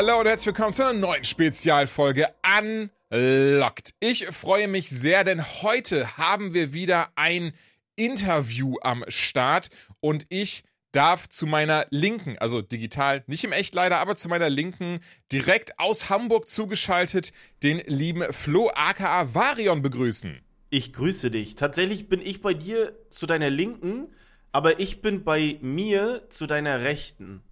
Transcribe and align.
Hallo 0.00 0.20
und 0.20 0.26
herzlich 0.26 0.54
willkommen 0.54 0.72
zu 0.72 0.86
einer 0.86 0.96
neuen 0.96 1.24
Spezialfolge 1.24 2.28
Unlocked. 2.56 3.94
Ich 3.98 4.26
freue 4.26 4.68
mich 4.68 4.88
sehr, 4.88 5.24
denn 5.24 5.44
heute 5.60 6.16
haben 6.16 6.54
wir 6.54 6.72
wieder 6.72 7.08
ein 7.16 7.52
Interview 7.96 8.76
am 8.80 9.04
Start 9.08 9.70
und 9.98 10.24
ich 10.28 10.62
darf 10.92 11.28
zu 11.28 11.48
meiner 11.48 11.84
Linken, 11.90 12.38
also 12.38 12.62
digital, 12.62 13.24
nicht 13.26 13.42
im 13.42 13.50
Echt 13.50 13.74
leider, 13.74 13.98
aber 13.98 14.14
zu 14.14 14.28
meiner 14.28 14.48
Linken, 14.48 15.00
direkt 15.32 15.80
aus 15.80 16.08
Hamburg 16.08 16.48
zugeschaltet, 16.48 17.32
den 17.64 17.82
lieben 17.86 18.22
Flo 18.32 18.70
aka 18.72 19.34
Varion 19.34 19.82
begrüßen. 19.82 20.38
Ich 20.70 20.92
grüße 20.92 21.32
dich. 21.32 21.56
Tatsächlich 21.56 22.08
bin 22.08 22.20
ich 22.20 22.40
bei 22.40 22.54
dir 22.54 22.96
zu 23.10 23.26
deiner 23.26 23.50
Linken, 23.50 24.06
aber 24.52 24.78
ich 24.78 25.02
bin 25.02 25.24
bei 25.24 25.58
mir 25.60 26.22
zu 26.28 26.46
deiner 26.46 26.82
Rechten. 26.82 27.42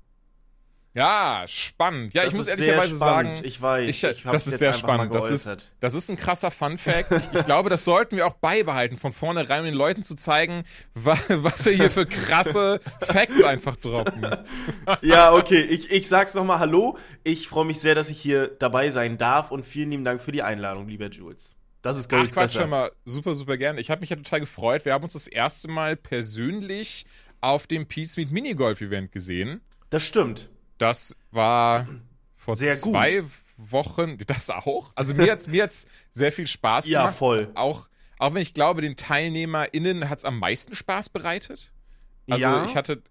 Ja, 0.96 1.44
spannend. 1.46 2.14
Ja, 2.14 2.22
das 2.22 2.32
ich 2.32 2.38
muss 2.38 2.46
ehrlicherweise 2.46 2.96
sagen, 2.96 3.40
ich 3.42 3.60
weiß, 3.60 3.86
ich, 3.86 4.02
ich 4.02 4.22
das 4.22 4.46
ist 4.46 4.56
sehr 4.56 4.72
spannend. 4.72 5.14
Das 5.14 5.30
ist, 5.30 5.70
das 5.78 5.92
ist 5.92 6.08
ein 6.08 6.16
krasser 6.16 6.50
Fun 6.50 6.78
Fact. 6.78 7.12
Ich, 7.12 7.38
ich, 7.38 7.44
glaube, 7.44 7.68
das 7.68 7.84
sollten 7.84 8.16
wir 8.16 8.26
auch 8.26 8.32
beibehalten, 8.32 8.96
von 8.96 9.12
vornherein 9.12 9.64
den 9.64 9.74
Leuten 9.74 10.04
zu 10.04 10.14
zeigen, 10.14 10.64
was, 10.94 11.18
was 11.28 11.66
wir 11.66 11.74
hier 11.74 11.90
für 11.90 12.06
krasse 12.06 12.80
Facts 13.02 13.44
einfach 13.44 13.76
droppen. 13.76 14.26
Ja, 15.02 15.34
okay. 15.34 15.60
Ich, 15.60 15.90
ich 15.90 16.08
sag's 16.08 16.34
nochmal 16.34 16.60
Hallo. 16.60 16.96
Ich 17.24 17.48
freue 17.48 17.64
mich 17.66 17.80
sehr, 17.80 17.94
dass 17.94 18.08
ich 18.08 18.18
hier 18.18 18.48
dabei 18.48 18.90
sein 18.90 19.18
darf 19.18 19.50
und 19.50 19.66
vielen 19.66 19.90
lieben 19.90 20.04
Dank 20.04 20.22
für 20.22 20.32
die 20.32 20.42
Einladung, 20.42 20.88
lieber 20.88 21.10
Jules. 21.10 21.54
Das 21.82 21.98
ist, 21.98 22.08
glaube 22.08 22.24
ich, 22.24 22.32
Quatsch, 22.32 22.54
besser. 22.54 22.66
mal. 22.66 22.90
Super, 23.04 23.34
super 23.34 23.58
gerne. 23.58 23.80
Ich 23.80 23.90
habe 23.90 24.00
mich 24.00 24.10
ja 24.10 24.16
total 24.16 24.40
gefreut. 24.40 24.84
Wir 24.84 24.94
haben 24.94 25.04
uns 25.04 25.12
das 25.12 25.26
erste 25.26 25.68
Mal 25.68 25.96
persönlich 25.96 27.04
auf 27.40 27.66
dem 27.66 27.86
Peace 27.86 28.16
Meet 28.16 28.32
Minigolf 28.32 28.80
Event 28.80 29.12
gesehen. 29.12 29.60
Das 29.90 30.02
stimmt. 30.02 30.48
Das 30.78 31.16
war 31.30 31.86
vor 32.36 32.56
sehr 32.56 32.76
zwei 32.76 33.20
gut. 33.20 33.30
Wochen. 33.56 34.18
Das 34.26 34.50
auch? 34.50 34.92
Also 34.94 35.14
mir 35.14 35.32
hat's 35.32 35.46
mir 35.46 35.62
hat's 35.62 35.86
sehr 36.12 36.32
viel 36.32 36.46
Spaß 36.46 36.84
gemacht. 36.84 37.04
Ja, 37.06 37.12
voll. 37.12 37.50
Auch 37.54 37.88
auch 38.18 38.34
wenn 38.34 38.42
ich 38.42 38.54
glaube, 38.54 38.80
den 38.80 38.96
TeilnehmerInnen 38.96 40.08
hat's 40.08 40.24
am 40.24 40.38
meisten 40.38 40.74
Spaß 40.74 41.10
bereitet. 41.10 41.70
Also 42.28 42.42
ja. 42.42 42.64
ich 42.64 42.74
hatte, 42.74 43.02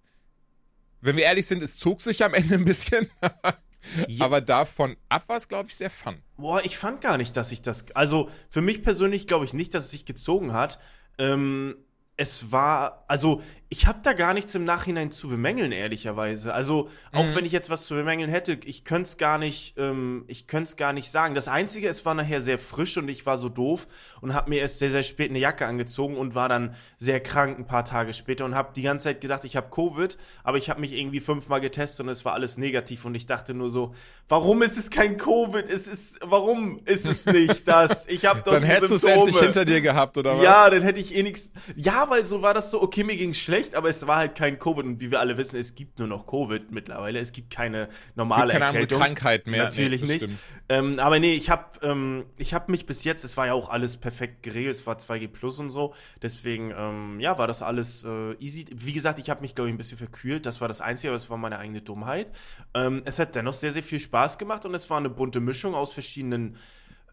wenn 1.02 1.16
wir 1.16 1.24
ehrlich 1.24 1.48
sind, 1.48 1.62
es 1.62 1.78
zog 1.78 2.02
sich 2.02 2.24
am 2.24 2.34
Ende 2.34 2.56
ein 2.56 2.66
bisschen. 2.66 3.10
ja. 4.08 4.26
Aber 4.26 4.42
davon 4.42 4.98
ab 5.10 5.26
war 5.28 5.38
es, 5.38 5.48
glaube 5.48 5.70
ich, 5.70 5.76
sehr 5.76 5.92
fun. 5.92 6.18
Boah, 6.38 6.64
ich 6.66 6.78
fand 6.78 7.02
gar 7.02 7.18
nicht, 7.18 7.38
dass 7.38 7.52
ich 7.52 7.62
das. 7.62 7.86
Also 7.96 8.30
für 8.50 8.62
mich 8.62 8.82
persönlich 8.82 9.28
glaube 9.28 9.46
ich 9.46 9.54
nicht, 9.54 9.74
dass 9.74 9.86
es 9.86 9.92
sich 9.92 10.06
gezogen 10.06 10.54
hat. 10.54 10.80
Ähm, 11.18 11.76
es 12.18 12.52
war, 12.52 13.06
also 13.08 13.42
ich 13.78 13.88
habe 13.88 14.00
da 14.04 14.14
gar 14.14 14.34
nichts 14.34 14.56
im 14.56 14.64
Nachhinein 14.64 15.12
zu 15.12 15.28
bemängeln, 15.28 15.74
ehrlicherweise. 15.74 16.54
Also 16.54 16.88
auch 17.12 17.26
mhm. 17.26 17.36
wenn 17.36 17.46
ich 17.46 17.52
jetzt 17.52 17.70
was 17.70 17.86
zu 17.86 17.94
bemängeln 17.94 18.30
hätte, 18.30 18.58
ich 18.64 18.86
könnte 18.86 19.10
es 19.10 19.18
gar 19.18 19.38
nicht, 19.38 19.76
ähm, 19.78 20.24
ich 20.28 20.48
könnte 20.48 20.70
es 20.70 20.76
gar 20.78 20.94
nicht 20.94 21.12
sagen. 21.12 21.36
Das 21.36 21.50
Einzige, 21.50 21.90
es 21.90 22.06
war 22.06 22.14
nachher 22.14 22.42
sehr 22.42 22.58
frisch 22.58 22.98
und 22.98 23.10
ich 23.10 23.26
war 23.26 23.38
so 23.38 23.50
doof 23.50 23.86
und 24.22 24.34
habe 24.34 24.50
mir 24.50 24.62
erst 24.62 24.80
sehr, 24.80 24.92
sehr 24.92 25.04
spät 25.04 25.30
eine 25.30 25.40
Jacke 25.40 25.66
angezogen 25.66 26.16
und 26.16 26.36
war 26.36 26.48
dann 26.48 26.74
sehr 27.00 27.20
krank 27.20 27.60
ein 27.60 27.68
paar 27.68 27.84
Tage 27.84 28.14
später 28.14 28.46
und 28.46 28.56
habe 28.56 28.72
die 28.74 28.82
ganze 28.82 29.06
Zeit 29.06 29.20
gedacht, 29.20 29.44
ich 29.44 29.58
habe 29.58 29.70
Covid, 29.70 30.18
aber 30.46 30.58
ich 30.58 30.70
habe 30.70 30.80
mich 30.80 30.94
irgendwie 30.94 31.20
fünfmal 31.20 31.60
getestet 31.60 32.06
und 32.06 32.10
es 32.10 32.24
war 32.24 32.32
alles 32.32 32.58
negativ 32.58 33.04
und 33.04 33.14
ich 33.14 33.26
dachte 33.26 33.54
nur 33.54 33.70
so, 33.70 33.94
warum 34.30 34.62
ist 34.62 34.78
es 34.78 34.90
kein 34.90 35.18
Covid? 35.18 35.70
Es 35.70 35.88
ist, 35.88 36.20
warum 36.22 36.80
ist 36.86 37.06
es 37.06 37.26
nicht 37.26 37.68
das? 37.68 38.08
Ich 38.08 38.26
habe 38.26 38.42
doch 38.42 38.54
Dann 38.54 38.64
hättest 38.64 38.92
du 38.92 38.96
es 38.96 39.04
endlich 39.04 39.38
hinter 39.38 39.66
dir 39.66 39.82
gehabt, 39.82 40.18
oder 40.18 40.38
was? 40.38 40.44
Ja, 40.44 40.70
dann 40.70 40.82
hätte 40.82 41.02
ich 41.02 41.14
eh 41.14 41.24
nichts. 41.24 41.52
Ja, 41.76 42.10
weil 42.10 42.26
so 42.26 42.42
war 42.42 42.54
das 42.54 42.72
so, 42.72 42.82
okay, 42.82 43.04
mir 43.04 43.18
ging's 43.18 43.38
schlecht 43.38 43.65
schlecht, 43.66 43.76
aber 43.76 43.90
es 43.90 44.06
war 44.08 44.18
halt 44.18 44.36
kein 44.36 44.60
Covid. 44.60 44.86
Und 44.86 45.00
wie 45.00 45.12
wir 45.12 45.20
alle 45.20 45.38
wissen, 45.38 45.58
es 45.58 45.76
gibt 45.76 46.00
nur 46.00 46.08
noch 46.08 46.28
Covid 46.28 46.72
mittlerweile. 46.72 47.20
Es 47.20 47.32
gibt 47.32 47.50
keine 47.50 47.90
normale 48.16 48.54
es 48.54 48.54
gibt 48.54 48.64
keine 48.64 48.78
Erkältung. 48.78 49.02
andere 49.02 49.16
Krankheit 49.16 49.48
mehr. 49.48 49.64
Natürlich 49.66 50.02
nee, 50.02 50.08
nicht. 50.08 50.30
Ähm, 50.70 51.00
aber 51.00 51.20
nee, 51.20 51.34
ich 51.34 51.50
habe 51.50 51.80
ähm, 51.82 52.26
ich 52.38 52.54
hab 52.54 52.70
mich 52.70 52.86
bis 52.86 53.04
jetzt, 53.04 53.24
es 53.24 53.38
war 53.38 53.48
ja 53.48 53.54
auch 53.54 53.70
alles 53.70 53.98
perfekt 53.98 54.44
geregelt, 54.44 54.76
es 54.76 54.88
war 54.88 54.98
2G 54.98 55.28
Plus 55.28 55.60
und 55.60 55.70
so. 55.70 55.94
Deswegen, 56.22 56.74
ähm, 56.76 57.20
ja, 57.20 57.38
war 57.38 57.48
das 57.48 57.62
alles 57.62 58.04
äh, 58.04 58.34
easy. 58.40 58.66
Wie 58.74 58.94
gesagt, 58.94 59.20
ich 59.20 59.30
habe 59.30 59.42
mich, 59.42 59.56
glaube 59.56 59.70
ich, 59.70 59.74
ein 59.74 59.78
bisschen 59.78 59.98
verkühlt. 59.98 60.46
Das 60.46 60.62
war 60.62 60.68
das 60.68 60.82
Einzige, 60.82 61.10
aber 61.10 61.18
es 61.18 61.30
war 61.30 61.38
meine 61.38 61.60
eigene 61.60 61.82
Dummheit. 61.82 62.28
Ähm, 62.74 63.02
es 63.06 63.20
hat 63.20 63.36
dennoch 63.36 63.54
sehr, 63.54 63.72
sehr 63.72 63.84
viel 63.84 64.00
Spaß 64.00 64.38
gemacht 64.38 64.66
und 64.66 64.74
es 64.74 64.90
war 64.90 64.98
eine 64.98 65.10
bunte 65.10 65.40
Mischung 65.40 65.76
aus 65.76 65.94
verschiedenen 65.94 66.58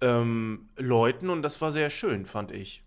ähm, 0.00 0.70
Leuten 0.76 1.30
und 1.30 1.42
das 1.42 1.60
war 1.60 1.72
sehr 1.72 1.90
schön, 1.90 2.26
fand 2.26 2.50
ich. 2.50 2.82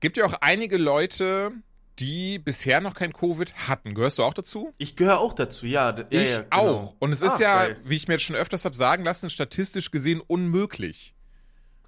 Gibt 0.00 0.16
ja 0.16 0.26
auch 0.26 0.34
einige 0.40 0.76
Leute, 0.76 1.52
die 2.00 2.38
bisher 2.38 2.80
noch 2.80 2.94
kein 2.94 3.12
Covid 3.12 3.54
hatten. 3.68 3.94
Gehörst 3.94 4.18
du 4.18 4.22
auch 4.22 4.34
dazu? 4.34 4.72
Ich 4.78 4.96
gehöre 4.96 5.18
auch 5.18 5.32
dazu, 5.32 5.66
ja. 5.66 5.96
ja 5.96 6.04
ich 6.10 6.30
ja, 6.30 6.42
genau. 6.42 6.50
auch. 6.50 6.96
Und 6.98 7.12
es 7.12 7.22
Ach, 7.22 7.32
ist 7.32 7.40
ja, 7.40 7.66
geil. 7.66 7.76
wie 7.84 7.96
ich 7.96 8.08
mir 8.08 8.14
jetzt 8.14 8.24
schon 8.24 8.36
öfters 8.36 8.64
habe 8.64 8.76
sagen 8.76 9.04
lassen, 9.04 9.30
statistisch 9.30 9.90
gesehen 9.90 10.20
unmöglich. 10.26 11.14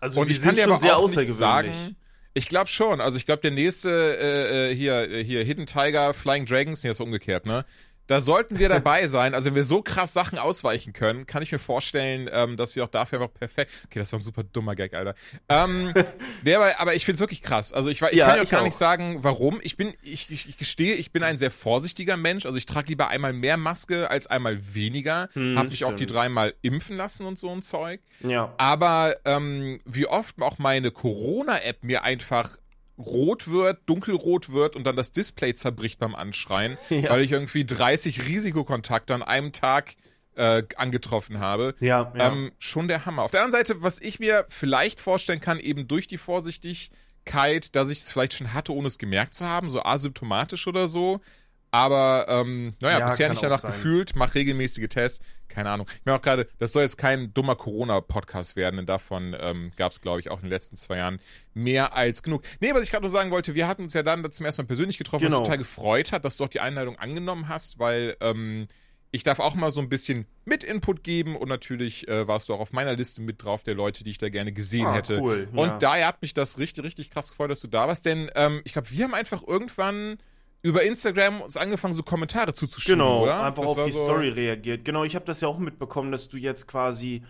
Also 0.00 0.20
und 0.20 0.30
ich 0.30 0.42
kann 0.42 0.54
dir 0.54 0.64
aber 0.64 0.78
sehr 0.78 0.96
auch 0.96 1.10
nicht 1.10 1.32
sagen, 1.32 1.96
ich 2.32 2.48
glaube 2.48 2.68
schon. 2.68 3.00
Also 3.00 3.18
ich 3.18 3.26
glaube, 3.26 3.42
der 3.42 3.50
nächste 3.50 3.90
äh, 3.90 4.70
äh 4.70 4.74
hier 4.74 5.06
hier 5.22 5.44
Hidden 5.44 5.66
Tiger 5.66 6.14
Flying 6.14 6.46
Dragons, 6.46 6.82
nee, 6.82 6.90
ist 6.90 7.00
umgekehrt, 7.00 7.44
ne? 7.44 7.64
Da 8.10 8.20
sollten 8.20 8.58
wir 8.58 8.68
dabei 8.68 9.06
sein. 9.06 9.34
Also 9.36 9.50
wenn 9.50 9.54
wir 9.54 9.62
so 9.62 9.82
krass 9.82 10.12
Sachen 10.12 10.36
ausweichen 10.36 10.92
können, 10.92 11.28
kann 11.28 11.44
ich 11.44 11.52
mir 11.52 11.60
vorstellen, 11.60 12.28
ähm, 12.32 12.56
dass 12.56 12.74
wir 12.74 12.82
auch 12.82 12.88
dafür 12.88 13.20
einfach 13.20 13.32
perfekt. 13.32 13.70
Okay, 13.86 14.00
das 14.00 14.12
war 14.12 14.18
ein 14.18 14.24
super 14.24 14.42
dummer 14.42 14.74
Gag, 14.74 14.94
Alter. 14.94 15.14
Ähm, 15.48 15.94
nee, 16.42 16.56
aber, 16.56 16.80
aber 16.80 16.96
ich 16.96 17.04
find's 17.04 17.20
wirklich 17.20 17.40
krass. 17.40 17.72
Also 17.72 17.88
ich, 17.88 18.02
ich 18.02 18.12
ja, 18.14 18.26
kann 18.26 18.38
ja 18.38 18.44
gar 18.46 18.62
auch. 18.62 18.64
nicht 18.64 18.76
sagen, 18.76 19.22
warum. 19.22 19.60
Ich 19.62 19.76
bin, 19.76 19.94
ich, 20.02 20.28
ich, 20.28 20.48
ich 20.48 20.56
gestehe, 20.56 20.96
ich 20.96 21.12
bin 21.12 21.22
ein 21.22 21.38
sehr 21.38 21.52
vorsichtiger 21.52 22.16
Mensch. 22.16 22.46
Also 22.46 22.58
ich 22.58 22.66
trage 22.66 22.88
lieber 22.88 23.06
einmal 23.10 23.32
mehr 23.32 23.56
Maske 23.56 24.10
als 24.10 24.26
einmal 24.26 24.58
weniger. 24.74 25.28
Hm, 25.34 25.56
Hab 25.56 25.70
mich 25.70 25.84
auch 25.84 25.94
die 25.94 26.06
dreimal 26.06 26.54
impfen 26.62 26.96
lassen 26.96 27.26
und 27.26 27.38
so 27.38 27.52
ein 27.52 27.62
Zeug. 27.62 28.00
Ja. 28.24 28.52
Aber 28.58 29.14
ähm, 29.24 29.80
wie 29.84 30.08
oft 30.08 30.42
auch 30.42 30.58
meine 30.58 30.90
Corona-App 30.90 31.84
mir 31.84 32.02
einfach 32.02 32.56
rot 33.00 33.50
wird, 33.50 33.80
dunkelrot 33.86 34.52
wird 34.52 34.76
und 34.76 34.84
dann 34.84 34.96
das 34.96 35.12
Display 35.12 35.54
zerbricht 35.54 35.98
beim 35.98 36.14
Anschreien, 36.14 36.78
ja. 36.90 37.10
weil 37.10 37.22
ich 37.22 37.32
irgendwie 37.32 37.64
30 37.64 38.26
Risikokontakte 38.26 39.14
an 39.14 39.22
einem 39.22 39.52
Tag 39.52 39.94
äh, 40.36 40.62
angetroffen 40.76 41.40
habe. 41.40 41.74
Ja, 41.80 42.12
ja. 42.16 42.32
Ähm, 42.32 42.52
schon 42.58 42.88
der 42.88 43.06
Hammer. 43.06 43.22
Auf 43.22 43.30
der 43.30 43.42
anderen 43.42 43.64
Seite, 43.64 43.82
was 43.82 44.00
ich 44.00 44.20
mir 44.20 44.46
vielleicht 44.48 45.00
vorstellen 45.00 45.40
kann, 45.40 45.58
eben 45.58 45.88
durch 45.88 46.06
die 46.06 46.18
Vorsichtigkeit, 46.18 47.74
dass 47.74 47.90
ich 47.90 47.98
es 47.98 48.10
vielleicht 48.10 48.34
schon 48.34 48.54
hatte, 48.54 48.72
ohne 48.72 48.88
es 48.88 48.98
gemerkt 48.98 49.34
zu 49.34 49.44
haben, 49.44 49.70
so 49.70 49.82
asymptomatisch 49.82 50.66
oder 50.66 50.88
so, 50.88 51.20
aber 51.70 52.26
ähm, 52.28 52.74
naja, 52.80 53.00
ja, 53.00 53.06
bisher 53.06 53.28
nicht 53.28 53.42
danach 53.42 53.62
gefühlt, 53.62 54.16
mach 54.16 54.34
regelmäßige 54.34 54.88
Tests, 54.88 55.24
keine 55.48 55.70
Ahnung. 55.70 55.86
Ich 55.98 56.04
meine 56.04 56.18
auch 56.18 56.22
gerade, 56.22 56.48
das 56.58 56.72
soll 56.72 56.82
jetzt 56.82 56.98
kein 56.98 57.32
dummer 57.34 57.56
Corona-Podcast 57.56 58.56
werden, 58.56 58.76
denn 58.76 58.86
davon 58.86 59.36
ähm, 59.38 59.72
gab 59.76 59.92
es, 59.92 60.00
glaube 60.00 60.20
ich, 60.20 60.30
auch 60.30 60.38
in 60.38 60.44
den 60.44 60.50
letzten 60.50 60.76
zwei 60.76 60.96
Jahren 60.98 61.20
mehr 61.54 61.94
als 61.94 62.22
genug. 62.22 62.42
Nee, 62.60 62.72
was 62.72 62.82
ich 62.82 62.90
gerade 62.90 63.02
nur 63.02 63.10
sagen 63.10 63.30
wollte, 63.30 63.54
wir 63.54 63.68
hatten 63.68 63.82
uns 63.82 63.94
ja 63.94 64.02
dann 64.02 64.30
zum 64.32 64.46
ersten 64.46 64.62
Mal 64.62 64.66
persönlich 64.66 64.98
getroffen, 64.98 65.24
genau. 65.24 65.40
was 65.40 65.44
total 65.44 65.58
gefreut 65.58 66.12
hat, 66.12 66.24
dass 66.24 66.36
du 66.36 66.44
auch 66.44 66.48
die 66.48 66.60
Einladung 66.60 66.98
angenommen 66.98 67.48
hast, 67.48 67.78
weil 67.78 68.16
ähm, 68.20 68.66
ich 69.12 69.22
darf 69.24 69.40
auch 69.40 69.54
mal 69.54 69.70
so 69.70 69.80
ein 69.80 69.88
bisschen 69.88 70.26
mit 70.44 70.62
Input 70.62 71.02
geben 71.02 71.36
und 71.36 71.48
natürlich 71.48 72.06
äh, 72.08 72.28
warst 72.28 72.48
du 72.48 72.54
auch 72.54 72.60
auf 72.60 72.72
meiner 72.72 72.94
Liste 72.94 73.20
mit 73.20 73.42
drauf 73.42 73.62
der 73.62 73.74
Leute, 73.74 74.04
die 74.04 74.10
ich 74.10 74.18
da 74.18 74.28
gerne 74.28 74.52
gesehen 74.52 74.86
ah, 74.86 74.94
hätte. 74.94 75.20
Cool, 75.20 75.48
ja. 75.52 75.62
Und 75.62 75.82
daher 75.82 76.06
hat 76.06 76.22
mich 76.22 76.32
das 76.32 76.58
richtig, 76.58 76.84
richtig 76.84 77.10
krass 77.10 77.30
gefreut, 77.30 77.50
dass 77.50 77.60
du 77.60 77.66
da 77.66 77.88
warst, 77.88 78.06
denn 78.06 78.30
ähm, 78.34 78.60
ich 78.64 78.72
glaube, 78.72 78.90
wir 78.90 79.04
haben 79.04 79.14
einfach 79.14 79.42
irgendwann 79.46 80.18
über 80.62 80.82
Instagram 80.82 81.40
uns 81.40 81.56
angefangen, 81.56 81.94
so 81.94 82.02
Kommentare 82.02 82.52
zuzuschicken, 82.52 82.98
genau, 82.98 83.22
oder? 83.22 83.44
einfach 83.44 83.62
das 83.62 83.72
auf 83.72 83.86
die 83.86 83.92
so 83.92 84.04
Story 84.04 84.28
reagiert. 84.28 84.84
Genau, 84.84 85.04
ich 85.04 85.14
habe 85.14 85.24
das 85.24 85.40
ja 85.40 85.48
auch 85.48 85.58
mitbekommen, 85.58 86.12
dass 86.12 86.28
du 86.28 86.36
jetzt 86.36 86.66
quasi 86.66 87.22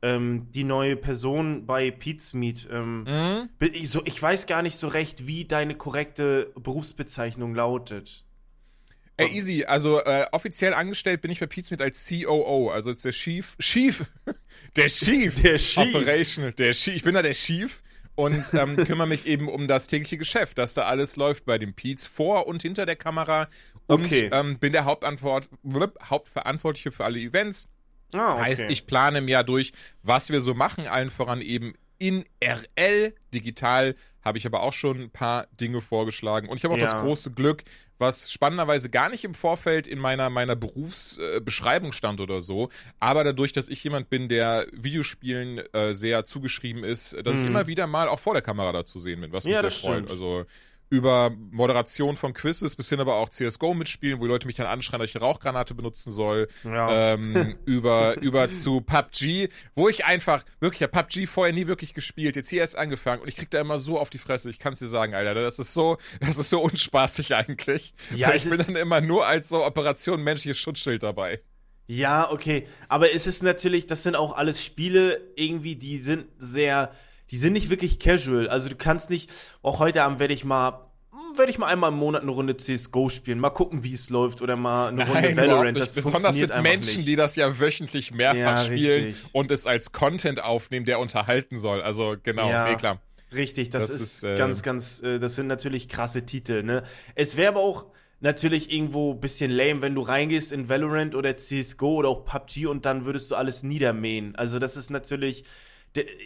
ähm, 0.00 0.48
die 0.52 0.64
neue 0.64 0.96
Person 0.96 1.66
bei 1.66 1.90
Pete's 1.90 2.32
Meet. 2.32 2.68
Ähm, 2.70 3.04
mhm. 3.04 3.48
ich, 3.60 3.90
so, 3.90 4.02
ich 4.04 4.20
weiß 4.20 4.46
gar 4.46 4.62
nicht 4.62 4.76
so 4.76 4.88
recht, 4.88 5.26
wie 5.26 5.44
deine 5.44 5.74
korrekte 5.74 6.52
Berufsbezeichnung 6.54 7.54
lautet. 7.54 8.24
Ey, 9.16 9.32
easy. 9.32 9.64
Also 9.64 10.00
äh, 10.00 10.26
offiziell 10.30 10.72
angestellt 10.72 11.20
bin 11.20 11.30
ich 11.32 11.40
bei 11.40 11.46
Pete's 11.46 11.70
Meet 11.70 11.82
als 11.82 12.08
COO, 12.08 12.70
also 12.70 12.90
als 12.90 13.02
der 13.02 13.12
Chief. 13.12 13.56
Chief! 13.58 14.04
der 14.76 14.86
Chief! 14.86 15.42
Der 15.42 15.58
Chief! 15.58 15.94
Operational. 15.94 16.52
Der 16.52 16.72
Chief. 16.72 16.94
Ich 16.94 17.02
bin 17.02 17.14
da 17.14 17.22
der 17.22 17.34
Chief 17.34 17.82
und 18.18 18.52
ähm, 18.52 18.76
kümmere 18.76 19.06
mich 19.06 19.26
eben 19.26 19.48
um 19.48 19.68
das 19.68 19.86
tägliche 19.86 20.18
Geschäft, 20.18 20.58
dass 20.58 20.74
da 20.74 20.82
alles 20.82 21.14
läuft 21.14 21.44
bei 21.44 21.56
den 21.56 21.72
Peets 21.72 22.04
vor 22.04 22.48
und 22.48 22.62
hinter 22.62 22.84
der 22.84 22.96
Kamera 22.96 23.46
und 23.86 24.06
okay. 24.06 24.28
ähm, 24.32 24.58
bin 24.58 24.72
der 24.72 24.86
Hauptantwort, 24.86 25.48
Hauptverantwortliche 26.02 26.90
für 26.90 27.04
alle 27.04 27.20
Events. 27.20 27.68
Ah, 28.12 28.34
okay. 28.34 28.42
Heißt, 28.42 28.64
ich 28.70 28.86
plane 28.86 29.18
im 29.18 29.28
Jahr 29.28 29.44
durch, 29.44 29.72
was 30.02 30.30
wir 30.30 30.40
so 30.40 30.52
machen, 30.52 30.88
allen 30.88 31.10
voran 31.10 31.40
eben 31.40 31.74
in 31.98 32.24
RL. 32.42 33.14
Digital 33.32 33.94
habe 34.28 34.38
ich 34.38 34.46
aber 34.46 34.62
auch 34.62 34.72
schon 34.72 35.00
ein 35.00 35.10
paar 35.10 35.46
Dinge 35.60 35.80
vorgeschlagen. 35.80 36.48
Und 36.48 36.58
ich 36.58 36.64
habe 36.64 36.74
auch 36.74 36.78
ja. 36.78 36.84
das 36.84 37.02
große 37.02 37.32
Glück, 37.32 37.64
was 37.98 38.30
spannenderweise 38.30 38.90
gar 38.90 39.08
nicht 39.08 39.24
im 39.24 39.34
Vorfeld 39.34 39.88
in 39.88 39.98
meiner, 39.98 40.30
meiner 40.30 40.54
Berufsbeschreibung 40.54 41.90
äh, 41.90 41.94
stand 41.94 42.20
oder 42.20 42.40
so. 42.40 42.68
Aber 43.00 43.24
dadurch, 43.24 43.52
dass 43.52 43.68
ich 43.68 43.82
jemand 43.82 44.08
bin, 44.08 44.28
der 44.28 44.66
Videospielen 44.72 45.58
äh, 45.72 45.94
sehr 45.94 46.24
zugeschrieben 46.24 46.84
ist, 46.84 47.16
dass 47.24 47.38
mhm. 47.38 47.42
ich 47.42 47.48
immer 47.48 47.66
wieder 47.66 47.86
mal 47.86 48.08
auch 48.08 48.20
vor 48.20 48.34
der 48.34 48.42
Kamera 48.42 48.70
da 48.72 48.84
zu 48.84 48.98
sehen 48.98 49.20
bin, 49.20 49.32
was 49.32 49.44
mich 49.44 49.54
ja, 49.54 49.60
sehr 49.60 49.70
freut. 49.70 50.04
Stimmt. 50.04 50.10
Also 50.10 50.44
über 50.90 51.30
Moderation 51.50 52.16
von 52.16 52.32
Quizzes 52.32 52.76
bis 52.76 52.88
hin 52.88 53.00
aber 53.00 53.16
auch 53.16 53.28
CSGO 53.28 53.74
mitspielen, 53.74 54.20
wo 54.20 54.24
die 54.24 54.30
Leute 54.30 54.46
mich 54.46 54.56
dann 54.56 54.66
anschreien, 54.66 55.00
dass 55.00 55.10
ich 55.10 55.16
eine 55.16 55.24
Rauchgranate 55.24 55.74
benutzen 55.74 56.12
soll. 56.12 56.48
Ja. 56.64 57.12
Ähm, 57.12 57.56
über, 57.64 58.18
über 58.20 58.50
zu 58.50 58.80
PUBG, 58.80 59.48
wo 59.74 59.88
ich 59.88 60.04
einfach, 60.04 60.44
wirklich, 60.60 60.80
ich 60.80 60.88
habe 60.88 61.02
PUBG 61.02 61.26
vorher 61.26 61.54
nie 61.54 61.66
wirklich 61.66 61.94
gespielt, 61.94 62.36
jetzt 62.36 62.48
hier 62.48 62.60
erst 62.60 62.78
angefangen 62.78 63.22
und 63.22 63.28
ich 63.28 63.36
krieg 63.36 63.50
da 63.50 63.60
immer 63.60 63.78
so 63.78 63.98
auf 63.98 64.10
die 64.10 64.18
Fresse, 64.18 64.50
ich 64.50 64.58
kann's 64.58 64.78
dir 64.78 64.86
sagen, 64.86 65.14
Alter, 65.14 65.34
das 65.34 65.58
ist 65.58 65.74
so, 65.74 65.98
das 66.20 66.38
ist 66.38 66.50
so 66.50 66.60
unspaßig 66.60 67.34
eigentlich. 67.34 67.92
Ja, 68.14 68.32
ich 68.34 68.48
bin 68.48 68.58
dann 68.58 68.76
immer 68.76 69.00
nur 69.00 69.26
als 69.26 69.48
so 69.48 69.64
Operation 69.64 70.22
menschliches 70.22 70.58
Schutzschild 70.58 71.02
dabei. 71.02 71.40
Ja, 71.86 72.30
okay. 72.30 72.66
Aber 72.88 73.12
es 73.14 73.26
ist 73.26 73.42
natürlich, 73.42 73.86
das 73.86 74.02
sind 74.02 74.14
auch 74.14 74.36
alles 74.36 74.62
Spiele 74.62 75.20
irgendwie, 75.36 75.74
die 75.74 75.98
sind 75.98 76.26
sehr, 76.38 76.92
die 77.30 77.36
sind 77.36 77.52
nicht 77.52 77.70
wirklich 77.70 77.98
casual. 77.98 78.48
Also 78.48 78.68
du 78.68 78.76
kannst 78.76 79.10
nicht, 79.10 79.30
auch 79.62 79.78
heute 79.78 80.02
Abend 80.02 80.20
werde 80.20 80.34
ich 80.34 80.44
mal 80.44 80.84
werde 81.36 81.50
ich 81.50 81.58
mal 81.58 81.66
einmal 81.66 81.92
im 81.92 81.98
Monat 81.98 82.22
eine 82.22 82.30
Runde 82.30 82.56
CSGO 82.56 83.10
spielen, 83.10 83.38
mal 83.38 83.50
gucken, 83.50 83.84
wie 83.84 83.92
es 83.92 84.10
läuft 84.10 84.42
oder 84.42 84.56
mal 84.56 84.88
eine 84.88 85.06
Runde 85.06 85.20
Nein, 85.20 85.36
Valorant. 85.36 85.78
Das 85.78 85.94
Besonders 85.94 86.36
mit 86.36 86.50
Menschen, 86.62 86.98
nicht. 86.98 87.08
die 87.08 87.16
das 87.16 87.36
ja 87.36 87.58
wöchentlich 87.60 88.12
mehrfach 88.12 88.36
ja, 88.36 88.64
spielen 88.64 89.04
richtig. 89.06 89.30
und 89.32 89.50
es 89.50 89.66
als 89.66 89.92
Content 89.92 90.42
aufnehmen, 90.42 90.86
der 90.86 90.98
unterhalten 90.98 91.58
soll. 91.58 91.82
Also 91.82 92.16
genau, 92.22 92.48
ja, 92.48 92.68
nee, 92.68 92.76
klar. 92.76 93.00
Richtig, 93.32 93.70
das, 93.70 93.88
das 93.88 94.00
ist, 94.00 94.00
ist 94.00 94.24
äh, 94.24 94.36
ganz, 94.36 94.62
ganz, 94.62 95.02
äh, 95.02 95.18
das 95.18 95.34
sind 95.34 95.48
natürlich 95.48 95.88
krasse 95.88 96.24
Titel. 96.24 96.62
Ne? 96.62 96.82
Es 97.14 97.36
wäre 97.36 97.48
aber 97.48 97.60
auch 97.60 97.86
natürlich 98.20 98.72
irgendwo 98.72 99.14
bisschen 99.14 99.50
lame, 99.50 99.82
wenn 99.82 99.94
du 99.94 100.00
reingehst 100.00 100.52
in 100.52 100.68
Valorant 100.68 101.14
oder 101.14 101.36
CSGO 101.36 101.96
oder 101.96 102.08
auch 102.08 102.24
PUBG 102.24 102.66
und 102.66 102.84
dann 102.84 103.04
würdest 103.04 103.30
du 103.30 103.34
alles 103.34 103.62
niedermähen. 103.62 104.34
Also 104.34 104.58
das 104.58 104.76
ist 104.76 104.90
natürlich, 104.90 105.44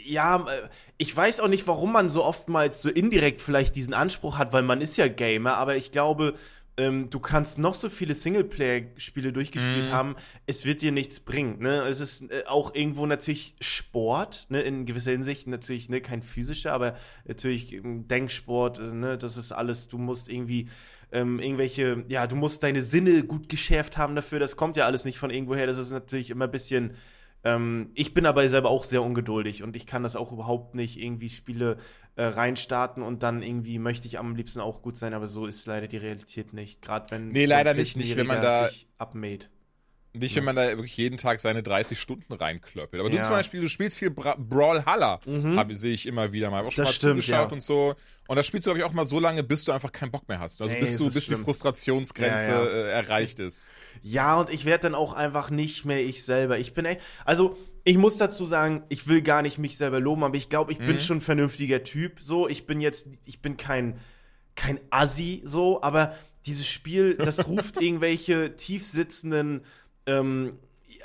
ja, 0.04 0.46
äh, 0.48 0.68
ich 0.98 1.16
weiß 1.16 1.40
auch 1.40 1.48
nicht, 1.48 1.66
warum 1.66 1.92
man 1.92 2.10
so 2.10 2.24
oftmals 2.24 2.82
so 2.82 2.90
indirekt 2.90 3.40
vielleicht 3.40 3.76
diesen 3.76 3.94
Anspruch 3.94 4.38
hat, 4.38 4.52
weil 4.52 4.62
man 4.62 4.80
ist 4.80 4.96
ja 4.96 5.08
Gamer, 5.08 5.56
aber 5.56 5.76
ich 5.76 5.90
glaube, 5.90 6.34
ähm, 6.76 7.10
du 7.10 7.20
kannst 7.20 7.58
noch 7.58 7.74
so 7.74 7.90
viele 7.90 8.14
Singleplayer-Spiele 8.14 9.32
durchgespielt 9.32 9.90
mm. 9.90 9.92
haben, 9.92 10.16
es 10.46 10.64
wird 10.64 10.80
dir 10.80 10.90
nichts 10.90 11.20
bringen. 11.20 11.58
Ne? 11.60 11.82
Es 11.82 12.00
ist 12.00 12.30
äh, 12.30 12.44
auch 12.46 12.74
irgendwo 12.74 13.04
natürlich 13.04 13.54
Sport, 13.60 14.46
ne? 14.48 14.62
in 14.62 14.86
gewisser 14.86 15.10
Hinsicht 15.10 15.46
natürlich 15.46 15.90
ne? 15.90 16.00
kein 16.00 16.22
physischer, 16.22 16.72
aber 16.72 16.96
natürlich 17.26 17.74
ähm, 17.74 18.08
Denksport, 18.08 18.78
äh, 18.78 18.82
ne? 18.82 19.18
das 19.18 19.36
ist 19.36 19.52
alles, 19.52 19.88
du 19.88 19.98
musst 19.98 20.30
irgendwie 20.30 20.70
ähm, 21.12 21.40
irgendwelche, 21.40 22.04
ja, 22.08 22.26
du 22.26 22.36
musst 22.36 22.62
deine 22.62 22.82
Sinne 22.82 23.22
gut 23.22 23.50
geschärft 23.50 23.98
haben 23.98 24.14
dafür. 24.14 24.38
Das 24.38 24.56
kommt 24.56 24.78
ja 24.78 24.86
alles 24.86 25.04
nicht 25.04 25.18
von 25.18 25.30
irgendwoher. 25.30 25.66
Das 25.66 25.76
ist 25.76 25.90
natürlich 25.90 26.30
immer 26.30 26.46
ein 26.46 26.50
bisschen. 26.50 26.94
Ähm, 27.44 27.90
ich 27.94 28.14
bin 28.14 28.26
aber 28.26 28.48
selber 28.48 28.70
auch 28.70 28.84
sehr 28.84 29.02
ungeduldig 29.02 29.62
und 29.62 29.74
ich 29.76 29.86
kann 29.86 30.02
das 30.02 30.16
auch 30.16 30.32
überhaupt 30.32 30.74
nicht 30.74 30.98
irgendwie 30.98 31.28
Spiele 31.28 31.78
äh, 32.14 32.24
reinstarten 32.24 33.02
und 33.02 33.22
dann 33.22 33.42
irgendwie 33.42 33.78
möchte 33.78 34.06
ich 34.06 34.18
am 34.18 34.36
liebsten 34.36 34.60
auch 34.60 34.82
gut 34.82 34.96
sein, 34.96 35.14
aber 35.14 35.26
so 35.26 35.46
ist 35.46 35.66
leider 35.66 35.88
die 35.88 35.96
Realität 35.96 36.52
nicht. 36.52 36.82
Gerade 36.82 37.06
wenn 37.10 37.28
nee 37.28 37.46
leider 37.46 37.74
nicht, 37.74 37.96
nicht 37.96 38.16
wenn 38.16 38.26
man 38.26 38.40
da 38.40 38.68
abmäht. 38.98 39.50
Nicht, 40.14 40.36
wenn 40.36 40.44
man 40.44 40.56
da 40.56 40.68
wirklich 40.68 40.96
jeden 40.98 41.16
Tag 41.16 41.40
seine 41.40 41.62
30 41.62 41.98
Stunden 41.98 42.34
reinklöppelt. 42.34 43.00
Aber 43.00 43.10
ja. 43.10 43.18
du 43.18 43.24
zum 43.24 43.32
Beispiel, 43.32 43.62
du 43.62 43.68
spielst 43.68 43.96
viel 43.96 44.10
Bra 44.10 44.36
Brawlhalla, 44.38 45.20
mhm. 45.24 45.72
sehe 45.72 45.94
ich 45.94 46.06
immer 46.06 46.32
wieder 46.32 46.50
mal. 46.50 46.56
Ich 46.56 46.58
habe 46.58 46.68
auch 46.68 46.72
schon 46.72 46.84
das 46.84 46.88
mal 46.90 46.96
stimmt, 46.96 47.12
zugeschaut 47.24 47.48
ja. 47.48 47.52
und 47.52 47.62
so. 47.62 47.94
Und 48.28 48.36
das 48.36 48.46
spielst 48.46 48.66
du, 48.66 48.70
glaube 48.70 48.80
ich, 48.80 48.84
auch 48.84 48.92
mal 48.92 49.06
so 49.06 49.18
lange, 49.18 49.42
bis 49.42 49.64
du 49.64 49.72
einfach 49.72 49.90
keinen 49.90 50.10
Bock 50.10 50.28
mehr 50.28 50.38
hast. 50.38 50.60
Also 50.60 50.74
nee, 50.74 50.80
bis 50.80 50.98
du, 50.98 51.10
bis 51.10 51.26
die 51.26 51.36
Frustrationsgrenze 51.36 52.50
ja, 52.50 52.64
äh, 52.64 52.90
erreicht 52.90 53.40
ist. 53.40 53.70
Ja, 54.02 54.36
und 54.38 54.50
ich 54.50 54.66
werde 54.66 54.82
dann 54.82 54.94
auch 54.94 55.14
einfach 55.14 55.50
nicht 55.50 55.86
mehr 55.86 56.02
ich 56.02 56.24
selber. 56.24 56.58
Ich 56.58 56.74
bin 56.74 56.84
echt, 56.84 57.00
also 57.24 57.56
ich 57.84 57.96
muss 57.96 58.18
dazu 58.18 58.46
sagen, 58.46 58.84
ich 58.90 59.08
will 59.08 59.22
gar 59.22 59.42
nicht 59.42 59.58
mich 59.58 59.76
selber 59.76 59.98
loben, 59.98 60.24
aber 60.24 60.36
ich 60.36 60.48
glaube, 60.48 60.72
ich 60.72 60.78
mhm. 60.78 60.86
bin 60.86 61.00
schon 61.00 61.18
ein 61.18 61.22
vernünftiger 61.22 61.84
Typ. 61.84 62.20
So, 62.20 62.48
ich 62.48 62.66
bin 62.66 62.80
jetzt, 62.80 63.08
ich 63.24 63.40
bin 63.40 63.56
kein, 63.56 63.98
kein 64.56 64.78
Assi, 64.90 65.42
so, 65.44 65.82
aber 65.82 66.14
dieses 66.46 66.66
Spiel, 66.66 67.14
das 67.14 67.48
ruft 67.48 67.76
irgendwelche 67.80 68.56
tiefsitzenden 68.56 69.62
ähm, 70.06 70.58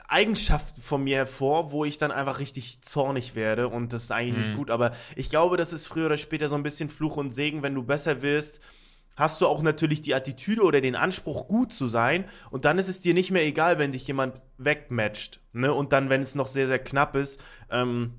Eigenschaften 0.07 0.81
von 0.81 1.03
mir 1.03 1.17
hervor, 1.17 1.71
wo 1.71 1.85
ich 1.85 1.97
dann 1.97 2.11
einfach 2.11 2.39
richtig 2.39 2.81
zornig 2.81 3.35
werde 3.35 3.67
und 3.67 3.93
das 3.93 4.03
ist 4.03 4.11
eigentlich 4.11 4.37
mhm. 4.37 4.41
nicht 4.41 4.57
gut. 4.57 4.71
Aber 4.71 4.91
ich 5.15 5.29
glaube, 5.29 5.57
das 5.57 5.73
ist 5.73 5.87
früher 5.87 6.05
oder 6.05 6.17
später 6.17 6.49
so 6.49 6.55
ein 6.55 6.63
bisschen 6.63 6.89
Fluch 6.89 7.17
und 7.17 7.31
Segen, 7.31 7.63
wenn 7.63 7.75
du 7.75 7.83
besser 7.83 8.21
wirst. 8.21 8.59
Hast 9.15 9.41
du 9.41 9.47
auch 9.47 9.63
natürlich 9.63 10.01
die 10.01 10.13
Attitüde 10.13 10.61
oder 10.61 10.79
den 10.79 10.95
Anspruch, 10.95 11.47
gut 11.47 11.73
zu 11.73 11.87
sein, 11.87 12.25
und 12.51 12.65
dann 12.65 12.77
ist 12.77 12.87
es 12.87 13.01
dir 13.01 13.15
nicht 13.15 13.31
mehr 13.31 13.45
egal, 13.45 13.79
wenn 13.79 13.91
dich 13.91 14.05
jemand 14.05 14.39
wegmatcht. 14.59 15.41
Ne? 15.53 15.73
Und 15.73 15.91
dann, 15.91 16.09
wenn 16.09 16.21
es 16.21 16.35
noch 16.35 16.47
sehr, 16.47 16.67
sehr 16.67 16.77
knapp 16.77 17.15
ist, 17.15 17.41
ähm, 17.71 18.13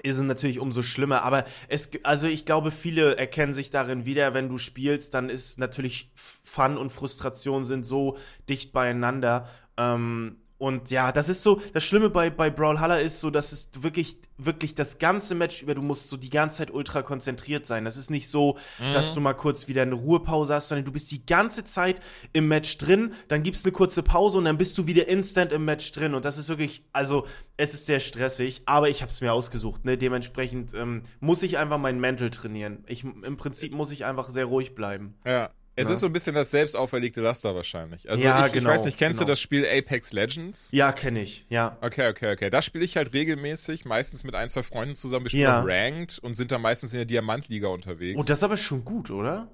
ist 0.00 0.16
es 0.16 0.22
natürlich 0.22 0.60
umso 0.60 0.82
schlimmer. 0.82 1.24
Aber 1.24 1.44
es, 1.66 1.90
also 2.04 2.28
ich 2.28 2.46
glaube, 2.46 2.70
viele 2.70 3.16
erkennen 3.16 3.52
sich 3.52 3.70
darin 3.70 4.04
wieder, 4.06 4.32
wenn 4.32 4.48
du 4.48 4.58
spielst, 4.58 5.12
dann 5.12 5.28
ist 5.28 5.58
natürlich 5.58 6.12
Fun 6.14 6.78
und 6.78 6.90
Frustration 6.90 7.64
sind 7.64 7.84
so 7.84 8.16
dicht 8.48 8.72
beieinander. 8.72 9.48
Ähm, 9.78 10.36
und 10.58 10.90
ja, 10.90 11.12
das 11.12 11.28
ist 11.28 11.44
so, 11.44 11.62
das 11.72 11.84
Schlimme 11.84 12.10
bei, 12.10 12.30
bei 12.30 12.50
Brawlhalla 12.50 12.98
ist 12.98 13.20
so, 13.20 13.30
dass 13.30 13.52
es 13.52 13.70
wirklich, 13.78 14.16
wirklich 14.38 14.74
das 14.74 14.98
ganze 14.98 15.36
Match 15.36 15.62
über, 15.62 15.76
du 15.76 15.82
musst 15.82 16.08
so 16.08 16.16
die 16.16 16.30
ganze 16.30 16.56
Zeit 16.56 16.72
ultra 16.72 17.02
konzentriert 17.02 17.64
sein. 17.64 17.84
Das 17.84 17.96
ist 17.96 18.10
nicht 18.10 18.28
so, 18.28 18.58
mhm. 18.80 18.92
dass 18.92 19.14
du 19.14 19.20
mal 19.20 19.34
kurz 19.34 19.68
wieder 19.68 19.82
eine 19.82 19.94
Ruhepause 19.94 20.54
hast, 20.54 20.68
sondern 20.68 20.84
du 20.84 20.90
bist 20.90 21.12
die 21.12 21.24
ganze 21.24 21.64
Zeit 21.64 22.00
im 22.32 22.48
Match 22.48 22.76
drin, 22.76 23.12
dann 23.28 23.44
gibt's 23.44 23.64
eine 23.64 23.70
kurze 23.70 24.02
Pause 24.02 24.38
und 24.38 24.46
dann 24.46 24.58
bist 24.58 24.76
du 24.76 24.88
wieder 24.88 25.06
instant 25.06 25.52
im 25.52 25.64
Match 25.64 25.92
drin. 25.92 26.14
Und 26.14 26.24
das 26.24 26.38
ist 26.38 26.48
wirklich, 26.48 26.82
also, 26.92 27.24
es 27.56 27.72
ist 27.72 27.86
sehr 27.86 28.00
stressig, 28.00 28.62
aber 28.66 28.88
ich 28.88 29.00
habe 29.02 29.12
es 29.12 29.20
mir 29.20 29.32
ausgesucht, 29.32 29.84
ne? 29.84 29.96
Dementsprechend 29.96 30.74
ähm, 30.74 31.04
muss 31.20 31.44
ich 31.44 31.56
einfach 31.56 31.78
mein 31.78 32.00
Mental 32.00 32.30
trainieren. 32.30 32.84
Ich, 32.88 33.04
Im 33.04 33.36
Prinzip 33.36 33.72
muss 33.72 33.92
ich 33.92 34.04
einfach 34.04 34.28
sehr 34.28 34.46
ruhig 34.46 34.74
bleiben. 34.74 35.14
Ja. 35.24 35.50
Es 35.78 35.86
ja. 35.86 35.94
ist 35.94 36.00
so 36.00 36.06
ein 36.06 36.12
bisschen 36.12 36.34
das 36.34 36.50
selbst 36.50 36.74
auferlegte 36.74 37.20
Laster 37.20 37.54
wahrscheinlich. 37.54 38.10
Also 38.10 38.24
ja, 38.24 38.46
ich, 38.46 38.52
genau, 38.52 38.70
ich 38.70 38.76
weiß 38.76 38.84
nicht, 38.84 38.98
kennst 38.98 39.20
genau. 39.20 39.26
du 39.26 39.32
das 39.32 39.40
Spiel 39.40 39.64
Apex 39.64 40.12
Legends? 40.12 40.70
Ja, 40.72 40.90
kenne 40.90 41.22
ich, 41.22 41.46
ja. 41.48 41.78
Okay, 41.80 42.08
okay, 42.08 42.32
okay. 42.32 42.50
Das 42.50 42.64
spiele 42.64 42.84
ich 42.84 42.96
halt 42.96 43.12
regelmäßig, 43.12 43.84
meistens 43.84 44.24
mit 44.24 44.34
ein, 44.34 44.48
zwei 44.48 44.64
Freunden 44.64 44.96
zusammen. 44.96 45.26
Wir 45.26 45.30
spielen 45.30 45.44
ja. 45.44 45.62
Ranked 45.64 46.18
und 46.18 46.34
sind 46.34 46.50
da 46.50 46.58
meistens 46.58 46.92
in 46.92 46.98
der 46.98 47.06
Diamantliga 47.06 47.68
unterwegs. 47.68 48.18
Oh, 48.20 48.26
das 48.26 48.38
ist 48.38 48.42
aber 48.42 48.56
schon 48.56 48.84
gut, 48.84 49.10
oder? 49.10 49.46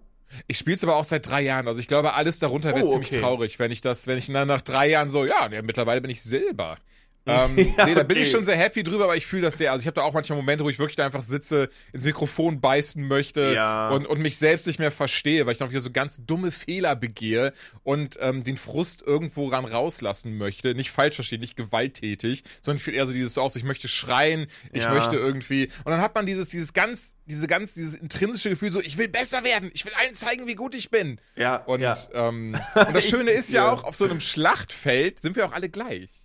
Ich 0.46 0.56
spiele 0.56 0.76
es 0.76 0.82
aber 0.82 0.96
auch 0.96 1.04
seit 1.04 1.28
drei 1.28 1.42
Jahren. 1.42 1.68
Also 1.68 1.80
ich 1.80 1.88
glaube, 1.88 2.14
alles 2.14 2.38
darunter 2.38 2.72
oh, 2.72 2.76
wäre 2.76 2.88
ziemlich 2.88 3.10
okay. 3.10 3.20
traurig, 3.20 3.58
wenn 3.58 3.70
ich 3.70 3.82
das, 3.82 4.06
wenn 4.06 4.16
ich 4.16 4.26
dann 4.26 4.48
nach 4.48 4.62
drei 4.62 4.88
Jahren 4.88 5.10
so, 5.10 5.26
ja, 5.26 5.50
ja 5.50 5.60
mittlerweile 5.60 6.00
bin 6.00 6.10
ich 6.10 6.22
Silber. 6.22 6.78
Ähm, 7.34 7.56
ja, 7.78 7.86
nee, 7.86 7.94
da 7.94 8.02
bin 8.02 8.18
ich 8.18 8.30
schon 8.30 8.44
sehr 8.44 8.56
happy 8.56 8.82
drüber, 8.82 9.04
aber 9.04 9.16
ich 9.16 9.26
fühle 9.26 9.42
das 9.42 9.56
sehr. 9.56 9.72
Also 9.72 9.82
ich 9.82 9.86
habe 9.86 9.94
da 9.94 10.02
auch 10.02 10.12
manchmal 10.12 10.36
Momente, 10.36 10.62
wo 10.62 10.68
ich 10.68 10.78
wirklich 10.78 10.96
da 10.96 11.06
einfach 11.06 11.22
sitze, 11.22 11.70
ins 11.94 12.04
Mikrofon 12.04 12.60
beißen 12.60 13.06
möchte 13.08 13.54
ja. 13.54 13.88
und, 13.88 14.06
und 14.06 14.20
mich 14.20 14.36
selbst 14.36 14.66
nicht 14.66 14.78
mehr 14.78 14.90
verstehe, 14.90 15.46
weil 15.46 15.52
ich 15.52 15.58
dann 15.58 15.70
wieder 15.70 15.80
so 15.80 15.90
ganz 15.90 16.20
dumme 16.26 16.52
Fehler 16.52 16.94
begehe 16.96 17.54
und 17.82 18.18
ähm, 18.20 18.44
den 18.44 18.58
Frust 18.58 19.00
irgendwo 19.00 19.48
ran 19.48 19.64
rauslassen 19.64 20.36
möchte. 20.36 20.74
Nicht 20.74 20.90
falsch 20.90 21.14
verstehen, 21.14 21.40
nicht 21.40 21.56
gewalttätig, 21.56 22.44
sondern 22.60 22.78
viel 22.78 22.94
eher 22.94 23.06
so 23.06 23.14
dieses 23.14 23.32
so 23.32 23.40
aus, 23.40 23.56
ich 23.56 23.64
möchte 23.64 23.88
schreien, 23.88 24.46
ich 24.72 24.82
ja. 24.82 24.92
möchte 24.92 25.16
irgendwie. 25.16 25.70
Und 25.84 25.92
dann 25.92 26.02
hat 26.02 26.14
man 26.14 26.26
dieses, 26.26 26.50
dieses 26.50 26.74
ganz, 26.74 27.14
diese 27.24 27.46
ganz, 27.46 27.72
dieses 27.72 27.94
intrinsische 27.94 28.50
Gefühl, 28.50 28.70
so, 28.70 28.82
ich 28.82 28.98
will 28.98 29.08
besser 29.08 29.44
werden, 29.44 29.70
ich 29.72 29.86
will 29.86 29.92
allen 29.94 30.12
zeigen, 30.12 30.46
wie 30.46 30.56
gut 30.56 30.74
ich 30.74 30.90
bin. 30.90 31.18
Ja. 31.36 31.56
Und. 31.56 31.82
Ähm, 32.12 32.58
und 32.74 32.94
das 32.94 33.08
Schöne 33.08 33.30
ist 33.30 33.50
ja 33.50 33.72
auch, 33.72 33.84
auf 33.84 33.96
so 33.96 34.04
einem 34.04 34.20
Schlachtfeld 34.20 35.20
sind 35.20 35.36
wir 35.36 35.46
auch 35.46 35.52
alle 35.52 35.70
gleich. 35.70 36.23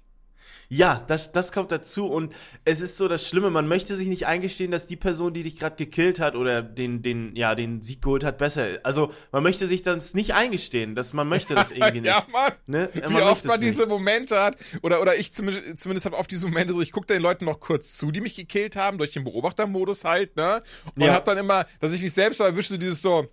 Ja, 0.71 1.03
das, 1.07 1.31
das 1.31 1.51
kommt 1.51 1.71
dazu 1.71 2.05
und 2.05 2.31
es 2.63 2.79
ist 2.79 2.97
so 2.97 3.07
das 3.07 3.27
Schlimme, 3.27 3.49
man 3.49 3.67
möchte 3.67 3.97
sich 3.97 4.07
nicht 4.07 4.27
eingestehen, 4.27 4.69
dass 4.69 4.85
die 4.85 4.95
Person, 4.95 5.33
die 5.33 5.41
dich 5.41 5.57
gerade 5.57 5.75
gekillt 5.75 6.19
hat 6.19 6.35
oder 6.35 6.61
den, 6.61 7.01
den, 7.01 7.35
ja, 7.35 7.55
den 7.55 7.81
Sieg 7.81 8.03
geholt 8.03 8.23
hat, 8.23 8.37
besser 8.37 8.69
ist. 8.69 8.85
Also 8.85 9.11
man 9.31 9.41
möchte 9.41 9.67
sich 9.67 9.81
das 9.81 10.13
nicht 10.13 10.35
eingestehen, 10.35 10.93
dass 10.93 11.11
man 11.11 11.27
möchte 11.27 11.55
das 11.55 11.71
irgendwie 11.71 12.01
nicht. 12.01 12.11
ja, 12.11 12.23
Mann. 12.31 12.53
Ne? 12.67 12.89
Man 13.01 13.17
Wie 13.17 13.21
oft 13.21 13.45
man 13.45 13.59
diese 13.59 13.87
Momente 13.87 14.39
hat, 14.39 14.57
oder, 14.83 15.01
oder 15.01 15.15
ich 15.15 15.33
zumindest, 15.33 15.79
zumindest 15.79 16.05
habe 16.05 16.17
oft 16.17 16.29
diese 16.29 16.45
Momente 16.45 16.73
so, 16.73 16.81
ich 16.81 16.91
gucke 16.91 17.07
den 17.07 17.23
Leuten 17.23 17.45
noch 17.45 17.59
kurz 17.59 17.97
zu, 17.97 18.11
die 18.11 18.21
mich 18.21 18.35
gekillt 18.35 18.75
haben, 18.75 18.99
durch 18.99 19.09
den 19.09 19.23
Beobachtermodus 19.23 20.03
halt, 20.03 20.35
ne? 20.35 20.61
Und 20.95 21.01
ja. 21.01 21.13
hab 21.13 21.25
dann 21.25 21.39
immer, 21.39 21.65
dass 21.79 21.93
ich 21.93 22.01
mich 22.01 22.13
selbst 22.13 22.41
erwische, 22.41 22.77
dieses 22.77 23.01
so, 23.01 23.27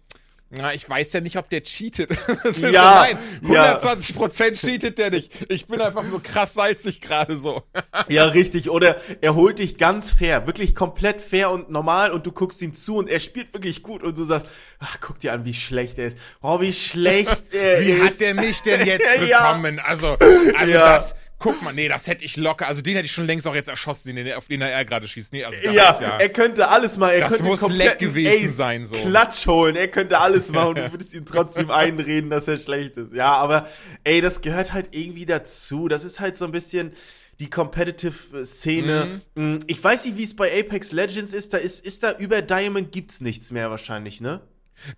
na, 0.48 0.72
ich 0.72 0.88
weiß 0.88 1.12
ja 1.12 1.20
nicht, 1.20 1.36
ob 1.38 1.50
der 1.50 1.62
cheatet. 1.62 2.10
Das 2.44 2.58
ist 2.58 2.72
ja, 2.72 3.06
so, 3.08 3.14
nein, 3.14 3.18
120 3.42 4.16
ja. 4.16 4.50
cheatet 4.52 4.98
der 4.98 5.10
nicht. 5.10 5.50
Ich 5.50 5.66
bin 5.66 5.80
einfach 5.80 6.04
nur 6.04 6.22
krass 6.22 6.54
salzig 6.54 7.00
gerade 7.00 7.36
so. 7.36 7.64
ja, 8.08 8.26
richtig. 8.26 8.70
Oder 8.70 9.00
er 9.20 9.34
holt 9.34 9.58
dich 9.58 9.76
ganz 9.76 10.12
fair, 10.12 10.46
wirklich 10.46 10.76
komplett 10.76 11.20
fair 11.20 11.50
und 11.50 11.70
normal 11.70 12.12
und 12.12 12.24
du 12.26 12.30
guckst 12.30 12.62
ihm 12.62 12.74
zu 12.74 12.96
und 12.96 13.08
er 13.08 13.18
spielt 13.18 13.52
wirklich 13.54 13.82
gut 13.82 14.04
und 14.04 14.16
du 14.16 14.24
sagst, 14.24 14.46
ach, 14.78 14.98
guck 15.00 15.18
dir 15.18 15.32
an, 15.32 15.44
wie 15.44 15.54
schlecht 15.54 15.98
er 15.98 16.06
ist. 16.06 16.18
Oh, 16.42 16.60
wie 16.60 16.72
schlecht 16.72 17.42
er 17.52 17.80
wie 17.80 17.90
ist. 17.90 17.98
Wie 17.98 18.02
hat 18.02 18.20
der 18.20 18.34
mich 18.34 18.62
denn 18.62 18.86
jetzt 18.86 19.18
bekommen? 19.18 19.80
Also, 19.80 20.16
also 20.56 20.72
das, 20.72 21.14
guck 21.38 21.62
mal, 21.62 21.72
nee, 21.72 21.88
das 21.88 22.06
hätte 22.06 22.24
ich 22.24 22.36
locker, 22.36 22.66
also 22.66 22.82
den 22.82 22.94
hätte 22.94 23.06
ich 23.06 23.12
schon 23.12 23.26
längst 23.26 23.46
auch 23.46 23.54
jetzt 23.54 23.68
erschossen, 23.68 24.16
den, 24.16 24.32
auf 24.34 24.46
den 24.46 24.62
er 24.62 24.84
gerade 24.84 25.06
schießt. 25.06 25.32
Nee, 25.32 25.44
also 25.44 25.58
das 25.62 25.74
ja, 25.74 25.90
ist 25.90 26.00
ja, 26.00 26.18
er 26.18 26.28
könnte 26.28 26.68
alles 26.68 26.96
mal, 26.96 27.10
er 27.12 27.20
das 27.20 27.34
könnte 27.34 27.44
muss 27.44 27.68
leck 27.68 27.98
gewesen 27.98 28.48
Ace 28.48 28.56
sein, 28.56 28.84
so. 28.84 28.94
Klatsch 28.94 29.46
holen, 29.46 29.76
er 29.76 29.88
könnte 29.88 30.18
alles 30.18 30.50
machen 30.50 30.68
und 30.68 30.78
du 30.78 30.92
würdest 30.92 31.14
ihm 31.14 31.26
trotzdem 31.26 31.70
einreden, 31.72 32.30
dass 32.30 32.48
er 32.48 32.58
schlecht 32.58 32.96
ist. 32.96 33.14
Ja, 33.14 33.32
aber, 33.32 33.68
ey, 34.04 34.20
das 34.20 34.40
gehört 34.40 34.72
halt 34.72 34.88
irgendwie 34.92 35.26
dazu. 35.26 35.88
Das 35.88 36.04
ist 36.04 36.20
halt 36.20 36.36
so 36.36 36.44
ein 36.44 36.52
bisschen, 36.52 36.92
die 37.38 37.50
competitive 37.50 38.46
Szene. 38.46 39.20
Mhm. 39.34 39.56
Mm, 39.56 39.58
ich 39.66 39.82
weiß 39.82 40.06
nicht, 40.06 40.16
wie 40.16 40.24
es 40.24 40.34
bei 40.34 40.58
Apex 40.58 40.92
Legends 40.92 41.32
ist. 41.32 41.52
Da 41.52 41.58
ist, 41.58 41.84
ist 41.84 42.02
da 42.02 42.12
über 42.16 42.42
Diamond 42.42 42.92
gibt's 42.92 43.20
nichts 43.20 43.50
mehr 43.50 43.70
wahrscheinlich, 43.70 44.20
ne? 44.20 44.40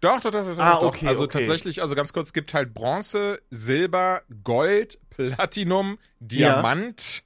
Doch, 0.00 0.20
doch, 0.20 0.30
doch, 0.30 0.44
doch. 0.44 0.58
Ah, 0.58 0.80
doch. 0.80 0.82
okay, 0.88 1.06
Also 1.06 1.24
okay. 1.24 1.38
tatsächlich, 1.38 1.82
also 1.82 1.94
ganz 1.94 2.12
kurz, 2.12 2.28
es 2.28 2.32
gibt 2.32 2.54
halt 2.54 2.74
Bronze, 2.74 3.40
Silber, 3.50 4.22
Gold, 4.42 4.98
Platinum, 5.18 5.98
Diamant, 6.20 7.22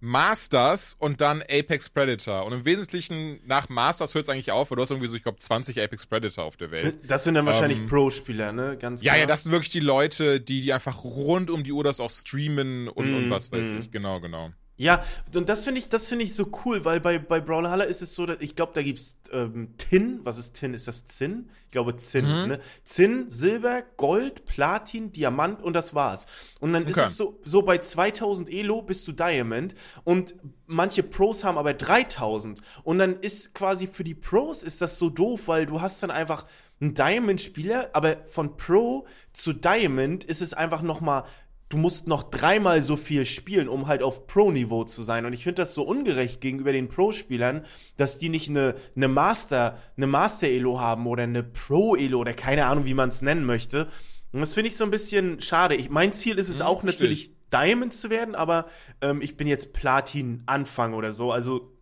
Masters 0.00 0.94
und 0.98 1.20
dann 1.20 1.42
Apex 1.42 1.88
Predator. 1.90 2.44
Und 2.46 2.52
im 2.52 2.64
Wesentlichen 2.64 3.40
nach 3.46 3.68
Masters 3.68 4.14
hört 4.14 4.24
es 4.24 4.28
eigentlich 4.28 4.52
auf, 4.52 4.70
weil 4.70 4.76
du 4.76 4.82
hast 4.82 4.90
irgendwie 4.90 5.08
so, 5.08 5.16
ich 5.16 5.22
glaube, 5.22 5.38
20 5.38 5.80
Apex 5.80 6.06
Predator 6.06 6.44
auf 6.44 6.56
der 6.56 6.70
Welt. 6.70 6.98
Das 7.08 7.24
sind 7.24 7.34
dann 7.34 7.46
wahrscheinlich 7.46 7.78
Ähm, 7.78 7.86
Pro-Spieler, 7.88 8.52
ne? 8.52 8.76
Ganz 8.78 9.02
Ja, 9.02 9.12
klar. 9.12 9.20
ja, 9.22 9.26
das 9.26 9.42
sind 9.42 9.52
wirklich 9.52 9.70
die 9.70 9.80
Leute, 9.80 10.40
die, 10.40 10.60
die 10.60 10.72
einfach 10.72 11.02
rund 11.02 11.50
um 11.50 11.64
die 11.64 11.72
Uhr 11.72 11.82
das 11.82 11.98
auch 12.00 12.10
streamen 12.10 12.88
und, 12.88 13.12
und 13.12 13.28
Mm, 13.28 13.30
was 13.30 13.50
weiß 13.50 13.72
mm. 13.72 13.78
ich. 13.78 13.90
Genau, 13.90 14.20
genau. 14.20 14.50
Ja, 14.78 15.02
und 15.34 15.48
das 15.48 15.64
finde 15.64 15.80
ich, 15.80 15.88
das 15.88 16.06
finde 16.06 16.24
ich 16.24 16.34
so 16.34 16.50
cool, 16.64 16.84
weil 16.84 17.00
bei, 17.00 17.18
bei 17.18 17.40
Brawlhalla 17.40 17.84
ist 17.84 18.00
es 18.00 18.14
so, 18.14 18.24
dass 18.26 18.38
ich 18.40 18.54
glaube, 18.56 18.72
da 18.74 18.82
gibt's 18.82 19.18
ähm, 19.32 19.74
Tin. 19.76 20.20
Was 20.22 20.38
ist 20.38 20.54
Tin? 20.54 20.72
Ist 20.72 20.86
das 20.88 21.06
Zinn? 21.06 21.50
Ich 21.66 21.72
glaube 21.72 21.96
Zinn, 21.96 22.24
Mhm. 22.26 22.46
ne? 22.48 22.60
Zinn, 22.84 23.28
Silber, 23.28 23.82
Gold, 23.96 24.46
Platin, 24.46 25.12
Diamant 25.12 25.60
und 25.62 25.74
das 25.74 25.94
war's. 25.94 26.26
Und 26.60 26.72
dann 26.72 26.86
ist 26.86 26.96
Okay. 26.96 27.06
es 27.08 27.16
so, 27.16 27.40
so 27.44 27.62
bei 27.62 27.78
2000 27.78 28.48
Elo 28.50 28.80
bist 28.80 29.06
du 29.08 29.12
Diamond 29.12 29.74
und 30.04 30.34
manche 30.66 31.02
Pros 31.02 31.42
haben 31.44 31.58
aber 31.58 31.74
3000. 31.74 32.62
Und 32.84 32.98
dann 33.00 33.18
ist 33.20 33.54
quasi 33.54 33.88
für 33.88 34.04
die 34.04 34.14
Pros 34.14 34.62
ist 34.62 34.80
das 34.80 34.96
so 34.96 35.10
doof, 35.10 35.48
weil 35.48 35.66
du 35.66 35.80
hast 35.80 36.02
dann 36.04 36.10
einfach 36.12 36.46
einen 36.80 36.94
Diamond-Spieler, 36.94 37.90
aber 37.94 38.18
von 38.28 38.56
Pro 38.56 39.06
zu 39.32 39.52
Diamond 39.52 40.22
ist 40.22 40.40
es 40.40 40.54
einfach 40.54 40.82
noch 40.82 41.00
mal 41.00 41.24
du 41.68 41.76
musst 41.76 42.06
noch 42.06 42.22
dreimal 42.22 42.82
so 42.82 42.96
viel 42.96 43.24
spielen, 43.24 43.68
um 43.68 43.86
halt 43.86 44.02
auf 44.02 44.26
Pro-Niveau 44.26 44.84
zu 44.84 45.02
sein. 45.02 45.26
Und 45.26 45.32
ich 45.32 45.44
finde 45.44 45.62
das 45.62 45.74
so 45.74 45.82
ungerecht 45.82 46.40
gegenüber 46.40 46.72
den 46.72 46.88
Pro-Spielern, 46.88 47.64
dass 47.96 48.18
die 48.18 48.28
nicht 48.28 48.48
eine, 48.48 48.74
eine 48.96 49.08
Master, 49.08 49.78
eine 49.96 50.06
Master-Elo 50.06 50.80
haben 50.80 51.06
oder 51.06 51.24
eine 51.24 51.42
Pro-Elo 51.42 52.18
oder 52.18 52.32
keine 52.32 52.66
Ahnung, 52.66 52.86
wie 52.86 52.94
man 52.94 53.10
es 53.10 53.22
nennen 53.22 53.44
möchte. 53.44 53.88
Und 54.32 54.40
das 54.40 54.54
finde 54.54 54.68
ich 54.68 54.76
so 54.76 54.84
ein 54.84 54.90
bisschen 54.90 55.40
schade. 55.40 55.74
Ich, 55.74 55.90
mein 55.90 56.12
Ziel 56.12 56.38
ist 56.38 56.48
es 56.48 56.60
Hm, 56.60 56.66
auch 56.66 56.82
natürlich, 56.82 57.32
Diamond 57.52 57.94
zu 57.94 58.10
werden, 58.10 58.34
aber 58.34 58.66
ähm, 59.00 59.22
ich 59.22 59.36
bin 59.36 59.46
jetzt 59.46 59.72
Platin-Anfang 59.72 60.94
oder 60.94 61.12
so. 61.12 61.32
Also 61.32 61.72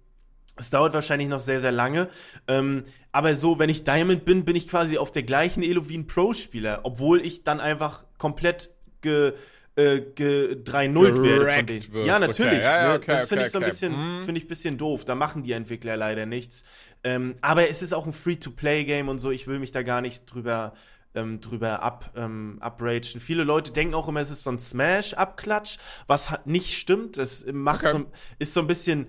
es 0.57 0.71
dauert 0.71 0.95
wahrscheinlich 0.95 1.29
noch 1.29 1.41
sehr, 1.41 1.61
sehr 1.61 1.73
lange. 1.73 2.09
Ähm, 2.49 2.85
aber 3.13 3.35
so, 3.35 3.59
wenn 3.59 3.69
ich 3.69 3.85
Diamond 3.85 4.25
bin, 4.25 4.45
bin 4.45 4.57
ich 4.57 4.69
quasi 4.69 4.99
auf 4.99 5.13
der 5.13 5.23
gleichen 5.23 5.63
Elo 5.63 5.89
wie 5.89 5.99
ein 5.99 6.07
Pro-Spieler, 6.07 6.81
obwohl 6.85 7.21
ich 7.21 7.45
dann 7.45 7.61
einfach 7.61 8.05
komplett 8.19 8.71
ge, 9.01 9.35
äh, 9.77 10.01
ge 10.01 10.55
3-0 10.65 11.23
werde 11.23 11.57
von 11.57 11.67
denen. 11.67 11.93
wirst, 11.93 12.07
Ja, 12.09 12.19
natürlich. 12.19 12.53
okay. 12.55 12.63
Ja, 12.63 12.77
ja, 12.83 12.89
ne? 12.89 12.95
okay, 12.97 13.07
das 13.09 13.29
finde 13.29 13.43
okay, 13.43 13.47
ich 13.47 13.53
so 13.53 13.59
ein 13.59 13.65
bisschen, 13.65 13.93
Mhm. 14.21 14.25
finde 14.25 14.41
ich 14.41 14.49
bisschen 14.49 14.79
doof. 14.79 15.05
Da 15.05 15.15
machen 15.15 15.43
die 15.43 15.53
Entwickler 15.53 15.97
leider 15.97 16.27
nichts. 16.27 16.65
Ähm, 17.05 17.37
aber 17.41 17.69
es 17.69 17.83
ist 17.83 17.93
auch 17.93 18.07
ein 18.07 18.13
Free-to-Play-Game 18.13 19.09
und 19.09 19.19
so. 19.19 19.31
Ich 19.31 19.47
will 19.47 19.59
mich 19.59 19.71
da 19.73 19.83
gar 19.83 20.01
nicht 20.01 20.25
drüber 20.27 20.73
ähm, 21.15 21.41
drüber 21.41 21.83
ab, 21.83 22.13
ähm, 22.15 22.61
upragen. 22.63 23.21
Viele 23.21 23.43
Leute 23.43 23.73
denken 23.73 23.95
auch 23.95 24.07
immer, 24.07 24.21
es 24.21 24.31
ist 24.31 24.43
so 24.43 24.51
ein 24.51 24.59
Smash-Abklatsch, 24.59 25.79
was 26.07 26.31
nicht 26.45 26.75
stimmt. 26.75 27.17
Es 27.17 27.47
macht 27.51 27.89
so, 27.89 28.05
ist 28.39 28.53
so 28.53 28.61
ein 28.61 28.67
bisschen, 28.67 29.07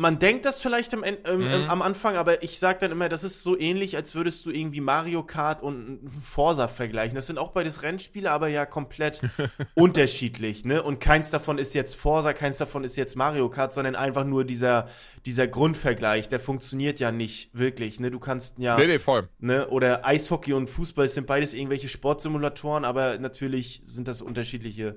man 0.00 0.18
denkt 0.18 0.46
das 0.46 0.62
vielleicht 0.62 0.94
am, 0.94 1.04
ähm, 1.04 1.18
Mhm. 1.24 1.68
am 1.68 1.82
Anfang, 1.82 2.16
aber 2.16 2.42
ich 2.42 2.58
sag 2.58 2.80
dann 2.80 2.90
immer, 2.90 3.10
das 3.10 3.22
ist 3.22 3.42
so 3.42 3.58
ähnlich, 3.58 3.96
als 3.96 4.14
würdest 4.14 4.46
du 4.46 4.50
irgendwie 4.50 4.80
Mario 4.80 5.22
Kart 5.22 5.62
und 5.62 6.00
Forsa 6.22 6.68
vergleichen. 6.68 7.14
Das 7.14 7.26
sind 7.26 7.36
auch 7.38 7.50
beides 7.50 7.82
Rennspiele, 7.82 8.30
aber 8.30 8.48
ja 8.48 8.64
komplett 8.64 9.20
unterschiedlich, 9.74 10.64
ne? 10.64 10.82
Und 10.82 11.00
keins 11.00 11.30
davon 11.30 11.58
ist 11.58 11.74
jetzt 11.74 11.96
Forsa, 11.96 12.32
keins 12.32 12.56
davon 12.58 12.82
ist 12.82 12.96
jetzt 12.96 13.14
Mario 13.14 13.50
Kart, 13.50 13.72
sondern 13.74 13.94
einfach 13.94 14.24
nur 14.24 14.44
dieser, 14.44 14.88
dieser 15.26 15.46
Grundvergleich, 15.46 16.28
der 16.30 16.40
funktioniert 16.40 16.98
ja 16.98 17.12
nicht 17.12 17.50
wirklich, 17.52 18.00
ne? 18.00 18.10
Du 18.10 18.18
kannst 18.18 18.58
ja 18.58 18.78
Nee, 18.78 18.86
nee, 18.86 18.98
voll. 18.98 19.28
ne? 19.38 19.68
Oder 19.68 20.06
Eishockey 20.06 20.54
und 20.54 20.68
Fußball 20.70 21.04
es 21.04 21.14
sind 21.14 21.26
beides 21.26 21.52
irgendwelche 21.52 21.88
Sportsimulatoren, 21.88 22.84
aber 22.86 23.18
natürlich 23.18 23.80
sind 23.84 24.08
das 24.08 24.22
unterschiedliche. 24.22 24.96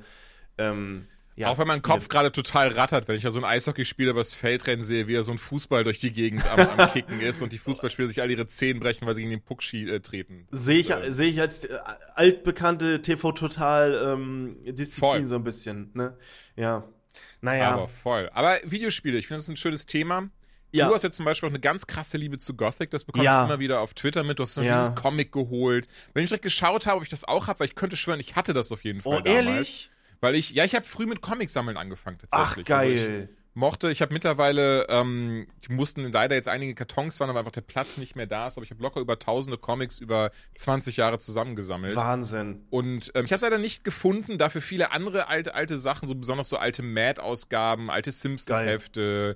Ähm, 0.57 1.07
ja, 1.35 1.47
auch 1.49 1.57
wenn 1.57 1.67
mein. 1.67 1.81
Kopf 1.81 2.07
gerade 2.07 2.31
total 2.31 2.69
rattert, 2.69 3.07
wenn 3.07 3.15
ich 3.15 3.23
ja 3.23 3.31
so 3.31 3.39
ein 3.39 3.45
Eishockeyspieler 3.45 4.11
übers 4.11 4.33
Feld 4.33 4.67
rennen 4.67 4.83
sehe, 4.83 5.07
wie 5.07 5.15
er 5.15 5.23
so 5.23 5.31
ein 5.31 5.37
Fußball 5.37 5.83
durch 5.83 5.99
die 5.99 6.11
Gegend 6.13 6.45
am, 6.51 6.59
am 6.79 6.91
Kicken 6.91 7.19
ist 7.21 7.41
und 7.41 7.51
die 7.53 7.57
Fußballspieler 7.57 8.07
sich 8.07 8.21
all 8.21 8.29
ihre 8.31 8.47
Zehen 8.47 8.79
brechen, 8.79 9.05
weil 9.07 9.15
sie 9.15 9.21
gegen 9.21 9.31
den 9.31 9.41
Puck 9.41 9.61
äh, 9.73 9.99
treten. 9.99 10.47
Sehe 10.51 10.79
ich, 10.79 10.91
Äh, 10.91 11.11
sehe 11.11 11.29
ich 11.29 11.39
als 11.41 11.63
äh, 11.65 11.77
altbekannte 12.15 13.01
TV-Total-Disziplin 13.01 14.99
Voll. 14.99 15.27
so 15.27 15.35
ein 15.35 15.43
bisschen, 15.43 15.89
ne? 15.93 16.17
Ja. 16.55 16.83
Naja. 17.41 17.71
Aber 17.73 17.87
voll. 17.87 18.29
Aber 18.33 18.55
Videospiele, 18.63 19.17
ich 19.17 19.27
finde 19.27 19.37
das 19.39 19.45
ist 19.45 19.49
ein 19.49 19.57
schönes 19.57 19.85
Thema. 19.85 20.29
Ja. 20.71 20.87
Du 20.87 20.95
hast 20.95 21.03
jetzt 21.03 21.17
zum 21.17 21.25
Beispiel 21.25 21.47
auch 21.47 21.51
eine 21.51 21.59
ganz 21.59 21.85
krasse 21.85 22.17
Liebe 22.17 22.39
zu 22.39 22.55
Gothic, 22.55 22.89
das 22.89 23.03
bekomme 23.03 23.25
Ja. 23.25 23.43
ich 23.43 23.49
immer 23.49 23.59
wieder 23.59 23.79
auf 23.81 23.93
Twitter 23.93 24.23
mit. 24.23 24.39
Du 24.39 24.43
hast 24.43 24.55
zum 24.55 24.61
Beispiel 24.63 24.75
Ja. 24.75 24.87
dieses 24.89 24.99
Comic 24.99 25.31
geholt. 25.31 25.87
Wenn 26.13 26.23
ich 26.23 26.29
direkt 26.29 26.43
geschaut 26.43 26.87
habe, 26.87 26.97
ob 26.97 27.03
ich 27.03 27.09
das 27.09 27.25
auch 27.25 27.45
habe, 27.47 27.59
weil 27.59 27.67
ich 27.67 27.75
könnte 27.75 27.95
schwören, 27.95 28.19
ich 28.19 28.35
hatte 28.35 28.53
das 28.53 28.71
auf 28.71 28.83
jeden 28.83 29.01
Fall 29.01 29.17
oh, 29.17 29.21
damals. 29.21 29.45
ehrlich? 29.47 29.89
Weil 30.23 30.35
ich, 30.35 30.51
ja, 30.51 30.63
ich 30.63 30.73
habe 30.73 30.85
früh 30.85 31.05
mit 31.05 31.19
Comics 31.19 31.51
sammeln 31.51 31.75
angefangen 31.75 32.17
Ach, 32.31 32.55
tatsächlich. 32.55 32.73
Also 32.73 32.85
geil. 32.87 33.29
ich 33.29 33.55
mochte, 33.55 33.91
ich 33.91 34.01
habe 34.01 34.13
mittlerweile, 34.13 34.87
ähm, 34.87 35.47
die 35.67 35.73
mussten 35.73 36.09
leider 36.09 36.33
jetzt 36.33 36.47
einige 36.47 36.75
Kartons 36.75 37.19
waren, 37.19 37.29
aber 37.29 37.39
einfach 37.39 37.51
der 37.51 37.59
Platz 37.59 37.97
nicht 37.97 38.15
mehr 38.15 38.25
da 38.25 38.47
ist, 38.47 38.57
aber 38.57 38.63
ich 38.63 38.71
habe 38.71 38.81
locker 38.81 39.01
über 39.01 39.19
tausende 39.19 39.57
Comics 39.57 39.99
über 39.99 40.31
20 40.55 40.95
Jahre 40.95 41.19
zusammengesammelt. 41.19 41.97
Wahnsinn. 41.97 42.65
Und 42.69 43.11
ähm, 43.15 43.25
ich 43.25 43.33
habe 43.33 43.43
leider 43.43 43.57
nicht 43.57 43.83
gefunden, 43.83 44.37
dafür 44.37 44.61
viele 44.61 44.93
andere 44.93 45.27
alte, 45.27 45.55
alte 45.55 45.77
Sachen, 45.77 46.07
so 46.07 46.15
besonders 46.15 46.47
so 46.47 46.55
alte 46.55 46.83
Mad-Ausgaben, 46.83 47.89
alte 47.89 48.13
Simpsons-Hefte, 48.13 49.35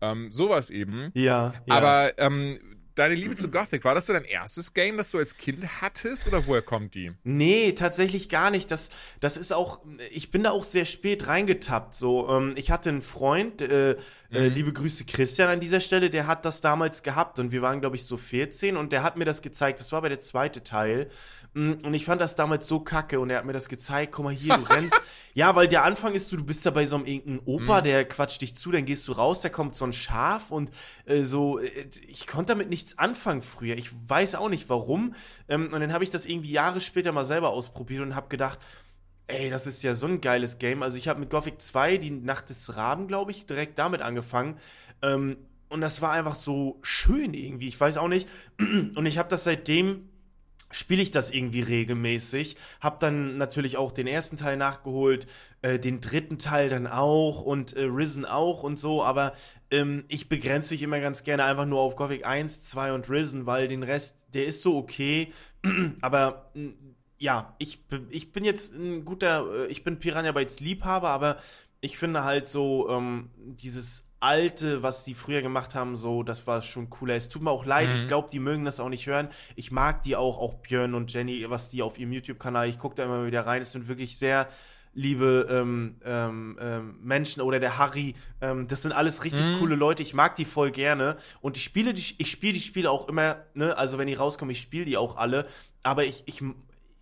ähm, 0.00 0.30
sowas 0.30 0.70
eben. 0.70 1.10
Ja. 1.14 1.52
ja. 1.66 1.74
Aber 1.74 2.16
ähm, 2.18 2.60
deine 2.98 3.14
Liebe 3.14 3.36
zu 3.36 3.50
Gothic, 3.50 3.84
war 3.84 3.94
das 3.94 4.06
so 4.06 4.12
dein 4.12 4.24
erstes 4.24 4.74
Game, 4.74 4.96
das 4.96 5.10
du 5.10 5.18
als 5.18 5.36
Kind 5.36 5.80
hattest 5.80 6.26
oder 6.26 6.46
woher 6.46 6.62
kommt 6.62 6.94
die? 6.94 7.12
Nee, 7.24 7.72
tatsächlich 7.72 8.28
gar 8.28 8.50
nicht. 8.50 8.70
Das, 8.70 8.90
das 9.20 9.36
ist 9.36 9.52
auch, 9.52 9.80
ich 10.10 10.30
bin 10.30 10.42
da 10.42 10.50
auch 10.50 10.64
sehr 10.64 10.84
spät 10.84 11.26
reingetappt. 11.26 11.94
So, 11.94 12.28
ähm, 12.28 12.54
ich 12.56 12.70
hatte 12.70 12.90
einen 12.90 13.02
Freund, 13.02 13.62
äh, 13.62 13.96
äh, 14.30 14.48
liebe 14.48 14.72
Grüße 14.72 15.04
Christian 15.04 15.48
an 15.48 15.60
dieser 15.60 15.80
Stelle, 15.80 16.10
der 16.10 16.26
hat 16.26 16.44
das 16.44 16.60
damals 16.60 17.02
gehabt 17.02 17.38
und 17.38 17.52
wir 17.52 17.62
waren, 17.62 17.80
glaube 17.80 17.96
ich, 17.96 18.04
so 18.04 18.16
14 18.16 18.76
und 18.76 18.92
der 18.92 19.02
hat 19.02 19.16
mir 19.16 19.24
das 19.24 19.40
gezeigt. 19.40 19.80
Das 19.80 19.92
war 19.92 19.98
aber 19.98 20.08
der 20.08 20.20
zweite 20.20 20.62
Teil. 20.62 21.08
Mm, 21.54 21.72
Und 21.84 21.94
ich 21.94 22.04
fand 22.04 22.20
das 22.20 22.34
damals 22.34 22.66
so 22.66 22.80
kacke 22.80 23.20
und 23.20 23.30
er 23.30 23.38
hat 23.38 23.44
mir 23.44 23.52
das 23.52 23.68
gezeigt. 23.68 24.12
Guck 24.12 24.24
mal 24.24 24.34
hier, 24.34 24.56
du 24.56 24.62
rennst. 24.62 25.00
ja, 25.34 25.54
weil 25.56 25.68
der 25.68 25.84
Anfang 25.84 26.14
ist 26.14 26.28
so, 26.28 26.36
du 26.36 26.44
bist 26.44 26.64
da 26.66 26.70
bei 26.70 26.86
so 26.86 26.96
einem 26.96 27.06
irgendeinem 27.06 27.40
Opa, 27.46 27.80
der 27.80 28.04
quatscht 28.04 28.42
dich 28.42 28.54
zu, 28.54 28.70
dann 28.70 28.84
gehst 28.84 29.06
du 29.08 29.12
raus, 29.12 29.40
da 29.40 29.48
kommt 29.48 29.74
so 29.74 29.84
ein 29.84 29.92
Schaf 29.92 30.50
und 30.50 30.70
äh, 31.06 31.22
so. 31.22 31.58
Äh, 31.58 31.88
ich 32.06 32.26
konnte 32.26 32.52
damit 32.52 32.68
nichts 32.70 32.98
anfangen 32.98 33.42
früher. 33.42 33.76
Ich 33.76 33.90
weiß 34.08 34.34
auch 34.34 34.48
nicht 34.48 34.68
warum. 34.68 35.14
Ähm, 35.48 35.72
und 35.72 35.80
dann 35.80 35.92
habe 35.92 36.04
ich 36.04 36.10
das 36.10 36.26
irgendwie 36.26 36.52
Jahre 36.52 36.80
später 36.80 37.12
mal 37.12 37.26
selber 37.26 37.50
ausprobiert 37.50 38.02
und 38.02 38.14
habe 38.14 38.28
gedacht, 38.28 38.58
Ey, 39.30 39.50
das 39.50 39.66
ist 39.66 39.82
ja 39.82 39.92
so 39.92 40.06
ein 40.06 40.22
geiles 40.22 40.58
Game. 40.58 40.82
Also 40.82 40.96
ich 40.96 41.06
habe 41.06 41.20
mit 41.20 41.28
Gothic 41.28 41.60
2, 41.60 41.98
die 41.98 42.10
Nacht 42.10 42.48
des 42.48 42.76
Raben, 42.76 43.08
glaube 43.08 43.30
ich, 43.30 43.44
direkt 43.44 43.78
damit 43.78 44.00
angefangen. 44.00 44.56
Ähm, 45.02 45.36
und 45.68 45.82
das 45.82 46.00
war 46.00 46.12
einfach 46.12 46.34
so 46.34 46.78
schön 46.80 47.34
irgendwie. 47.34 47.68
Ich 47.68 47.78
weiß 47.78 47.98
auch 47.98 48.08
nicht. 48.08 48.26
Und 48.58 49.04
ich 49.04 49.18
habe 49.18 49.28
das 49.28 49.44
seitdem 49.44 50.08
spiele 50.70 51.02
ich 51.02 51.10
das 51.10 51.30
irgendwie 51.30 51.60
regelmäßig. 51.60 52.56
Hab 52.80 53.00
dann 53.00 53.38
natürlich 53.38 53.76
auch 53.76 53.92
den 53.92 54.06
ersten 54.06 54.36
Teil 54.36 54.56
nachgeholt, 54.56 55.26
äh, 55.62 55.78
den 55.78 56.00
dritten 56.00 56.38
Teil 56.38 56.68
dann 56.68 56.86
auch 56.86 57.42
und 57.42 57.74
äh, 57.74 57.82
Risen 57.82 58.24
auch 58.24 58.62
und 58.62 58.78
so, 58.78 59.02
aber 59.02 59.34
ähm, 59.70 60.04
ich 60.08 60.28
begrenze 60.28 60.74
mich 60.74 60.82
immer 60.82 61.00
ganz 61.00 61.24
gerne 61.24 61.44
einfach 61.44 61.66
nur 61.66 61.80
auf 61.80 61.96
Gothic 61.96 62.26
1, 62.26 62.60
2 62.62 62.92
und 62.92 63.10
Risen, 63.10 63.46
weil 63.46 63.68
den 63.68 63.82
Rest, 63.82 64.18
der 64.34 64.46
ist 64.46 64.60
so 64.60 64.76
okay, 64.76 65.32
aber 66.00 66.50
mh, 66.54 66.72
ja, 67.18 67.54
ich, 67.58 67.80
ich 68.10 68.32
bin 68.32 68.44
jetzt 68.44 68.74
ein 68.74 69.04
guter, 69.04 69.64
äh, 69.64 69.66
ich 69.66 69.84
bin 69.84 69.98
Piranha 69.98 70.32
Bytes 70.32 70.60
Liebhaber, 70.60 71.10
aber 71.10 71.38
ich 71.80 71.98
finde 71.98 72.24
halt 72.24 72.48
so, 72.48 72.88
ähm, 72.90 73.30
dieses 73.36 74.07
alte, 74.20 74.82
was 74.82 75.04
die 75.04 75.14
früher 75.14 75.42
gemacht 75.42 75.74
haben, 75.74 75.96
so, 75.96 76.22
das 76.22 76.46
war 76.46 76.62
schon 76.62 76.90
cooler. 76.90 77.14
Es 77.14 77.28
tut 77.28 77.42
mir 77.42 77.50
auch 77.50 77.64
leid, 77.64 77.90
Mhm. 77.90 77.94
ich 77.96 78.06
glaube, 78.08 78.28
die 78.32 78.40
mögen 78.40 78.64
das 78.64 78.80
auch 78.80 78.88
nicht 78.88 79.06
hören. 79.06 79.28
Ich 79.56 79.70
mag 79.70 80.02
die 80.02 80.16
auch, 80.16 80.38
auch 80.38 80.54
Björn 80.54 80.94
und 80.94 81.12
Jenny, 81.12 81.48
was 81.48 81.68
die 81.68 81.82
auf 81.82 81.98
ihrem 81.98 82.12
YouTube-Kanal, 82.12 82.68
ich 82.68 82.78
gucke 82.78 82.96
da 82.96 83.04
immer 83.04 83.26
wieder 83.26 83.46
rein, 83.46 83.62
es 83.62 83.72
sind 83.72 83.86
wirklich 83.88 84.18
sehr 84.18 84.48
liebe 84.94 85.46
ähm, 85.48 85.96
ähm, 86.04 86.58
ähm, 86.60 86.98
Menschen 87.02 87.40
oder 87.42 87.60
der 87.60 87.78
Harry, 87.78 88.16
ähm, 88.40 88.66
das 88.66 88.82
sind 88.82 88.90
alles 88.92 89.22
richtig 89.22 89.46
Mhm. 89.46 89.58
coole 89.58 89.76
Leute. 89.76 90.02
Ich 90.02 90.14
mag 90.14 90.34
die 90.34 90.44
voll 90.46 90.72
gerne 90.72 91.16
und 91.40 91.56
ich 91.56 91.62
spiele 91.62 91.94
die, 91.94 92.14
ich 92.18 92.30
spiele 92.30 92.54
die 92.54 92.60
Spiele 92.60 92.90
auch 92.90 93.06
immer, 93.08 93.44
ne, 93.54 93.76
also 93.76 93.98
wenn 93.98 94.08
die 94.08 94.14
rauskommen, 94.14 94.50
ich 94.50 94.60
spiele 94.60 94.86
die 94.86 94.96
auch 94.96 95.16
alle, 95.16 95.46
aber 95.84 96.04
ich, 96.04 96.24
ich, 96.26 96.42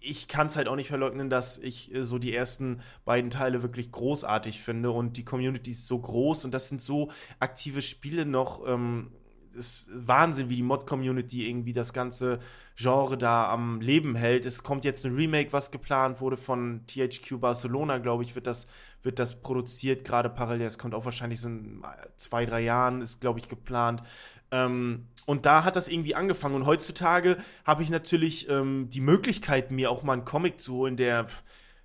ich 0.06 0.28
kann 0.28 0.46
es 0.46 0.56
halt 0.56 0.68
auch 0.68 0.76
nicht 0.76 0.88
verleugnen, 0.88 1.28
dass 1.28 1.58
ich 1.58 1.94
äh, 1.94 2.04
so 2.04 2.18
die 2.18 2.34
ersten 2.34 2.80
beiden 3.04 3.30
Teile 3.30 3.62
wirklich 3.62 3.92
großartig 3.92 4.62
finde 4.62 4.90
und 4.90 5.16
die 5.16 5.24
Community 5.24 5.72
ist 5.72 5.86
so 5.86 5.98
groß 5.98 6.44
und 6.44 6.52
das 6.52 6.68
sind 6.68 6.80
so 6.80 7.10
aktive 7.40 7.82
Spiele 7.82 8.24
noch. 8.24 8.66
Ähm, 8.66 9.12
ist 9.56 9.88
Wahnsinn, 9.90 10.50
wie 10.50 10.56
die 10.56 10.62
Mod-Community 10.62 11.48
irgendwie 11.48 11.72
das 11.72 11.94
ganze 11.94 12.40
Genre 12.76 13.16
da 13.16 13.50
am 13.50 13.80
Leben 13.80 14.14
hält. 14.14 14.44
Es 14.44 14.62
kommt 14.62 14.84
jetzt 14.84 15.06
ein 15.06 15.14
Remake, 15.14 15.52
was 15.52 15.70
geplant 15.70 16.20
wurde 16.20 16.36
von 16.36 16.82
THQ 16.86 17.40
Barcelona, 17.40 17.96
glaube 17.98 18.22
ich, 18.22 18.34
wird 18.34 18.46
das, 18.46 18.66
wird 19.02 19.18
das 19.18 19.40
produziert, 19.40 20.04
gerade 20.04 20.28
parallel. 20.28 20.66
Es 20.66 20.76
kommt 20.76 20.94
auch 20.94 21.06
wahrscheinlich 21.06 21.40
so 21.40 21.48
in 21.48 21.82
zwei, 22.16 22.44
drei 22.44 22.60
Jahren, 22.60 23.00
ist, 23.00 23.22
glaube 23.22 23.38
ich, 23.38 23.48
geplant. 23.48 24.02
Ähm, 24.50 25.06
und 25.24 25.44
da 25.44 25.64
hat 25.64 25.76
das 25.76 25.88
irgendwie 25.88 26.14
angefangen. 26.14 26.54
Und 26.54 26.66
heutzutage 26.66 27.36
habe 27.64 27.82
ich 27.82 27.90
natürlich 27.90 28.48
ähm, 28.48 28.88
die 28.90 29.00
Möglichkeit, 29.00 29.70
mir 29.70 29.90
auch 29.90 30.02
mal 30.02 30.14
einen 30.14 30.24
Comic 30.24 30.60
zu 30.60 30.74
holen, 30.74 30.96
der 30.96 31.26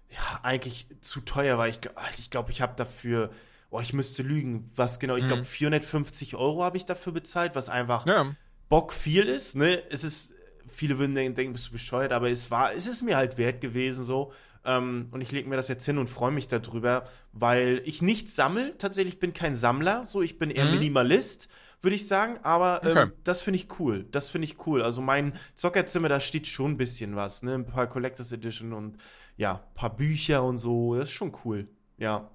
ja, 0.09 0.39
eigentlich 0.43 0.87
zu 1.01 1.21
teuer 1.21 1.57
war. 1.57 1.67
Ich, 1.67 1.79
ich 2.19 2.29
glaube, 2.29 2.51
ich 2.51 2.61
habe 2.61 2.73
dafür, 2.75 3.31
oh, 3.71 3.79
ich 3.79 3.93
müsste 3.93 4.23
lügen, 4.23 4.69
was 4.75 4.99
genau, 4.99 5.15
ich 5.15 5.25
glaube, 5.25 5.41
mhm. 5.41 5.45
450 5.45 6.35
Euro 6.35 6.63
habe 6.63 6.77
ich 6.77 6.85
dafür 6.85 7.13
bezahlt, 7.13 7.55
was 7.55 7.69
einfach 7.69 8.05
ja. 8.05 8.35
Bock 8.69 8.93
viel 8.93 9.23
ist. 9.23 9.55
Ne? 9.55 9.81
Es 9.89 10.03
ist, 10.03 10.33
viele 10.67 10.99
würden 10.99 11.15
denken, 11.15 11.53
bist 11.53 11.67
du 11.67 11.71
bescheuert, 11.71 12.11
aber 12.11 12.29
es 12.29 12.51
war, 12.51 12.73
es 12.73 12.85
ist 12.85 13.01
mir 13.01 13.17
halt 13.17 13.37
wert 13.37 13.61
gewesen 13.61 14.03
so. 14.03 14.33
Ähm, 14.63 15.07
und 15.09 15.21
ich 15.21 15.31
lege 15.31 15.49
mir 15.49 15.55
das 15.55 15.67
jetzt 15.67 15.85
hin 15.85 15.97
und 15.97 16.09
freue 16.09 16.31
mich 16.31 16.47
darüber, 16.47 17.07
weil 17.33 17.81
ich 17.85 18.03
nicht 18.03 18.29
sammle. 18.29 18.77
Tatsächlich 18.77 19.19
bin 19.19 19.33
kein 19.33 19.55
Sammler, 19.55 20.05
so 20.05 20.21
ich 20.21 20.37
bin 20.37 20.51
eher 20.51 20.65
mhm. 20.65 20.71
Minimalist 20.73 21.47
würde 21.81 21.95
ich 21.95 22.07
sagen. 22.07 22.39
Aber 22.43 22.81
ähm, 22.83 22.91
okay. 22.91 23.11
das 23.23 23.41
finde 23.41 23.59
ich 23.59 23.79
cool. 23.79 24.05
Das 24.11 24.29
finde 24.29 24.45
ich 24.45 24.65
cool. 24.65 24.81
Also 24.81 25.01
mein 25.01 25.33
Zockerzimmer, 25.55 26.09
da 26.09 26.19
steht 26.19 26.47
schon 26.47 26.71
ein 26.71 26.77
bisschen 26.77 27.15
was, 27.15 27.43
ne? 27.43 27.55
Ein 27.55 27.65
paar 27.65 27.87
Collectors 27.87 28.31
Edition 28.31 28.73
und 28.73 28.97
ja, 29.37 29.55
ein 29.55 29.73
paar 29.75 29.95
Bücher 29.95 30.43
und 30.43 30.57
so. 30.57 30.95
Das 30.95 31.09
ist 31.09 31.13
schon 31.13 31.35
cool. 31.45 31.67
Ja. 31.97 32.29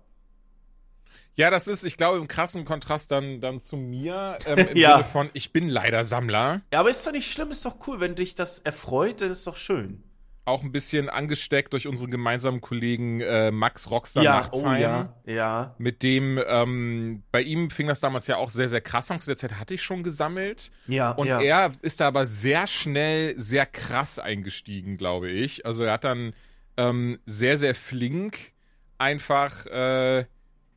Ja, 1.34 1.50
das 1.50 1.68
ist, 1.68 1.84
ich 1.84 1.96
glaube, 1.96 2.18
im 2.18 2.28
krassen 2.28 2.64
Kontrast 2.64 3.10
dann, 3.10 3.40
dann 3.40 3.60
zu 3.60 3.76
mir, 3.76 4.38
ähm, 4.46 4.58
im 4.70 4.76
ja. 4.76 4.92
Sinne 4.92 5.04
von, 5.04 5.30
ich 5.34 5.52
bin 5.52 5.68
leider 5.68 6.04
Sammler. 6.04 6.62
Ja, 6.72 6.80
aber 6.80 6.90
ist 6.90 7.06
doch 7.06 7.12
nicht 7.12 7.30
schlimm, 7.30 7.50
ist 7.50 7.64
doch 7.64 7.76
cool, 7.86 8.00
wenn 8.00 8.14
dich 8.14 8.34
das 8.34 8.60
erfreut, 8.60 9.20
dann 9.20 9.30
ist 9.30 9.46
doch 9.46 9.56
schön 9.56 10.02
auch 10.46 10.62
ein 10.62 10.72
bisschen 10.72 11.08
angesteckt 11.08 11.72
durch 11.72 11.86
unseren 11.86 12.10
gemeinsamen 12.10 12.60
Kollegen 12.60 13.20
äh, 13.20 13.50
Max 13.50 13.90
Rockstar 13.90 14.22
ja, 14.22 14.40
Nachtsheim. 14.40 14.64
Oh 14.64 14.80
ja, 14.80 15.14
ja. 15.26 15.74
Mit 15.78 16.02
dem, 16.02 16.40
ähm, 16.46 17.24
bei 17.32 17.42
ihm 17.42 17.70
fing 17.70 17.88
das 17.88 18.00
damals 18.00 18.28
ja 18.28 18.36
auch 18.36 18.50
sehr, 18.50 18.68
sehr 18.68 18.80
krass 18.80 19.10
an. 19.10 19.18
Zu 19.18 19.26
der 19.26 19.36
Zeit 19.36 19.58
hatte 19.58 19.74
ich 19.74 19.82
schon 19.82 20.04
gesammelt. 20.04 20.70
Ja. 20.86 21.10
Und 21.10 21.26
ja. 21.26 21.40
er 21.40 21.72
ist 21.82 22.00
da 22.00 22.06
aber 22.06 22.26
sehr 22.26 22.66
schnell, 22.68 23.36
sehr 23.36 23.66
krass 23.66 24.18
eingestiegen, 24.20 24.96
glaube 24.96 25.30
ich. 25.30 25.66
Also 25.66 25.82
er 25.82 25.94
hat 25.94 26.04
dann 26.04 26.32
ähm, 26.76 27.18
sehr, 27.26 27.58
sehr 27.58 27.74
flink 27.74 28.52
einfach 28.98 29.66
äh, 29.66 30.26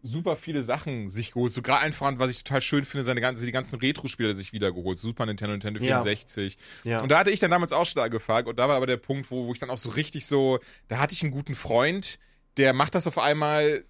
super 0.01 0.35
viele 0.35 0.63
Sachen 0.63 1.09
sich 1.09 1.31
geholt. 1.31 1.51
So 1.51 1.61
gerade 1.61 1.81
einfach, 1.81 2.11
was 2.17 2.31
ich 2.31 2.43
total 2.43 2.61
schön 2.61 2.85
finde, 2.85 3.03
seine 3.03 3.21
ganzen, 3.21 3.45
die 3.45 3.51
ganzen 3.51 3.79
Retro-Spiele 3.79 4.33
sich 4.33 4.53
wiedergeholt. 4.53 4.97
Super 4.97 5.25
Nintendo, 5.25 5.53
Nintendo 5.53 5.79
64. 5.79 6.57
Ja. 6.83 6.91
ja. 6.91 7.01
Und 7.01 7.09
da 7.11 7.19
hatte 7.19 7.31
ich 7.31 7.39
dann 7.39 7.51
damals 7.51 7.71
auch 7.71 7.85
schon 7.85 8.01
angefragt. 8.01 8.47
Und 8.47 8.57
da 8.57 8.67
war 8.67 8.75
aber 8.75 8.87
der 8.87 8.97
Punkt, 8.97 9.29
wo, 9.31 9.47
wo 9.47 9.53
ich 9.53 9.59
dann 9.59 9.69
auch 9.69 9.77
so 9.77 9.89
richtig 9.89 10.25
so, 10.25 10.59
da 10.87 10.99
hatte 10.99 11.13
ich 11.13 11.23
einen 11.23 11.31
guten 11.31 11.55
Freund, 11.55 12.19
der 12.57 12.73
macht 12.73 12.95
das 12.95 13.07
auf 13.07 13.17
einmal 13.17 13.83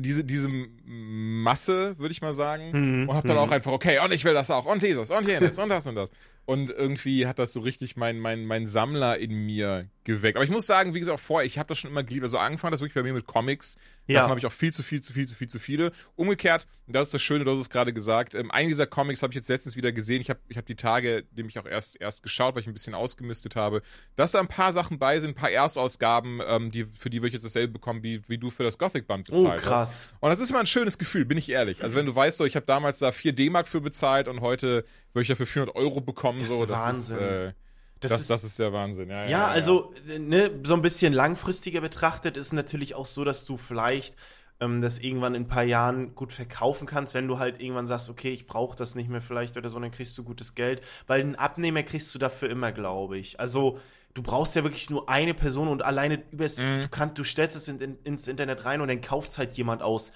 diese, 0.00 0.24
diese 0.24 0.48
Masse, 0.84 1.98
würde 1.98 2.12
ich 2.12 2.20
mal 2.20 2.34
sagen. 2.34 2.70
Mhm, 2.72 3.08
und 3.08 3.16
hab 3.16 3.24
dann 3.24 3.36
mhm. 3.36 3.42
auch 3.42 3.50
einfach, 3.50 3.72
okay, 3.72 3.98
und 4.04 4.12
ich 4.12 4.24
will 4.24 4.34
das 4.34 4.50
auch, 4.50 4.66
und 4.66 4.82
dieses, 4.82 5.10
und 5.10 5.26
jenes, 5.26 5.58
und 5.58 5.68
das 5.68 5.86
und 5.86 5.94
das. 5.94 6.10
Und 6.44 6.70
irgendwie 6.70 7.26
hat 7.26 7.38
das 7.38 7.52
so 7.52 7.60
richtig 7.60 7.96
mein, 7.96 8.18
mein, 8.18 8.46
mein 8.46 8.66
Sammler 8.66 9.18
in 9.18 9.46
mir 9.46 9.88
geweckt. 10.04 10.36
Aber 10.36 10.44
ich 10.44 10.50
muss 10.50 10.66
sagen, 10.66 10.94
wie 10.94 11.00
gesagt, 11.00 11.20
vorher, 11.20 11.46
ich 11.46 11.58
habe 11.58 11.68
das 11.68 11.78
schon 11.78 11.90
immer 11.90 12.02
geliebt. 12.02 12.24
Also 12.24 12.38
angefangen 12.38 12.72
das 12.72 12.80
wirklich 12.80 12.94
bei 12.94 13.02
mir 13.02 13.12
mit 13.12 13.26
Comics. 13.26 13.76
Ja. 14.08 14.20
Davon 14.20 14.30
habe 14.30 14.40
ich 14.40 14.46
auch 14.46 14.52
viel 14.52 14.72
zu 14.72 14.82
viel, 14.82 15.02
zu 15.02 15.12
viel, 15.12 15.28
zu 15.28 15.34
viel, 15.34 15.48
zu 15.48 15.58
viele. 15.58 15.92
Umgekehrt, 16.16 16.66
und 16.86 16.96
das 16.96 17.08
ist 17.08 17.14
das 17.14 17.22
Schöne, 17.22 17.44
du 17.44 17.50
hast 17.50 17.60
es 17.60 17.68
gerade 17.68 17.92
gesagt, 17.92 18.34
ähm, 18.34 18.50
einen 18.50 18.68
dieser 18.68 18.86
Comics 18.86 19.22
habe 19.22 19.32
ich 19.32 19.36
jetzt 19.36 19.48
letztens 19.48 19.76
wieder 19.76 19.92
gesehen. 19.92 20.22
Ich 20.22 20.30
habe 20.30 20.40
ich 20.48 20.56
hab 20.56 20.64
die 20.64 20.76
Tage 20.76 21.24
nämlich 21.36 21.58
auch 21.58 21.66
erst, 21.66 22.00
erst 22.00 22.22
geschaut, 22.22 22.54
weil 22.54 22.62
ich 22.62 22.66
ein 22.66 22.72
bisschen 22.72 22.94
ausgemistet 22.94 23.54
habe, 23.54 23.82
dass 24.16 24.32
da 24.32 24.40
ein 24.40 24.48
paar 24.48 24.72
Sachen 24.72 24.98
bei 24.98 25.20
sind, 25.20 25.30
ein 25.30 25.34
paar 25.34 25.50
Erstausgaben, 25.50 26.40
ähm, 26.46 26.70
die, 26.70 26.84
für 26.84 27.10
die 27.10 27.18
würde 27.18 27.28
ich 27.28 27.34
jetzt 27.34 27.44
dasselbe 27.44 27.74
bekommen, 27.74 28.02
wie, 28.02 28.26
wie 28.28 28.38
du 28.38 28.50
für 28.50 28.62
das 28.62 28.78
Gothic-Band 28.78 29.26
bezahlt 29.26 29.60
oh, 29.60 29.62
krass. 29.62 29.90
hast. 29.90 30.14
Und 30.20 30.30
das 30.30 30.40
ist 30.40 30.48
immer 30.48 30.60
ein 30.60 30.66
schönes 30.66 30.96
Gefühl, 30.96 31.26
bin 31.26 31.36
ich 31.36 31.50
ehrlich. 31.50 31.82
Also 31.82 31.96
wenn 31.96 32.06
du 32.06 32.14
weißt, 32.14 32.38
so, 32.38 32.46
ich 32.46 32.56
habe 32.56 32.64
damals 32.64 33.00
da 33.00 33.12
4 33.12 33.34
D-Mark 33.34 33.68
für 33.68 33.82
bezahlt 33.82 34.26
und 34.26 34.40
heute 34.40 34.86
würde 35.12 35.22
ich 35.22 35.28
dafür 35.28 35.46
400 35.46 35.76
Euro 35.76 36.00
bekommen, 36.00 36.38
das 36.38 36.48
so, 36.48 36.62
ist 36.62 36.70
das 36.70 36.86
Wahnsinn. 36.86 37.18
ist... 37.18 37.22
Äh, 37.22 37.52
das, 38.00 38.12
das, 38.12 38.20
ist, 38.22 38.30
das 38.30 38.44
ist 38.44 38.58
der 38.58 38.72
Wahnsinn, 38.72 39.10
ja. 39.10 39.22
Ja, 39.22 39.24
ja, 39.24 39.30
ja 39.30 39.46
also 39.46 39.92
Ne, 40.18 40.50
so 40.62 40.74
ein 40.74 40.82
bisschen 40.82 41.12
langfristiger 41.12 41.80
betrachtet 41.80 42.36
ist 42.36 42.52
natürlich 42.52 42.94
auch 42.94 43.06
so, 43.06 43.24
dass 43.24 43.44
du 43.44 43.56
vielleicht 43.56 44.16
ähm, 44.60 44.82
das 44.82 44.98
irgendwann 44.98 45.34
in 45.34 45.42
ein 45.42 45.48
paar 45.48 45.64
Jahren 45.64 46.14
gut 46.14 46.32
verkaufen 46.32 46.86
kannst, 46.86 47.14
wenn 47.14 47.28
du 47.28 47.38
halt 47.38 47.60
irgendwann 47.60 47.86
sagst, 47.86 48.08
okay, 48.10 48.30
ich 48.30 48.46
brauche 48.46 48.76
das 48.76 48.94
nicht 48.94 49.08
mehr 49.08 49.20
vielleicht 49.20 49.56
oder 49.56 49.70
so, 49.70 49.78
dann 49.78 49.90
kriegst 49.90 50.16
du 50.18 50.24
gutes 50.24 50.54
Geld, 50.54 50.82
weil 51.06 51.20
einen 51.20 51.36
Abnehmer 51.36 51.82
kriegst 51.82 52.14
du 52.14 52.18
dafür 52.18 52.50
immer, 52.50 52.72
glaube 52.72 53.18
ich. 53.18 53.38
Also 53.40 53.78
du 54.14 54.22
brauchst 54.22 54.56
ja 54.56 54.64
wirklich 54.64 54.90
nur 54.90 55.08
eine 55.08 55.34
Person 55.34 55.68
und 55.68 55.84
alleine 55.84 56.22
übers, 56.30 56.58
mhm. 56.58 56.82
du 56.82 56.88
kannst, 56.88 57.18
du 57.18 57.24
stellst 57.24 57.56
es 57.56 57.68
in, 57.68 57.80
in, 57.80 57.98
ins 58.04 58.28
Internet 58.28 58.64
rein 58.64 58.80
und 58.80 58.88
dann 58.88 59.00
kauft 59.00 59.38
halt 59.38 59.54
jemand 59.54 59.82
aus 59.82 60.12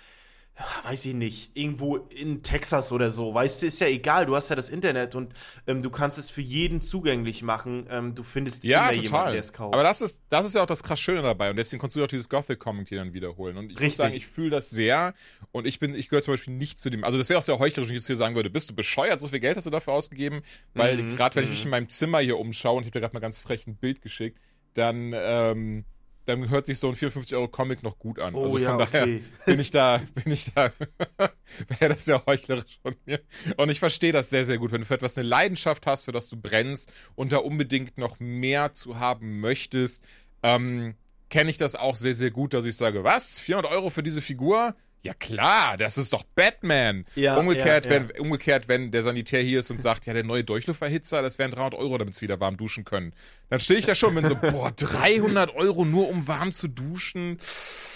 weiß 0.85 1.07
ich 1.07 1.15
nicht, 1.15 1.57
irgendwo 1.57 1.97
in 1.97 2.43
Texas 2.43 2.93
oder 2.93 3.11
so. 3.11 3.33
Weißt 3.33 3.62
du, 3.62 3.67
ist 3.67 3.81
ja 3.81 3.87
egal, 3.87 4.27
du 4.27 4.37
hast 4.37 4.51
ja 4.51 4.57
das 4.57 4.69
Internet 4.69 5.15
und 5.15 5.33
ähm, 5.67 5.83
du 5.83 5.91
kannst 5.91 6.19
es 6.19 6.29
für 6.29 6.43
jeden 6.43 6.83
zugänglich 6.83 7.43
machen. 7.43 7.87
Ähm, 7.88 8.15
du 8.15 8.23
findest 8.23 8.62
ja, 8.65 8.91
immer 8.91 8.91
total. 8.91 9.05
jemanden, 9.05 9.33
der 9.33 9.41
es 9.41 9.53
kauft. 9.53 9.75
Aber 9.75 9.83
das 9.83 10.03
ist, 10.03 10.21
das 10.29 10.47
ist 10.47 10.55
ja 10.55 10.62
auch 10.62 10.67
das 10.67 10.83
krass 10.83 11.01
Schöne 11.01 11.23
dabei 11.23 11.51
und 11.51 11.57
deswegen 11.57 11.81
kannst 11.81 11.97
du 11.97 12.05
auch 12.05 12.09
dieses 12.09 12.29
Gothic-Comic 12.29 12.88
hier 12.88 12.99
dann 12.99 13.15
wiederholen. 13.15 13.57
Und 13.57 13.65
ich 13.67 13.71
Richtig. 13.73 13.87
muss 13.88 13.97
sagen, 13.97 14.15
ich 14.15 14.27
fühle 14.27 14.51
das 14.51 14.69
sehr 14.69 15.15
und 15.53 15.67
ich 15.67 15.79
bin, 15.79 15.95
ich 15.95 16.09
gehöre 16.09 16.23
zum 16.23 16.35
Beispiel 16.35 16.55
nicht 16.55 16.79
zu 16.79 16.91
dem, 16.91 17.03
also 17.03 17.17
das 17.17 17.29
wäre 17.29 17.38
auch 17.38 17.45
sehr 17.45 17.59
heuchlerisch, 17.59 17.88
wenn 17.88 17.97
ich 17.97 18.03
jetzt 18.03 18.07
hier 18.07 18.17
sagen 18.17 18.35
würde, 18.35 18.51
bist 18.51 18.69
du 18.69 18.75
bescheuert, 18.75 19.21
so 19.21 19.29
viel 19.29 19.41
Geld 19.41 19.57
hast 19.57 19.67
du 19.67 19.71
dafür 19.71 19.95
ausgegeben? 19.95 20.43
Weil 20.75 21.03
mhm, 21.03 21.17
gerade 21.17 21.37
wenn 21.37 21.45
ich 21.45 21.51
mich 21.51 21.61
mhm. 21.61 21.67
in 21.67 21.71
meinem 21.71 21.88
Zimmer 21.88 22.19
hier 22.19 22.38
umschaue 22.38 22.77
und 22.77 22.83
ich 22.83 22.88
habe 22.88 22.99
dir 22.99 23.01
gerade 23.01 23.15
mal 23.15 23.21
ganz 23.21 23.38
frech 23.38 23.67
ein 23.67 23.77
Bild 23.77 24.03
geschickt, 24.03 24.38
dann, 24.75 25.12
ähm, 25.15 25.85
dann 26.27 26.51
hört 26.51 26.67
sich 26.67 26.79
so 26.79 26.89
ein 26.89 26.95
54 26.95 27.35
Euro 27.37 27.49
Comic 27.49 27.83
noch 27.83 27.99
gut 27.99 28.19
an. 28.19 28.35
Oh, 28.35 28.45
also 28.45 28.57
von 28.57 28.63
ja, 28.63 28.77
daher 28.77 29.03
okay. 29.03 29.23
bin 29.47 29.61
ich 29.61 29.71
da, 29.71 30.01
bin 30.15 30.33
ich 30.33 30.53
da, 30.53 30.73
wäre 31.79 31.95
das 31.95 32.07
ja 32.07 32.25
heuchlerisch 32.27 32.79
von 32.83 32.95
mir. 33.07 33.21
Und 33.57 33.71
ich 33.71 33.79
verstehe 33.79 34.13
das 34.13 34.31
sehr, 34.31 34.45
sehr 34.45 34.59
gut. 34.59 34.73
Wenn 34.73 34.83
du 34.83 34.87
für 34.87 34.95
etwas 34.95 35.19
eine 35.19 35.27
Leidenschaft 35.27 35.87
hast, 35.87 36.05
für 36.05 36.13
das 36.13 36.29
du 36.29 36.37
brennst 36.37 36.91
und 37.15 37.33
da 37.33 37.39
unbedingt 37.39 37.99
noch 37.99 38.21
mehr 38.21 38.73
zu 38.73 38.99
haben 38.99 39.41
möchtest, 39.41 40.05
ähm, 40.43 40.95
kenne 41.31 41.51
ich 41.51 41.57
das 41.57 41.75
auch 41.75 41.97
sehr, 41.97 42.15
sehr 42.15 42.31
gut, 42.31 42.55
dass 42.55 42.65
ich 42.67 42.77
sage, 42.77 43.05
was? 43.05 43.39
400 43.39 43.73
Euro 43.73 43.91
für 43.91 44.03
diese 44.03 44.21
Figur? 44.21 44.77
Ja 45.05 45.15
klar, 45.15 45.77
das 45.77 45.99
ist 45.99 46.13
doch 46.13 46.23
Batman. 46.23 47.05
Ja, 47.17 47.37
umgekehrt, 47.37 47.87
ja, 47.87 47.93
ja. 47.93 48.09
Wenn, 48.09 48.21
umgekehrt, 48.21 48.69
wenn 48.69 48.93
der 48.93 49.03
Sanitär 49.03 49.43
hier 49.43 49.59
ist 49.59 49.71
und 49.71 49.79
sagt, 49.79 50.07
ja, 50.07 50.13
der 50.13 50.23
neue 50.23 50.45
Durchlufferhitzer, 50.45 51.23
das 51.23 51.41
wären 51.41 51.51
300 51.51 51.75
Euro, 51.75 51.99
damit 51.99 52.15
sie 52.15 52.23
wieder 52.23 52.39
warm 52.39 52.57
duschen 52.57 52.85
können. 52.85 53.13
Dann 53.53 53.61
stehe 53.61 53.79
ich 53.79 53.85
da 53.85 53.95
schon 53.95 54.17
und 54.17 54.23
bin 54.23 54.31
so, 54.31 54.35
boah, 54.35 54.73
300 54.75 55.55
Euro 55.55 55.85
nur 55.85 56.09
um 56.09 56.27
warm 56.27 56.55
zu 56.55 56.69
duschen. 56.69 57.37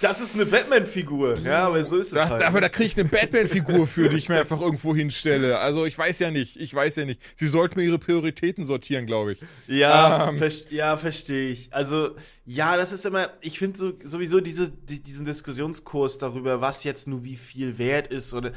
Das 0.03 0.21
ist 0.21 0.35
eine 0.35 0.45
Batman-Figur. 0.45 1.39
Ja, 1.39 1.69
aber 1.69 1.83
so 1.83 1.97
ist 1.97 2.09
es 2.09 2.13
das, 2.13 2.31
halt. 2.31 2.43
Aber 2.43 2.61
da 2.61 2.69
kriege 2.69 2.89
ich 2.89 2.99
eine 2.99 3.09
Batman-Figur 3.09 3.87
für, 3.87 4.11
die 4.11 4.17
ich 4.17 4.29
mir 4.29 4.39
einfach 4.39 4.61
irgendwo 4.61 4.95
hinstelle. 4.95 5.59
Also 5.59 5.87
ich 5.87 5.97
weiß 5.97 6.19
ja 6.19 6.31
nicht, 6.31 6.57
ich 6.57 6.75
weiß 6.75 6.97
ja 6.97 7.07
nicht. 7.07 7.23
Sie 7.37 7.47
sollten 7.47 7.81
mir 7.81 7.87
ihre 7.87 7.99
Prioritäten 7.99 8.65
sortieren, 8.65 9.07
glaube 9.07 9.33
ich. 9.33 9.39
Ja, 9.67 10.29
ähm, 10.29 10.37
ver 10.37 10.51
ja, 10.69 10.99
verstehe 10.99 11.49
ich. 11.49 11.73
Also 11.73 12.17
ja, 12.45 12.77
das 12.77 12.93
ist 12.93 13.07
immer, 13.07 13.31
ich 13.41 13.59
finde 13.59 13.79
so, 13.79 13.93
sowieso 14.05 14.41
diese, 14.41 14.69
die, 14.71 15.03
diesen 15.03 15.25
Diskussionskurs 15.25 16.19
darüber, 16.19 16.61
was 16.61 16.85
jetzt 16.85 17.09
nur 17.09 17.25
wie 17.25 17.37
viel 17.37 17.79
wert 17.79 18.09
ist 18.09 18.35
oder 18.35 18.53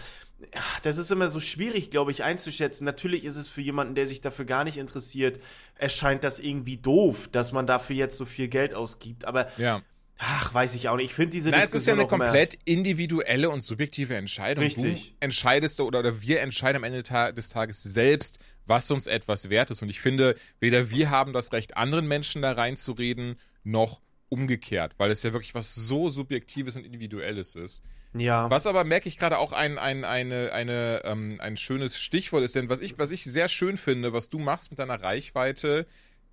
das 0.84 0.98
ist 0.98 1.12
immer 1.12 1.28
so 1.28 1.40
schwierig, 1.40 1.90
glaube 1.90 2.12
ich, 2.12 2.24
einzuschätzen. 2.24 2.86
Natürlich 2.86 3.26
ist 3.26 3.36
es 3.36 3.48
für 3.48 3.62
jemanden, 3.62 3.96
der 3.96 4.08
sich 4.08 4.22
dafür 4.22 4.46
gar 4.46 4.64
nicht 4.64 4.78
interessiert, 4.78 5.42
erscheint 5.76 6.24
das 6.24 6.40
irgendwie 6.40 6.78
doof, 6.78 7.30
dass 7.32 7.52
man 7.52 7.68
dafür 7.68 7.96
jetzt 7.96 8.18
so 8.18 8.26
viel 8.26 8.48
Geld 8.48 8.74
ausgibt. 8.74 9.26
Aber 9.26 9.50
ja. 9.58 9.82
Ach, 10.22 10.54
weiß 10.54 10.76
ich 10.76 10.90
auch 10.90 10.98
nicht. 10.98 11.12
Ich 11.12 11.14
finde 11.16 11.32
diese 11.32 11.50
Na, 11.50 11.62
Diskussion. 11.62 11.78
Es 11.78 11.82
ist 11.82 11.88
ja 11.88 11.94
eine 11.94 12.08
komplett 12.08 12.60
individuelle 12.66 13.50
und 13.50 13.64
subjektive 13.64 14.18
Entscheidung. 14.18 14.66
Richtig. 14.66 15.12
Du 15.12 15.16
entscheidest 15.22 15.80
oder, 15.80 16.00
oder 16.00 16.22
wir 16.22 16.42
entscheiden 16.42 16.76
am 16.76 16.84
Ende 16.84 17.02
des 17.02 17.50
Tages 17.50 17.82
selbst, 17.82 18.38
was 18.66 18.92
uns 18.92 19.08
etwas 19.08 19.50
wert 19.50 19.72
ist. 19.72 19.82
Und 19.82 19.88
ich 19.88 20.02
finde, 20.02 20.36
weder 20.60 20.90
wir 20.90 21.10
haben 21.10 21.32
das 21.32 21.54
Recht, 21.54 21.78
anderen 21.78 22.06
Menschen 22.06 22.42
da 22.42 22.52
reinzureden, 22.52 23.38
noch 23.64 24.02
umgekehrt, 24.28 24.94
weil 24.98 25.10
es 25.10 25.24
ja 25.24 25.32
wirklich 25.32 25.56
was 25.56 25.74
so 25.74 26.10
Subjektives 26.10 26.76
und 26.76 26.86
Individuelles 26.86 27.56
ist. 27.56 27.82
Ja. 28.14 28.50
Was 28.50 28.66
aber 28.66 28.84
merke 28.84 29.08
ich 29.08 29.18
gerade 29.18 29.38
auch 29.38 29.52
ein, 29.52 29.78
ein, 29.78 30.04
eine, 30.04 30.52
eine, 30.52 31.02
ähm, 31.06 31.38
ein 31.40 31.58
schönes 31.58 32.00
Stichwort 32.00 32.44
ist, 32.44 32.56
denn 32.56 32.70
was 32.70 32.80
ich, 32.80 32.98
was 32.98 33.12
ich 33.12 33.24
sehr 33.24 33.50
schön 33.50 33.78
finde, 33.78 34.14
was 34.14 34.30
du 34.30 34.40
machst 34.40 34.72
mit 34.72 34.80
deiner 34.80 35.02
Reichweite, 35.02 35.86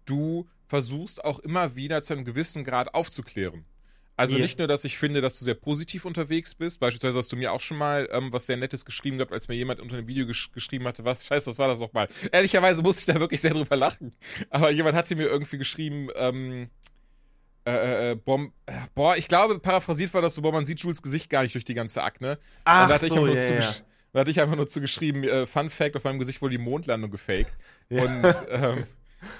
du 0.06 0.48
versuchst 0.66 1.24
auch 1.24 1.38
immer 1.40 1.76
wieder 1.76 2.02
zu 2.02 2.14
einem 2.14 2.24
gewissen 2.24 2.64
Grad 2.64 2.94
aufzuklären. 2.94 3.64
Also 4.18 4.36
yeah. 4.36 4.44
nicht 4.46 4.58
nur, 4.58 4.66
dass 4.66 4.84
ich 4.84 4.96
finde, 4.96 5.20
dass 5.20 5.38
du 5.38 5.44
sehr 5.44 5.54
positiv 5.54 6.06
unterwegs 6.06 6.54
bist. 6.54 6.80
Beispielsweise 6.80 7.18
hast 7.18 7.30
du 7.32 7.36
mir 7.36 7.52
auch 7.52 7.60
schon 7.60 7.76
mal 7.76 8.08
ähm, 8.10 8.32
was 8.32 8.46
sehr 8.46 8.56
Nettes 8.56 8.86
geschrieben 8.86 9.18
gehabt, 9.18 9.32
als 9.32 9.48
mir 9.48 9.56
jemand 9.56 9.78
unter 9.78 9.98
einem 9.98 10.06
Video 10.06 10.26
gesch 10.26 10.50
geschrieben 10.52 10.86
hatte, 10.86 11.04
was, 11.04 11.26
scheiße, 11.26 11.50
was 11.50 11.58
war 11.58 11.68
das 11.68 11.78
nochmal? 11.78 12.08
Ehrlicherweise 12.32 12.82
musste 12.82 13.00
ich 13.00 13.14
da 13.14 13.20
wirklich 13.20 13.42
sehr 13.42 13.52
drüber 13.52 13.76
lachen. 13.76 14.16
Aber 14.48 14.70
jemand 14.70 14.96
hatte 14.96 15.16
mir 15.16 15.26
irgendwie 15.26 15.58
geschrieben, 15.58 16.08
ähm, 16.14 16.70
äh, 17.66 17.70
äh, 17.70 18.10
äh, 18.12 18.14
Bom 18.14 18.52
äh, 18.66 18.72
boah, 18.94 19.16
ich 19.16 19.26
glaube, 19.26 19.58
paraphrasiert 19.58 20.14
war 20.14 20.22
das 20.22 20.34
so, 20.34 20.42
boah, 20.42 20.52
man 20.52 20.64
sieht 20.64 20.80
Jules 20.80 21.02
Gesicht 21.02 21.28
gar 21.28 21.42
nicht 21.42 21.54
durch 21.54 21.64
die 21.64 21.74
ganze 21.74 22.02
Akne. 22.02 22.38
Ach 22.64 22.84
und 22.84 22.88
da 22.90 22.94
hatte 22.94 23.08
so, 23.08 23.26
ich 23.26 23.34
ja, 23.34 23.54
ja. 23.58 23.74
da 24.12 24.20
hatte 24.20 24.30
ich 24.30 24.40
einfach 24.40 24.56
nur 24.56 24.68
zu 24.68 24.80
geschrieben, 24.80 25.24
äh, 25.24 25.46
Fun 25.46 25.68
Fact, 25.68 25.96
auf 25.96 26.04
meinem 26.04 26.20
Gesicht 26.20 26.40
wurde 26.40 26.52
die 26.52 26.62
Mondlandung 26.62 27.10
gefaked. 27.10 27.56
Ja. 27.88 28.02
Und, 28.04 28.34
ähm, 28.50 28.86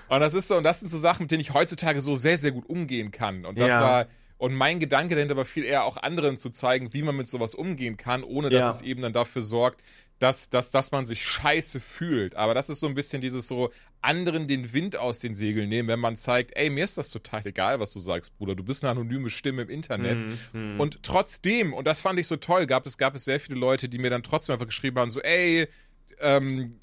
und 0.09 0.21
das 0.21 0.35
ist 0.35 0.49
so, 0.49 0.57
und 0.57 0.65
das 0.65 0.81
sind 0.81 0.89
so 0.89 0.99
Sachen, 0.99 1.25
mit 1.25 1.31
denen 1.31 1.41
ich 1.41 1.55
heutzutage 1.55 2.01
so 2.01 2.17
sehr, 2.17 2.37
sehr 2.37 2.51
gut 2.51 2.69
umgehen 2.69 3.13
kann. 3.13 3.45
Und 3.45 3.59
das 3.59 3.69
ja. 3.69 3.81
war, 3.81 4.07
und 4.39 4.55
mein 4.55 4.81
Gedanke 4.81 5.15
dahinter 5.15 5.37
war 5.37 5.45
viel 5.45 5.65
eher 5.65 5.85
auch 5.85 5.97
anderen 5.97 6.37
zu 6.37 6.51
zeigen, 6.51 6.93
wie 6.93 7.03
man 7.03 7.17
mit 7.17 7.29
sowas 7.29 7.55
umgehen 7.55 7.97
kann, 7.97 8.23
ohne 8.23 8.51
dass 8.51 8.61
ja. 8.61 8.71
es 8.71 8.83
eben 8.83 9.03
dann 9.03 9.13
dafür 9.13 9.43
sorgt, 9.43 9.83
dass, 10.19 10.49
dass, 10.49 10.71
dass 10.71 10.93
man 10.93 11.07
sich 11.07 11.23
scheiße 11.23 11.81
fühlt. 11.81 12.37
Aber 12.37 12.55
das 12.55 12.71
ist 12.71 12.81
so 12.81 12.87
ein 12.87 12.95
bisschen 12.95 13.21
dieses 13.21 13.49
so, 13.49 13.71
anderen 14.07 14.47
den 14.47 14.73
Wind 14.73 14.97
aus 14.97 15.19
den 15.19 15.35
Segeln 15.35 15.69
nehmen, 15.69 15.89
wenn 15.89 16.01
man 16.01 16.17
zeigt, 16.17 16.57
ey, 16.57 16.71
mir 16.71 16.85
ist 16.85 16.97
das 16.97 17.11
total 17.11 17.45
egal, 17.47 17.81
was 17.81 17.93
du 17.93 17.99
sagst, 17.99 18.37
Bruder. 18.39 18.55
Du 18.55 18.63
bist 18.63 18.85
eine 18.85 18.93
anonyme 18.93 19.31
Stimme 19.31 19.63
im 19.63 19.69
Internet. 19.69 20.25
Mm, 20.53 20.77
mm. 20.77 20.81
Und 20.81 21.03
trotzdem, 21.03 21.73
und 21.73 21.87
das 21.87 22.01
fand 22.01 22.19
ich 22.21 22.27
so 22.27 22.37
toll, 22.37 22.67
gab 22.67 22.87
es, 22.87 22.99
gab 22.99 23.17
es 23.17 23.25
sehr 23.25 23.41
viele 23.41 23.59
Leute, 23.59 23.89
die 23.89 23.99
mir 23.99 24.11
dann 24.11 24.23
trotzdem 24.23 24.53
einfach 24.53 24.67
geschrieben 24.67 24.99
haben, 24.99 25.11
so, 25.11 25.21
ey, 25.21 25.69
ähm, 26.21 26.79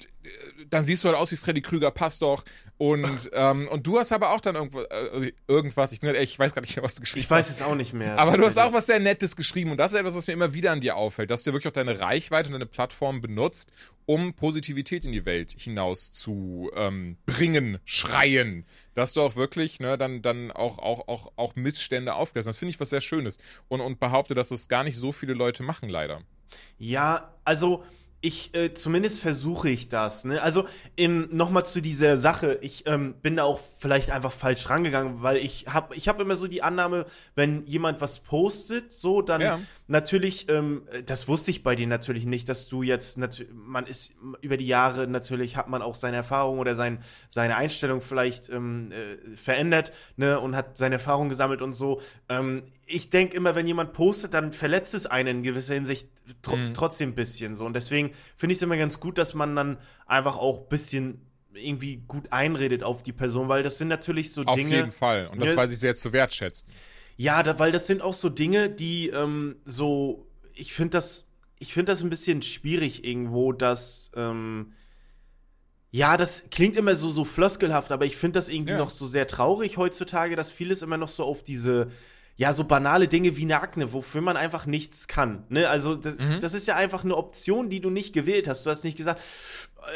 dann 0.70 0.84
siehst 0.84 1.04
du 1.04 1.08
halt 1.08 1.18
aus 1.18 1.30
wie 1.32 1.36
Freddy 1.36 1.60
Krüger, 1.60 1.90
passt 1.90 2.22
doch. 2.22 2.44
Und, 2.78 3.06
ähm, 3.32 3.68
und 3.68 3.86
du 3.86 3.98
hast 3.98 4.12
aber 4.12 4.30
auch 4.30 4.40
dann 4.40 4.54
irgendwo, 4.54 4.80
also 4.80 5.26
irgendwas, 5.46 5.92
ich 5.92 6.00
bin 6.00 6.10
halt, 6.10 6.20
ich 6.20 6.38
weiß 6.38 6.54
gar 6.54 6.62
nicht 6.62 6.74
mehr, 6.76 6.82
was 6.82 6.94
du 6.94 7.02
geschrieben 7.02 7.22
hast. 7.22 7.26
Ich 7.26 7.30
weiß 7.30 7.50
es 7.50 7.62
auch 7.62 7.74
nicht 7.74 7.92
mehr. 7.92 8.18
Aber 8.18 8.36
du 8.36 8.44
hast 8.44 8.58
auch 8.58 8.72
was 8.72 8.86
sehr 8.86 9.00
Nettes 9.00 9.36
geschrieben 9.36 9.70
und 9.70 9.76
das 9.76 9.92
ist 9.92 9.98
etwas, 9.98 10.14
was 10.14 10.26
mir 10.26 10.32
immer 10.32 10.54
wieder 10.54 10.72
an 10.72 10.80
dir 10.80 10.96
auffällt, 10.96 11.30
dass 11.30 11.44
du 11.44 11.52
wirklich 11.52 11.68
auch 11.68 11.74
deine 11.74 12.00
Reichweite 12.00 12.48
und 12.48 12.54
deine 12.54 12.66
Plattform 12.66 13.20
benutzt, 13.20 13.70
um 14.06 14.34
Positivität 14.34 15.04
in 15.04 15.12
die 15.12 15.24
Welt 15.24 15.54
hinaus 15.56 16.12
zu 16.12 16.70
ähm, 16.74 17.16
bringen, 17.26 17.78
schreien. 17.84 18.66
Dass 18.94 19.12
du 19.12 19.22
auch 19.22 19.34
wirklich, 19.36 19.80
ne, 19.80 19.98
dann, 19.98 20.22
dann 20.22 20.50
auch, 20.52 20.78
auch, 20.78 21.08
auch, 21.08 21.32
auch 21.36 21.56
Missstände 21.56 22.14
aufklärst. 22.14 22.46
Das 22.46 22.58
finde 22.58 22.70
ich 22.70 22.80
was 22.80 22.90
sehr 22.90 23.00
Schönes. 23.00 23.38
Und, 23.68 23.80
und 23.80 24.00
behaupte, 24.00 24.34
dass 24.34 24.50
es 24.50 24.68
gar 24.68 24.84
nicht 24.84 24.96
so 24.96 25.10
viele 25.10 25.34
Leute 25.34 25.62
machen, 25.62 25.88
leider. 25.88 26.20
Ja, 26.78 27.34
also 27.44 27.82
ich 28.24 28.54
äh, 28.54 28.72
zumindest 28.72 29.20
versuche 29.20 29.68
ich 29.68 29.90
das. 29.90 30.24
Ne? 30.24 30.40
Also 30.40 30.66
nochmal 30.98 31.66
zu 31.66 31.82
dieser 31.82 32.16
Sache. 32.16 32.58
Ich 32.62 32.86
ähm, 32.86 33.14
bin 33.20 33.36
da 33.36 33.44
auch 33.44 33.60
vielleicht 33.76 34.10
einfach 34.10 34.32
falsch 34.32 34.70
rangegangen, 34.70 35.22
weil 35.22 35.36
ich 35.36 35.66
habe 35.68 35.94
ich 35.94 36.08
habe 36.08 36.22
immer 36.22 36.36
so 36.36 36.46
die 36.46 36.62
Annahme, 36.62 37.04
wenn 37.34 37.62
jemand 37.64 38.00
was 38.00 38.20
postet, 38.20 38.94
so 38.94 39.20
dann 39.20 39.40
ja. 39.42 39.60
natürlich. 39.88 40.48
Ähm, 40.48 40.88
das 41.04 41.28
wusste 41.28 41.50
ich 41.50 41.62
bei 41.62 41.76
dir 41.76 41.86
natürlich 41.86 42.24
nicht, 42.24 42.48
dass 42.48 42.66
du 42.68 42.82
jetzt 42.82 43.18
man 43.52 43.86
ist 43.86 44.14
über 44.40 44.56
die 44.56 44.66
Jahre 44.66 45.06
natürlich 45.06 45.56
hat 45.56 45.68
man 45.68 45.82
auch 45.82 45.94
seine 45.94 46.16
Erfahrung 46.16 46.58
oder 46.58 46.76
sein 46.76 47.02
seine 47.28 47.56
Einstellung 47.56 48.00
vielleicht 48.00 48.48
ähm, 48.48 48.90
äh, 48.90 49.36
verändert 49.36 49.92
ne 50.16 50.40
und 50.40 50.56
hat 50.56 50.78
seine 50.78 50.94
Erfahrung 50.94 51.28
gesammelt 51.28 51.60
und 51.60 51.74
so. 51.74 52.00
Ich 52.86 53.10
denke 53.10 53.36
immer, 53.36 53.54
wenn 53.54 53.66
jemand 53.66 53.92
postet, 53.92 54.34
dann 54.34 54.52
verletzt 54.52 54.94
es 54.94 55.06
einen 55.06 55.38
in 55.38 55.42
gewisser 55.42 55.74
Hinsicht 55.74 56.08
tr 56.42 56.56
mhm. 56.56 56.74
trotzdem 56.74 57.10
ein 57.10 57.14
bisschen 57.14 57.54
so. 57.54 57.64
Und 57.64 57.74
deswegen 57.74 58.12
finde 58.36 58.52
ich 58.52 58.58
es 58.58 58.62
immer 58.62 58.76
ganz 58.76 59.00
gut, 59.00 59.18
dass 59.18 59.34
man 59.34 59.56
dann 59.56 59.78
einfach 60.06 60.36
auch 60.36 60.62
ein 60.62 60.68
bisschen 60.68 61.20
irgendwie 61.54 61.96
gut 62.08 62.32
einredet 62.32 62.82
auf 62.82 63.02
die 63.02 63.12
Person, 63.12 63.48
weil 63.48 63.62
das 63.62 63.78
sind 63.78 63.88
natürlich 63.88 64.32
so 64.32 64.42
auf 64.42 64.56
Dinge. 64.56 64.70
Auf 64.70 64.76
jeden 64.76 64.92
Fall. 64.92 65.28
Und 65.28 65.40
das 65.40 65.50
ne, 65.50 65.56
weiß 65.56 65.72
ich 65.72 65.78
sehr 65.78 65.94
zu 65.94 66.12
wertschätzen. 66.12 66.68
Ja, 67.16 67.42
da, 67.42 67.58
weil 67.58 67.72
das 67.72 67.86
sind 67.86 68.02
auch 68.02 68.14
so 68.14 68.28
Dinge, 68.28 68.68
die 68.68 69.08
ähm, 69.08 69.56
so, 69.64 70.26
ich 70.52 70.72
finde 70.72 70.90
das, 70.90 71.26
ich 71.58 71.72
finde 71.72 71.92
das 71.92 72.02
ein 72.02 72.10
bisschen 72.10 72.42
schwierig 72.42 73.04
irgendwo, 73.04 73.52
dass, 73.52 74.10
ähm, 74.16 74.72
ja, 75.90 76.16
das 76.16 76.44
klingt 76.50 76.76
immer 76.76 76.96
so, 76.96 77.08
so 77.10 77.24
floskelhaft, 77.24 77.92
aber 77.92 78.04
ich 78.04 78.16
finde 78.16 78.38
das 78.38 78.48
irgendwie 78.48 78.72
ja. 78.72 78.78
noch 78.78 78.90
so 78.90 79.06
sehr 79.06 79.28
traurig 79.28 79.76
heutzutage, 79.76 80.34
dass 80.34 80.50
vieles 80.50 80.82
immer 80.82 80.96
noch 80.96 81.08
so 81.08 81.22
auf 81.22 81.44
diese 81.44 81.92
ja, 82.36 82.52
so 82.52 82.64
banale 82.64 83.06
Dinge 83.06 83.36
wie 83.36 83.42
eine 83.42 83.60
Akne, 83.60 83.92
wofür 83.92 84.20
man 84.20 84.36
einfach 84.36 84.66
nichts 84.66 85.06
kann. 85.06 85.44
Ne? 85.50 85.68
Also, 85.68 85.94
das, 85.94 86.16
mhm. 86.18 86.40
das 86.40 86.52
ist 86.52 86.66
ja 86.66 86.74
einfach 86.74 87.04
eine 87.04 87.16
Option, 87.16 87.70
die 87.70 87.80
du 87.80 87.90
nicht 87.90 88.12
gewählt 88.12 88.48
hast. 88.48 88.66
Du 88.66 88.70
hast 88.70 88.82
nicht 88.82 88.96
gesagt, 88.96 89.20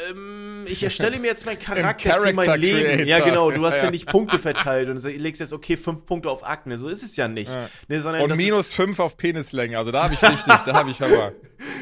ähm, 0.09 0.65
ich 0.65 0.81
erstelle 0.81 1.19
mir 1.19 1.27
jetzt 1.27 1.45
meinen 1.45 1.59
Charakter 1.59 2.21
für 2.21 2.33
mein 2.33 2.59
Leben. 2.59 2.79
Creator. 2.79 3.05
Ja, 3.05 3.19
genau, 3.19 3.51
du 3.51 3.65
hast 3.65 3.75
ja. 3.77 3.85
ja. 3.85 3.91
nicht 3.91 4.07
Punkte 4.07 4.39
verteilt 4.39 4.89
und 4.89 5.03
legst 5.03 5.41
jetzt, 5.41 5.51
okay, 5.51 5.75
fünf 5.75 6.05
Punkte 6.05 6.29
auf 6.29 6.47
Akne. 6.47 6.77
So 6.77 6.87
ist 6.87 7.03
es 7.03 7.17
ja 7.17 7.27
nicht. 7.27 7.49
Ja. 7.49 7.69
Ne, 7.89 8.01
sondern 8.01 8.23
und 8.23 8.37
minus 8.37 8.73
fünf 8.73 8.99
auf 8.99 9.17
Penislänge. 9.17 9.77
Also 9.77 9.91
da 9.91 10.03
habe 10.03 10.13
ich 10.13 10.23
richtig, 10.23 10.55
da 10.65 10.73
habe 10.73 10.89
ich 10.89 11.01
Hammer. 11.01 11.33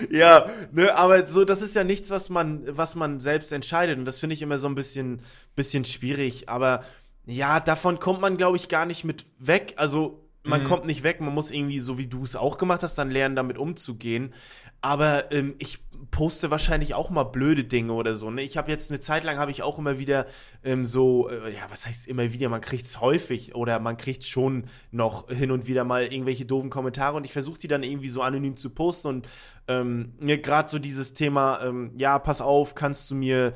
Ja, 0.10 0.50
ne, 0.72 0.96
aber 0.96 1.28
so, 1.28 1.46
das 1.46 1.62
ist 1.62 1.76
ja 1.76 1.84
nichts, 1.84 2.10
was 2.10 2.30
man, 2.30 2.63
was 2.67 2.96
man 2.96 3.20
selbst 3.20 3.52
entscheidet. 3.52 4.00
Und 4.00 4.06
das 4.06 4.20
finde 4.20 4.34
ich 4.34 4.41
immer 4.41 4.58
so 4.58 4.67
ein 4.67 4.74
bisschen, 4.74 5.22
bisschen 5.56 5.86
schwierig. 5.86 6.50
Aber 6.50 6.84
ja, 7.26 7.60
davon 7.60 8.00
kommt 8.00 8.22
man, 8.22 8.38
glaube 8.38 8.58
ich, 8.58 8.70
gar 8.70 8.88
nicht 8.88 9.04
mit 9.04 9.26
weg. 9.38 9.74
Also, 9.78 10.26
man 10.47 10.62
mhm. 10.62 10.65
kommt 10.65 10.86
nicht 10.86 11.03
weg, 11.03 11.21
man 11.21 11.33
muss 11.33 11.51
irgendwie, 11.51 11.79
so 11.79 11.97
wie 11.97 12.07
du 12.07 12.23
es 12.23 12.36
auch 12.36 12.57
gemacht 12.57 12.83
hast, 12.83 12.95
dann 12.95 13.12
lernen, 13.12 13.36
damit 13.36 13.57
umzugehen. 13.57 14.33
Aber 14.81 15.31
ähm, 15.31 15.55
ich 15.57 15.79
poste 16.12 16.51
wahrscheinlich 16.51 16.93
auch 16.93 17.10
mal 17.10 17.23
blöde 17.23 17.63
Dinge 17.63 17.93
oder 17.93 18.15
so. 18.15 18.29
Ne? 18.29 18.43
Ich 18.43 18.57
habe 18.57 18.71
jetzt 18.71 18.91
eine 18.91 18.99
Zeit 18.99 19.23
lang 19.23 19.38
habe 19.38 19.51
ich 19.51 19.63
auch 19.63 19.79
immer 19.79 19.97
wieder 19.97 20.27
ähm, 20.63 20.86
so, 20.86 21.29
äh, 21.29 21.53
ja, 21.53 21.67
was 21.69 21.86
heißt 21.86 22.07
immer 22.07 22.31
wieder? 22.31 22.49
Man 22.49 22.62
kriegt 22.62 22.86
es 22.86 23.01
häufig 23.01 23.55
oder 23.55 23.79
man 23.79 23.97
kriegt 23.97 24.23
schon 24.23 24.65
noch 24.91 25.29
hin 25.29 25.51
und 25.51 25.67
wieder 25.67 25.83
mal 25.83 26.03
irgendwelche 26.03 26.45
doofen 26.45 26.69
Kommentare 26.69 27.17
und 27.17 27.23
ich 27.23 27.33
versuche 27.33 27.60
die 27.60 27.67
dann 27.67 27.83
irgendwie 27.83 28.10
so 28.10 28.21
anonym 28.21 28.55
zu 28.55 28.69
posten 28.69 29.07
und 29.07 29.27
ähm, 29.67 30.13
mir 30.19 30.38
gerade 30.38 30.69
so 30.69 30.79
dieses 30.79 31.13
Thema, 31.13 31.62
ähm, 31.63 31.91
ja, 31.97 32.19
pass 32.19 32.41
auf, 32.41 32.75
kannst 32.75 33.10
du 33.12 33.15
mir 33.15 33.53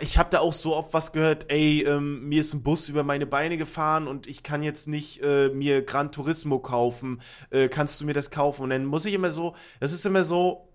ich 0.00 0.18
habe 0.18 0.30
da 0.30 0.40
auch 0.40 0.52
so 0.52 0.74
oft 0.74 0.94
was 0.94 1.12
gehört, 1.12 1.46
ey, 1.50 1.82
ähm, 1.82 2.28
mir 2.28 2.40
ist 2.40 2.54
ein 2.54 2.62
Bus 2.62 2.88
über 2.88 3.02
meine 3.02 3.26
Beine 3.26 3.56
gefahren 3.56 4.06
und 4.06 4.26
ich 4.26 4.42
kann 4.42 4.62
jetzt 4.62 4.88
nicht 4.88 5.22
äh, 5.22 5.48
mir 5.48 5.82
Gran 5.82 6.12
Turismo 6.12 6.58
kaufen. 6.58 7.20
Äh, 7.50 7.68
kannst 7.68 8.00
du 8.00 8.04
mir 8.04 8.14
das 8.14 8.30
kaufen? 8.30 8.62
Und 8.62 8.70
dann 8.70 8.84
muss 8.84 9.04
ich 9.04 9.14
immer 9.14 9.30
so, 9.30 9.54
das 9.80 9.92
ist 9.92 10.06
immer 10.06 10.24
so, 10.24 10.68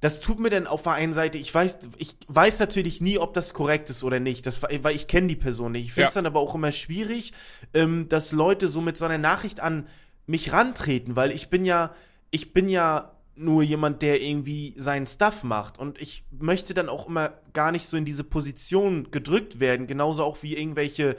das 0.00 0.20
tut 0.20 0.38
mir 0.38 0.50
dann 0.50 0.66
auf 0.66 0.82
der 0.82 0.92
einen 0.92 1.12
Seite, 1.12 1.38
ich 1.38 1.52
weiß, 1.52 1.78
ich 1.96 2.16
weiß 2.28 2.60
natürlich 2.60 3.00
nie, 3.00 3.18
ob 3.18 3.34
das 3.34 3.52
korrekt 3.52 3.90
ist 3.90 4.04
oder 4.04 4.20
nicht, 4.20 4.46
das, 4.46 4.62
weil 4.62 4.94
ich 4.94 5.08
kenne 5.08 5.26
die 5.26 5.36
Person 5.36 5.72
nicht. 5.72 5.86
Ich 5.86 5.92
finde 5.92 6.08
es 6.08 6.14
ja. 6.14 6.22
dann 6.22 6.26
aber 6.26 6.40
auch 6.40 6.54
immer 6.54 6.72
schwierig, 6.72 7.32
ähm, 7.74 8.08
dass 8.08 8.32
Leute 8.32 8.68
so 8.68 8.80
mit 8.80 8.96
so 8.96 9.04
einer 9.04 9.18
Nachricht 9.18 9.60
an 9.60 9.88
mich 10.26 10.52
rantreten, 10.52 11.16
weil 11.16 11.32
ich 11.32 11.48
bin 11.48 11.64
ja, 11.64 11.94
ich 12.30 12.52
bin 12.52 12.68
ja 12.68 13.17
nur 13.38 13.62
jemand, 13.62 14.02
der 14.02 14.20
irgendwie 14.20 14.74
seinen 14.76 15.06
Stuff 15.06 15.44
macht. 15.44 15.78
Und 15.78 16.00
ich 16.00 16.24
möchte 16.30 16.74
dann 16.74 16.88
auch 16.88 17.08
immer 17.08 17.34
gar 17.52 17.72
nicht 17.72 17.86
so 17.86 17.96
in 17.96 18.04
diese 18.04 18.24
Position 18.24 19.10
gedrückt 19.10 19.60
werden, 19.60 19.86
genauso 19.86 20.24
auch 20.24 20.42
wie 20.42 20.56
irgendwelche 20.56 21.16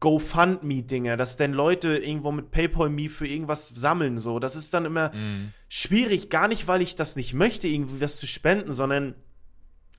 GoFundMe-Dinger, 0.00 1.16
dass 1.16 1.36
denn 1.36 1.52
Leute 1.52 1.98
irgendwo 1.98 2.32
mit 2.32 2.50
PayPal-Me 2.50 3.08
für 3.08 3.26
irgendwas 3.26 3.68
sammeln, 3.68 4.18
so. 4.18 4.38
Das 4.38 4.56
ist 4.56 4.72
dann 4.72 4.86
immer 4.86 5.10
mm. 5.10 5.52
schwierig, 5.68 6.30
gar 6.30 6.48
nicht, 6.48 6.66
weil 6.66 6.80
ich 6.80 6.96
das 6.96 7.16
nicht 7.16 7.34
möchte, 7.34 7.68
irgendwie 7.68 8.00
was 8.00 8.16
zu 8.16 8.26
spenden, 8.26 8.72
sondern 8.72 9.14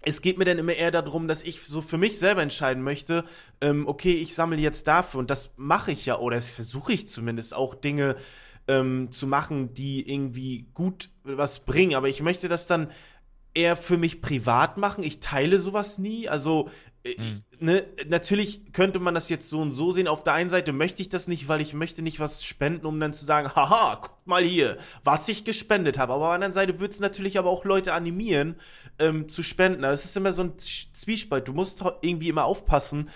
es 0.04 0.22
geht 0.22 0.40
mir 0.40 0.46
dann 0.46 0.58
immer 0.58 0.74
eher 0.74 0.90
darum, 0.90 1.28
dass 1.28 1.44
ich 1.44 1.62
so 1.62 1.82
für 1.82 2.00
mich 2.00 2.18
selber 2.18 2.42
entscheiden 2.42 2.82
möchte, 2.82 3.24
ähm, 3.62 3.88
okay, 3.88 4.14
ich 4.14 4.34
sammle 4.34 4.58
jetzt 4.58 4.88
dafür 4.88 5.20
und 5.20 5.30
das 5.30 5.52
mache 5.58 5.92
ich 5.92 6.08
ja, 6.08 6.18
oder 6.18 6.38
das 6.38 6.50
versuche 6.50 6.94
ich 6.94 7.08
zumindest 7.08 7.54
auch 7.54 7.76
Dinge 7.76 8.16
ähm, 8.72 9.12
zu 9.12 9.28
machen, 9.28 9.74
die 9.74 10.10
irgendwie 10.10 10.68
gut 10.74 11.10
was 11.24 11.60
bringen. 11.60 11.96
Aber 11.96 12.08
ich 12.08 12.22
möchte 12.22 12.48
das 12.48 12.68
dann 12.68 12.90
eher 13.54 13.76
für 13.76 13.98
mich 13.98 14.22
privat 14.22 14.78
machen. 14.78 15.04
Ich 15.04 15.20
teile 15.20 15.60
sowas 15.60 15.98
nie. 15.98 16.30
Also 16.30 16.70
mhm. 17.06 17.44
ne, 17.60 17.86
natürlich 18.08 18.72
könnte 18.72 19.00
man 19.00 19.14
das 19.14 19.28
jetzt 19.28 19.50
so 19.50 19.60
und 19.60 19.74
so 19.74 19.92
sehen. 19.92 20.08
Auf 20.08 20.24
der 20.24 20.34
einen 20.34 20.50
Seite 20.50 20.72
möchte 20.72 21.02
ich 21.02 21.10
das 21.10 21.28
nicht, 21.28 21.50
weil 21.50 21.60
ich 21.60 21.74
möchte 21.74 22.02
nicht 22.02 22.22
was 22.22 22.46
spenden, 22.46 22.86
um 22.86 22.98
dann 22.98 23.14
zu 23.14 23.26
sagen, 23.26 23.54
haha, 23.54 23.98
guck 24.02 24.26
mal 24.26 24.44
hier, 24.44 24.78
was 25.04 25.28
ich 25.28 25.44
gespendet 25.44 25.98
habe. 25.98 26.14
Aber 26.14 26.24
auf 26.24 26.30
der 26.30 26.36
anderen 26.36 26.54
Seite 26.54 26.80
wird 26.80 26.94
es 26.94 27.02
natürlich 27.02 27.38
aber 27.38 27.50
auch 27.50 27.66
Leute 27.66 27.92
animieren, 27.92 28.56
ähm, 29.00 29.28
zu 29.28 29.44
spenden. 29.44 29.84
Also 29.84 30.00
es 30.00 30.06
ist 30.06 30.18
immer 30.18 30.32
so 30.32 30.44
ein 30.44 30.58
Zwiespalt. 30.58 31.50
Du 31.50 31.54
musst 31.54 31.84
irgendwie 32.02 32.30
immer 32.30 32.46
aufpassen, 32.46 33.10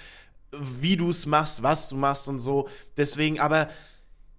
wie 0.52 0.98
du 0.98 1.10
es 1.10 1.26
machst, 1.26 1.64
was 1.64 1.88
du 1.88 1.96
machst 1.96 2.28
und 2.28 2.40
so. 2.40 2.68
Deswegen, 2.98 3.40
aber 3.40 3.70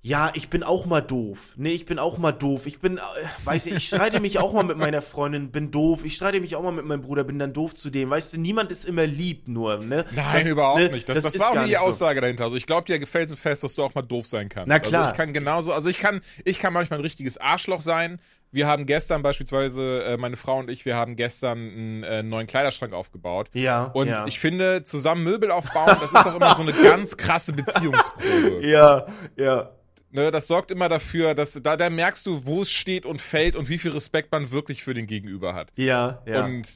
ja, 0.07 0.31
ich 0.35 0.51
bin 0.51 0.63
auch 0.63 0.87
mal 0.87 1.01
doof. 1.01 1.55
Nee, 1.57 1.73
ich 1.73 1.85
bin 1.85 1.99
auch 1.99 2.17
mal 2.17 2.31
doof. 2.31 2.67
Ich 2.67 2.79
bin, 2.79 2.99
äh, 2.99 3.01
weiß 3.43 3.67
ich, 3.67 3.75
ich 3.75 3.87
streite 3.89 4.21
mich 4.21 4.39
auch 4.39 4.53
mal 4.53 4.63
mit 4.63 4.77
meiner 4.77 5.03
Freundin, 5.03 5.51
bin 5.51 5.73
doof. 5.73 6.05
Ich 6.05 6.15
streite 6.15 6.39
mich 6.39 6.55
auch 6.55 6.63
mal 6.63 6.71
mit 6.71 6.85
meinem 6.85 7.03
Bruder, 7.03 7.25
bin 7.25 7.41
dann 7.41 7.53
doof 7.53 7.75
zu 7.75 7.91
dem. 7.91 8.09
Weißt 8.09 8.33
du, 8.33 8.41
niemand 8.41 8.71
ist 8.71 8.85
immer 8.85 9.05
lieb 9.05 9.49
nur, 9.49 9.79
ne? 9.79 10.05
Nein, 10.15 10.39
das, 10.39 10.47
überhaupt 10.47 10.79
ne, 10.79 10.91
nicht. 10.91 11.09
Das, 11.09 11.25
das, 11.25 11.33
das 11.33 11.41
war 11.41 11.51
auch 11.51 11.63
nie 11.65 11.71
die 11.71 11.77
Aussage 11.77 12.19
so. 12.19 12.21
dahinter. 12.21 12.45
Also 12.45 12.55
ich 12.55 12.67
glaube 12.67 12.87
dir 12.87 13.01
gefällt 13.01 13.29
so 13.29 13.35
fest, 13.35 13.65
dass 13.65 13.75
du 13.75 13.83
auch 13.83 13.97
mal 13.97 14.03
doof 14.03 14.29
sein 14.29 14.49
kannst. 14.49 14.69
Na 14.69 14.79
klar. 14.79 15.01
Also 15.01 15.11
ich 15.11 15.17
kann 15.17 15.33
genauso, 15.33 15.73
also 15.73 15.91
ich 15.91 15.99
kann, 15.99 16.21
ich 16.45 16.61
kann 16.61 16.73
manchmal 16.73 17.01
ein 17.01 17.05
richtiges 17.05 17.37
Arschloch 17.37 17.81
sein. 17.81 18.21
Wir 18.53 18.69
haben 18.69 18.87
gestern 18.87 19.25
beispielsweise, 19.25 20.05
äh, 20.05 20.17
meine 20.17 20.37
Frau 20.37 20.61
und 20.61 20.71
ich, 20.71 20.85
wir 20.85 20.95
haben 20.95 21.17
gestern 21.17 21.59
einen 21.59 22.03
äh, 22.05 22.23
neuen 22.23 22.47
Kleiderschrank 22.47 22.93
aufgebaut. 22.93 23.51
Ja. 23.55 23.87
Und 23.87 24.07
ja. 24.07 24.25
ich 24.29 24.39
finde, 24.39 24.85
zusammen 24.85 25.25
Möbel 25.25 25.51
aufbauen, 25.51 25.97
das 26.01 26.13
ist 26.13 26.27
auch 26.27 26.37
immer 26.37 26.55
so 26.55 26.63
eine 26.63 26.73
ganz 26.85 27.17
krasse 27.17 27.53
Beziehungsprobe. 27.53 28.61
Ja, 28.65 29.07
ja. 29.37 29.73
Ne, 30.17 30.31
das 30.31 30.47
sorgt 30.47 30.71
immer 30.71 30.89
dafür, 30.89 31.35
dass 31.35 31.61
da, 31.63 31.77
da 31.77 31.91
merkst 31.91 32.25
du, 32.25 32.47
wo 32.47 32.63
es 32.63 32.71
steht 32.71 33.05
und 33.05 33.21
fällt 33.21 33.55
und 33.55 33.69
wie 33.69 33.77
viel 33.77 33.91
Respekt 33.91 34.33
man 34.33 34.51
wirklich 34.51 34.83
für 34.83 34.95
den 34.95 35.07
Gegenüber 35.07 35.53
hat. 35.53 35.69
Ja, 35.77 36.23
ja. 36.25 36.43
Und 36.43 36.67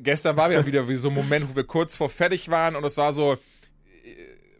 gestern 0.00 0.36
war 0.36 0.52
ja 0.52 0.66
wieder 0.66 0.86
wie 0.90 0.96
so 0.96 1.08
ein 1.08 1.14
Moment, 1.14 1.48
wo 1.48 1.56
wir 1.56 1.64
kurz 1.64 1.94
vor 1.96 2.10
fertig 2.10 2.50
waren 2.50 2.76
und 2.76 2.84
es 2.84 2.98
war 2.98 3.14
so, 3.14 3.32
äh, 3.32 3.36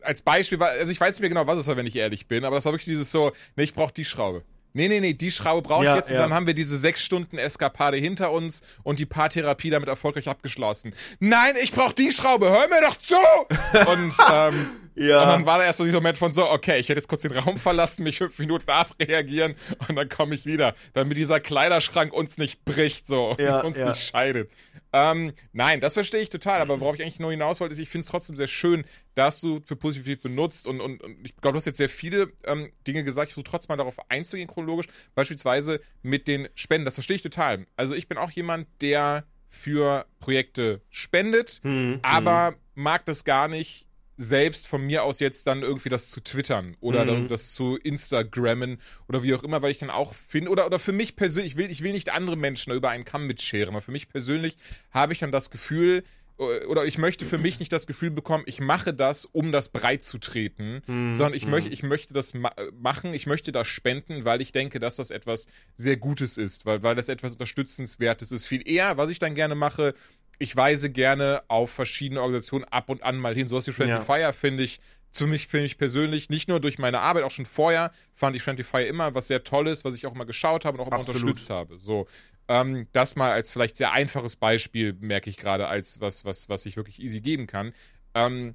als 0.01 0.23
Beispiel 0.23 0.59
war, 0.59 0.71
also 0.71 0.91
ich 0.91 0.99
weiß 0.99 1.11
nicht 1.11 1.21
mehr 1.21 1.29
genau, 1.29 1.47
was 1.47 1.59
es 1.59 1.67
war, 1.67 1.77
wenn 1.77 1.85
ich 1.85 1.95
ehrlich 1.95 2.27
bin, 2.27 2.47
aber 2.47 2.57
es 2.57 2.65
war 2.65 2.73
wirklich 2.73 2.87
dieses 2.87 3.13
so, 3.13 3.33
ne, 3.55 3.65
ich 3.65 3.75
brauche 3.75 3.93
die 3.93 4.07
Schraube. 4.07 4.43
Nee, 4.75 4.89
nee, 4.89 5.01
nee, 5.01 5.13
die 5.13 5.31
Schraube 5.31 5.63
brauche 5.63 5.85
ja, 5.85 5.93
ich 5.93 5.99
jetzt 5.99 6.11
ja. 6.11 6.17
und 6.17 6.23
dann 6.23 6.35
haben 6.35 6.47
wir 6.47 6.55
diese 6.55 6.79
sechs 6.79 7.03
Stunden 7.03 7.39
Eskapade 7.39 7.97
hinter 7.97 8.33
uns 8.33 8.63
und 8.83 8.99
die 8.99 9.07
Paartherapie 9.07 9.71
damit 9.71 9.89
erfolgreich 9.89 10.29
abgeschlossen. 10.29 10.95
Nein, 11.21 11.55
ich 11.63 11.73
brauche 11.73 11.95
die 11.95 12.11
Schraube, 12.11 12.49
hör 12.49 12.69
mir 12.69 12.81
doch 12.81 12.97
zu! 12.97 13.15
und, 13.91 14.15
ähm, 14.33 14.71
ja. 14.95 15.23
und 15.23 15.29
dann 15.29 15.47
war 15.47 15.59
da 15.59 15.65
erst 15.65 15.79
so 15.79 15.85
dieser 15.85 15.99
Moment 15.99 16.17
von 16.17 16.33
so, 16.33 16.49
okay, 16.51 16.79
ich 16.79 16.89
hätte 16.89 16.99
jetzt 16.99 17.09
kurz 17.09 17.23
den 17.23 17.33
Raum 17.33 17.59
verlassen, 17.59 18.03
mich 18.03 18.19
fünf 18.19 18.39
Minuten 18.39 18.71
abreagieren 18.71 19.55
und 19.89 19.97
dann 19.97 20.09
komme 20.09 20.35
ich 20.35 20.47
wieder, 20.47 20.75
damit 20.95 21.19
dieser 21.19 21.41
Kleiderschrank 21.41 22.13
uns 22.13 22.39
nicht 22.39 22.65
bricht, 22.65 23.07
so, 23.07 23.37
ja, 23.39 23.61
uns 23.61 23.79
ja. 23.79 23.91
nicht 23.91 24.03
scheidet. 24.03 24.51
Ähm, 24.93 25.33
nein, 25.53 25.81
das 25.81 25.95
verstehe 25.95 26.21
ich 26.21 26.29
total, 26.29 26.61
aber 26.61 26.81
worauf 26.81 26.95
ich 26.97 27.03
eigentlich 27.03 27.21
nur 27.21 27.31
hinaus 27.31 27.61
wollte, 27.61 27.73
ist, 27.73 27.79
ich 27.79 27.89
finde 27.89 28.05
es 28.05 28.11
trotzdem 28.11 28.37
sehr 28.37 28.47
schön, 28.47 28.85
dass 29.15 29.41
du 29.41 29.61
für 29.65 29.77
Positivität 29.77 30.23
benutzt 30.23 30.67
und, 30.67 30.81
und, 30.81 31.03
und 31.03 31.27
ich 31.27 31.35
glaube, 31.37 31.55
du 31.55 31.57
hast 31.59 31.65
jetzt 31.65 31.79
sehr 31.79 31.89
viele 31.89 32.33
ähm, 32.45 32.71
Dinge 32.87 33.03
gesagt, 33.03 33.29
ich 33.29 33.35
versuche 33.35 33.51
trotzdem 33.51 33.73
mal 33.73 33.79
darauf 33.79 34.11
einzugehen, 34.11 34.49
chronologisch, 34.49 34.89
beispielsweise 35.15 35.81
mit 36.03 36.29
den 36.29 36.49
Spenden, 36.55 36.85
das 36.85 36.95
verstehe 36.95 37.17
ich 37.17 37.23
total. 37.23 37.67
Also 37.77 37.95
ich 37.95 38.09
bin 38.09 38.19
auch 38.19 38.31
jemand, 38.31 38.69
der 38.83 39.25
für 39.49 40.07
Projekte 40.19 40.81
spendet, 40.91 41.61
hm, 41.63 42.01
aber 42.03 42.49
hm. 42.49 42.57
mag 42.75 43.05
das 43.07 43.25
gar 43.25 43.49
nicht, 43.49 43.87
selbst 44.23 44.67
von 44.67 44.87
mir 44.87 45.03
aus 45.03 45.21
jetzt 45.21 45.47
dann 45.47 45.63
irgendwie 45.63 45.89
das 45.89 46.11
zu 46.11 46.21
twittern 46.21 46.77
oder 46.81 47.05
mhm. 47.05 47.29
das 47.29 47.53
zu 47.53 47.77
Instagrammen 47.77 48.79
oder 49.09 49.23
wie 49.23 49.35
auch 49.35 49.43
immer, 49.43 49.63
weil 49.63 49.73
ich 49.73 49.79
dann 49.79 49.91
auch 49.91 50.15
finde, 50.15 50.51
oder, 50.51 50.67
oder 50.67 50.79
für 50.79 50.93
mich 50.93 51.17
persönlich, 51.17 51.53
ich 51.53 51.59
will, 51.59 51.71
ich 51.71 51.83
will 51.83 51.93
nicht 51.93 52.13
andere 52.13 52.37
Menschen 52.37 52.73
über 52.73 52.91
einen 52.91 53.05
Kamm 53.05 53.27
mitscheren, 53.27 53.71
aber 53.71 53.83
für 53.83 53.91
mich 53.91 54.09
persönlich 54.09 54.57
habe 54.91 55.13
ich 55.13 55.19
dann 55.19 55.33
das 55.33 55.51
Gefühl, 55.51 56.05
äh, 56.39 56.67
oder 56.67 56.85
ich 56.85 56.99
möchte 56.99 57.27
für 57.27 57.39
mich 57.39 57.59
nicht 57.59 57.73
das 57.73 57.87
Gefühl 57.87 58.11
bekommen, 58.11 58.45
ich 58.47 58.61
mache 58.61 58.95
das, 58.95 59.25
um 59.25 59.51
das 59.53 59.71
breit 59.71 60.03
zu 60.03 60.19
treten, 60.19 60.83
mhm. 60.87 61.15
sondern 61.15 61.35
ich, 61.35 61.45
mhm. 61.45 61.51
möchte, 61.51 61.71
ich 61.71 61.83
möchte 61.83 62.15
das 62.15 62.35
ma 62.35 62.53
machen, 62.81 63.15
ich 63.15 63.27
möchte 63.27 63.51
das 63.51 63.67
spenden, 63.67 64.25
weil 64.25 64.41
ich 64.41 64.53
denke, 64.53 64.79
dass 64.79 64.97
das 64.97 65.11
etwas 65.11 65.47
sehr 65.75 65.97
Gutes 65.97 66.37
ist, 66.37 66.65
weil, 66.65 66.83
weil 66.83 66.95
das 66.95 67.09
etwas 67.09 67.33
Unterstützenswertes 67.33 68.33
ist. 68.33 68.47
Viel 68.47 68.63
eher, 68.69 68.97
was 68.97 69.11
ich 69.11 69.19
dann 69.19 69.35
gerne 69.35 69.55
mache, 69.55 69.95
ich 70.39 70.57
weise 70.57 70.91
gerne 70.91 71.43
auf 71.49 71.71
verschiedene 71.71 72.21
Organisationen 72.21 72.65
ab 72.65 72.89
und 72.89 73.03
an 73.03 73.17
mal 73.17 73.35
hin. 73.35 73.47
So 73.47 73.57
was 73.57 73.67
wie 73.67 73.73
Friendly 73.73 73.97
ja. 73.97 74.01
Fire 74.01 74.33
finde 74.33 74.65
ich 74.65 74.81
für 75.15 75.27
mich, 75.27 75.47
für 75.49 75.61
mich 75.61 75.77
persönlich, 75.77 76.31
nicht 76.31 76.49
nur 76.49 76.59
durch 76.59 76.79
meine 76.79 77.01
Arbeit, 77.01 77.25
auch 77.25 77.31
schon 77.31 77.45
vorher, 77.47 77.93
fand 78.15 78.35
ich 78.35 78.43
Friendly 78.43 78.65
Fire 78.65 78.85
immer 78.85 79.15
was 79.15 79.29
sehr 79.29 79.45
Tolles, 79.45 79.85
was 79.85 79.95
ich 79.95 80.07
auch 80.07 80.15
mal 80.15 80.25
geschaut 80.25 80.65
habe 80.65 80.79
und 80.79 80.85
auch 80.85 80.89
immer 80.89 81.01
Absolut. 81.01 81.23
unterstützt 81.23 81.51
habe. 81.51 81.79
So. 81.79 82.07
Ähm, 82.49 82.89
das 82.93 83.15
mal 83.15 83.31
als 83.31 83.51
vielleicht 83.51 83.77
sehr 83.77 83.93
einfaches 83.93 84.37
Beispiel, 84.37 84.95
merke 85.01 85.31
ich 85.31 85.37
gerade, 85.37 85.69
als 85.69 86.01
was, 86.01 86.25
was, 86.25 86.49
was 86.49 86.67
ich 86.67 86.77
wirklich 86.77 86.99
easy 86.99 87.21
geben 87.21 87.47
kann. 87.47 87.73
Ähm, 88.15 88.55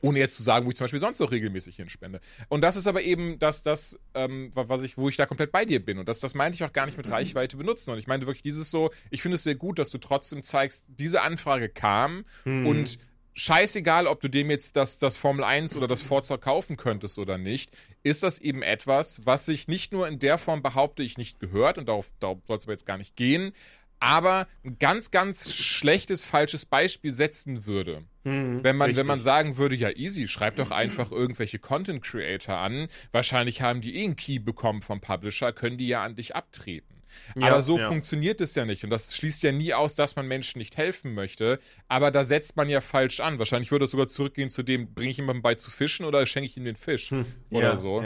ohne 0.00 0.18
jetzt 0.18 0.36
zu 0.36 0.42
sagen, 0.42 0.66
wo 0.66 0.70
ich 0.70 0.76
zum 0.76 0.84
Beispiel 0.84 1.00
sonst 1.00 1.18
noch 1.20 1.30
regelmäßig 1.30 1.76
hinspende. 1.76 2.20
Und 2.48 2.62
das 2.62 2.76
ist 2.76 2.86
aber 2.86 3.02
eben 3.02 3.38
das, 3.38 3.62
das 3.62 3.98
ähm, 4.14 4.50
was 4.54 4.82
ich, 4.82 4.96
wo 4.96 5.08
ich 5.08 5.16
da 5.16 5.26
komplett 5.26 5.52
bei 5.52 5.64
dir 5.64 5.84
bin. 5.84 5.98
Und 5.98 6.08
das, 6.08 6.20
das 6.20 6.34
meinte 6.34 6.56
ich 6.56 6.64
auch 6.64 6.72
gar 6.72 6.86
nicht 6.86 6.96
mit 6.96 7.10
Reichweite 7.10 7.56
benutzen. 7.56 7.90
Und 7.90 7.98
ich 7.98 8.06
meine 8.06 8.26
wirklich 8.26 8.42
dieses 8.42 8.70
so, 8.70 8.90
ich 9.10 9.22
finde 9.22 9.36
es 9.36 9.42
sehr 9.42 9.54
gut, 9.54 9.78
dass 9.78 9.90
du 9.90 9.98
trotzdem 9.98 10.42
zeigst, 10.42 10.84
diese 10.88 11.22
Anfrage 11.22 11.68
kam 11.68 12.24
hm. 12.44 12.66
und 12.66 12.98
scheißegal, 13.38 14.06
ob 14.06 14.20
du 14.20 14.28
dem 14.28 14.50
jetzt 14.50 14.76
das, 14.76 14.98
das 14.98 15.16
Formel 15.16 15.44
1 15.44 15.76
oder 15.76 15.86
das 15.86 16.02
Forza 16.02 16.36
kaufen 16.36 16.76
könntest 16.76 17.18
oder 17.18 17.38
nicht, 17.38 17.70
ist 18.02 18.22
das 18.22 18.40
eben 18.40 18.62
etwas, 18.62 19.24
was 19.26 19.46
sich 19.46 19.68
nicht 19.68 19.92
nur 19.92 20.08
in 20.08 20.18
der 20.18 20.38
Form 20.38 20.60
behaupte 20.60 21.02
ich 21.02 21.18
nicht 21.18 21.38
gehört, 21.38 21.78
und 21.78 21.88
darauf, 21.88 22.10
darauf 22.18 22.38
soll 22.46 22.56
es 22.56 22.64
aber 22.64 22.72
jetzt 22.72 22.86
gar 22.86 22.98
nicht 22.98 23.14
gehen, 23.16 23.52
aber 24.00 24.46
ein 24.64 24.78
ganz, 24.78 25.10
ganz 25.10 25.54
schlechtes, 25.54 26.24
falsches 26.24 26.66
Beispiel 26.66 27.12
setzen 27.12 27.66
würde. 27.66 28.04
Mhm, 28.24 28.62
wenn, 28.62 28.76
man, 28.76 28.94
wenn 28.96 29.06
man 29.06 29.20
sagen 29.20 29.56
würde, 29.56 29.74
ja, 29.74 29.90
easy, 29.90 30.28
schreib 30.28 30.56
doch 30.56 30.70
einfach 30.70 31.10
irgendwelche 31.10 31.58
Content 31.58 32.02
Creator 32.02 32.56
an. 32.56 32.88
Wahrscheinlich 33.12 33.62
haben 33.62 33.80
die 33.80 33.96
eh 33.96 34.04
einen 34.04 34.16
Key 34.16 34.38
bekommen 34.38 34.82
vom 34.82 35.00
Publisher, 35.00 35.52
können 35.52 35.78
die 35.78 35.88
ja 35.88 36.02
an 36.04 36.14
dich 36.14 36.36
abtreten. 36.36 36.97
Ja, 37.36 37.48
aber 37.48 37.62
so 37.62 37.78
ja. 37.78 37.88
funktioniert 37.88 38.40
es 38.40 38.54
ja 38.54 38.64
nicht. 38.64 38.84
Und 38.84 38.90
das 38.90 39.16
schließt 39.16 39.42
ja 39.42 39.52
nie 39.52 39.74
aus, 39.74 39.94
dass 39.94 40.16
man 40.16 40.26
Menschen 40.26 40.58
nicht 40.58 40.76
helfen 40.76 41.14
möchte. 41.14 41.58
Aber 41.88 42.10
da 42.10 42.24
setzt 42.24 42.56
man 42.56 42.68
ja 42.68 42.80
falsch 42.80 43.20
an. 43.20 43.38
Wahrscheinlich 43.38 43.70
würde 43.70 43.84
es 43.84 43.92
sogar 43.92 44.08
zurückgehen 44.08 44.50
zu 44.50 44.62
dem, 44.62 44.94
bringe 44.94 45.10
ich 45.10 45.16
jemandem 45.16 45.42
bei 45.42 45.54
zu 45.54 45.70
fischen 45.70 46.04
oder 46.04 46.26
schenke 46.26 46.48
ich 46.48 46.56
ihm 46.56 46.64
den 46.64 46.76
Fisch 46.76 47.10
hm. 47.10 47.26
oder 47.50 47.70
ja, 47.70 47.76
so. 47.76 48.02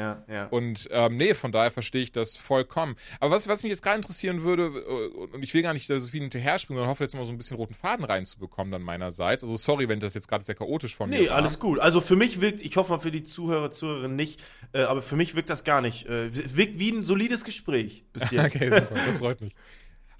Und 0.50 0.88
ähm, 0.90 1.16
nee, 1.16 1.34
von 1.34 1.52
daher 1.52 1.70
verstehe 1.70 2.02
ich 2.02 2.12
das 2.12 2.36
vollkommen. 2.36 2.96
Aber 3.20 3.34
was, 3.34 3.48
was 3.48 3.62
mich 3.62 3.70
jetzt 3.70 3.82
gerade 3.82 3.96
interessieren 3.96 4.42
würde, 4.42 4.64
äh, 4.64 5.34
und 5.34 5.42
ich 5.42 5.52
will 5.54 5.62
gar 5.62 5.72
nicht 5.72 5.86
so 5.86 6.00
viel 6.00 6.20
hinterher 6.20 6.58
springen, 6.58 6.78
sondern 6.78 6.90
hoffe 6.90 7.04
jetzt 7.04 7.14
mal 7.14 7.26
so 7.26 7.32
ein 7.32 7.38
bisschen 7.38 7.56
roten 7.56 7.74
Faden 7.74 8.04
reinzubekommen 8.04 8.72
dann 8.72 8.82
meinerseits. 8.82 9.42
Also 9.42 9.56
sorry, 9.56 9.88
wenn 9.88 10.00
das 10.00 10.14
jetzt 10.14 10.28
gerade 10.28 10.44
sehr 10.44 10.54
chaotisch 10.54 10.94
von 10.94 11.10
mir 11.10 11.20
Nee, 11.20 11.28
alles 11.28 11.58
gut. 11.58 11.78
Also 11.78 12.00
für 12.00 12.16
mich 12.16 12.40
wirkt, 12.40 12.62
ich 12.62 12.76
hoffe 12.76 12.92
mal 12.92 12.98
für 12.98 13.10
die 13.10 13.22
Zuhörer, 13.22 13.70
Zuhörerinnen 13.70 14.16
nicht, 14.16 14.42
äh, 14.72 14.82
aber 14.82 15.02
für 15.02 15.16
mich 15.16 15.34
wirkt 15.34 15.50
das 15.50 15.64
gar 15.64 15.80
nicht. 15.80 16.06
Äh, 16.06 16.30
wirkt 16.56 16.78
wie 16.78 16.90
ein 16.90 17.04
solides 17.04 17.44
Gespräch 17.44 18.04
bis 18.12 18.30
jetzt. 18.30 18.56
okay, 18.56 18.82
super 18.94 19.06
das 19.06 19.18
freut 19.18 19.40
mich. 19.40 19.54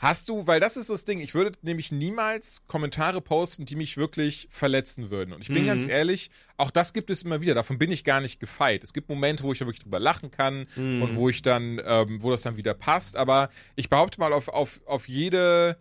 Hast 0.03 0.29
du, 0.29 0.49
weil 0.49 0.59
das 0.59 0.77
ist 0.77 0.91
das 0.91 1.05
Ding, 1.05 1.21
ich 1.21 1.33
würde 1.33 1.53
nämlich 1.63 1.93
niemals 1.93 2.67
Kommentare 2.67 3.21
posten, 3.21 3.67
die 3.67 3.77
mich 3.77 3.97
wirklich 3.97 4.49
verletzen 4.51 5.11
würden. 5.11 5.33
Und 5.33 5.43
ich 5.43 5.47
bin 5.47 5.63
mhm. 5.63 5.69
ganz 5.69 5.87
ehrlich, 5.87 6.33
auch 6.57 6.73
das 6.73 6.93
gibt 6.93 7.09
es 7.09 7.23
immer 7.23 7.41
wieder. 7.41 7.55
Davon 7.55 7.79
bin 7.79 7.93
ich 7.93 8.03
gar 8.03 8.21
nicht 8.21 8.41
gefeit. 8.41 8.83
Es 8.83 8.93
gibt 8.93 9.09
Momente, 9.09 9.45
wo 9.45 9.53
ich 9.53 9.61
ja 9.61 9.67
wirklich 9.67 9.85
drüber 9.85 10.01
lachen 10.01 10.33
kann 10.33 10.67
mhm. 10.75 11.03
und 11.03 11.15
wo 11.15 11.29
ich 11.29 11.43
dann, 11.43 11.81
ähm, 11.87 12.21
wo 12.21 12.33
das 12.33 12.43
dann 12.43 12.57
wieder 12.57 12.75
passt. 12.75 13.17
Aber 13.17 13.49
ich 13.77 13.91
behaupte 13.91 14.19
mal 14.19 14.33
auf, 14.33 14.49
auf, 14.49 14.81
auf 14.87 15.07
jede, 15.07 15.79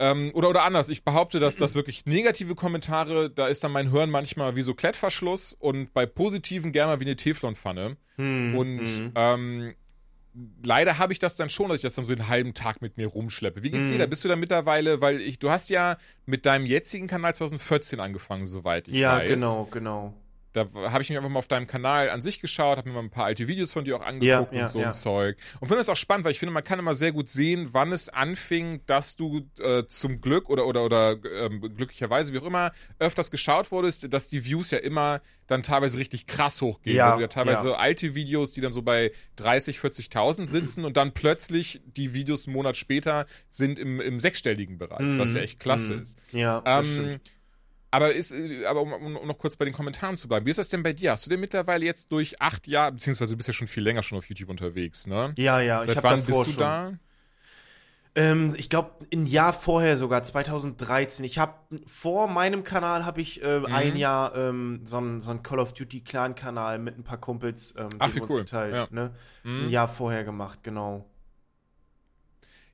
ähm, 0.00 0.32
oder, 0.34 0.50
oder 0.50 0.64
anders, 0.64 0.88
ich 0.88 1.04
behaupte, 1.04 1.38
dass 1.38 1.56
das 1.56 1.76
wirklich 1.76 2.06
negative 2.06 2.56
Kommentare, 2.56 3.30
da 3.30 3.46
ist 3.46 3.62
dann 3.62 3.70
mein 3.70 3.92
Hören 3.92 4.10
manchmal 4.10 4.56
wie 4.56 4.62
so 4.62 4.74
Klettverschluss 4.74 5.52
und 5.52 5.94
bei 5.94 6.04
positiven 6.04 6.72
gerne 6.72 6.94
mal 6.94 6.98
wie 6.98 7.04
eine 7.04 7.14
Teflonpfanne. 7.14 7.96
Mhm. 8.16 8.56
Und 8.56 8.82
mhm. 8.82 9.12
ähm, 9.14 9.74
leider 10.64 10.98
habe 10.98 11.12
ich 11.12 11.18
das 11.18 11.36
dann 11.36 11.48
schon, 11.48 11.68
dass 11.68 11.76
ich 11.76 11.82
das 11.82 11.94
dann 11.94 12.04
so 12.04 12.12
einen 12.12 12.28
halben 12.28 12.54
Tag 12.54 12.82
mit 12.82 12.96
mir 12.96 13.06
rumschleppe. 13.06 13.62
Wie 13.62 13.70
geht's 13.70 13.88
dir? 13.88 13.98
Da 13.98 14.06
mhm. 14.06 14.10
bist 14.10 14.24
du 14.24 14.28
da 14.28 14.36
mittlerweile, 14.36 15.00
weil 15.00 15.20
ich, 15.20 15.38
du 15.38 15.50
hast 15.50 15.70
ja 15.70 15.96
mit 16.26 16.46
deinem 16.46 16.66
jetzigen 16.66 17.06
Kanal 17.06 17.34
2014 17.34 18.00
angefangen, 18.00 18.46
soweit 18.46 18.88
ich 18.88 18.94
ja, 18.94 19.18
weiß. 19.18 19.28
Ja, 19.28 19.34
genau, 19.34 19.68
genau. 19.70 20.14
Da 20.54 20.66
habe 20.72 21.02
ich 21.02 21.08
mich 21.08 21.18
einfach 21.18 21.30
mal 21.30 21.40
auf 21.40 21.48
deinem 21.48 21.66
Kanal 21.66 22.10
an 22.10 22.22
sich 22.22 22.40
geschaut, 22.40 22.78
habe 22.78 22.88
mir 22.88 22.94
mal 22.94 23.02
ein 23.02 23.10
paar 23.10 23.24
alte 23.24 23.48
Videos 23.48 23.72
von 23.72 23.84
dir 23.84 23.96
auch 23.96 24.02
angeguckt 24.02 24.52
ja, 24.52 24.58
ja, 24.58 24.62
und 24.62 24.70
so 24.70 24.78
ja. 24.78 24.86
ein 24.86 24.92
Zeug. 24.92 25.36
Und 25.58 25.66
finde 25.66 25.80
es 25.80 25.88
auch 25.88 25.96
spannend, 25.96 26.24
weil 26.24 26.32
ich 26.32 26.38
finde, 26.38 26.52
man 26.52 26.62
kann 26.62 26.78
immer 26.78 26.94
sehr 26.94 27.10
gut 27.10 27.28
sehen, 27.28 27.70
wann 27.72 27.90
es 27.90 28.08
anfing, 28.08 28.80
dass 28.86 29.16
du 29.16 29.48
äh, 29.58 29.84
zum 29.86 30.20
Glück 30.20 30.48
oder 30.48 30.66
oder 30.66 30.84
oder 30.84 31.16
ähm, 31.40 31.60
glücklicherweise, 31.60 32.32
wie 32.32 32.38
auch 32.38 32.46
immer, 32.46 32.70
öfters 33.00 33.32
geschaut 33.32 33.72
wurdest, 33.72 34.12
dass 34.12 34.28
die 34.28 34.44
Views 34.44 34.70
ja 34.70 34.78
immer 34.78 35.20
dann 35.46 35.62
teilweise 35.62 35.98
richtig 35.98 36.26
krass 36.26 36.62
hochgehen. 36.62 36.96
Ja, 36.96 37.18
ja 37.18 37.26
teilweise 37.26 37.76
alte 37.76 38.14
Videos, 38.14 38.52
die 38.52 38.60
dann 38.60 38.72
so 38.72 38.82
bei 38.82 39.12
30, 39.36 39.78
40.000 39.78 40.46
sitzen 40.46 40.84
und 40.84 40.96
dann 40.96 41.12
plötzlich 41.12 41.82
die 41.84 42.14
Videos 42.14 42.46
einen 42.46 42.54
Monat 42.54 42.76
später 42.76 43.26
sind 43.50 43.78
im, 43.78 44.00
im 44.00 44.20
sechsstelligen 44.20 44.78
Bereich, 44.78 45.00
mhm. 45.00 45.18
was 45.18 45.34
ja 45.34 45.40
echt 45.40 45.60
klasse 45.60 45.96
mhm. 45.96 46.02
ist. 46.02 46.18
Ja, 46.32 46.62
ähm, 46.64 47.20
aber 47.94 48.12
ist, 48.12 48.32
äh, 48.32 48.66
aber 48.66 48.82
um, 48.82 48.92
um, 48.92 49.26
noch 49.26 49.38
kurz 49.38 49.56
bei 49.56 49.64
den 49.64 49.72
Kommentaren 49.72 50.16
zu 50.16 50.26
bleiben, 50.26 50.44
wie 50.46 50.50
ist 50.50 50.58
das 50.58 50.68
denn 50.68 50.82
bei 50.82 50.92
dir? 50.92 51.12
Hast 51.12 51.26
du 51.26 51.30
denn 51.30 51.40
mittlerweile 51.40 51.84
jetzt 51.84 52.10
durch 52.10 52.40
acht 52.40 52.66
Jahre, 52.66 52.92
beziehungsweise 52.92 53.34
du 53.34 53.36
bist 53.36 53.48
ja 53.48 53.52
schon 53.52 53.68
viel 53.68 53.82
länger 53.82 54.02
schon 54.02 54.18
auf 54.18 54.28
YouTube 54.28 54.50
unterwegs, 54.50 55.06
ne? 55.06 55.32
Ja, 55.36 55.60
ja. 55.60 55.84
Seit 55.84 55.96
ich 55.96 56.02
wann 56.02 56.24
bist 56.24 56.38
du 56.38 56.44
schon. 56.44 56.56
da? 56.56 56.92
Ähm, 58.16 58.54
ich 58.56 58.68
glaube, 58.70 59.06
ein 59.12 59.26
Jahr 59.26 59.52
vorher 59.52 59.96
sogar, 59.96 60.22
2013. 60.22 61.24
Ich 61.24 61.38
habe 61.38 61.54
vor 61.86 62.28
meinem 62.28 62.62
Kanal 62.62 63.04
habe 63.04 63.20
ich 63.20 63.42
äh, 63.42 63.60
mhm. 63.60 63.66
ein 63.66 63.96
Jahr 63.96 64.34
ähm, 64.36 64.82
so 64.84 64.98
einen 64.98 65.20
so 65.20 65.34
Call 65.38 65.58
of 65.58 65.72
Duty 65.72 66.00
Clan 66.00 66.34
Kanal 66.34 66.78
mit 66.78 66.98
ein 66.98 67.04
paar 67.04 67.18
Kumpels, 67.18 67.74
ähm, 67.76 67.88
Ach, 67.98 68.14
wie 68.14 68.20
cool. 68.22 68.40
geteilt, 68.40 68.74
ja. 68.74 68.86
ne? 68.90 69.14
Mhm. 69.42 69.64
Ein 69.64 69.70
Jahr 69.70 69.88
vorher 69.88 70.24
gemacht, 70.24 70.60
genau. 70.62 71.08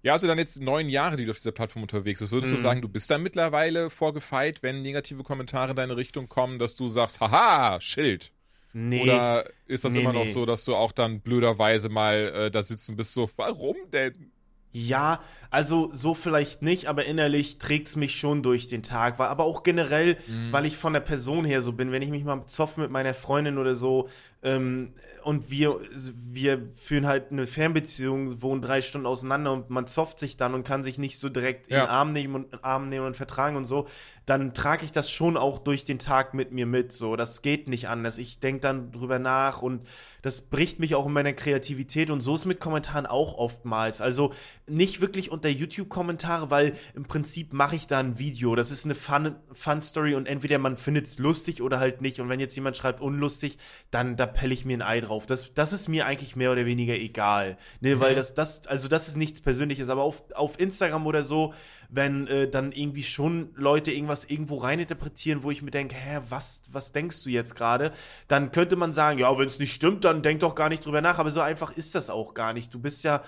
Ja, 0.03 0.15
also 0.15 0.27
dann 0.27 0.39
jetzt 0.39 0.61
neun 0.61 0.89
Jahre, 0.89 1.17
die 1.17 1.27
du 1.27 1.31
auf 1.31 1.37
dieser 1.37 1.53
Plattform 1.53 1.83
unterwegs 1.83 2.21
bist. 2.21 2.33
Würdest 2.33 2.53
mhm. 2.53 2.57
du 2.57 2.63
sagen, 2.63 2.81
du 2.81 2.89
bist 2.89 3.11
da 3.11 3.19
mittlerweile 3.19 3.91
vorgefeit, 3.91 4.63
wenn 4.63 4.83
negative 4.83 5.23
Kommentare 5.23 5.71
in 5.71 5.77
deine 5.77 5.97
Richtung 5.97 6.29
kommen, 6.29 6.59
dass 6.59 6.75
du 6.75 6.89
sagst, 6.89 7.21
haha, 7.21 7.81
Schild? 7.81 8.33
Nee. 8.73 9.03
Oder 9.03 9.51
ist 9.67 9.85
das 9.85 9.95
nee, 9.95 10.01
immer 10.01 10.13
noch 10.13 10.25
nee. 10.25 10.31
so, 10.31 10.47
dass 10.47 10.65
du 10.65 10.75
auch 10.75 10.93
dann 10.93 11.21
blöderweise 11.21 11.89
mal 11.89 12.15
äh, 12.15 12.51
da 12.51 12.63
sitzen 12.63 12.97
bist, 12.97 13.15
so, 13.15 13.29
warum 13.37 13.77
denn? 13.93 14.31
Ja, 14.73 15.21
also 15.51 15.91
so 15.93 16.15
vielleicht 16.15 16.63
nicht, 16.63 16.87
aber 16.87 17.05
innerlich 17.05 17.59
trägt's 17.59 17.97
mich 17.97 18.15
schon 18.15 18.45
durch 18.45 18.69
den 18.69 18.85
Tag. 18.85 19.19
Aber 19.19 19.45
auch 19.45 19.65
generell, 19.65 20.17
mhm. 20.29 20.53
weil 20.53 20.65
ich 20.65 20.77
von 20.77 20.93
der 20.93 21.01
Person 21.01 21.45
her 21.45 21.61
so 21.61 21.73
bin, 21.73 21.91
wenn 21.91 22.03
ich 22.03 22.11
mich 22.11 22.23
mal 22.23 22.47
zoffe 22.47 22.81
mit 22.81 22.91
meiner 22.91 23.15
Freundin 23.15 23.59
oder 23.59 23.75
so, 23.75 24.09
ähm, 24.43 24.95
und 25.23 25.51
wir, 25.51 25.81
wir 25.93 26.71
führen 26.75 27.07
halt 27.07 27.31
eine 27.31 27.47
Fernbeziehung, 27.47 28.41
wohnen 28.41 28.63
drei 28.63 28.81
Stunden 28.81 29.07
auseinander 29.07 29.53
und 29.53 29.69
man 29.69 29.87
zofft 29.87 30.19
sich 30.19 30.39
dann 30.39 30.55
und 30.55 30.65
kann 30.65 30.83
sich 30.83 30.97
nicht 30.97 31.19
so 31.19 31.29
direkt 31.29 31.71
ja. 31.71 31.81
in 31.81 31.85
den 31.85 31.91
Arm 31.91 32.13
nehmen 32.13 32.35
und 32.35 32.65
Arm 32.65 32.89
nehmen 32.89 33.07
und 33.07 33.17
vertragen 33.17 33.57
und 33.57 33.67
so, 33.67 33.87
dann 34.25 34.55
trage 34.55 34.85
ich 34.85 34.93
das 34.93 35.11
schon 35.11 35.37
auch 35.37 35.59
durch 35.59 35.85
den 35.85 35.99
Tag 35.99 36.33
mit 36.33 36.53
mir 36.53 36.65
mit. 36.65 36.93
So, 36.93 37.17
das 37.17 37.43
geht 37.43 37.69
nicht 37.69 37.89
anders. 37.89 38.17
Ich 38.17 38.41
denke 38.41 38.61
dann 38.61 38.93
drüber 38.93 39.19
nach 39.19 39.61
und 39.61 39.87
das 40.23 40.43
bricht 40.43 40.79
mich 40.79 40.95
auch 40.95 41.07
in 41.07 41.13
meiner 41.13 41.33
Kreativität 41.33 42.11
und 42.11 42.21
so 42.21 42.35
ist 42.35 42.45
mit 42.47 42.61
Kommentaren 42.61 43.07
auch 43.07 43.37
oftmals. 43.37 44.01
Also 44.01 44.33
nicht 44.67 45.01
wirklich 45.01 45.31
unter 45.31 45.49
YouTube-Kommentare, 45.49 46.51
weil 46.51 46.75
im 46.95 47.05
Prinzip 47.05 47.53
mache 47.53 47.77
ich 47.77 47.87
da 47.87 47.99
ein 47.99 48.19
Video. 48.19 48.55
Das 48.55 48.71
ist 48.71 48.85
eine 48.85 48.95
Fun-Story 48.95 50.13
Fun 50.13 50.19
und 50.19 50.29
entweder 50.29 50.59
man 50.59 50.77
findet 50.77 51.07
es 51.07 51.19
lustig 51.19 51.61
oder 51.61 51.81
halt 51.81 52.01
nicht. 52.01 52.21
Und 52.21 52.29
wenn 52.29 52.41
jetzt 52.41 52.55
jemand 52.55 52.77
schreibt 52.77 53.01
unlustig, 53.01 53.59
dann 53.91 54.17
da 54.17 54.30
pelle 54.31 54.55
ich 54.55 54.65
mir 54.65 54.79
ein 54.79 54.83
Ei 54.83 55.01
drauf. 55.01 55.27
Das, 55.27 55.53
das 55.55 55.73
ist 55.73 55.89
mir 55.89 56.07
eigentlich 56.07 56.37
mehr 56.37 56.53
oder 56.53 56.65
weniger 56.67 56.95
egal. 56.95 57.59
Ne, 57.81 57.97
mhm. 57.97 58.01
weil 58.01 58.15
das, 58.15 58.35
das, 58.35 58.67
also 58.67 58.89
das 58.89 59.09
ist 59.09 59.17
nichts 59.17 59.41
Persönliches. 59.41 59.89
Aber 59.89 60.03
auf, 60.03 60.23
auf 60.35 60.59
Instagram 60.59 61.07
oder 61.07 61.23
so, 61.23 61.53
wenn 61.89 62.27
äh, 62.27 62.49
dann 62.49 62.73
irgendwie 62.73 63.03
schon 63.03 63.51
Leute 63.55 63.93
irgendwas 63.93 64.25
irgendwo 64.25 64.57
reininterpretieren, 64.57 65.43
wo 65.43 65.51
ich 65.51 65.63
mir 65.63 65.71
denke, 65.71 65.97
hä, 65.97 66.21
was, 66.29 66.63
was 66.71 66.93
denkst 66.93 67.23
du 67.25 67.31
jetzt 67.31 67.55
gerade? 67.55 67.93
Dann 68.29 68.53
könnte 68.53 68.77
man 68.77 68.93
sagen, 68.93 69.19
ja, 69.19 69.37
wenn 69.37 69.47
es 69.47 69.59
nicht 69.59 69.75
stimmt, 69.75 70.05
dann 70.05 70.23
denk 70.23 70.41
doch 70.41 70.55
gar 70.55 70.69
nicht 70.69 70.87
drüber 70.87 71.01
nach. 71.01 71.19
Aber 71.19 71.31
so 71.31 71.41
einfach 71.41 71.73
ist 71.77 71.95
das 71.95 72.11
auch 72.11 72.35
gar 72.35 72.53
nicht. 72.53 72.73
Du 72.73 72.79
bist 72.79 73.05
ja 73.05 73.23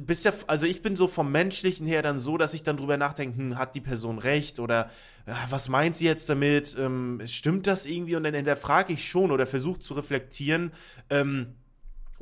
bist 0.00 0.24
ja, 0.24 0.32
also 0.46 0.66
ich 0.66 0.82
bin 0.82 0.96
so 0.96 1.08
vom 1.08 1.32
Menschlichen 1.32 1.86
her 1.86 2.02
dann 2.02 2.18
so, 2.18 2.36
dass 2.36 2.54
ich 2.54 2.62
dann 2.62 2.76
drüber 2.76 2.96
nachdenke, 2.96 3.38
hm, 3.38 3.58
hat 3.58 3.74
die 3.74 3.80
Person 3.80 4.18
recht 4.18 4.58
oder 4.58 4.90
ja, 5.26 5.36
was 5.50 5.68
meint 5.68 5.96
sie 5.96 6.06
jetzt 6.06 6.28
damit? 6.28 6.76
Ähm, 6.78 7.20
stimmt 7.26 7.66
das 7.66 7.86
irgendwie? 7.86 8.16
Und 8.16 8.24
dann 8.24 8.34
hinterfrage 8.34 8.92
ich 8.92 9.08
schon 9.08 9.30
oder 9.30 9.46
versuche 9.46 9.78
zu 9.80 9.94
reflektieren, 9.94 10.72
ähm, 11.10 11.54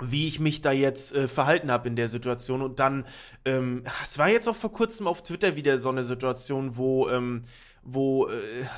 wie 0.03 0.29
ich 0.29 0.41
mich 0.41 0.61
da 0.61 0.73
jetzt 0.73 1.15
äh, 1.15 1.29
verhalten 1.29 1.71
habe 1.71 1.89
in 1.89 1.97
der 1.97 2.09
Situation. 2.09 2.63
Und 2.63 2.81
dann, 2.81 3.07
ähm, 3.45 3.83
es 4.03 4.19
war 4.19 4.29
jetzt 4.29 4.49
auch 4.49 4.57
vor 4.57 4.73
kurzem 4.73 5.07
auf 5.07 5.23
Twitter 5.23 5.57
wieder 5.57 5.79
so 5.79 5.89
eine 5.89 6.05
Situation, 6.05 6.77
wo 6.77 7.09
ähm, 7.09 7.45
wo 7.87 8.27
äh, 8.27 8.33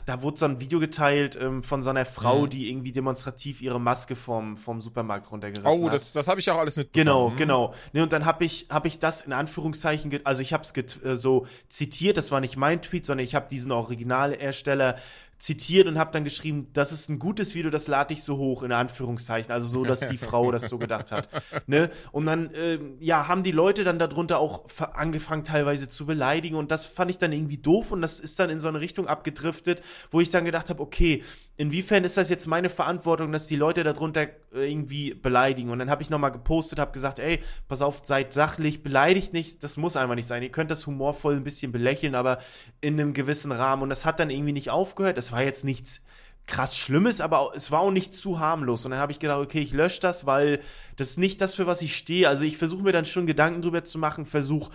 da 0.04 0.22
wurde 0.22 0.36
so 0.36 0.44
ein 0.44 0.60
Video 0.60 0.78
geteilt 0.78 1.36
ähm, 1.40 1.62
von 1.62 1.82
so 1.82 1.90
einer 1.90 2.04
Frau, 2.04 2.42
mhm. 2.42 2.50
die 2.50 2.70
irgendwie 2.70 2.92
demonstrativ 2.92 3.62
ihre 3.62 3.80
Maske 3.80 4.16
vom, 4.16 4.56
vom 4.56 4.82
Supermarkt 4.82 5.30
runtergerissen 5.32 5.66
oh, 5.66 5.76
hat. 5.76 5.82
Oh, 5.82 5.88
das, 5.88 6.12
das 6.12 6.28
habe 6.28 6.40
ich 6.40 6.50
auch 6.50 6.58
alles 6.58 6.76
mitbekommen. 6.76 7.34
Genau, 7.36 7.36
genau. 7.36 7.74
Nee, 7.94 8.02
und 8.02 8.12
dann 8.12 8.26
habe 8.26 8.44
ich, 8.44 8.66
hab 8.68 8.84
ich 8.84 8.98
das 8.98 9.22
in 9.22 9.32
Anführungszeichen, 9.32 10.20
also 10.24 10.42
ich 10.42 10.52
habe 10.52 10.62
es 10.62 11.02
äh, 11.02 11.16
so 11.16 11.46
zitiert, 11.68 12.18
das 12.18 12.30
war 12.30 12.40
nicht 12.40 12.56
mein 12.56 12.82
Tweet, 12.82 13.06
sondern 13.06 13.24
ich 13.24 13.34
habe 13.34 13.48
diesen 13.48 13.72
Originalersteller 13.72 14.96
zitiert 15.38 15.86
und 15.86 15.98
habe 15.98 16.10
dann 16.12 16.24
geschrieben, 16.24 16.68
das 16.72 16.90
ist 16.90 17.08
ein 17.08 17.18
gutes 17.18 17.54
Video, 17.54 17.70
das 17.70 17.86
lade 17.86 18.12
ich 18.12 18.22
so 18.24 18.36
hoch, 18.38 18.64
in 18.64 18.72
Anführungszeichen. 18.72 19.52
Also 19.52 19.68
so, 19.68 19.84
dass 19.84 20.00
die 20.00 20.18
Frau 20.18 20.50
das 20.50 20.68
so 20.68 20.78
gedacht 20.78 21.12
hat. 21.12 21.28
Ne? 21.66 21.90
Und 22.10 22.26
dann, 22.26 22.52
äh, 22.54 22.78
ja, 22.98 23.28
haben 23.28 23.44
die 23.44 23.52
Leute 23.52 23.84
dann 23.84 23.98
darunter 23.98 24.40
auch 24.40 24.64
angefangen 24.94 25.44
teilweise 25.44 25.88
zu 25.88 26.06
beleidigen 26.06 26.56
und 26.56 26.70
das 26.70 26.84
fand 26.84 27.10
ich 27.10 27.18
dann 27.18 27.32
irgendwie 27.32 27.58
doof 27.58 27.92
und 27.92 28.02
das 28.02 28.18
ist 28.18 28.38
dann 28.40 28.50
in 28.50 28.58
so 28.58 28.68
eine 28.68 28.80
Richtung 28.80 29.06
abgedriftet, 29.06 29.80
wo 30.10 30.20
ich 30.20 30.30
dann 30.30 30.44
gedacht 30.44 30.70
habe, 30.70 30.82
okay, 30.82 31.22
inwiefern 31.58 32.04
ist 32.04 32.16
das 32.16 32.30
jetzt 32.30 32.46
meine 32.46 32.70
Verantwortung, 32.70 33.32
dass 33.32 33.48
die 33.48 33.56
Leute 33.56 33.84
darunter 33.84 34.28
äh, 34.54 34.70
irgendwie 34.70 35.12
beleidigen? 35.12 35.70
Und 35.70 35.80
dann 35.80 35.90
habe 35.90 36.02
ich 36.02 36.08
nochmal 36.08 36.32
gepostet, 36.32 36.78
habe 36.78 36.92
gesagt, 36.92 37.18
ey, 37.18 37.40
pass 37.66 37.82
auf, 37.82 38.00
seid 38.04 38.32
sachlich, 38.32 38.82
beleidigt 38.82 39.34
nicht, 39.34 39.62
das 39.62 39.76
muss 39.76 39.96
einfach 39.96 40.14
nicht 40.14 40.28
sein. 40.28 40.42
Ihr 40.42 40.52
könnt 40.52 40.70
das 40.70 40.86
humorvoll 40.86 41.36
ein 41.36 41.44
bisschen 41.44 41.72
belächeln, 41.72 42.14
aber 42.14 42.38
in 42.80 42.98
einem 42.98 43.12
gewissen 43.12 43.52
Rahmen. 43.52 43.82
Und 43.82 43.90
das 43.90 44.06
hat 44.06 44.20
dann 44.20 44.30
irgendwie 44.30 44.52
nicht 44.52 44.70
aufgehört. 44.70 45.18
Das 45.18 45.32
war 45.32 45.42
jetzt 45.42 45.64
nichts 45.64 46.00
krass 46.46 46.76
Schlimmes, 46.76 47.20
aber 47.20 47.52
es 47.54 47.70
war 47.70 47.80
auch 47.80 47.90
nicht 47.90 48.14
zu 48.14 48.38
harmlos. 48.40 48.84
Und 48.84 48.92
dann 48.92 49.00
habe 49.00 49.12
ich 49.12 49.18
gedacht, 49.18 49.40
okay, 49.40 49.60
ich 49.60 49.72
lösche 49.72 50.00
das, 50.00 50.24
weil 50.26 50.60
das 50.96 51.10
ist 51.10 51.18
nicht 51.18 51.40
das, 51.40 51.54
für 51.54 51.66
was 51.66 51.82
ich 51.82 51.94
stehe. 51.94 52.28
Also 52.28 52.44
ich 52.44 52.56
versuche 52.56 52.84
mir 52.84 52.92
dann 52.92 53.04
schon 53.04 53.26
Gedanken 53.26 53.62
drüber 53.62 53.84
zu 53.84 53.98
machen, 53.98 54.24
versuche, 54.26 54.70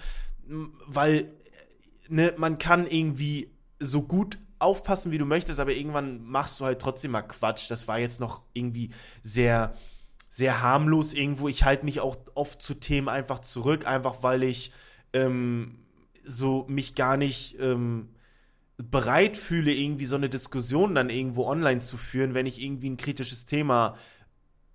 weil 0.85 1.31
ne, 2.09 2.33
man 2.37 2.57
kann 2.57 2.85
irgendwie 2.85 3.49
so 3.79 4.03
gut 4.03 4.37
aufpassen, 4.63 5.11
wie 5.11 5.17
du 5.17 5.25
möchtest, 5.25 5.59
aber 5.59 5.73
irgendwann 5.73 6.23
machst 6.23 6.59
du 6.59 6.65
halt 6.65 6.79
trotzdem 6.79 7.11
mal 7.11 7.21
Quatsch. 7.21 7.69
Das 7.69 7.87
war 7.87 7.99
jetzt 7.99 8.19
noch 8.19 8.41
irgendwie 8.53 8.89
sehr, 9.21 9.75
sehr 10.29 10.61
harmlos 10.61 11.13
irgendwo. 11.13 11.47
Ich 11.47 11.63
halte 11.63 11.85
mich 11.85 11.99
auch 11.99 12.17
oft 12.33 12.61
zu 12.61 12.73
Themen 12.73 13.09
einfach 13.09 13.39
zurück, 13.39 13.85
einfach 13.85 14.23
weil 14.23 14.43
ich 14.43 14.71
ähm, 15.13 15.79
so 16.25 16.65
mich 16.67 16.95
gar 16.95 17.17
nicht 17.17 17.59
ähm, 17.59 18.09
bereit 18.77 19.37
fühle, 19.37 19.71
irgendwie 19.71 20.05
so 20.05 20.15
eine 20.15 20.29
Diskussion 20.29 20.95
dann 20.95 21.09
irgendwo 21.09 21.45
online 21.45 21.81
zu 21.81 21.97
führen, 21.97 22.33
wenn 22.33 22.45
ich 22.45 22.61
irgendwie 22.61 22.89
ein 22.89 22.97
kritisches 22.97 23.45
Thema 23.45 23.95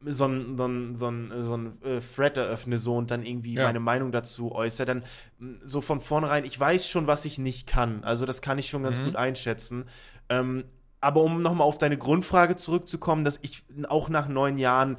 so 0.05 0.27
ein, 0.27 0.57
so 0.57 0.67
ein, 0.67 0.97
so 0.97 1.09
ein, 1.09 1.33
so 1.45 1.57
ein 1.57 1.83
äh, 1.83 2.01
Thread 2.01 2.37
eröffne 2.37 2.79
so 2.79 2.97
und 2.97 3.11
dann 3.11 3.25
irgendwie 3.25 3.55
ja. 3.55 3.65
meine 3.65 3.81
Meinung 3.81 4.13
dazu 4.13 4.53
äußere, 4.53 4.87
dann 4.87 5.05
so 5.65 5.81
von 5.81 6.01
vornherein, 6.01 6.45
ich 6.45 6.59
weiß 6.59 6.89
schon, 6.89 7.07
was 7.07 7.25
ich 7.25 7.39
nicht 7.39 7.67
kann. 7.67 8.05
Also 8.05 8.25
das 8.27 8.43
kann 8.43 8.59
ich 8.59 8.69
schon 8.69 8.83
ganz 8.83 9.01
mhm. 9.01 9.07
gut 9.07 9.17
einschätzen. 9.17 9.87
Ähm, 10.29 10.65
aber 11.01 11.23
um 11.23 11.43
nochmal 11.43 11.67
auf 11.67 11.79
deine 11.79 11.99
Grundfrage 11.99 12.57
zurückzukommen, 12.57 13.25
dass 13.25 13.39
ich 13.43 13.65
auch 13.89 14.09
nach 14.09 14.29
neun 14.29 14.59
Jahren 14.59 14.97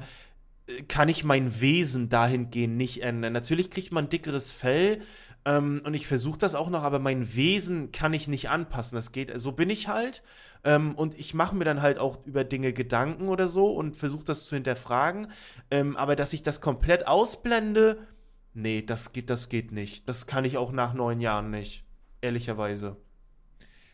äh, 0.66 0.82
kann 0.82 1.08
ich 1.08 1.24
mein 1.24 1.60
Wesen 1.60 2.08
dahingehend 2.08 2.76
nicht 2.76 3.02
ändern. 3.02 3.32
Natürlich 3.32 3.70
kriegt 3.70 3.92
man 3.92 4.08
dickeres 4.08 4.52
Fell, 4.52 5.00
ähm, 5.44 5.80
und 5.84 5.94
ich 5.94 6.06
versuche 6.06 6.38
das 6.38 6.54
auch 6.54 6.68
noch, 6.68 6.82
aber 6.82 6.98
mein 6.98 7.34
Wesen 7.34 7.92
kann 7.92 8.12
ich 8.12 8.28
nicht 8.28 8.50
anpassen. 8.50 8.96
Das 8.96 9.12
geht, 9.12 9.32
so 9.36 9.52
bin 9.52 9.70
ich 9.70 9.88
halt. 9.88 10.22
Ähm, 10.64 10.94
und 10.94 11.18
ich 11.18 11.34
mache 11.34 11.56
mir 11.56 11.64
dann 11.64 11.82
halt 11.82 11.98
auch 11.98 12.24
über 12.26 12.44
Dinge 12.44 12.72
Gedanken 12.72 13.28
oder 13.28 13.48
so 13.48 13.72
und 13.74 13.96
versuche 13.96 14.24
das 14.24 14.44
zu 14.44 14.54
hinterfragen. 14.54 15.28
Ähm, 15.70 15.96
aber 15.96 16.16
dass 16.16 16.32
ich 16.32 16.42
das 16.42 16.60
komplett 16.60 17.06
ausblende, 17.06 18.06
nee, 18.54 18.82
das 18.82 19.12
geht, 19.12 19.30
das 19.30 19.48
geht 19.48 19.72
nicht. 19.72 20.08
Das 20.08 20.26
kann 20.26 20.44
ich 20.44 20.56
auch 20.56 20.72
nach 20.72 20.94
neun 20.94 21.20
Jahren 21.20 21.50
nicht. 21.50 21.84
Ehrlicherweise. 22.20 22.96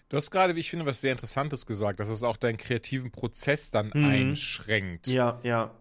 Du 0.08 0.16
hast 0.16 0.30
gerade, 0.30 0.54
wie 0.54 0.60
ich 0.60 0.70
finde, 0.70 0.86
was 0.86 1.00
sehr 1.00 1.12
Interessantes 1.12 1.66
gesagt, 1.66 2.00
dass 2.00 2.08
es 2.08 2.22
auch 2.22 2.36
deinen 2.36 2.58
kreativen 2.58 3.10
Prozess 3.10 3.70
dann 3.70 3.90
mhm. 3.92 4.04
einschränkt. 4.04 5.06
Ja, 5.08 5.40
ja 5.42 5.72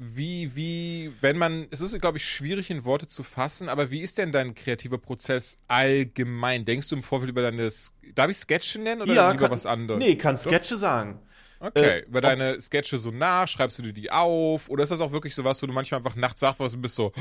wie, 0.00 0.54
wie, 0.54 1.12
wenn 1.20 1.36
man, 1.36 1.66
es 1.72 1.80
ist, 1.80 2.00
glaube 2.00 2.18
ich, 2.18 2.24
schwierig 2.24 2.70
in 2.70 2.84
Worte 2.84 3.08
zu 3.08 3.24
fassen, 3.24 3.68
aber 3.68 3.90
wie 3.90 4.00
ist 4.00 4.16
denn 4.16 4.30
dein 4.30 4.54
kreativer 4.54 4.96
Prozess 4.96 5.58
allgemein? 5.66 6.64
Denkst 6.64 6.88
du 6.88 6.96
im 6.96 7.02
Vorfeld 7.02 7.30
über 7.30 7.42
deine, 7.42 7.68
darf 8.14 8.30
ich 8.30 8.36
Sketche 8.36 8.78
nennen 8.78 9.02
oder 9.02 9.12
ja, 9.12 9.32
lieber 9.32 9.44
kann, 9.44 9.50
was 9.50 9.66
anderes? 9.66 9.98
Nee, 9.98 10.14
kann 10.14 10.38
Sketche 10.38 10.76
so? 10.76 10.76
sagen. 10.76 11.20
Okay, 11.58 11.80
äh, 11.80 12.04
über 12.06 12.20
deine 12.20 12.60
Sketche 12.60 12.98
so 12.98 13.10
nach, 13.10 13.48
schreibst 13.48 13.78
du 13.78 13.82
dir 13.82 13.92
die 13.92 14.12
auf? 14.12 14.68
Oder 14.68 14.84
ist 14.84 14.90
das 14.90 15.00
auch 15.00 15.10
wirklich 15.10 15.34
so 15.34 15.42
was, 15.42 15.60
wo 15.60 15.66
du 15.66 15.72
manchmal 15.72 15.98
einfach 15.98 16.14
nachts 16.14 16.38
sagst 16.38 16.60
und 16.60 16.80
bist 16.80 16.94
so, 16.94 17.12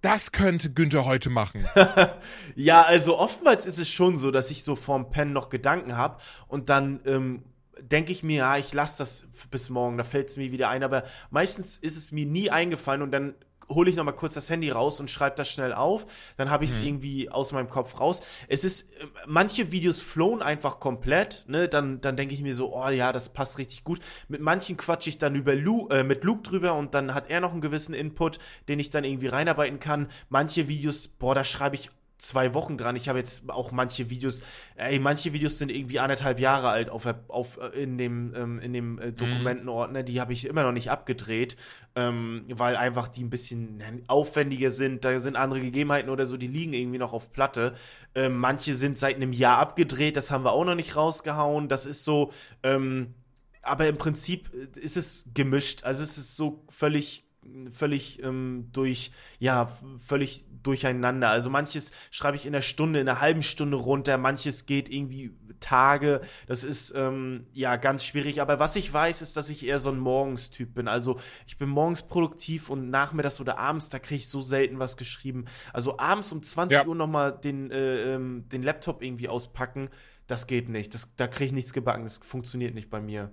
das 0.00 0.32
könnte 0.32 0.72
Günther 0.72 1.04
heute 1.04 1.28
machen? 1.28 1.66
ja, 2.54 2.82
also 2.82 3.18
oftmals 3.18 3.66
ist 3.66 3.78
es 3.78 3.90
schon 3.90 4.16
so, 4.16 4.30
dass 4.30 4.50
ich 4.50 4.64
so 4.64 4.76
vorm 4.76 5.10
Pen 5.10 5.34
noch 5.34 5.50
Gedanken 5.50 5.94
habe 5.94 6.22
und 6.46 6.70
dann 6.70 7.00
ähm, 7.04 7.44
denke 7.80 8.12
ich 8.12 8.22
mir, 8.22 8.38
ja, 8.38 8.56
ich 8.56 8.72
lasse 8.72 8.98
das 8.98 9.26
bis 9.50 9.70
morgen, 9.70 9.98
da 9.98 10.04
fällt 10.04 10.28
es 10.28 10.36
mir 10.36 10.52
wieder 10.52 10.68
ein. 10.68 10.82
Aber 10.82 11.04
meistens 11.30 11.78
ist 11.78 11.96
es 11.96 12.12
mir 12.12 12.26
nie 12.26 12.50
eingefallen 12.50 13.02
und 13.02 13.12
dann 13.12 13.34
hole 13.68 13.90
ich 13.90 13.96
noch 13.96 14.04
mal 14.04 14.12
kurz 14.12 14.34
das 14.34 14.48
Handy 14.48 14.70
raus 14.70 15.00
und 15.00 15.10
schreibe 15.10 15.36
das 15.36 15.48
schnell 15.50 15.72
auf. 15.72 16.06
Dann 16.36 16.50
habe 16.50 16.64
ich 16.64 16.70
es 16.70 16.78
hm. 16.78 16.86
irgendwie 16.86 17.30
aus 17.30 17.52
meinem 17.52 17.68
Kopf 17.68 18.00
raus. 18.00 18.20
Es 18.48 18.64
ist, 18.64 18.82
äh, 18.82 19.06
manche 19.26 19.72
Videos 19.72 20.00
flown 20.00 20.42
einfach 20.42 20.80
komplett, 20.80 21.44
ne? 21.48 21.68
Dann, 21.68 22.00
dann 22.00 22.16
denke 22.16 22.34
ich 22.34 22.42
mir 22.42 22.54
so, 22.54 22.74
oh 22.74 22.88
ja, 22.88 23.12
das 23.12 23.28
passt 23.28 23.58
richtig 23.58 23.84
gut. 23.84 24.00
Mit 24.28 24.40
manchen 24.40 24.76
quatsche 24.76 25.10
ich 25.10 25.18
dann 25.18 25.34
über 25.34 25.54
Lu, 25.54 25.88
äh, 25.88 26.02
mit 26.02 26.24
Luke 26.24 26.42
drüber 26.42 26.74
und 26.74 26.94
dann 26.94 27.14
hat 27.14 27.30
er 27.30 27.40
noch 27.40 27.52
einen 27.52 27.60
gewissen 27.60 27.94
Input, 27.94 28.38
den 28.68 28.78
ich 28.78 28.90
dann 28.90 29.04
irgendwie 29.04 29.28
reinarbeiten 29.28 29.80
kann. 29.80 30.08
Manche 30.28 30.68
Videos, 30.68 31.08
boah, 31.08 31.34
da 31.34 31.44
schreibe 31.44 31.76
ich 31.76 31.90
zwei 32.18 32.52
Wochen 32.52 32.76
dran. 32.76 32.96
Ich 32.96 33.08
habe 33.08 33.18
jetzt 33.18 33.48
auch 33.48 33.72
manche 33.72 34.10
Videos, 34.10 34.42
ey, 34.76 34.98
manche 34.98 35.32
Videos 35.32 35.58
sind 35.58 35.70
irgendwie 35.70 36.00
anderthalb 36.00 36.40
Jahre 36.40 36.68
alt 36.68 36.90
auf, 36.90 37.06
auf 37.28 37.58
äh, 37.58 37.82
in 37.82 37.96
dem 37.96 38.34
ähm, 38.34 38.58
in 38.58 38.72
dem 38.72 38.98
äh, 38.98 39.12
Dokumentenordner. 39.12 40.02
Die 40.02 40.20
habe 40.20 40.32
ich 40.32 40.44
immer 40.44 40.64
noch 40.64 40.72
nicht 40.72 40.90
abgedreht, 40.90 41.56
ähm, 41.94 42.44
weil 42.48 42.76
einfach 42.76 43.08
die 43.08 43.22
ein 43.22 43.30
bisschen 43.30 43.82
aufwendiger 44.08 44.72
sind. 44.72 45.04
Da 45.04 45.20
sind 45.20 45.36
andere 45.36 45.60
Gegebenheiten 45.60 46.10
oder 46.10 46.26
so, 46.26 46.36
die 46.36 46.48
liegen 46.48 46.72
irgendwie 46.72 46.98
noch 46.98 47.12
auf 47.12 47.32
Platte. 47.32 47.74
Ähm, 48.14 48.36
manche 48.36 48.74
sind 48.74 48.98
seit 48.98 49.16
einem 49.16 49.32
Jahr 49.32 49.58
abgedreht. 49.58 50.16
Das 50.16 50.30
haben 50.30 50.44
wir 50.44 50.52
auch 50.52 50.64
noch 50.64 50.74
nicht 50.74 50.96
rausgehauen. 50.96 51.68
Das 51.68 51.86
ist 51.86 52.04
so. 52.04 52.32
Ähm, 52.62 53.14
aber 53.62 53.86
im 53.86 53.96
Prinzip 53.96 54.50
äh, 54.54 54.80
ist 54.80 54.96
es 54.96 55.30
gemischt. 55.34 55.84
Also 55.84 56.02
es 56.02 56.18
ist 56.18 56.36
so 56.36 56.64
völlig 56.68 57.28
völlig 57.70 58.22
ähm, 58.22 58.68
durch, 58.72 59.12
ja, 59.38 59.72
völlig 60.04 60.44
durcheinander. 60.62 61.28
Also 61.30 61.50
manches 61.50 61.92
schreibe 62.10 62.36
ich 62.36 62.46
in 62.46 62.54
einer 62.54 62.62
Stunde, 62.62 63.00
in 63.00 63.08
einer 63.08 63.20
halben 63.20 63.42
Stunde 63.42 63.76
runter, 63.76 64.18
manches 64.18 64.66
geht 64.66 64.88
irgendwie 64.88 65.32
Tage. 65.60 66.20
Das 66.46 66.64
ist 66.64 66.92
ähm, 66.94 67.46
ja 67.52 67.76
ganz 67.76 68.04
schwierig. 68.04 68.40
Aber 68.40 68.58
was 68.58 68.76
ich 68.76 68.92
weiß, 68.92 69.22
ist, 69.22 69.36
dass 69.36 69.48
ich 69.48 69.64
eher 69.64 69.78
so 69.78 69.90
ein 69.90 69.98
Morgenstyp 69.98 70.74
bin. 70.74 70.88
Also 70.88 71.18
ich 71.46 71.58
bin 71.58 71.68
morgens 71.68 72.02
produktiv 72.02 72.70
und 72.70 72.90
nachmittags 72.90 73.40
oder 73.40 73.58
abends, 73.58 73.88
da 73.88 73.98
kriege 73.98 74.18
ich 74.18 74.28
so 74.28 74.40
selten 74.42 74.78
was 74.78 74.96
geschrieben. 74.96 75.46
Also 75.72 75.98
abends 75.98 76.32
um 76.32 76.42
20 76.42 76.74
ja. 76.74 76.86
Uhr 76.86 76.94
nochmal 76.94 77.32
den, 77.32 77.70
äh, 77.70 78.14
ähm, 78.14 78.48
den 78.48 78.62
Laptop 78.62 79.02
irgendwie 79.02 79.28
auspacken, 79.28 79.90
das 80.26 80.46
geht 80.46 80.68
nicht. 80.68 80.94
Das, 80.94 81.14
da 81.16 81.26
kriege 81.26 81.46
ich 81.46 81.52
nichts 81.52 81.72
gebacken. 81.72 82.04
Das 82.04 82.18
funktioniert 82.18 82.74
nicht 82.74 82.90
bei 82.90 83.00
mir. 83.00 83.32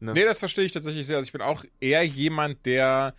Ne? 0.00 0.12
Nee, 0.12 0.24
das 0.24 0.40
verstehe 0.40 0.64
ich 0.64 0.72
tatsächlich 0.72 1.06
sehr. 1.06 1.16
Also 1.16 1.26
ich 1.26 1.32
bin 1.32 1.40
auch 1.40 1.64
eher 1.80 2.02
jemand, 2.02 2.66
der 2.66 3.14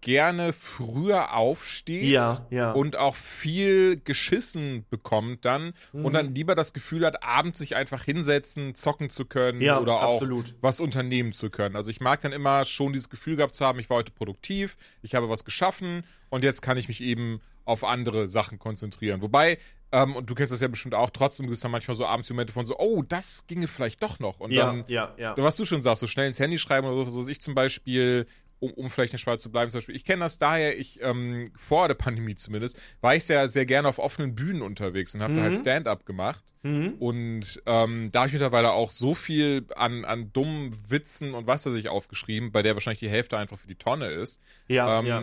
gerne 0.00 0.52
früher 0.52 1.34
aufsteht 1.34 2.10
ja, 2.10 2.46
ja. 2.50 2.72
und 2.72 2.96
auch 2.96 3.16
viel 3.16 4.00
geschissen 4.00 4.86
bekommt 4.90 5.44
dann 5.44 5.72
mhm. 5.92 6.04
und 6.04 6.12
dann 6.12 6.34
lieber 6.34 6.54
das 6.54 6.72
Gefühl 6.72 7.04
hat, 7.04 7.22
abends 7.24 7.58
sich 7.58 7.74
einfach 7.74 8.04
hinsetzen, 8.04 8.74
zocken 8.74 9.10
zu 9.10 9.24
können 9.24 9.60
ja, 9.60 9.80
oder 9.80 10.00
absolut. 10.00 10.46
auch 10.46 10.52
was 10.60 10.80
unternehmen 10.80 11.32
zu 11.32 11.50
können. 11.50 11.76
Also 11.76 11.90
ich 11.90 12.00
mag 12.00 12.20
dann 12.20 12.32
immer 12.32 12.64
schon 12.64 12.92
dieses 12.92 13.08
Gefühl 13.08 13.36
gehabt 13.36 13.54
zu 13.54 13.64
haben, 13.64 13.78
ich 13.80 13.90
war 13.90 13.98
heute 13.98 14.12
produktiv, 14.12 14.76
ich 15.02 15.14
habe 15.14 15.28
was 15.28 15.44
geschaffen 15.44 16.04
und 16.30 16.44
jetzt 16.44 16.62
kann 16.62 16.76
ich 16.76 16.88
mich 16.88 17.00
eben 17.00 17.40
auf 17.64 17.84
andere 17.84 18.28
Sachen 18.28 18.58
konzentrieren. 18.58 19.20
Wobei 19.20 19.58
Ähm, 19.90 20.16
und 20.16 20.28
du 20.28 20.34
kennst 20.34 20.52
das 20.52 20.60
ja 20.60 20.68
bestimmt 20.68 20.94
auch. 20.94 21.08
Trotzdem 21.08 21.46
gibt 21.46 21.54
es 21.54 21.60
dann 21.60 21.70
manchmal 21.70 21.96
so 21.96 22.04
abends 22.04 22.28
Momente 22.28 22.52
von 22.52 22.66
so, 22.66 22.78
oh, 22.78 23.02
das 23.02 23.46
ginge 23.46 23.68
vielleicht 23.68 24.02
doch 24.02 24.18
noch. 24.18 24.38
Und 24.38 24.50
ja, 24.50 24.66
dann, 24.66 24.84
ja, 24.86 25.14
ja. 25.16 25.34
was 25.38 25.56
du 25.56 25.64
schon 25.64 25.80
sagst, 25.80 26.00
so 26.00 26.06
schnell 26.06 26.28
ins 26.28 26.38
Handy 26.38 26.58
schreiben 26.58 26.86
oder 26.86 27.04
so, 27.04 27.22
so 27.22 27.30
ich 27.30 27.40
zum 27.40 27.54
Beispiel 27.54 28.26
um, 28.60 28.72
um 28.72 28.90
vielleicht 28.90 29.12
in 29.12 29.18
Schweiz 29.18 29.42
zu 29.42 29.50
bleiben. 29.50 29.70
Zum 29.70 29.78
Beispiel. 29.78 29.96
Ich 29.96 30.04
kenne 30.04 30.20
das 30.20 30.38
daher, 30.38 30.78
ich 30.78 31.00
ähm, 31.02 31.50
vor 31.56 31.88
der 31.88 31.94
Pandemie 31.94 32.34
zumindest, 32.34 32.80
war 33.00 33.14
ich 33.14 33.24
sehr, 33.24 33.48
sehr 33.48 33.66
gerne 33.66 33.88
auf 33.88 33.98
offenen 33.98 34.34
Bühnen 34.34 34.62
unterwegs 34.62 35.14
und 35.14 35.22
habe 35.22 35.32
mhm. 35.32 35.36
da 35.36 35.42
halt 35.44 35.54
mhm. 35.54 35.60
Stand-up 35.60 36.06
gemacht. 36.06 36.44
Mhm. 36.62 36.94
Und 36.98 37.62
ähm, 37.66 38.10
da 38.12 38.20
habe 38.20 38.28
ich 38.28 38.32
mittlerweile 38.32 38.72
auch 38.72 38.90
so 38.90 39.14
viel 39.14 39.66
an, 39.76 40.04
an 40.04 40.32
dummen 40.32 40.74
Witzen 40.88 41.34
und 41.34 41.46
was 41.46 41.66
weiß 41.66 41.74
ich 41.74 41.88
aufgeschrieben, 41.88 42.50
bei 42.50 42.62
der 42.62 42.74
wahrscheinlich 42.74 43.00
die 43.00 43.08
Hälfte 43.08 43.38
einfach 43.38 43.58
für 43.58 43.68
die 43.68 43.76
Tonne 43.76 44.06
ist. 44.06 44.40
Ja, 44.66 44.98
ähm, 44.98 45.06
ja 45.06 45.22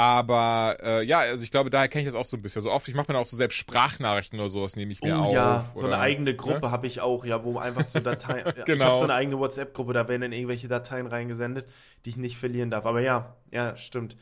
aber 0.00 0.78
äh, 0.82 1.04
ja, 1.04 1.18
also 1.18 1.44
ich 1.44 1.50
glaube, 1.50 1.68
daher 1.68 1.86
kenne 1.86 2.00
ich 2.00 2.08
das 2.08 2.14
auch 2.14 2.24
so 2.24 2.38
ein 2.38 2.40
bisschen. 2.40 2.62
So 2.62 2.72
oft, 2.72 2.88
ich 2.88 2.94
mache 2.94 3.12
mir 3.12 3.18
auch 3.18 3.26
so 3.26 3.36
selbst 3.36 3.56
Sprachnachrichten 3.56 4.40
oder 4.40 4.48
sowas, 4.48 4.74
nehme 4.74 4.92
ich 4.92 5.02
mir 5.02 5.14
oh, 5.14 5.24
auf. 5.24 5.34
Ja, 5.34 5.70
so 5.74 5.84
eine 5.84 5.98
eigene 5.98 6.34
Gruppe 6.34 6.68
ne? 6.68 6.70
habe 6.70 6.86
ich 6.86 7.02
auch, 7.02 7.26
ja, 7.26 7.44
wo 7.44 7.58
einfach 7.58 7.86
so 7.86 8.00
Dateien. 8.00 8.50
genau. 8.64 8.72
Ich 8.72 8.80
habe 8.82 8.96
so 8.96 9.04
eine 9.04 9.12
eigene 9.12 9.38
WhatsApp-Gruppe, 9.38 9.92
da 9.92 10.08
werden 10.08 10.22
dann 10.22 10.32
irgendwelche 10.32 10.68
Dateien 10.68 11.06
reingesendet, 11.06 11.66
die 12.06 12.10
ich 12.10 12.16
nicht 12.16 12.38
verlieren 12.38 12.70
darf. 12.70 12.86
Aber 12.86 13.02
ja, 13.02 13.36
ja, 13.50 13.76
stimmt. 13.76 14.16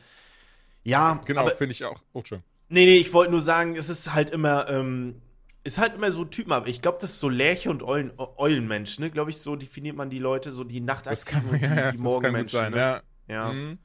Ja, 0.83 1.21
genau, 1.25 1.47
finde 1.47 1.71
ich 1.71 1.85
auch. 1.85 2.01
Oh, 2.11 2.23
schön. 2.25 2.43
Nee, 2.67 2.85
nee, 2.85 2.97
ich 2.97 3.13
wollte 3.13 3.31
nur 3.31 3.41
sagen, 3.41 3.77
es 3.77 3.87
ist 3.87 4.13
halt 4.13 4.31
immer, 4.31 4.67
ähm, 4.67 5.21
ist 5.63 5.77
halt 5.77 5.95
immer 5.95 6.11
so 6.11 6.25
Typen, 6.25 6.51
aber 6.51 6.67
ich 6.67 6.81
glaube, 6.81 6.97
das 6.99 7.11
ist 7.11 7.19
so 7.21 7.29
Lerche 7.29 7.69
und 7.69 7.83
Eulen, 7.83 8.11
Eulenmensch, 8.17 8.99
ne? 8.99 9.11
Glaube 9.11 9.29
ich, 9.29 9.37
so 9.37 9.55
definiert 9.55 9.95
man 9.95 10.09
die 10.09 10.19
Leute, 10.19 10.51
so 10.51 10.65
die 10.65 10.81
Nachtaktiven 10.81 11.51
und 11.51 11.61
die, 11.61 11.65
ja, 11.73 11.91
die 11.93 11.97
Morgenmenschen. 11.97 12.59
Sein, 12.59 12.71
ne? 12.73 12.77
ja. 12.77 13.01
ja. 13.29 13.53
Mhm. 13.53 13.77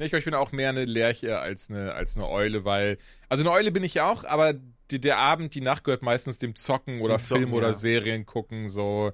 Ich, 0.00 0.12
ich 0.12 0.24
bin 0.24 0.34
auch 0.34 0.52
mehr 0.52 0.70
eine 0.70 0.84
Lerche 0.84 1.38
als 1.38 1.70
eine, 1.70 1.94
als 1.94 2.16
eine 2.16 2.28
Eule, 2.28 2.64
weil. 2.64 2.98
Also 3.28 3.42
eine 3.42 3.52
Eule 3.52 3.70
bin 3.70 3.84
ich 3.84 3.94
ja 3.94 4.10
auch, 4.10 4.24
aber 4.24 4.54
die, 4.90 5.00
der 5.00 5.18
Abend, 5.18 5.54
die 5.54 5.60
Nacht 5.60 5.84
gehört 5.84 6.02
meistens 6.02 6.38
dem 6.38 6.56
Zocken 6.56 7.00
oder 7.00 7.18
Zocken, 7.18 7.44
Film 7.44 7.52
oder 7.52 7.68
ja. 7.68 7.74
Serien 7.74 8.26
gucken. 8.26 8.68
So, 8.68 9.12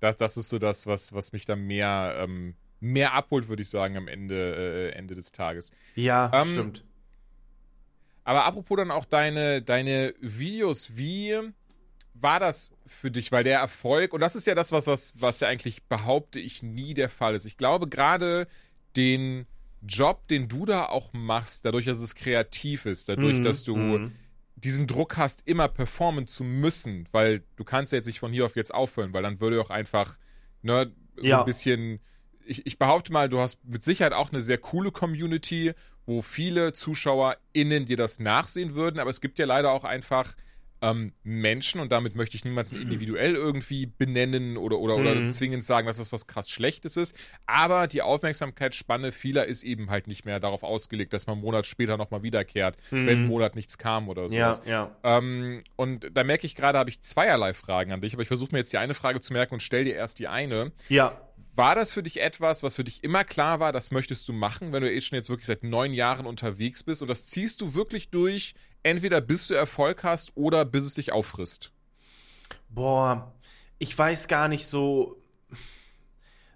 das, 0.00 0.16
das 0.16 0.36
ist 0.36 0.48
so 0.48 0.58
das, 0.58 0.86
was, 0.86 1.12
was 1.12 1.32
mich 1.32 1.44
da 1.44 1.56
mehr, 1.56 2.16
ähm, 2.18 2.54
mehr 2.80 3.14
abholt, 3.14 3.48
würde 3.48 3.62
ich 3.62 3.70
sagen, 3.70 3.96
am 3.96 4.08
Ende, 4.08 4.90
äh, 4.92 4.96
Ende 4.96 5.14
des 5.14 5.32
Tages. 5.32 5.72
Ja, 5.94 6.30
ähm, 6.34 6.48
stimmt. 6.48 6.84
Aber 8.24 8.44
apropos 8.44 8.76
dann 8.76 8.90
auch 8.90 9.06
deine, 9.06 9.62
deine 9.62 10.14
Videos, 10.20 10.96
wie 10.96 11.38
war 12.12 12.40
das 12.40 12.72
für 12.86 13.10
dich? 13.10 13.32
Weil 13.32 13.44
der 13.44 13.58
Erfolg, 13.58 14.12
und 14.12 14.20
das 14.20 14.36
ist 14.36 14.46
ja 14.46 14.54
das, 14.54 14.70
was, 14.70 14.86
was, 14.86 15.14
was 15.18 15.40
ja 15.40 15.48
eigentlich 15.48 15.82
behaupte 15.84 16.38
ich 16.38 16.62
nie 16.62 16.94
der 16.94 17.08
Fall 17.08 17.34
ist. 17.34 17.46
Ich 17.46 17.56
glaube, 17.56 17.88
gerade 17.88 18.46
den 18.96 19.46
Job, 19.82 20.26
den 20.28 20.48
du 20.48 20.66
da 20.66 20.86
auch 20.86 21.12
machst, 21.12 21.64
dadurch, 21.64 21.86
dass 21.86 22.00
es 22.00 22.14
kreativ 22.14 22.86
ist, 22.86 23.08
dadurch, 23.08 23.38
mhm. 23.38 23.42
dass 23.44 23.64
du 23.64 23.76
mhm. 23.76 24.12
diesen 24.56 24.86
Druck 24.86 25.16
hast, 25.16 25.42
immer 25.46 25.68
performen 25.68 26.26
zu 26.26 26.44
müssen, 26.44 27.06
weil 27.12 27.44
du 27.56 27.64
kannst 27.64 27.92
ja 27.92 27.96
jetzt 27.96 28.06
nicht 28.06 28.20
von 28.20 28.32
hier 28.32 28.46
auf 28.46 28.56
jetzt 28.56 28.74
aufhören, 28.74 29.12
weil 29.12 29.22
dann 29.22 29.40
würde 29.40 29.60
auch 29.60 29.70
einfach, 29.70 30.18
ne, 30.62 30.92
so 31.16 31.24
ja. 31.24 31.40
ein 31.40 31.46
bisschen, 31.46 32.00
ich, 32.44 32.66
ich 32.66 32.78
behaupte 32.78 33.12
mal, 33.12 33.28
du 33.28 33.40
hast 33.40 33.64
mit 33.64 33.82
Sicherheit 33.82 34.12
auch 34.12 34.32
eine 34.32 34.42
sehr 34.42 34.58
coole 34.58 34.90
Community, 34.90 35.72
wo 36.06 36.22
viele 36.22 36.72
ZuschauerInnen 36.72 37.86
dir 37.86 37.96
das 37.96 38.18
nachsehen 38.18 38.74
würden, 38.74 38.98
aber 38.98 39.10
es 39.10 39.20
gibt 39.20 39.38
ja 39.38 39.46
leider 39.46 39.72
auch 39.72 39.84
einfach 39.84 40.34
ähm, 40.80 41.12
Menschen, 41.22 41.80
und 41.80 41.90
damit 41.92 42.14
möchte 42.14 42.36
ich 42.36 42.44
niemanden 42.44 42.76
individuell 42.80 43.34
irgendwie 43.34 43.86
benennen 43.86 44.56
oder, 44.56 44.78
oder, 44.78 44.96
mhm. 44.96 45.00
oder 45.00 45.30
zwingend 45.30 45.64
sagen, 45.64 45.86
dass 45.86 45.98
das 45.98 46.12
was 46.12 46.26
krass 46.26 46.50
Schlechtes 46.50 46.96
ist, 46.96 47.16
aber 47.46 47.86
die 47.86 48.02
Aufmerksamkeitsspanne 48.02 49.12
vieler 49.12 49.46
ist 49.46 49.62
eben 49.62 49.90
halt 49.90 50.06
nicht 50.06 50.24
mehr 50.24 50.40
darauf 50.40 50.62
ausgelegt, 50.62 51.12
dass 51.12 51.26
man 51.26 51.34
einen 51.34 51.44
Monat 51.44 51.66
später 51.66 51.96
nochmal 51.96 52.22
wiederkehrt, 52.22 52.76
mhm. 52.90 53.06
wenn 53.06 53.18
einen 53.18 53.26
Monat 53.26 53.54
nichts 53.56 53.78
kam 53.78 54.08
oder 54.08 54.28
sowas. 54.28 54.60
Ja, 54.64 54.90
ja. 55.02 55.18
Ähm, 55.18 55.62
und 55.76 56.10
da 56.14 56.24
merke 56.24 56.46
ich 56.46 56.54
gerade, 56.54 56.78
habe 56.78 56.90
ich 56.90 57.00
zweierlei 57.00 57.54
Fragen 57.54 57.92
an 57.92 58.00
dich, 58.00 58.14
aber 58.14 58.22
ich 58.22 58.28
versuche 58.28 58.52
mir 58.52 58.58
jetzt 58.58 58.72
die 58.72 58.78
eine 58.78 58.94
Frage 58.94 59.20
zu 59.20 59.32
merken 59.32 59.54
und 59.54 59.60
stell 59.60 59.84
dir 59.84 59.94
erst 59.94 60.18
die 60.18 60.28
eine. 60.28 60.72
Ja. 60.88 61.20
War 61.58 61.74
das 61.74 61.90
für 61.90 62.04
dich 62.04 62.20
etwas, 62.20 62.62
was 62.62 62.76
für 62.76 62.84
dich 62.84 63.02
immer 63.02 63.24
klar 63.24 63.58
war, 63.58 63.72
das 63.72 63.90
möchtest 63.90 64.28
du 64.28 64.32
machen, 64.32 64.72
wenn 64.72 64.84
du 64.84 64.92
eh 64.92 65.00
schon 65.00 65.16
jetzt 65.16 65.28
wirklich 65.28 65.48
seit 65.48 65.64
neun 65.64 65.92
Jahren 65.92 66.24
unterwegs 66.24 66.84
bist 66.84 67.02
und 67.02 67.08
das 67.08 67.26
ziehst 67.26 67.60
du 67.60 67.74
wirklich 67.74 68.10
durch, 68.10 68.54
entweder 68.84 69.20
bis 69.20 69.48
du 69.48 69.54
Erfolg 69.54 70.04
hast 70.04 70.30
oder 70.36 70.64
bis 70.64 70.84
es 70.84 70.94
dich 70.94 71.10
auffrisst? 71.10 71.72
Boah, 72.68 73.34
ich 73.80 73.98
weiß 73.98 74.28
gar 74.28 74.46
nicht 74.46 74.68
so, 74.68 75.20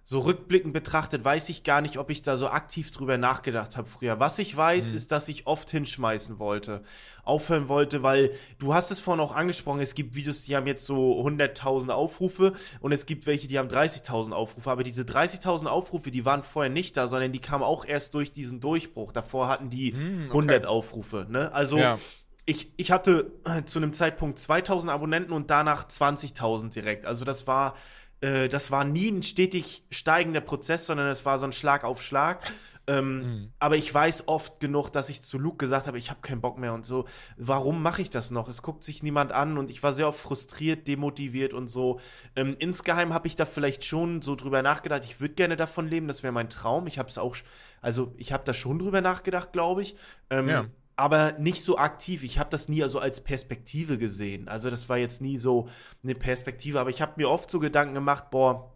so 0.04 0.18
rückblickend 0.18 0.72
betrachtet, 0.72 1.24
weiß 1.24 1.48
ich 1.48 1.62
gar 1.62 1.80
nicht, 1.80 1.96
ob 1.96 2.10
ich 2.10 2.22
da 2.22 2.36
so 2.36 2.48
aktiv 2.48 2.90
drüber 2.90 3.18
nachgedacht 3.18 3.76
habe 3.76 3.88
früher. 3.88 4.18
Was 4.18 4.38
ich 4.40 4.56
weiß, 4.56 4.90
mhm. 4.90 4.96
ist, 4.96 5.12
dass 5.12 5.28
ich 5.28 5.46
oft 5.46 5.70
hinschmeißen 5.70 6.38
wollte, 6.40 6.82
aufhören 7.22 7.68
wollte, 7.68 8.02
weil 8.02 8.32
du 8.58 8.74
hast 8.74 8.90
es 8.90 8.98
vorhin 8.98 9.22
auch 9.22 9.34
angesprochen, 9.34 9.80
es 9.80 9.94
gibt 9.94 10.16
Videos, 10.16 10.42
die 10.42 10.56
haben 10.56 10.66
jetzt 10.66 10.84
so 10.84 11.24
100.000 11.24 11.90
Aufrufe 11.90 12.52
und 12.80 12.90
es 12.90 13.06
gibt 13.06 13.26
welche, 13.26 13.46
die 13.46 13.58
haben 13.58 13.68
30.000 13.68 14.32
Aufrufe, 14.32 14.70
aber 14.70 14.82
diese 14.82 15.02
30.000 15.02 15.66
Aufrufe, 15.66 16.10
die 16.10 16.24
waren 16.24 16.42
vorher 16.42 16.70
nicht 16.70 16.96
da, 16.96 17.06
sondern 17.06 17.30
die 17.32 17.40
kamen 17.40 17.62
auch 17.62 17.84
erst 17.84 18.14
durch 18.14 18.32
diesen 18.32 18.60
Durchbruch. 18.60 19.12
Davor 19.12 19.48
hatten 19.48 19.70
die 19.70 19.92
mhm, 19.92 20.24
okay. 20.26 20.38
100 20.38 20.66
Aufrufe, 20.66 21.26
ne? 21.30 21.52
Also 21.52 21.78
ja 21.78 21.98
ich, 22.44 22.72
ich 22.76 22.90
hatte 22.90 23.30
zu 23.66 23.78
einem 23.78 23.92
Zeitpunkt 23.92 24.38
2000 24.38 24.90
Abonnenten 24.90 25.32
und 25.32 25.50
danach 25.50 25.88
20.000 25.88 26.72
direkt. 26.72 27.06
Also 27.06 27.24
das 27.24 27.46
war 27.46 27.76
äh, 28.22 28.48
das 28.48 28.70
war 28.70 28.84
nie 28.84 29.10
ein 29.10 29.22
stetig 29.22 29.84
steigender 29.90 30.40
Prozess, 30.40 30.86
sondern 30.86 31.08
es 31.08 31.26
war 31.26 31.38
so 31.38 31.46
ein 31.46 31.52
Schlag 31.52 31.84
auf 31.84 32.02
Schlag. 32.02 32.50
Ähm, 32.88 33.18
mhm. 33.18 33.52
Aber 33.60 33.76
ich 33.76 33.92
weiß 33.92 34.26
oft 34.26 34.58
genug, 34.58 34.90
dass 34.90 35.08
ich 35.08 35.22
zu 35.22 35.38
Luke 35.38 35.58
gesagt 35.58 35.86
habe, 35.86 35.98
ich 35.98 36.10
habe 36.10 36.20
keinen 36.20 36.40
Bock 36.40 36.58
mehr 36.58 36.72
und 36.72 36.84
so. 36.84 37.04
Warum 37.36 37.80
mache 37.80 38.02
ich 38.02 38.10
das 38.10 38.32
noch? 38.32 38.48
Es 38.48 38.62
guckt 38.62 38.82
sich 38.82 39.04
niemand 39.04 39.30
an 39.30 39.56
und 39.56 39.70
ich 39.70 39.82
war 39.84 39.92
sehr 39.92 40.08
oft 40.08 40.18
frustriert, 40.18 40.88
demotiviert 40.88 41.52
und 41.52 41.68
so. 41.68 42.00
Ähm, 42.34 42.56
insgeheim 42.58 43.12
habe 43.12 43.28
ich 43.28 43.36
da 43.36 43.44
vielleicht 43.44 43.84
schon 43.84 44.20
so 44.20 44.34
drüber 44.34 44.62
nachgedacht. 44.62 45.04
Ich 45.04 45.20
würde 45.20 45.34
gerne 45.34 45.56
davon 45.56 45.86
leben, 45.86 46.08
das 46.08 46.24
wäre 46.24 46.32
mein 46.32 46.48
Traum. 46.48 46.88
Ich 46.88 46.98
habe 46.98 47.08
es 47.08 47.18
auch, 47.18 47.36
also 47.80 48.14
ich 48.16 48.32
habe 48.32 48.42
da 48.44 48.52
schon 48.52 48.80
drüber 48.80 49.00
nachgedacht, 49.00 49.52
glaube 49.52 49.82
ich. 49.82 49.96
Ähm, 50.30 50.48
ja 50.48 50.66
aber 51.02 51.32
nicht 51.32 51.64
so 51.64 51.78
aktiv. 51.78 52.22
Ich 52.22 52.38
habe 52.38 52.50
das 52.50 52.68
nie 52.68 52.80
also 52.80 53.00
als 53.00 53.20
Perspektive 53.20 53.98
gesehen. 53.98 54.46
Also 54.46 54.70
das 54.70 54.88
war 54.88 54.98
jetzt 54.98 55.20
nie 55.20 55.36
so 55.36 55.68
eine 56.04 56.14
Perspektive, 56.14 56.78
aber 56.78 56.90
ich 56.90 57.02
habe 57.02 57.14
mir 57.16 57.28
oft 57.28 57.50
so 57.50 57.58
Gedanken 57.58 57.94
gemacht, 57.94 58.30
boah, 58.30 58.72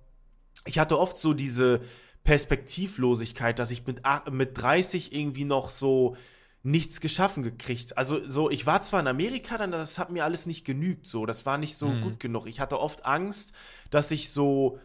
ich 0.64 0.80
hatte 0.80 0.98
oft 0.98 1.18
so 1.18 1.34
diese 1.34 1.82
Perspektivlosigkeit, 2.24 3.60
dass 3.60 3.70
ich 3.70 3.86
mit, 3.86 4.02
mit 4.28 4.60
30 4.60 5.14
irgendwie 5.14 5.44
noch 5.44 5.68
so 5.68 6.16
nichts 6.64 7.00
geschaffen 7.00 7.44
gekriegt. 7.44 7.96
Also 7.96 8.28
so, 8.28 8.50
ich 8.50 8.66
war 8.66 8.82
zwar 8.82 8.98
in 8.98 9.06
Amerika, 9.06 9.56
dann 9.56 9.70
das 9.70 9.96
hat 9.96 10.10
mir 10.10 10.24
alles 10.24 10.46
nicht 10.46 10.64
genügt, 10.64 11.06
so, 11.06 11.26
das 11.26 11.46
war 11.46 11.58
nicht 11.58 11.76
so 11.76 11.86
mhm. 11.86 12.00
gut 12.00 12.18
genug. 12.18 12.48
Ich 12.48 12.58
hatte 12.58 12.80
oft 12.80 13.06
Angst, 13.06 13.52
dass 13.90 14.10
ich 14.10 14.30
so 14.30 14.80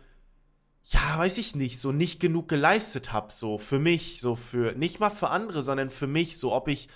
ja, 0.84 1.18
weiß 1.18 1.38
ich 1.40 1.56
nicht, 1.56 1.80
so 1.80 1.92
nicht 1.92 2.20
genug 2.20 2.48
geleistet 2.48 3.12
habe, 3.12 3.32
so 3.32 3.58
für 3.58 3.80
mich, 3.80 4.20
so 4.20 4.36
für 4.36 4.74
nicht 4.74 5.00
mal 5.00 5.12
für 5.12 5.30
andere, 5.30 5.64
sondern 5.64 5.90
für 5.90 6.08
mich, 6.08 6.38
so 6.38 6.54
ob 6.54 6.68
ich 6.68 6.88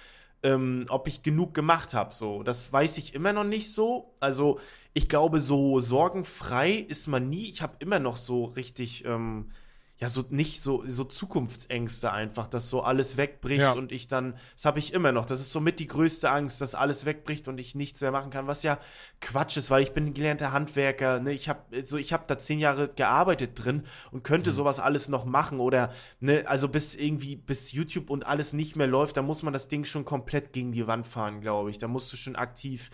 ähm, 0.46 0.86
ob 0.90 1.08
ich 1.08 1.24
genug 1.24 1.56
gemacht 1.56 1.96
habe. 1.96 2.14
So, 2.14 2.44
das 2.44 2.72
weiß 2.72 3.00
ich 3.00 3.16
immer 3.16 3.34
noch 3.34 3.44
nicht 3.44 3.74
so. 3.74 4.14
Also 4.20 4.60
ich 4.94 5.10
glaube, 5.10 5.40
so 5.40 5.80
sorgenfrei 5.80 6.72
ist 6.74 7.08
man 7.08 7.30
nie. 7.30 7.50
Ich 7.50 7.64
habe 7.64 7.78
immer 7.80 7.98
noch 8.00 8.16
so 8.16 8.46
richtig 8.46 9.04
ähm, 9.06 9.52
ja, 9.98 10.10
so 10.10 10.26
nicht 10.30 10.60
so, 10.60 10.84
so 10.88 11.06
Zukunftsängste 11.06 12.12
einfach, 12.12 12.48
dass 12.48 12.70
so 12.70 12.82
alles 12.82 13.16
wegbricht 13.16 13.62
ja. 13.62 13.72
und 13.72 13.94
ich 13.94 14.10
dann, 14.10 14.36
das 14.54 14.66
habe 14.66 14.78
ich 14.80 14.94
immer 14.94 15.14
noch. 15.14 15.26
Das 15.26 15.40
ist 15.40 15.54
somit 15.54 15.80
die 15.80 15.88
größte 15.88 16.30
Angst, 16.30 16.60
dass 16.60 16.76
alles 16.76 17.06
wegbricht 17.06 17.48
und 17.48 17.60
ich 17.60 17.76
nichts 17.76 18.02
mehr 18.02 18.12
machen 18.12 18.30
kann, 18.30 18.46
was 18.46 18.62
ja 18.64 18.78
Quatsch 19.22 19.56
ist, 19.56 19.72
weil 19.72 19.82
ich 19.84 19.94
bin 19.94 20.14
gelernter 20.14 20.52
Handwerker, 20.52 21.22
ne, 21.22 21.32
ich 21.32 21.48
habe 21.48 21.86
so, 21.86 21.98
ich 21.98 22.12
habe 22.12 22.26
da 22.28 22.38
zehn 22.38 22.60
Jahre 22.60 22.90
gearbeitet 22.90 23.52
drin 23.56 23.84
und 24.12 24.24
könnte 24.26 24.50
mhm. 24.50 24.56
sowas 24.56 24.80
alles 24.82 25.08
noch 25.08 25.24
machen 25.24 25.62
oder, 25.62 25.94
ne, 26.20 26.44
also 26.46 26.68
bis 26.68 26.94
irgendwie, 26.96 27.38
bis 27.38 27.72
YouTube 27.72 28.10
und 28.10 28.26
alles 28.26 28.52
nicht 28.52 28.76
mehr 28.76 28.88
läuft, 28.88 29.16
da 29.16 29.22
muss 29.22 29.44
man 29.44 29.54
das 29.54 29.70
Ding 29.70 29.86
schon 29.86 30.04
komplett 30.04 30.52
gegen 30.52 30.74
die 30.74 30.88
Wand 30.88 31.08
fahren, 31.08 31.40
glaube 31.40 31.70
ich. 31.70 31.78
Da 31.78 31.88
musst 31.88 32.12
du 32.12 32.18
schon 32.18 32.36
aktiv 32.36 32.90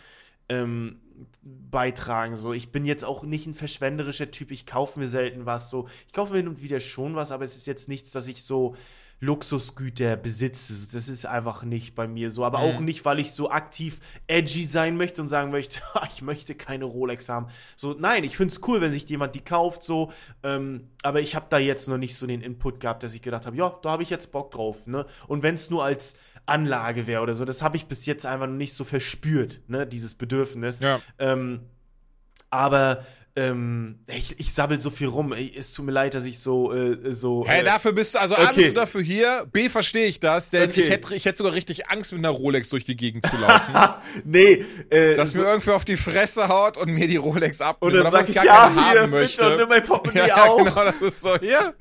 ähm, 0.50 1.00
beitragen. 1.44 2.36
So, 2.36 2.54
ich 2.54 2.72
bin 2.72 2.86
jetzt 2.86 3.04
auch 3.04 3.24
nicht 3.24 3.48
ein 3.48 3.54
verschwenderischer 3.54 4.32
Typ. 4.32 4.52
Ich 4.52 4.66
kaufe 4.66 5.00
mir 5.00 5.08
selten 5.08 5.46
was. 5.46 5.70
So, 5.70 5.88
ich 6.08 6.14
kaufe 6.14 6.34
mir 6.34 6.40
hin 6.40 6.48
und 6.48 6.62
wieder 6.62 6.80
schon 6.80 7.16
was, 7.16 7.32
aber 7.32 7.44
es 7.44 7.56
ist 7.56 7.68
jetzt 7.68 7.88
nichts, 7.88 8.12
dass 8.12 8.28
ich 8.28 8.44
so 8.44 8.76
Luxusgüter 9.22 10.18
besitze. 10.18 10.74
Das 10.92 11.08
ist 11.08 11.26
einfach 11.26 11.64
nicht 11.64 11.96
bei 11.96 12.08
mir 12.08 12.30
so. 12.32 12.44
Aber 12.44 12.60
mhm. 12.60 12.64
auch 12.64 12.80
nicht, 12.82 13.06
weil 13.06 13.20
ich 13.20 13.32
so 13.32 13.50
aktiv 13.50 14.00
edgy 14.28 14.66
sein 14.66 14.98
möchte 14.98 15.22
und 15.22 15.30
sagen 15.30 15.52
möchte, 15.52 15.80
ich 16.14 16.22
möchte 16.22 16.56
keine 16.56 16.86
Rolex 16.86 17.30
haben. 17.30 17.48
So, 17.78 17.94
nein, 17.98 18.24
ich 18.24 18.36
finde 18.36 18.54
es 18.54 18.62
cool, 18.68 18.82
wenn 18.82 18.92
sich 18.92 19.08
jemand 19.10 19.36
die 19.36 19.42
kauft, 19.42 19.84
so. 19.84 20.12
Ähm, 20.44 20.90
aber 21.04 21.22
ich 21.22 21.36
habe 21.36 21.46
da 21.50 21.60
jetzt 21.60 21.88
noch 21.88 21.98
nicht 21.98 22.16
so 22.16 22.28
den 22.28 22.42
Input 22.42 22.80
gehabt, 22.80 23.04
dass 23.04 23.14
ich 23.14 23.22
gedacht 23.22 23.46
habe, 23.46 23.56
ja, 23.56 23.70
da 23.82 23.92
habe 23.92 24.04
ich 24.04 24.10
jetzt 24.10 24.32
Bock 24.32 24.52
drauf. 24.52 24.88
Ne? 24.88 25.06
Und 25.28 25.44
wenn 25.44 25.56
es 25.56 25.70
nur 25.70 25.84
als 25.84 26.16
Anlage 26.48 27.08
wäre 27.08 27.22
oder 27.22 27.36
so. 27.36 27.46
Das 27.46 27.62
habe 27.62 27.78
ich 27.78 27.86
bis 27.86 28.06
jetzt 28.06 28.26
einfach 28.26 28.48
noch 28.48 28.56
nicht 28.56 28.74
so 28.74 28.84
verspürt, 28.84 29.62
ne, 29.68 29.86
dieses 29.86 30.16
Bedürfnis. 30.16 30.80
Ja. 30.80 31.00
Ähm, 31.20 31.62
aber 32.50 33.06
ähm, 33.36 34.00
ich, 34.08 34.38
ich 34.40 34.54
sabbel 34.54 34.80
so 34.80 34.90
viel 34.90 35.08
rum. 35.08 35.34
Es 35.34 35.72
tut 35.72 35.86
mir 35.86 35.94
leid, 35.94 36.16
dass 36.16 36.26
ich 36.26 36.40
so, 36.40 36.74
äh, 36.74 37.14
so. 37.14 37.46
Hä, 37.46 37.52
hey, 37.52 37.62
äh, 37.62 37.64
dafür 37.64 37.94
bist 37.94 38.14
du, 38.14 38.20
also 38.20 38.36
okay. 38.36 38.46
A, 38.46 38.52
bist 38.52 38.70
du 38.70 38.74
dafür 38.74 39.02
hier, 39.02 39.48
B, 39.52 39.70
verstehe 39.70 40.08
ich 40.08 40.20
das, 40.20 40.50
denn 40.50 40.70
okay. 40.70 40.82
ich 40.82 40.90
hätte 40.90 41.16
ich 41.16 41.26
hätte 41.26 41.38
sogar 41.38 41.54
richtig 41.54 41.90
Angst, 41.90 42.12
mit 42.12 42.20
einer 42.20 42.30
Rolex 42.30 42.70
durch 42.70 42.84
die 42.84 42.98
Gegend 42.98 43.26
zu 43.26 43.38
laufen. 43.38 43.74
nee, 44.26 44.66
äh, 44.90 45.16
Dass 45.16 45.32
so 45.32 45.40
mir 45.40 45.48
irgendwer 45.48 45.76
auf 45.76 45.86
die 45.86 45.96
Fresse 45.96 46.50
haut 46.50 46.76
und 46.76 46.92
mir 46.92 47.08
die 47.08 47.16
Rolex 47.16 47.62
abnimmt. 47.62 47.94
Und 47.94 48.04
dann 48.04 48.12
sag 48.12 48.28
ich, 48.28 48.36
gar 48.36 48.46
ja, 48.46 48.92
hier, 48.92 49.02
haben 49.02 49.12
möchte. 49.12 49.44
bitte, 49.44 49.58
nimm 49.58 49.70
mein 49.70 49.84
Portemonnaie 49.86 50.28
ja, 50.28 50.50
auch. 50.50 50.58
genau, 50.58 50.84
das 50.84 51.02
ist 51.02 51.22
so, 51.22 51.38
hier, 51.38 51.74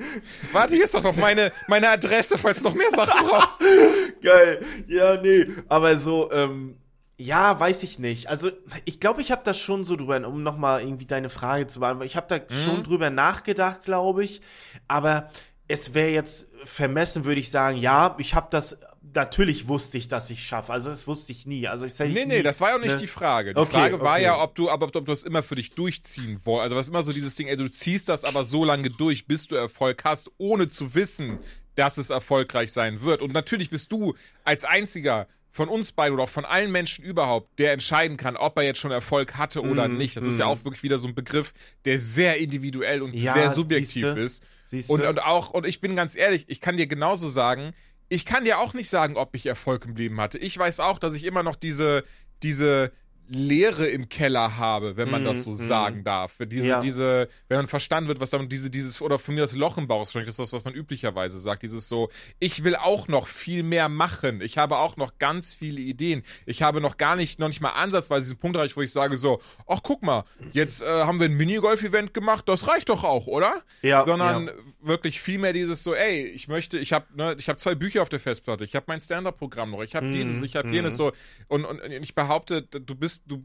warte, 0.52 0.74
hier 0.74 0.84
ist 0.84 0.94
doch 0.94 1.02
noch 1.02 1.16
meine, 1.16 1.50
meine 1.66 1.88
Adresse, 1.88 2.38
falls 2.38 2.62
du 2.62 2.68
noch 2.68 2.74
mehr 2.74 2.90
Sachen 2.90 3.26
brauchst. 3.26 3.60
Geil, 4.22 4.60
ja, 4.86 5.20
nee, 5.20 5.46
aber 5.68 5.98
so, 5.98 6.30
ähm, 6.30 6.76
ja, 7.20 7.60
weiß 7.60 7.82
ich 7.82 7.98
nicht. 7.98 8.28
Also 8.28 8.50
ich 8.86 8.98
glaube, 8.98 9.20
ich 9.20 9.30
habe 9.30 9.42
da 9.44 9.52
schon 9.52 9.84
so 9.84 9.94
drüber, 9.94 10.26
um 10.26 10.42
nochmal 10.42 10.80
irgendwie 10.80 11.04
deine 11.04 11.28
Frage 11.28 11.66
zu 11.66 11.80
beantworten. 11.80 12.06
Ich 12.06 12.16
habe 12.16 12.26
da 12.28 12.38
mhm. 12.38 12.58
schon 12.58 12.82
drüber 12.82 13.10
nachgedacht, 13.10 13.82
glaube 13.82 14.24
ich. 14.24 14.40
Aber 14.88 15.30
es 15.68 15.92
wäre 15.92 16.08
jetzt 16.08 16.48
vermessen, 16.64 17.26
würde 17.26 17.40
ich 17.40 17.50
sagen, 17.50 17.76
ja, 17.76 18.16
ich 18.18 18.34
habe 18.34 18.48
das 18.50 18.78
natürlich 19.12 19.68
wusste 19.68 19.98
ich, 19.98 20.08
dass 20.08 20.30
ich 20.30 20.42
schaffe. 20.42 20.72
Also 20.72 20.88
das 20.88 21.06
wusste 21.06 21.32
ich 21.32 21.44
nie. 21.44 21.68
Also 21.68 21.84
ich 21.84 21.94
sage 21.94 22.10
Nee, 22.10 22.24
nee, 22.24 22.38
nie, 22.38 22.42
das 22.42 22.60
war 22.60 22.70
ja 22.70 22.76
auch 22.76 22.80
nicht 22.80 22.94
ne? 22.94 23.00
die 23.00 23.06
Frage. 23.06 23.52
Die 23.52 23.60
okay, 23.60 23.70
Frage 23.70 24.00
war 24.00 24.14
okay. 24.14 24.24
ja, 24.24 24.42
ob 24.42 24.54
du, 24.54 24.70
aber 24.70 24.86
ob, 24.86 24.96
ob 24.96 25.04
du 25.04 25.12
das 25.12 25.22
immer 25.22 25.42
für 25.42 25.56
dich 25.56 25.74
durchziehen 25.74 26.40
wolltest. 26.44 26.64
Also 26.64 26.76
was 26.76 26.88
immer 26.88 27.02
so 27.02 27.12
dieses 27.12 27.34
Ding, 27.34 27.48
ey, 27.48 27.56
du 27.56 27.68
ziehst 27.68 28.08
das 28.08 28.24
aber 28.24 28.44
so 28.44 28.64
lange 28.64 28.88
durch, 28.88 29.26
bis 29.26 29.46
du 29.46 29.56
Erfolg 29.56 30.04
hast, 30.04 30.30
ohne 30.38 30.68
zu 30.68 30.94
wissen, 30.94 31.38
dass 31.74 31.98
es 31.98 32.10
erfolgreich 32.10 32.72
sein 32.72 33.02
wird. 33.02 33.20
Und 33.20 33.32
natürlich 33.32 33.68
bist 33.68 33.92
du 33.92 34.14
als 34.44 34.64
einziger 34.64 35.26
von 35.50 35.68
uns 35.68 35.92
beiden 35.92 36.14
oder 36.14 36.24
auch 36.24 36.30
von 36.30 36.44
allen 36.44 36.70
Menschen 36.70 37.04
überhaupt, 37.04 37.58
der 37.58 37.72
entscheiden 37.72 38.16
kann, 38.16 38.36
ob 38.36 38.56
er 38.56 38.64
jetzt 38.64 38.78
schon 38.78 38.92
Erfolg 38.92 39.36
hatte 39.36 39.62
oder 39.62 39.88
mm, 39.88 39.96
nicht. 39.96 40.16
Das 40.16 40.24
mm. 40.24 40.28
ist 40.28 40.38
ja 40.38 40.46
auch 40.46 40.64
wirklich 40.64 40.82
wieder 40.82 40.98
so 40.98 41.08
ein 41.08 41.14
Begriff, 41.14 41.52
der 41.84 41.98
sehr 41.98 42.38
individuell 42.38 43.02
und 43.02 43.12
ja, 43.14 43.32
sehr 43.32 43.50
subjektiv 43.50 44.04
siehste, 44.04 44.20
ist. 44.20 44.44
Siehste. 44.66 44.92
Und, 44.92 45.04
und 45.04 45.22
auch, 45.22 45.50
und 45.50 45.66
ich 45.66 45.80
bin 45.80 45.96
ganz 45.96 46.14
ehrlich, 46.14 46.44
ich 46.46 46.60
kann 46.60 46.76
dir 46.76 46.86
genauso 46.86 47.28
sagen, 47.28 47.72
ich 48.08 48.24
kann 48.24 48.44
dir 48.44 48.58
auch 48.58 48.74
nicht 48.74 48.88
sagen, 48.88 49.16
ob 49.16 49.34
ich 49.34 49.46
Erfolg 49.46 49.84
im 49.84 49.96
Leben 49.96 50.20
hatte. 50.20 50.38
Ich 50.38 50.56
weiß 50.56 50.80
auch, 50.80 50.98
dass 50.98 51.14
ich 51.14 51.24
immer 51.24 51.42
noch 51.42 51.56
diese, 51.56 52.04
diese 52.42 52.92
Leere 53.32 53.86
im 53.86 54.08
Keller 54.08 54.56
habe, 54.56 54.96
wenn 54.96 55.08
man 55.08 55.22
mm, 55.22 55.24
das 55.24 55.44
so 55.44 55.50
mm. 55.50 55.54
sagen 55.54 56.04
darf. 56.04 56.36
Diese, 56.40 56.66
ja. 56.66 56.80
diese, 56.80 57.28
wenn 57.48 57.58
man 57.58 57.68
verstanden 57.68 58.08
wird, 58.08 58.18
was 58.18 58.30
dann 58.30 58.48
diese, 58.48 58.70
dieses, 58.70 59.00
oder 59.00 59.20
von 59.20 59.36
mir 59.36 59.42
das 59.42 59.52
Loch 59.52 59.78
im 59.78 59.86
Bauch, 59.86 60.10
das 60.10 60.26
ist 60.26 60.38
das, 60.38 60.52
was 60.52 60.64
man 60.64 60.74
üblicherweise 60.74 61.38
sagt, 61.38 61.62
dieses 61.62 61.88
so, 61.88 62.10
ich 62.40 62.64
will 62.64 62.74
auch 62.74 63.06
noch 63.06 63.28
viel 63.28 63.62
mehr 63.62 63.88
machen. 63.88 64.40
Ich 64.40 64.58
habe 64.58 64.78
auch 64.78 64.96
noch 64.96 65.18
ganz 65.18 65.52
viele 65.52 65.80
Ideen. 65.80 66.24
Ich 66.44 66.62
habe 66.62 66.80
noch 66.80 66.96
gar 66.96 67.14
nicht, 67.14 67.38
noch 67.38 67.46
nicht 67.46 67.60
mal 67.60 67.70
ansatzweise 67.70 68.26
diesen 68.26 68.38
Punkt 68.38 68.56
erreicht, 68.56 68.76
wo 68.76 68.82
ich 68.82 68.90
sage 68.90 69.16
so, 69.16 69.40
ach 69.68 69.80
guck 69.84 70.02
mal, 70.02 70.24
jetzt 70.52 70.82
äh, 70.82 70.86
haben 70.86 71.20
wir 71.20 71.26
ein 71.26 71.36
Minigolf-Event 71.36 72.12
gemacht, 72.12 72.48
das 72.48 72.66
reicht 72.66 72.88
doch 72.88 73.04
auch, 73.04 73.28
oder? 73.28 73.62
Ja. 73.82 74.02
Sondern 74.02 74.48
ja. 74.48 74.52
wirklich 74.82 75.20
viel 75.20 75.38
mehr 75.38 75.52
dieses 75.52 75.84
so, 75.84 75.94
ey, 75.94 76.24
ich 76.24 76.48
möchte, 76.48 76.78
ich 76.78 76.92
habe, 76.92 77.06
ne, 77.14 77.36
ich 77.38 77.48
habe 77.48 77.58
zwei 77.58 77.76
Bücher 77.76 78.02
auf 78.02 78.08
der 78.08 78.18
Festplatte, 78.18 78.64
ich 78.64 78.74
habe 78.74 78.86
mein 78.88 79.00
Stand-up-Programm 79.00 79.70
noch, 79.70 79.82
ich 79.82 79.94
habe 79.94 80.06
mm, 80.06 80.12
dieses, 80.12 80.44
ich 80.44 80.56
habe 80.56 80.68
mm. 80.68 80.72
jenes 80.72 80.96
so 80.96 81.12
und, 81.48 81.64
und 81.64 81.80
ich 81.90 82.14
behaupte, 82.14 82.62
du 82.62 82.94
bist 82.94 83.19
du 83.26 83.44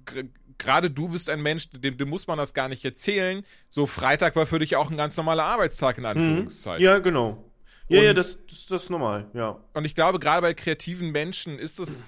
gerade 0.57 0.89
du 0.89 1.09
bist 1.09 1.29
ein 1.29 1.41
Mensch, 1.41 1.69
dem, 1.69 1.97
dem, 1.97 2.09
muss 2.09 2.27
man 2.27 2.37
das 2.37 2.53
gar 2.53 2.69
nicht 2.69 2.83
erzählen. 2.85 3.45
So 3.69 3.87
Freitag 3.87 4.35
war 4.35 4.45
für 4.45 4.59
dich 4.59 4.75
auch 4.75 4.89
ein 4.89 4.97
ganz 4.97 5.17
normaler 5.17 5.43
Arbeitstag 5.43 5.97
in 5.97 6.03
mhm. 6.03 6.09
Anführungszeichen. 6.09 6.83
Ja, 6.83 6.99
genau. 6.99 7.43
Ja, 7.87 7.99
und, 7.99 8.05
ja, 8.05 8.13
das, 8.13 8.39
das, 8.49 8.65
das 8.65 8.83
ist 8.83 8.89
normal, 8.89 9.29
ja. 9.33 9.59
Und 9.73 9.85
ich 9.85 9.93
glaube, 9.93 10.19
gerade 10.19 10.41
bei 10.41 10.53
kreativen 10.53 11.11
Menschen 11.11 11.59
ist 11.59 11.79
es 11.79 12.07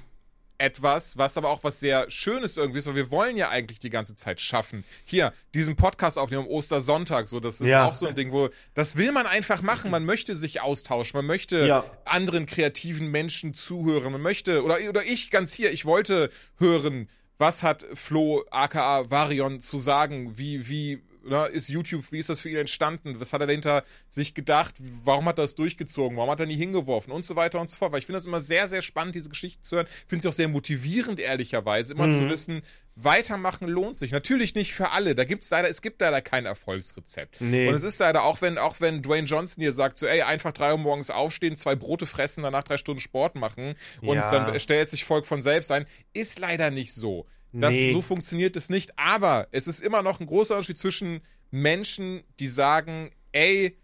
etwas, 0.58 1.18
was 1.18 1.38
aber 1.38 1.50
auch 1.50 1.64
was 1.64 1.80
sehr 1.80 2.10
Schönes 2.10 2.58
irgendwie 2.58 2.80
ist, 2.80 2.88
weil 2.88 2.96
wir 2.96 3.12
wollen 3.12 3.38
ja 3.38 3.50
eigentlich 3.50 3.80
die 3.80 3.90
ganze 3.90 4.16
Zeit 4.16 4.40
schaffen. 4.40 4.84
Hier, 5.06 5.34
diesen 5.54 5.76
Podcast 5.76 6.18
aufnehmen 6.18 6.46
am 6.46 6.50
Ostersonntag, 6.50 7.28
so, 7.28 7.40
das 7.40 7.62
ist 7.62 7.70
ja. 7.70 7.86
auch 7.86 7.94
so 7.94 8.08
ein 8.08 8.16
Ding, 8.16 8.32
wo, 8.32 8.50
das 8.74 8.96
will 8.96 9.12
man 9.12 9.28
einfach 9.28 9.62
machen, 9.62 9.92
man 9.92 10.06
möchte 10.06 10.36
sich 10.36 10.62
austauschen, 10.62 11.18
man 11.18 11.26
möchte 11.26 11.68
ja. 11.68 11.86
anderen 12.06 12.46
kreativen 12.46 13.12
Menschen 13.12 13.54
zuhören, 13.54 14.12
man 14.12 14.22
möchte, 14.22 14.64
oder, 14.64 14.78
oder 14.90 15.04
ich 15.04 15.30
ganz 15.30 15.54
hier, 15.54 15.72
ich 15.72 15.86
wollte 15.86 16.32
hören, 16.58 17.08
was 17.38 17.64
hat 17.64 17.86
Flo 17.94 18.44
aka 18.52 19.10
Varion 19.10 19.60
zu 19.60 19.78
sagen? 19.78 20.38
Wie, 20.38 20.68
wie 20.68 21.02
ne, 21.28 21.48
ist 21.48 21.70
YouTube, 21.70 22.12
wie 22.12 22.20
ist 22.20 22.30
das 22.30 22.40
für 22.40 22.50
ihn 22.50 22.58
entstanden? 22.58 23.20
Was 23.20 23.34
hat 23.34 23.42
er 23.42 23.48
dahinter 23.48 23.84
sich 24.10 24.34
gedacht? 24.34 24.76
Warum 25.04 25.26
hat 25.26 25.38
er 25.40 25.44
das 25.44 25.56
durchgezogen? 25.56 26.18
Warum 26.18 26.30
hat 26.32 26.40
er 26.40 26.46
nie 26.46 26.58
hingeworfen? 26.58 27.12
Und 27.12 27.26
so 27.26 27.36
weiter 27.36 27.60
und 27.60 27.70
so 27.70 27.78
fort. 27.78 27.92
Weil 27.92 28.00
ich 28.00 28.06
finde 28.06 28.18
das 28.18 28.26
immer 28.26 28.42
sehr, 28.42 28.68
sehr 28.68 28.82
spannend, 28.82 29.16
diese 29.16 29.30
Geschichten 29.30 29.64
zu 29.64 29.76
hören. 29.76 29.88
Ich 29.90 30.10
finde 30.10 30.24
sie 30.24 30.30
auch 30.30 30.34
sehr 30.34 30.48
motivierend, 30.48 31.20
ehrlicherweise, 31.20 31.94
immer 31.94 32.08
mhm. 32.08 32.12
zu 32.12 32.30
wissen, 32.30 32.62
weitermachen 32.96 33.68
lohnt 33.68 33.98
sich. 33.98 34.12
Natürlich 34.12 34.56
nicht 34.56 34.74
für 34.74 34.92
alle. 34.92 35.16
Da 35.16 35.24
gibt's 35.24 35.50
leider, 35.50 35.70
es 35.70 35.82
gibt 35.82 36.02
leider 36.02 36.22
kein 36.22 36.46
Erfolgsrezept. 36.46 37.40
Nee. 37.40 37.68
Und 37.68 37.76
es 37.76 37.84
ist 37.84 38.00
leider 38.00 38.24
auch, 38.24 38.42
wenn, 38.42 38.58
auch 38.58 38.82
wenn 38.82 39.02
Dwayne 39.02 39.28
Johnson 39.28 39.62
hier 39.62 39.74
sagt, 39.74 39.98
so, 39.98 40.08
ey, 40.08 40.24
einfach 40.24 40.52
drei 40.52 40.72
Uhr 40.72 40.80
morgens 40.80 41.10
aufstehen, 41.10 41.56
zwei 41.56 41.76
Brote 41.76 42.08
fressen, 42.08 42.44
danach 42.44 42.64
drei 42.64 42.78
Stunden 42.78 43.02
Sport 43.02 43.36
machen 43.36 43.76
und 44.02 44.16
ja. 44.16 44.32
dann 44.32 44.60
stellt 44.60 44.90
sich 44.90 45.06
Volk 45.06 45.26
von 45.26 45.42
selbst 45.42 45.72
ein, 45.72 45.86
ist 46.14 46.40
leider 46.40 46.72
nicht 46.72 46.94
so. 46.94 47.28
Das, 47.54 47.74
nee. 47.74 47.92
So 47.94 48.02
funktioniert 48.02 48.56
es 48.56 48.70
nicht. 48.70 48.98
Aber 48.98 49.48
es 49.52 49.68
ist 49.68 49.80
immer 49.80 50.02
noch 50.02 50.20
ein 50.20 50.28
großer 50.28 50.56
Unterschied 50.56 50.78
zwischen 50.78 51.22
Menschen, 51.52 52.24
die 52.40 52.48
sagen, 52.48 53.12
ey, 53.32 53.78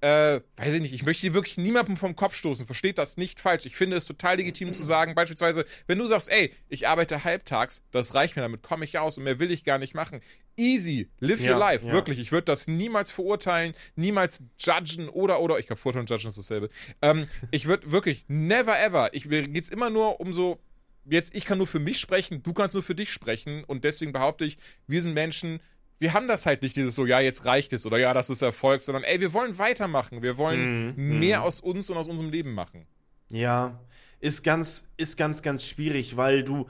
äh, 0.00 0.40
weiß 0.56 0.74
ich 0.74 0.80
nicht, 0.80 0.94
ich 0.94 1.04
möchte 1.04 1.34
wirklich 1.34 1.58
niemandem 1.58 1.96
vom 1.96 2.16
Kopf 2.16 2.34
stoßen, 2.34 2.64
versteht 2.64 2.96
das 2.96 3.16
nicht 3.16 3.38
falsch. 3.38 3.66
Ich 3.66 3.76
finde 3.76 3.96
es 3.96 4.06
total 4.06 4.36
legitim 4.36 4.72
zu 4.72 4.82
sagen, 4.82 5.14
beispielsweise, 5.14 5.66
wenn 5.86 5.98
du 5.98 6.06
sagst, 6.06 6.30
ey, 6.30 6.54
ich 6.68 6.88
arbeite 6.88 7.24
halbtags, 7.24 7.82
das 7.90 8.14
reicht 8.14 8.36
mir, 8.36 8.42
damit 8.42 8.62
komme 8.62 8.84
ich 8.86 8.98
aus 8.98 9.18
und 9.18 9.24
mehr 9.24 9.38
will 9.38 9.50
ich 9.50 9.64
gar 9.64 9.78
nicht 9.78 9.94
machen. 9.94 10.20
Easy, 10.56 11.10
live 11.20 11.40
ja, 11.40 11.52
your 11.52 11.58
life, 11.58 11.86
ja. 11.86 11.92
wirklich. 11.92 12.18
Ich 12.18 12.32
würde 12.32 12.46
das 12.46 12.66
niemals 12.66 13.10
verurteilen, 13.10 13.74
niemals 13.94 14.42
judgen 14.58 15.08
oder, 15.10 15.40
oder, 15.40 15.58
ich 15.58 15.66
glaube, 15.66 15.80
verurteilen 15.80 16.04
und 16.04 16.10
judgen 16.10 16.28
ist 16.28 16.38
dasselbe. 16.38 16.70
Ähm, 17.02 17.28
ich 17.50 17.66
würde 17.66 17.92
wirklich, 17.92 18.24
never 18.28 18.80
ever, 18.80 19.12
ich, 19.12 19.26
mir 19.26 19.42
geht's 19.42 19.68
immer 19.68 19.90
nur 19.90 20.18
um 20.20 20.32
so 20.32 20.60
jetzt, 21.04 21.34
ich 21.34 21.44
kann 21.44 21.58
nur 21.58 21.66
für 21.66 21.78
mich 21.78 21.98
sprechen, 21.98 22.42
du 22.42 22.52
kannst 22.52 22.74
nur 22.74 22.82
für 22.82 22.94
dich 22.94 23.12
sprechen 23.12 23.64
und 23.64 23.84
deswegen 23.84 24.12
behaupte 24.12 24.44
ich, 24.44 24.58
wir 24.86 25.02
sind 25.02 25.14
Menschen, 25.14 25.60
wir 25.98 26.14
haben 26.14 26.28
das 26.28 26.46
halt 26.46 26.62
nicht 26.62 26.76
dieses 26.76 26.94
so, 26.94 27.06
ja, 27.06 27.20
jetzt 27.20 27.44
reicht 27.44 27.72
es 27.72 27.86
oder 27.86 27.98
ja, 27.98 28.14
das 28.14 28.30
ist 28.30 28.42
Erfolg, 28.42 28.82
sondern 28.82 29.04
ey, 29.04 29.20
wir 29.20 29.32
wollen 29.32 29.58
weitermachen, 29.58 30.22
wir 30.22 30.38
wollen 30.38 30.94
mm, 30.96 31.18
mehr 31.18 31.40
mm. 31.40 31.42
aus 31.42 31.60
uns 31.60 31.90
und 31.90 31.96
aus 31.96 32.08
unserem 32.08 32.30
Leben 32.30 32.54
machen. 32.54 32.86
Ja, 33.28 33.78
ist 34.20 34.42
ganz, 34.42 34.86
ist 34.96 35.16
ganz, 35.16 35.42
ganz 35.42 35.64
schwierig, 35.64 36.16
weil 36.16 36.42
du, 36.42 36.66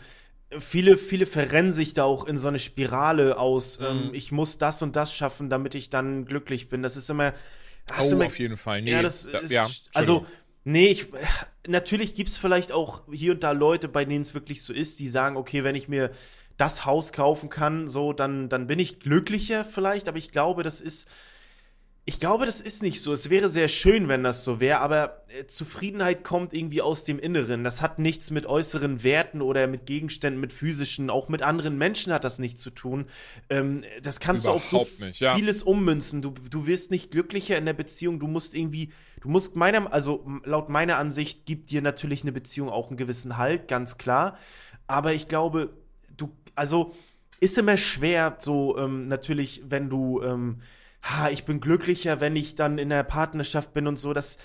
viele, 0.59 0.97
viele 0.97 1.26
verrennen 1.26 1.72
sich 1.72 1.95
da 1.95 2.05
auch 2.05 2.26
in 2.26 2.39
so 2.39 2.49
eine 2.49 2.59
Spirale 2.59 3.39
aus, 3.39 3.78
mm. 3.78 3.85
ähm, 3.85 4.11
ich 4.12 4.33
muss 4.33 4.59
das 4.59 4.83
und 4.83 4.97
das 4.97 5.14
schaffen, 5.14 5.49
damit 5.49 5.76
ich 5.76 5.91
dann 5.91 6.24
glücklich 6.24 6.68
bin. 6.68 6.83
Das 6.83 6.97
ist 6.97 7.09
immer. 7.09 7.33
Oh, 8.01 8.11
immer, 8.11 8.26
auf 8.26 8.39
jeden 8.39 8.57
Fall. 8.57 8.83
Nee, 8.83 8.93
ja, 8.93 9.03
das 9.03 9.26
ist, 9.26 9.51
ja, 9.51 9.68
also 9.95 10.26
Nee, 10.64 10.88
ich, 10.88 11.06
natürlich 11.66 12.14
gibt's 12.14 12.36
vielleicht 12.36 12.72
auch 12.72 13.02
hier 13.12 13.32
und 13.32 13.42
da 13.42 13.52
Leute, 13.52 13.88
bei 13.88 14.04
denen 14.04 14.22
es 14.22 14.34
wirklich 14.34 14.62
so 14.62 14.72
ist, 14.72 15.00
die 15.00 15.08
sagen, 15.08 15.36
okay, 15.36 15.64
wenn 15.64 15.74
ich 15.74 15.88
mir 15.88 16.11
das 16.56 16.84
Haus 16.84 17.12
kaufen 17.12 17.48
kann, 17.48 17.88
so, 17.88 18.12
dann, 18.12 18.48
dann 18.50 18.66
bin 18.66 18.78
ich 18.78 19.00
glücklicher 19.00 19.64
vielleicht, 19.64 20.08
aber 20.08 20.18
ich 20.18 20.30
glaube, 20.30 20.62
das 20.62 20.80
ist, 20.80 21.08
ich 22.07 22.18
glaube, 22.18 22.46
das 22.46 22.61
ist 22.61 22.82
nicht 22.82 23.03
so. 23.03 23.12
Es 23.12 23.30
wäre 23.30 23.48
sehr 23.48 23.68
schön, 23.68 24.09
wenn 24.09 24.24
das 24.24 24.44
so 24.44 24.59
wäre, 24.59 24.80
aber 24.80 25.22
äh, 25.28 25.46
Zufriedenheit 25.46 26.24
kommt 26.24 26.55
irgendwie 26.55 26.82
aus 26.82 27.05
dem 27.05 27.18
Inneren. 27.18 27.62
Das 27.62 27.82
hat 27.82 27.98
nichts 27.98 28.30
mit 28.30 28.46
äußeren 28.46 29.03
Werten 29.03 29.42
oder 29.42 29.66
mit 29.66 29.86
Gegenständen, 29.86 30.40
mit 30.40 30.53
physischen, 30.53 31.11
auch 31.11 31.28
mit 31.28 31.42
anderen 31.42 31.78
Menschen 31.78 32.12
hat 32.12 32.24
das 32.24 32.38
nichts 32.38 32.62
zu 32.62 32.70
tun. 32.70 33.07
Ähm, 33.48 33.84
das 34.03 34.18
kannst 34.18 34.44
Überhaupt 34.44 34.72
du 34.72 34.76
auf 34.78 34.88
so 34.98 35.05
nicht, 35.05 35.20
ja. 35.20 35.36
vieles 35.36 35.62
ummünzen. 35.62 36.22
Du, 36.22 36.30
du 36.30 36.66
wirst 36.66 36.90
nicht 36.90 37.11
glücklicher 37.11 37.57
in 37.57 37.66
der 37.66 37.74
Beziehung. 37.74 38.18
Du 38.18 38.26
musst 38.26 38.55
irgendwie 38.55 38.90
Du 39.20 39.28
musst 39.28 39.55
meiner, 39.55 39.92
also 39.92 40.26
laut 40.44 40.70
meiner 40.70 40.96
Ansicht 40.96 41.44
gibt 41.44 41.70
dir 41.70 41.82
natürlich 41.82 42.22
eine 42.22 42.32
Beziehung 42.32 42.70
auch 42.70 42.88
einen 42.88 42.96
gewissen 42.96 43.36
Halt, 43.36 43.68
ganz 43.68 43.98
klar. 43.98 44.38
Aber 44.86 45.12
ich 45.12 45.28
glaube, 45.28 45.74
du, 46.16 46.30
also 46.55 46.94
ist 47.38 47.59
immer 47.59 47.76
schwer, 47.76 48.36
so 48.38 48.78
ähm, 48.78 49.09
natürlich, 49.09 49.62
wenn 49.68 49.90
du, 49.90 50.22
ähm, 50.22 50.62
ha, 51.03 51.30
ich 51.30 51.44
bin 51.44 51.61
glücklicher, 51.61 52.20
wenn 52.20 52.36
ich 52.36 52.55
dann 52.55 52.78
in 52.78 52.90
der 52.90 53.03
Partnerschaft 53.03 53.72
bin 53.72 53.86
und 53.86 53.96
so. 53.96 54.12
Das 54.12 54.36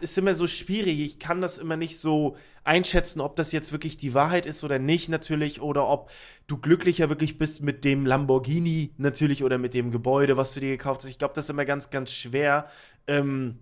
ist 0.00 0.18
immer 0.18 0.34
so 0.34 0.46
schwierig. 0.46 1.00
Ich 1.00 1.18
kann 1.18 1.40
das 1.40 1.58
immer 1.58 1.76
nicht 1.76 1.98
so 1.98 2.36
einschätzen, 2.64 3.20
ob 3.20 3.36
das 3.36 3.52
jetzt 3.52 3.72
wirklich 3.72 3.96
die 3.96 4.14
Wahrheit 4.14 4.46
ist 4.46 4.64
oder 4.64 4.78
nicht, 4.78 5.08
natürlich, 5.08 5.60
oder 5.60 5.88
ob 5.88 6.10
du 6.46 6.58
glücklicher 6.58 7.08
wirklich 7.08 7.38
bist 7.38 7.62
mit 7.62 7.84
dem 7.84 8.06
Lamborghini, 8.06 8.92
natürlich, 8.98 9.44
oder 9.44 9.58
mit 9.58 9.74
dem 9.74 9.90
Gebäude, 9.90 10.36
was 10.36 10.54
du 10.54 10.60
dir 10.60 10.70
gekauft 10.70 11.02
hast. 11.02 11.10
Ich 11.10 11.18
glaube, 11.18 11.34
das 11.34 11.46
ist 11.46 11.50
immer 11.50 11.64
ganz, 11.64 11.90
ganz 11.90 12.12
schwer. 12.12 12.68
Ähm, 13.06 13.58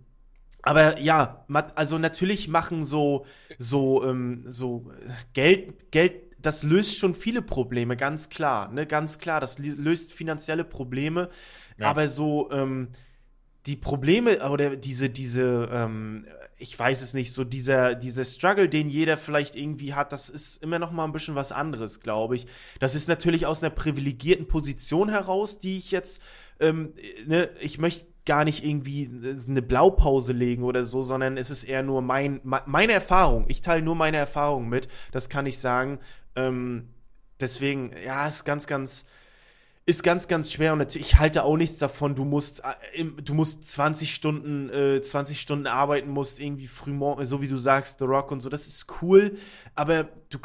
aber 0.62 0.98
ja, 0.98 1.44
also 1.74 1.98
natürlich 1.98 2.48
machen 2.48 2.84
so 2.84 3.26
so 3.58 4.02
ähm, 4.02 4.44
so 4.48 4.90
Geld 5.34 5.90
Geld 5.90 6.23
das 6.44 6.62
löst 6.62 6.98
schon 6.98 7.14
viele 7.14 7.42
Probleme, 7.42 7.96
ganz 7.96 8.28
klar, 8.28 8.70
ne, 8.70 8.86
ganz 8.86 9.18
klar, 9.18 9.40
das 9.40 9.58
löst 9.58 10.12
finanzielle 10.12 10.64
Probleme, 10.64 11.30
ja. 11.78 11.88
aber 11.88 12.08
so 12.08 12.50
ähm, 12.50 12.88
die 13.66 13.76
Probleme 13.76 14.46
oder 14.50 14.76
diese, 14.76 15.08
diese, 15.08 15.70
ähm, 15.72 16.26
ich 16.58 16.78
weiß 16.78 17.00
es 17.00 17.14
nicht, 17.14 17.32
so 17.32 17.44
dieser, 17.44 17.94
dieser 17.94 18.24
Struggle, 18.24 18.68
den 18.68 18.90
jeder 18.90 19.16
vielleicht 19.16 19.56
irgendwie 19.56 19.94
hat, 19.94 20.12
das 20.12 20.28
ist 20.28 20.62
immer 20.62 20.78
noch 20.78 20.92
mal 20.92 21.04
ein 21.04 21.12
bisschen 21.12 21.34
was 21.34 21.50
anderes, 21.50 22.00
glaube 22.00 22.36
ich. 22.36 22.46
Das 22.78 22.94
ist 22.94 23.08
natürlich 23.08 23.46
aus 23.46 23.62
einer 23.62 23.70
privilegierten 23.70 24.46
Position 24.46 25.08
heraus, 25.08 25.58
die 25.58 25.78
ich 25.78 25.90
jetzt, 25.90 26.20
ähm, 26.60 26.92
ne, 27.26 27.48
ich 27.58 27.78
möchte 27.78 28.06
gar 28.26 28.44
nicht 28.44 28.64
irgendwie 28.64 29.10
eine 29.48 29.62
Blaupause 29.62 30.32
legen 30.32 30.62
oder 30.64 30.84
so, 30.84 31.02
sondern 31.02 31.36
es 31.36 31.50
ist 31.50 31.64
eher 31.64 31.82
nur 31.82 32.00
mein, 32.02 32.40
meine 32.42 32.92
Erfahrung. 32.92 33.44
Ich 33.48 33.60
teile 33.60 33.82
nur 33.82 33.94
meine 33.94 34.16
Erfahrung 34.16 34.68
mit, 34.68 34.88
das 35.12 35.28
kann 35.28 35.46
ich 35.46 35.58
sagen. 35.58 35.98
Ähm, 36.34 36.88
deswegen, 37.40 37.92
ja, 38.04 38.26
ist 38.26 38.44
ganz, 38.44 38.66
ganz, 38.66 39.04
ist 39.86 40.02
ganz, 40.02 40.26
ganz 40.26 40.50
schwer. 40.50 40.72
Und 40.72 40.78
natürlich, 40.78 41.08
ich 41.08 41.18
halte 41.18 41.44
auch 41.44 41.56
nichts 41.56 41.78
davon, 41.78 42.14
du 42.14 42.24
musst, 42.24 42.62
äh, 42.94 43.04
du 43.04 43.34
musst 43.34 43.70
20 43.70 44.14
Stunden, 44.14 44.70
äh, 44.70 45.02
20 45.02 45.38
Stunden 45.38 45.66
arbeiten, 45.66 46.08
musst 46.08 46.40
irgendwie 46.40 46.66
früh 46.66 46.92
morgen, 46.92 47.24
so 47.26 47.42
wie 47.42 47.48
du 47.48 47.58
sagst, 47.58 47.98
The 47.98 48.06
Rock 48.06 48.30
und 48.30 48.40
so, 48.40 48.48
das 48.48 48.66
ist 48.66 48.86
cool, 49.02 49.36
aber 49.74 50.08
du, 50.30 50.38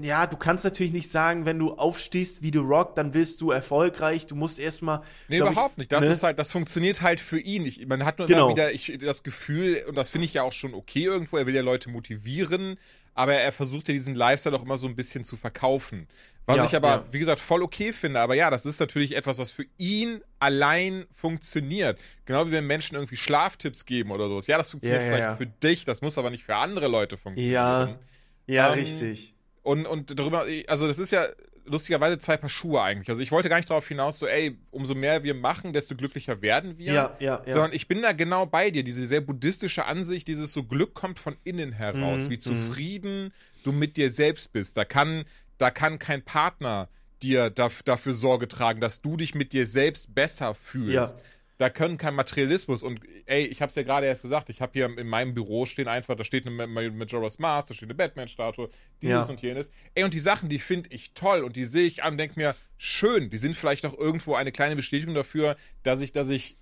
ja, 0.00 0.26
du 0.26 0.36
kannst 0.36 0.64
natürlich 0.64 0.92
nicht 0.92 1.10
sagen, 1.10 1.44
wenn 1.44 1.58
du 1.58 1.74
aufstehst 1.74 2.42
wie 2.42 2.50
The 2.52 2.58
Rock, 2.58 2.94
dann 2.94 3.14
willst 3.14 3.40
du 3.40 3.50
erfolgreich, 3.50 4.26
du 4.26 4.34
musst 4.34 4.58
erstmal. 4.58 5.02
Nee, 5.28 5.38
überhaupt 5.38 5.72
ich, 5.72 5.78
nicht. 5.78 5.92
Das 5.92 6.04
ne? 6.04 6.10
ist 6.10 6.22
halt, 6.22 6.38
das 6.38 6.52
funktioniert 6.52 7.02
halt 7.02 7.20
für 7.20 7.38
ihn. 7.38 7.64
Ich, 7.64 7.86
man 7.86 8.04
hat 8.04 8.18
nur 8.18 8.28
genau. 8.28 8.46
immer 8.46 8.50
wieder 8.50 8.72
ich, 8.72 8.98
das 9.00 9.22
Gefühl, 9.22 9.84
und 9.88 9.94
das 9.94 10.08
finde 10.08 10.26
ich 10.26 10.34
ja 10.34 10.42
auch 10.42 10.52
schon 10.52 10.74
okay 10.74 11.04
irgendwo, 11.04 11.36
er 11.36 11.46
will 11.46 11.54
ja 11.54 11.62
Leute 11.62 11.90
motivieren, 11.90 12.78
aber 13.14 13.34
er 13.34 13.52
versucht 13.52 13.88
ja 13.88 13.94
diesen 13.94 14.14
Lifestyle 14.14 14.56
auch 14.56 14.62
immer 14.62 14.76
so 14.76 14.86
ein 14.86 14.96
bisschen 14.96 15.24
zu 15.24 15.36
verkaufen. 15.36 16.06
Was 16.46 16.58
ja, 16.58 16.64
ich 16.66 16.76
aber, 16.76 16.88
ja. 16.88 17.04
wie 17.10 17.18
gesagt, 17.18 17.40
voll 17.40 17.62
okay 17.62 17.92
finde. 17.92 18.20
Aber 18.20 18.34
ja, 18.34 18.50
das 18.50 18.66
ist 18.66 18.78
natürlich 18.78 19.16
etwas, 19.16 19.38
was 19.38 19.50
für 19.50 19.66
ihn 19.78 20.20
allein 20.38 21.06
funktioniert. 21.12 21.98
Genau 22.24 22.46
wie 22.46 22.52
wenn 22.52 22.66
Menschen 22.66 22.94
irgendwie 22.94 23.16
Schlaftipps 23.16 23.84
geben 23.84 24.12
oder 24.12 24.28
sowas. 24.28 24.46
Ja, 24.46 24.56
das 24.56 24.70
funktioniert 24.70 25.02
ja, 25.02 25.08
vielleicht 25.08 25.38
für 25.38 25.46
dich, 25.46 25.84
das 25.84 26.02
muss 26.02 26.18
aber 26.18 26.30
nicht 26.30 26.44
für 26.44 26.54
andere 26.54 26.86
Leute 26.86 27.16
funktionieren. 27.16 27.52
Ja, 27.52 27.98
ja 28.46 28.68
ähm, 28.68 28.78
richtig. 28.78 29.35
Und, 29.66 29.84
und 29.84 30.16
darüber, 30.16 30.46
also 30.68 30.86
das 30.86 31.00
ist 31.00 31.10
ja 31.10 31.26
lustigerweise 31.64 32.18
zwei 32.18 32.36
Paar 32.36 32.48
Schuhe 32.48 32.80
eigentlich. 32.80 33.08
Also 33.08 33.20
ich 33.20 33.32
wollte 33.32 33.48
gar 33.48 33.56
nicht 33.56 33.68
darauf 33.68 33.88
hinaus, 33.88 34.20
so, 34.20 34.28
ey, 34.28 34.56
umso 34.70 34.94
mehr 34.94 35.24
wir 35.24 35.34
machen, 35.34 35.72
desto 35.72 35.96
glücklicher 35.96 36.40
werden 36.40 36.78
wir. 36.78 36.92
Ja, 36.92 37.16
ja, 37.18 37.42
ja. 37.44 37.52
Sondern 37.52 37.72
ich 37.72 37.88
bin 37.88 38.00
da 38.00 38.12
genau 38.12 38.46
bei 38.46 38.70
dir. 38.70 38.84
Diese 38.84 39.04
sehr 39.08 39.20
buddhistische 39.20 39.86
Ansicht, 39.86 40.28
dieses 40.28 40.52
so 40.52 40.62
Glück 40.62 40.94
kommt 40.94 41.18
von 41.18 41.36
innen 41.42 41.72
heraus, 41.72 42.26
mhm, 42.26 42.30
wie 42.30 42.38
zufrieden 42.38 43.24
mhm. 43.24 43.32
du 43.64 43.72
mit 43.72 43.96
dir 43.96 44.12
selbst 44.12 44.52
bist. 44.52 44.76
Da 44.76 44.84
kann 44.84 45.24
da 45.58 45.70
kann 45.70 45.98
kein 45.98 46.22
Partner 46.22 46.88
dir 47.22 47.50
dafür 47.50 48.14
Sorge 48.14 48.46
tragen, 48.46 48.80
dass 48.80 49.00
du 49.00 49.16
dich 49.16 49.34
mit 49.34 49.52
dir 49.52 49.66
selbst 49.66 50.14
besser 50.14 50.54
fühlst. 50.54 51.16
Ja. 51.16 51.22
Da 51.58 51.70
können 51.70 51.96
kein 51.96 52.14
Materialismus 52.14 52.82
und 52.82 53.00
ey, 53.24 53.46
ich 53.46 53.62
hab's 53.62 53.74
ja 53.74 53.82
gerade 53.82 54.06
erst 54.06 54.22
gesagt, 54.22 54.50
ich 54.50 54.60
habe 54.60 54.72
hier 54.74 54.86
in 54.98 55.08
meinem 55.08 55.32
Büro 55.34 55.64
stehen 55.64 55.88
einfach, 55.88 56.14
da 56.14 56.24
steht 56.24 56.46
eine 56.46 56.66
Majora's 56.66 57.38
Mask, 57.38 57.68
da 57.68 57.74
steht 57.74 57.88
eine 57.88 57.94
Batman-Statue, 57.94 58.68
dieses 59.00 59.26
ja. 59.26 59.30
und 59.30 59.40
jenes. 59.40 59.70
Ey, 59.94 60.04
und 60.04 60.12
die 60.12 60.20
Sachen, 60.20 60.48
die 60.48 60.58
finde 60.58 60.90
ich 60.92 61.12
toll 61.12 61.42
und 61.42 61.56
die 61.56 61.64
sehe 61.64 61.86
ich 61.86 62.02
an 62.02 62.18
denke 62.18 62.38
mir, 62.38 62.54
schön, 62.76 63.30
die 63.30 63.38
sind 63.38 63.56
vielleicht 63.56 63.86
auch 63.86 63.96
irgendwo 63.96 64.34
eine 64.34 64.52
kleine 64.52 64.76
Bestätigung 64.76 65.14
dafür, 65.14 65.56
dass 65.82 66.00
ich, 66.00 66.12
dass 66.12 66.28
ich 66.28 66.56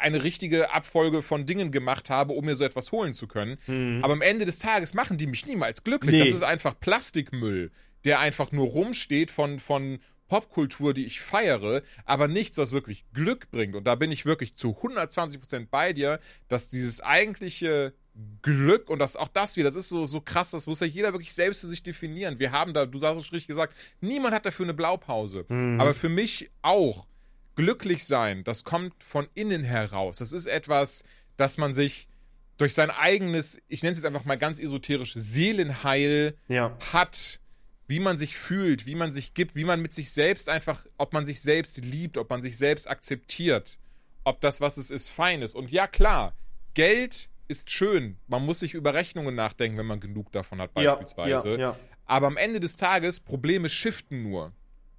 eine 0.00 0.24
richtige 0.24 0.72
Abfolge 0.72 1.22
von 1.22 1.46
Dingen 1.46 1.72
gemacht 1.72 2.10
habe, 2.10 2.32
um 2.32 2.44
mir 2.44 2.56
so 2.56 2.64
etwas 2.64 2.90
holen 2.90 3.14
zu 3.14 3.28
können. 3.28 3.58
Mhm. 3.66 4.00
Aber 4.02 4.14
am 4.14 4.22
Ende 4.22 4.46
des 4.46 4.58
Tages 4.58 4.94
machen 4.94 5.18
die 5.18 5.26
mich 5.26 5.46
niemals 5.46 5.84
glücklich. 5.84 6.14
Nee. 6.14 6.24
Das 6.24 6.34
ist 6.34 6.42
einfach 6.42 6.78
Plastikmüll 6.78 7.70
der 8.04 8.20
einfach 8.20 8.52
nur 8.52 8.66
rumsteht 8.66 9.30
von, 9.30 9.60
von 9.60 9.98
Popkultur, 10.32 10.94
die 10.94 11.04
ich 11.04 11.20
feiere, 11.20 11.82
aber 12.06 12.26
nichts, 12.26 12.56
was 12.56 12.72
wirklich 12.72 13.04
Glück 13.12 13.50
bringt. 13.50 13.76
Und 13.76 13.84
da 13.84 13.96
bin 13.96 14.10
ich 14.10 14.24
wirklich 14.24 14.56
zu 14.56 14.70
120% 14.70 15.66
bei 15.70 15.92
dir, 15.92 16.20
dass 16.48 16.68
dieses 16.68 17.02
eigentliche 17.02 17.92
Glück 18.40 18.88
und 18.88 18.98
das 18.98 19.14
auch 19.14 19.28
das 19.28 19.58
wieder, 19.58 19.68
das 19.68 19.76
ist 19.76 19.90
so, 19.90 20.06
so 20.06 20.22
krass, 20.22 20.52
das 20.52 20.66
muss 20.66 20.80
ja 20.80 20.86
jeder 20.86 21.12
wirklich 21.12 21.34
selbst 21.34 21.60
für 21.60 21.66
sich 21.66 21.82
definieren. 21.82 22.38
Wir 22.38 22.50
haben 22.50 22.72
da, 22.72 22.86
du 22.86 22.98
hast 23.02 23.18
es 23.18 23.24
richtig 23.24 23.48
gesagt, 23.48 23.76
niemand 24.00 24.34
hat 24.34 24.46
dafür 24.46 24.64
eine 24.64 24.72
Blaupause. 24.72 25.44
Mhm. 25.50 25.78
Aber 25.78 25.92
für 25.92 26.08
mich 26.08 26.50
auch, 26.62 27.06
glücklich 27.54 28.04
sein, 28.06 28.42
das 28.42 28.64
kommt 28.64 28.94
von 29.04 29.28
innen 29.34 29.62
heraus. 29.64 30.16
Das 30.16 30.32
ist 30.32 30.46
etwas, 30.46 31.04
das 31.36 31.58
man 31.58 31.74
sich 31.74 32.08
durch 32.56 32.72
sein 32.72 32.88
eigenes, 32.88 33.60
ich 33.68 33.82
nenne 33.82 33.90
es 33.90 33.98
jetzt 33.98 34.06
einfach 34.06 34.24
mal 34.24 34.38
ganz 34.38 34.58
esoterisch, 34.58 35.12
Seelenheil 35.14 36.38
ja. 36.48 36.74
hat 36.90 37.38
wie 37.92 38.00
man 38.00 38.16
sich 38.16 38.38
fühlt, 38.38 38.86
wie 38.86 38.94
man 38.94 39.12
sich 39.12 39.34
gibt, 39.34 39.54
wie 39.54 39.64
man 39.64 39.82
mit 39.82 39.92
sich 39.92 40.12
selbst 40.12 40.48
einfach, 40.48 40.86
ob 40.96 41.12
man 41.12 41.26
sich 41.26 41.42
selbst 41.42 41.76
liebt, 41.76 42.16
ob 42.16 42.30
man 42.30 42.40
sich 42.40 42.56
selbst 42.56 42.88
akzeptiert, 42.88 43.78
ob 44.24 44.40
das, 44.40 44.62
was 44.62 44.78
es 44.78 44.90
ist, 44.90 45.10
fein 45.10 45.42
ist. 45.42 45.54
Und 45.54 45.70
ja, 45.70 45.86
klar, 45.86 46.32
Geld 46.72 47.28
ist 47.48 47.70
schön. 47.70 48.16
Man 48.28 48.46
muss 48.46 48.60
sich 48.60 48.72
über 48.72 48.94
Rechnungen 48.94 49.34
nachdenken, 49.34 49.76
wenn 49.76 49.84
man 49.84 50.00
genug 50.00 50.32
davon 50.32 50.58
hat, 50.62 50.72
beispielsweise. 50.72 51.50
Ja, 51.50 51.54
ja, 51.54 51.60
ja. 51.60 51.76
Aber 52.06 52.28
am 52.28 52.38
Ende 52.38 52.60
des 52.60 52.76
Tages, 52.76 53.20
Probleme 53.20 53.68
shiften 53.68 54.22
nur. 54.22 54.52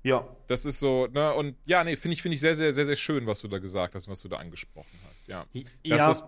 Ja. 0.04 0.28
Das 0.46 0.64
ist 0.64 0.80
so, 0.80 1.08
ne, 1.08 1.34
und 1.34 1.56
ja, 1.66 1.84
nee, 1.84 1.96
finde 1.96 2.14
ich, 2.14 2.22
finde 2.22 2.36
ich 2.36 2.42
sehr, 2.42 2.56
sehr, 2.56 2.74
sehr, 2.74 2.86
sehr 2.86 2.96
schön, 2.96 3.26
was 3.26 3.42
du 3.42 3.48
da 3.48 3.58
gesagt 3.58 3.96
hast, 3.96 4.08
was 4.08 4.22
du 4.22 4.28
da 4.28 4.38
angesprochen 4.38 5.00
hast. 5.10 5.28
Ja. 5.28 5.48
Das 5.52 5.66
ja. 5.84 6.12
ist 6.12 6.26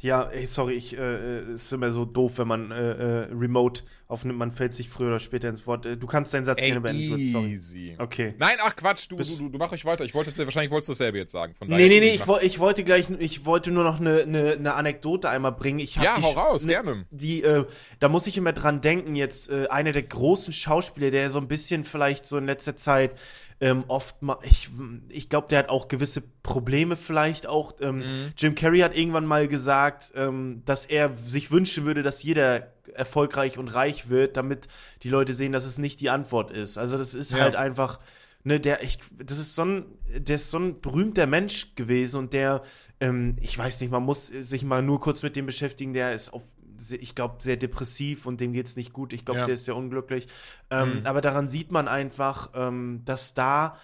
ja, 0.00 0.28
ey, 0.30 0.46
sorry, 0.46 0.74
ich, 0.74 0.96
äh, 0.96 1.40
äh, 1.40 1.54
ist 1.54 1.72
immer 1.72 1.92
so 1.92 2.04
doof, 2.04 2.38
wenn 2.38 2.48
man 2.48 2.70
äh, 2.70 2.92
äh, 2.92 3.28
remote 3.32 3.82
aufnimmt, 4.06 4.38
man 4.38 4.52
fällt 4.52 4.74
sich 4.74 4.88
früher 4.88 5.08
oder 5.08 5.18
später 5.18 5.48
ins 5.48 5.66
Wort. 5.66 5.84
Äh, 5.84 5.96
du 5.96 6.06
kannst 6.06 6.32
deinen 6.32 6.46
Satz 6.46 6.60
gerne 6.60 6.80
beenden. 6.80 7.32
Sorry. 7.32 7.50
Easy. 7.50 7.94
Okay. 7.98 8.34
Nein, 8.38 8.56
ach 8.62 8.74
Quatsch, 8.74 9.06
du, 9.10 9.16
du, 9.16 9.24
du, 9.24 9.48
du 9.50 9.58
mach 9.58 9.70
euch 9.72 9.84
weiter. 9.84 10.04
Ich 10.04 10.14
wollte 10.14 10.30
jetzt, 10.30 10.38
wahrscheinlich 10.38 10.70
wolltest 10.70 10.88
du 10.88 10.92
dasselbe 10.92 11.18
jetzt 11.18 11.32
sagen. 11.32 11.54
Von 11.54 11.68
nee, 11.68 11.88
nee, 11.88 12.00
nee, 12.00 12.14
ich, 12.14 12.22
ich, 12.42 12.58
wollte 12.58 12.84
gleich, 12.84 13.08
ich 13.18 13.44
wollte 13.44 13.70
nur 13.70 13.84
noch 13.84 14.00
eine, 14.00 14.22
eine, 14.22 14.52
eine 14.52 14.74
Anekdote 14.74 15.28
einmal 15.28 15.52
bringen. 15.52 15.80
Ich 15.80 15.96
ja, 15.96 16.20
hau 16.20 16.30
raus, 16.30 16.64
ne, 16.64 16.72
gerne. 16.72 17.06
Die, 17.10 17.42
äh, 17.42 17.66
da 17.98 18.08
muss 18.08 18.26
ich 18.26 18.38
immer 18.38 18.52
dran 18.52 18.80
denken, 18.80 19.16
jetzt 19.16 19.50
äh, 19.50 19.66
einer 19.68 19.92
der 19.92 20.04
großen 20.04 20.52
Schauspieler, 20.52 21.10
der 21.10 21.28
so 21.30 21.38
ein 21.38 21.48
bisschen 21.48 21.84
vielleicht 21.84 22.24
so 22.24 22.38
in 22.38 22.46
letzter 22.46 22.76
Zeit 22.76 23.12
ähm, 23.60 23.84
oft 23.88 24.22
mal, 24.22 24.38
ich, 24.42 24.70
ich 25.08 25.28
glaube, 25.28 25.48
der 25.48 25.60
hat 25.60 25.68
auch 25.68 25.88
gewisse 25.88 26.22
Probleme 26.42 26.96
vielleicht 26.96 27.46
auch. 27.46 27.74
Ähm, 27.80 27.98
mhm. 27.98 28.32
Jim 28.36 28.54
Carrey 28.54 28.80
hat 28.80 28.96
irgendwann 28.96 29.26
mal 29.26 29.48
gesagt, 29.48 30.12
ähm, 30.14 30.62
dass 30.64 30.86
er 30.86 31.14
sich 31.16 31.50
wünschen 31.50 31.84
würde, 31.84 32.02
dass 32.02 32.22
jeder 32.22 32.72
erfolgreich 32.94 33.58
und 33.58 33.68
reich 33.68 34.08
wird, 34.08 34.36
damit 34.36 34.68
die 35.02 35.10
Leute 35.10 35.34
sehen, 35.34 35.52
dass 35.52 35.64
es 35.64 35.78
nicht 35.78 36.00
die 36.00 36.10
Antwort 36.10 36.50
ist. 36.50 36.78
Also 36.78 36.98
das 36.98 37.14
ist 37.14 37.32
ja. 37.32 37.40
halt 37.40 37.56
einfach, 37.56 37.98
ne, 38.44 38.60
der, 38.60 38.82
ich, 38.82 38.98
das 39.18 39.38
ist 39.38 39.54
so 39.54 39.64
ein, 39.64 39.86
der 40.08 40.36
ist 40.36 40.50
so 40.50 40.58
ein 40.58 40.80
berühmter 40.80 41.26
Mensch 41.26 41.74
gewesen 41.74 42.18
und 42.18 42.32
der, 42.32 42.62
ähm, 43.00 43.36
ich 43.40 43.58
weiß 43.58 43.80
nicht, 43.80 43.90
man 43.90 44.04
muss 44.04 44.28
sich 44.28 44.64
mal 44.64 44.82
nur 44.82 45.00
kurz 45.00 45.22
mit 45.22 45.34
dem 45.34 45.46
beschäftigen, 45.46 45.94
der 45.94 46.14
ist 46.14 46.32
auf 46.32 46.42
ich 46.90 47.14
glaube, 47.14 47.36
sehr 47.40 47.56
depressiv 47.56 48.26
und 48.26 48.40
dem 48.40 48.52
geht 48.52 48.66
es 48.66 48.76
nicht 48.76 48.92
gut. 48.92 49.12
Ich 49.12 49.24
glaube, 49.24 49.40
ja. 49.40 49.46
der 49.46 49.54
ist 49.54 49.64
sehr 49.64 49.76
unglücklich. 49.76 50.26
Ähm, 50.70 51.00
mhm. 51.00 51.06
Aber 51.06 51.20
daran 51.20 51.48
sieht 51.48 51.72
man 51.72 51.88
einfach, 51.88 52.50
ähm, 52.54 53.02
dass 53.04 53.34
da, 53.34 53.78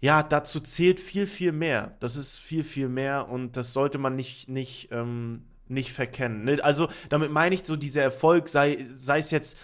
ja, 0.00 0.22
dazu 0.22 0.60
zählt 0.60 1.00
viel, 1.00 1.26
viel 1.26 1.52
mehr. 1.52 1.96
Das 2.00 2.16
ist 2.16 2.38
viel, 2.38 2.64
viel 2.64 2.88
mehr 2.88 3.28
und 3.28 3.56
das 3.56 3.72
sollte 3.72 3.98
man 3.98 4.16
nicht, 4.16 4.48
nicht, 4.48 4.88
ähm, 4.92 5.44
nicht 5.68 5.92
verkennen. 5.92 6.44
Ne? 6.44 6.58
Also, 6.62 6.88
damit 7.08 7.30
meine 7.30 7.54
ich 7.54 7.64
so, 7.64 7.76
dieser 7.76 8.02
Erfolg, 8.02 8.48
sei, 8.48 8.86
sei 8.96 9.18
es 9.18 9.30
jetzt 9.30 9.58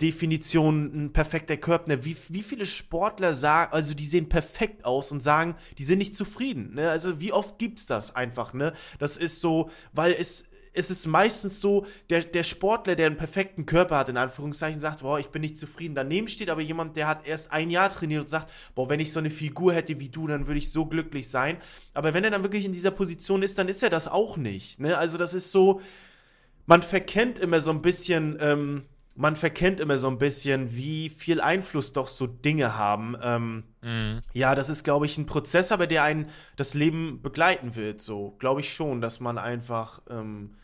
Definition 0.00 1.06
ein 1.06 1.12
perfekter 1.12 1.56
Körper. 1.56 2.04
Wie, 2.04 2.16
wie 2.28 2.42
viele 2.42 2.66
Sportler 2.66 3.34
sagen, 3.34 3.72
also 3.72 3.94
die 3.94 4.06
sehen 4.06 4.28
perfekt 4.28 4.84
aus 4.84 5.10
und 5.12 5.20
sagen, 5.20 5.56
die 5.78 5.84
sind 5.84 5.98
nicht 5.98 6.14
zufrieden. 6.14 6.74
Ne? 6.74 6.90
Also 6.90 7.20
wie 7.20 7.32
oft 7.32 7.58
gibt's 7.58 7.86
das 7.86 8.14
einfach, 8.14 8.54
ne? 8.54 8.74
Das 8.98 9.16
ist 9.16 9.40
so, 9.40 9.70
weil 9.92 10.12
es 10.12 10.46
ist 10.72 10.90
es 10.90 11.06
meistens 11.06 11.60
so, 11.60 11.86
der, 12.08 12.22
der 12.24 12.42
Sportler, 12.42 12.96
der 12.96 13.06
einen 13.06 13.16
perfekten 13.16 13.66
Körper 13.66 13.98
hat, 13.98 14.08
in 14.08 14.16
Anführungszeichen, 14.16 14.80
sagt, 14.80 15.00
boah, 15.02 15.18
ich 15.18 15.28
bin 15.28 15.42
nicht 15.42 15.58
zufrieden. 15.58 15.94
Daneben 15.94 16.28
steht 16.28 16.48
aber 16.48 16.62
jemand, 16.62 16.96
der 16.96 17.06
hat 17.06 17.26
erst 17.26 17.52
ein 17.52 17.70
Jahr 17.70 17.90
trainiert 17.90 18.22
und 18.22 18.28
sagt, 18.28 18.50
boah, 18.74 18.88
wenn 18.88 19.00
ich 19.00 19.12
so 19.12 19.20
eine 19.20 19.30
Figur 19.30 19.74
hätte 19.74 20.00
wie 20.00 20.08
du, 20.08 20.26
dann 20.26 20.46
würde 20.46 20.58
ich 20.58 20.72
so 20.72 20.86
glücklich 20.86 21.28
sein. 21.28 21.58
Aber 21.92 22.14
wenn 22.14 22.24
er 22.24 22.30
dann 22.30 22.42
wirklich 22.42 22.64
in 22.64 22.72
dieser 22.72 22.90
Position 22.90 23.42
ist, 23.42 23.58
dann 23.58 23.68
ist 23.68 23.82
er 23.82 23.90
das 23.90 24.08
auch 24.08 24.36
nicht. 24.36 24.80
Ne? 24.80 24.96
Also 24.96 25.18
das 25.18 25.34
ist 25.34 25.52
so, 25.52 25.80
man 26.66 26.82
verkennt 26.82 27.38
immer 27.38 27.60
so 27.60 27.70
ein 27.70 27.82
bisschen, 27.82 28.38
ähm, 28.40 28.84
man 29.14 29.36
verkennt 29.36 29.78
immer 29.78 29.98
so 29.98 30.08
ein 30.08 30.16
bisschen, 30.16 30.74
wie 30.74 31.10
viel 31.10 31.42
Einfluss 31.42 31.92
doch 31.92 32.08
so 32.08 32.26
Dinge 32.26 32.78
haben. 32.78 33.14
Ähm, 33.22 33.64
mhm. 33.82 34.20
Ja, 34.32 34.54
das 34.54 34.70
ist, 34.70 34.84
glaube 34.84 35.04
ich, 35.04 35.18
ein 35.18 35.26
Prozess, 35.26 35.70
aber 35.70 35.86
der 35.86 36.02
einen 36.02 36.30
das 36.56 36.72
Leben 36.72 37.20
begleiten 37.20 37.76
wird. 37.76 38.00
So, 38.00 38.36
glaube 38.38 38.60
ich 38.60 38.72
schon, 38.72 39.02
dass 39.02 39.20
man 39.20 39.36
einfach 39.36 40.00
ähm, 40.08 40.54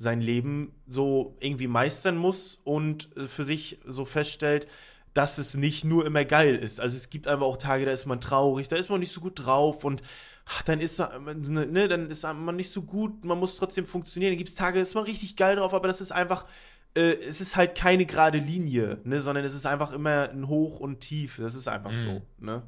sein 0.00 0.22
Leben 0.22 0.72
so 0.88 1.36
irgendwie 1.40 1.66
meistern 1.66 2.16
muss 2.16 2.58
und 2.64 3.14
äh, 3.18 3.28
für 3.28 3.44
sich 3.44 3.80
so 3.86 4.06
feststellt, 4.06 4.66
dass 5.12 5.36
es 5.36 5.54
nicht 5.54 5.84
nur 5.84 6.06
immer 6.06 6.24
geil 6.24 6.56
ist. 6.56 6.80
Also 6.80 6.96
es 6.96 7.10
gibt 7.10 7.28
einfach 7.28 7.44
auch 7.44 7.58
Tage, 7.58 7.84
da 7.84 7.92
ist 7.92 8.06
man 8.06 8.18
traurig, 8.18 8.66
da 8.68 8.76
ist 8.76 8.88
man 8.88 9.00
nicht 9.00 9.12
so 9.12 9.20
gut 9.20 9.44
drauf 9.44 9.84
und 9.84 10.00
ach, 10.46 10.62
dann 10.62 10.80
ist 10.80 11.00
ne, 11.00 11.86
dann 11.86 12.10
ist 12.10 12.22
man 12.22 12.56
nicht 12.56 12.70
so 12.70 12.80
gut, 12.80 13.26
man 13.26 13.38
muss 13.38 13.56
trotzdem 13.56 13.84
funktionieren. 13.84 14.32
Dann 14.32 14.38
gibt 14.38 14.48
es 14.48 14.54
Tage, 14.54 14.76
da 14.76 14.82
ist 14.82 14.94
man 14.94 15.04
richtig 15.04 15.36
geil 15.36 15.56
drauf, 15.56 15.74
aber 15.74 15.86
das 15.86 16.00
ist 16.00 16.12
einfach, 16.12 16.46
äh, 16.94 17.16
es 17.28 17.42
ist 17.42 17.56
halt 17.56 17.74
keine 17.74 18.06
gerade 18.06 18.38
Linie, 18.38 19.00
ne, 19.04 19.20
sondern 19.20 19.44
es 19.44 19.54
ist 19.54 19.66
einfach 19.66 19.92
immer 19.92 20.30
ein 20.30 20.48
Hoch 20.48 20.80
und 20.80 21.00
Tief. 21.00 21.36
Das 21.36 21.54
ist 21.54 21.68
einfach 21.68 21.92
mhm. 21.92 22.04
so, 22.04 22.22
ne? 22.38 22.62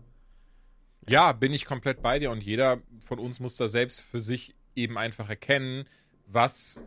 Ja, 1.09 1.33
bin 1.33 1.55
ich 1.55 1.65
komplett 1.65 2.03
bei 2.03 2.19
dir 2.19 2.31
und 2.31 2.45
jeder 2.45 2.83
von 3.01 3.19
uns 3.19 3.41
muss 3.41 3.57
da 3.57 3.69
selbst 3.69 4.03
für 4.03 4.21
sich 4.21 4.55
eben 4.77 4.99
einfach 4.99 5.31
erkennen, 5.31 5.87
was 6.27 6.79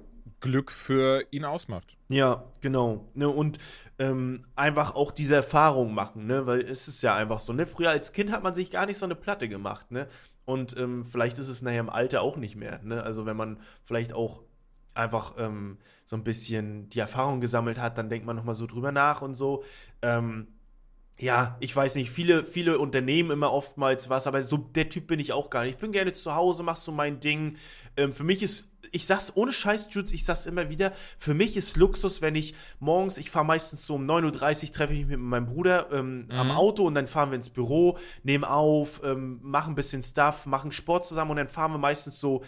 Glück 0.46 0.72
für 0.72 1.26
ihn 1.32 1.44
ausmacht. 1.44 1.98
Ja, 2.08 2.44
genau. 2.62 3.10
Ne, 3.16 3.28
und 3.28 3.58
ähm, 3.98 4.46
einfach 4.56 4.94
auch 4.94 5.12
diese 5.12 5.34
Erfahrung 5.34 5.96
machen, 5.96 6.28
ne? 6.28 6.46
Weil 6.46 6.62
es 6.62 6.88
ist 6.88 7.02
ja 7.02 7.16
einfach 7.16 7.40
so, 7.40 7.52
ne? 7.52 7.66
Früher 7.66 7.90
als 7.90 8.14
Kind 8.14 8.32
hat 8.32 8.44
man 8.44 8.54
sich 8.54 8.70
gar 8.70 8.86
nicht 8.86 9.00
so 9.00 9.06
eine 9.06 9.16
Platte 9.16 9.50
gemacht, 9.50 9.90
ne? 9.92 10.08
Und 10.46 10.78
ähm, 10.78 11.04
vielleicht 11.04 11.40
ist 11.40 11.48
es 11.48 11.64
nachher 11.64 11.80
im 11.80 11.90
Alter 11.90 12.22
auch 12.22 12.38
nicht 12.38 12.56
mehr, 12.56 12.80
ne? 12.84 13.02
Also 13.02 13.26
wenn 13.26 13.36
man 13.36 13.60
vielleicht 13.84 14.14
auch 14.14 14.44
einfach 14.94 15.34
ähm, 15.40 15.80
so 16.06 16.16
ein 16.16 16.24
bisschen 16.24 16.90
die 16.90 17.00
Erfahrung 17.00 17.42
gesammelt 17.42 17.80
hat, 17.80 17.98
dann 17.98 18.08
denkt 18.08 18.28
man 18.28 18.36
nochmal 18.36 18.56
so 18.56 18.68
drüber 18.68 18.92
nach 18.92 19.24
und 19.24 19.34
so. 19.34 19.64
Ähm, 20.04 20.48
ja, 21.18 21.58
ich 21.60 21.76
weiß 21.76 21.96
nicht, 21.96 22.12
viele, 22.12 22.46
viele 22.46 22.78
Unternehmen 22.78 23.32
immer 23.32 23.52
oftmals 23.52 24.10
was, 24.10 24.28
aber 24.28 24.44
so 24.44 24.58
der 24.58 24.90
Typ 24.90 25.08
bin 25.08 25.20
ich 25.20 25.32
auch 25.32 25.50
gar 25.50 25.64
nicht. 25.64 25.76
Ich 25.76 25.80
bin 25.80 25.92
gerne 25.92 26.14
zu 26.14 26.36
Hause, 26.36 26.62
mach 26.62 26.76
so 26.76 26.92
mein 26.92 27.20
Ding. 27.20 27.56
Ähm, 27.98 28.12
für 28.12 28.26
mich 28.26 28.44
ist, 28.44 28.70
ich 28.96 29.06
sag's 29.06 29.34
ohne 29.36 29.52
Scheiß, 29.52 29.90
Jules, 29.92 30.14
ich 30.14 30.24
sag's 30.24 30.46
immer 30.46 30.70
wieder, 30.70 30.94
für 31.18 31.34
mich 31.34 31.58
ist 31.58 31.76
Luxus, 31.76 32.22
wenn 32.22 32.36
ich 32.36 32.56
morgens, 32.80 33.18
ich 33.18 33.30
fahre 33.30 33.46
meistens 33.46 33.86
so 33.86 33.96
um 33.96 34.10
9.30 34.10 34.64
Uhr, 34.64 34.72
treffe 34.72 34.94
ich 34.94 35.00
mich 35.00 35.18
mit 35.18 35.20
meinem 35.20 35.48
Bruder 35.48 35.92
ähm, 35.92 36.26
mhm. 36.26 36.32
am 36.32 36.52
Auto 36.52 36.86
und 36.86 36.96
dann 36.96 37.08
fahren 37.08 37.30
wir 37.30 37.36
ins 37.36 37.50
Büro, 37.50 37.98
nehmen 38.24 38.46
auf, 38.46 39.02
ähm, 39.04 39.40
machen 39.42 39.74
ein 39.74 39.76
bisschen 39.76 40.02
Stuff, 40.02 40.46
machen 40.46 40.72
Sport 40.72 41.06
zusammen 41.06 41.32
und 41.32 41.38
dann 41.38 41.50
fahren 41.50 41.74
wir 41.74 41.78
meistens 41.78 42.22
so 42.22 42.42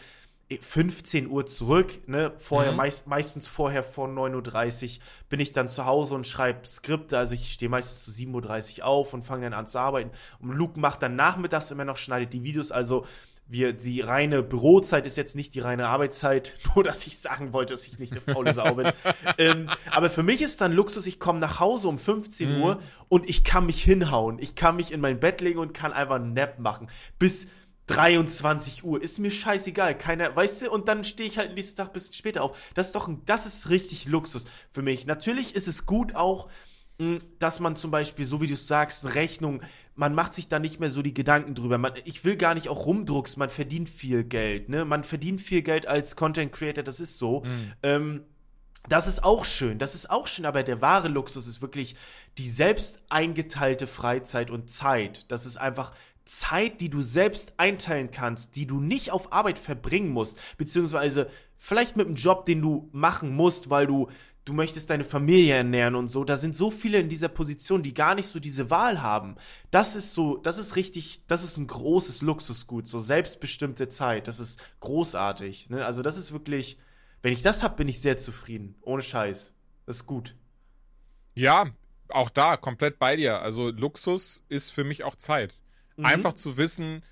15 0.61 1.27
Uhr 1.27 1.45
zurück, 1.45 2.07
ne? 2.07 2.31
Vorher, 2.37 2.71
mhm. 2.71 2.77
meist, 2.77 3.05
meistens 3.05 3.47
vorher 3.49 3.83
vor 3.83 4.07
9.30 4.07 4.85
Uhr 4.85 5.03
bin 5.27 5.41
ich 5.41 5.51
dann 5.51 5.67
zu 5.67 5.85
Hause 5.85 6.15
und 6.15 6.25
schreibe 6.25 6.65
Skripte. 6.65 7.17
Also 7.17 7.33
ich 7.33 7.51
stehe 7.51 7.67
meistens 7.67 8.05
zu 8.05 8.11
7.30 8.11 8.79
Uhr 8.79 8.85
auf 8.85 9.13
und 9.13 9.23
fange 9.23 9.43
dann 9.43 9.53
an 9.53 9.67
zu 9.67 9.77
arbeiten. 9.77 10.11
Und 10.39 10.53
Luke 10.53 10.79
macht 10.79 11.01
dann 11.01 11.17
nachmittags 11.17 11.69
immer 11.71 11.83
noch, 11.83 11.97
schneidet 11.97 12.31
die 12.31 12.43
Videos. 12.43 12.71
Also 12.71 13.05
wir, 13.47 13.73
die 13.73 14.01
reine 14.01 14.43
Bürozeit 14.43 15.05
ist 15.05 15.17
jetzt 15.17 15.35
nicht 15.35 15.55
die 15.55 15.59
reine 15.59 15.87
Arbeitszeit, 15.87 16.55
nur 16.75 16.83
dass 16.83 17.07
ich 17.07 17.17
sagen 17.17 17.53
wollte, 17.53 17.73
dass 17.73 17.85
ich 17.85 17.99
nicht 17.99 18.11
eine 18.11 18.21
faule 18.21 18.53
Sau 18.53 18.75
bin. 18.75 18.91
ähm, 19.37 19.69
aber 19.91 20.09
für 20.09 20.23
mich 20.23 20.41
ist 20.41 20.61
dann 20.61 20.73
Luxus, 20.73 21.05
ich 21.05 21.19
komme 21.19 21.39
nach 21.39 21.59
Hause 21.59 21.87
um 21.87 21.97
15 21.97 22.57
mhm. 22.57 22.63
Uhr 22.63 22.79
und 23.07 23.29
ich 23.29 23.43
kann 23.43 23.65
mich 23.65 23.83
hinhauen. 23.83 24.39
Ich 24.39 24.55
kann 24.55 24.75
mich 24.75 24.91
in 24.91 25.01
mein 25.01 25.19
Bett 25.19 25.41
legen 25.41 25.59
und 25.59 25.73
kann 25.73 25.93
einfach 25.93 26.15
einen 26.15 26.33
Nap 26.33 26.59
machen. 26.59 26.89
Bis 27.19 27.47
23 27.87 28.83
Uhr, 28.83 29.01
ist 29.01 29.17
mir 29.17 29.31
scheißegal, 29.31 29.97
keiner, 29.97 30.35
weißt 30.35 30.63
du, 30.63 30.71
und 30.71 30.89
dann 30.89 31.05
stehe 31.05 31.29
ich 31.29 31.37
halt 31.37 31.55
nächsten 31.55 31.77
Tag 31.77 31.87
ein 31.87 31.93
bisschen 31.93 32.13
später 32.13 32.43
auf. 32.43 32.57
Das 32.73 32.87
ist 32.87 32.95
doch, 32.95 33.07
ein, 33.07 33.21
das 33.25 33.45
ist 33.45 33.69
richtig 33.69 34.05
Luxus 34.07 34.45
für 34.71 34.81
mich. 34.81 35.05
Natürlich 35.05 35.55
ist 35.55 35.69
es 35.69 35.85
gut 35.85 36.13
auch, 36.13 36.49
hm, 36.99 37.19
dass 37.39 37.59
man 37.59 37.75
zum 37.75 37.91
Beispiel, 37.91 38.25
so 38.25 38.41
wie 38.41 38.47
du 38.47 38.57
sagst, 38.57 39.15
Rechnung, 39.15 39.61
man 39.97 40.13
macht 40.13 40.35
sich 40.35 40.47
da 40.47 40.59
nicht 40.59 40.79
mehr 40.79 40.91
so 40.91 41.01
die 41.01 41.13
Gedanken 41.13 41.55
drüber. 41.55 41.77
Man, 41.77 41.93
ich 42.05 42.23
will 42.23 42.37
gar 42.37 42.53
nicht 42.53 42.69
auch 42.69 42.85
rumdruckst, 42.85 43.35
man 43.35 43.49
verdient 43.49 43.89
viel 43.89 44.23
Geld, 44.23 44.69
ne? 44.69 44.85
Man 44.85 45.03
verdient 45.03 45.41
viel 45.41 45.63
Geld 45.63 45.87
als 45.87 46.15
Content 46.15 46.53
Creator, 46.53 46.83
das 46.83 46.99
ist 46.99 47.17
so. 47.17 47.41
Mhm. 47.41 47.73
Ähm, 47.83 48.23
das 48.87 49.07
ist 49.07 49.23
auch 49.23 49.43
schön, 49.43 49.79
das 49.79 49.95
ist 49.95 50.09
auch 50.09 50.27
schön, 50.27 50.45
aber 50.45 50.63
der 50.63 50.81
wahre 50.81 51.09
Luxus 51.09 51.47
ist 51.47 51.61
wirklich 51.61 51.95
die 52.37 52.47
selbst 52.47 53.01
eingeteilte 53.09 53.87
Freizeit 53.87 54.49
und 54.49 54.69
Zeit. 54.69 55.25
Das 55.29 55.45
ist 55.45 55.57
einfach 55.57 55.93
Zeit, 56.23 56.79
die 56.79 56.89
du 56.89 57.01
selbst 57.01 57.53
einteilen 57.57 58.11
kannst, 58.11 58.55
die 58.55 58.67
du 58.67 58.79
nicht 58.79 59.11
auf 59.11 59.33
Arbeit 59.33 59.59
verbringen 59.59 60.09
musst, 60.09 60.39
beziehungsweise 60.57 61.29
vielleicht 61.57 61.97
mit 61.97 62.05
einem 62.05 62.15
Job, 62.15 62.45
den 62.45 62.61
du 62.61 62.89
machen 62.91 63.35
musst, 63.35 63.69
weil 63.69 63.87
du 63.87 64.09
du 64.47 64.53
möchtest 64.53 64.89
deine 64.89 65.03
Familie 65.03 65.55
ernähren 65.55 65.95
und 65.95 66.07
so. 66.07 66.23
Da 66.23 66.37
sind 66.37 66.55
so 66.55 66.71
viele 66.71 66.99
in 66.99 67.09
dieser 67.09 67.27
Position, 67.27 67.83
die 67.83 67.93
gar 67.93 68.15
nicht 68.15 68.27
so 68.27 68.39
diese 68.39 68.69
Wahl 68.69 69.01
haben. 69.01 69.35
Das 69.71 69.97
ist 69.97 70.13
so, 70.13 70.37
das 70.37 70.57
ist 70.57 70.77
richtig, 70.77 71.21
das 71.27 71.43
ist 71.43 71.57
ein 71.57 71.67
großes 71.67 72.21
Luxusgut, 72.21 72.87
so 72.87 73.01
selbstbestimmte 73.01 73.89
Zeit. 73.89 74.27
Das 74.29 74.39
ist 74.39 74.61
großartig. 74.79 75.69
Ne? 75.69 75.85
Also 75.85 76.01
das 76.01 76.17
ist 76.17 76.31
wirklich, 76.31 76.77
wenn 77.21 77.33
ich 77.33 77.41
das 77.41 77.61
hab, 77.61 77.75
bin 77.75 77.89
ich 77.89 77.99
sehr 77.99 78.17
zufrieden. 78.17 78.75
Ohne 78.81 79.01
Scheiß. 79.01 79.53
Das 79.85 79.97
ist 79.97 80.05
gut. 80.05 80.35
Ja, 81.33 81.65
auch 82.07 82.29
da 82.29 82.55
komplett 82.55 82.99
bei 82.99 83.17
dir. 83.17 83.41
Also 83.41 83.69
Luxus 83.69 84.45
ist 84.47 84.69
für 84.69 84.85
mich 84.85 85.03
auch 85.03 85.17
Zeit. 85.17 85.55
Mhm. 85.97 86.05
Einfach 86.05 86.33
zu 86.33 86.55
wissen, 86.55 87.03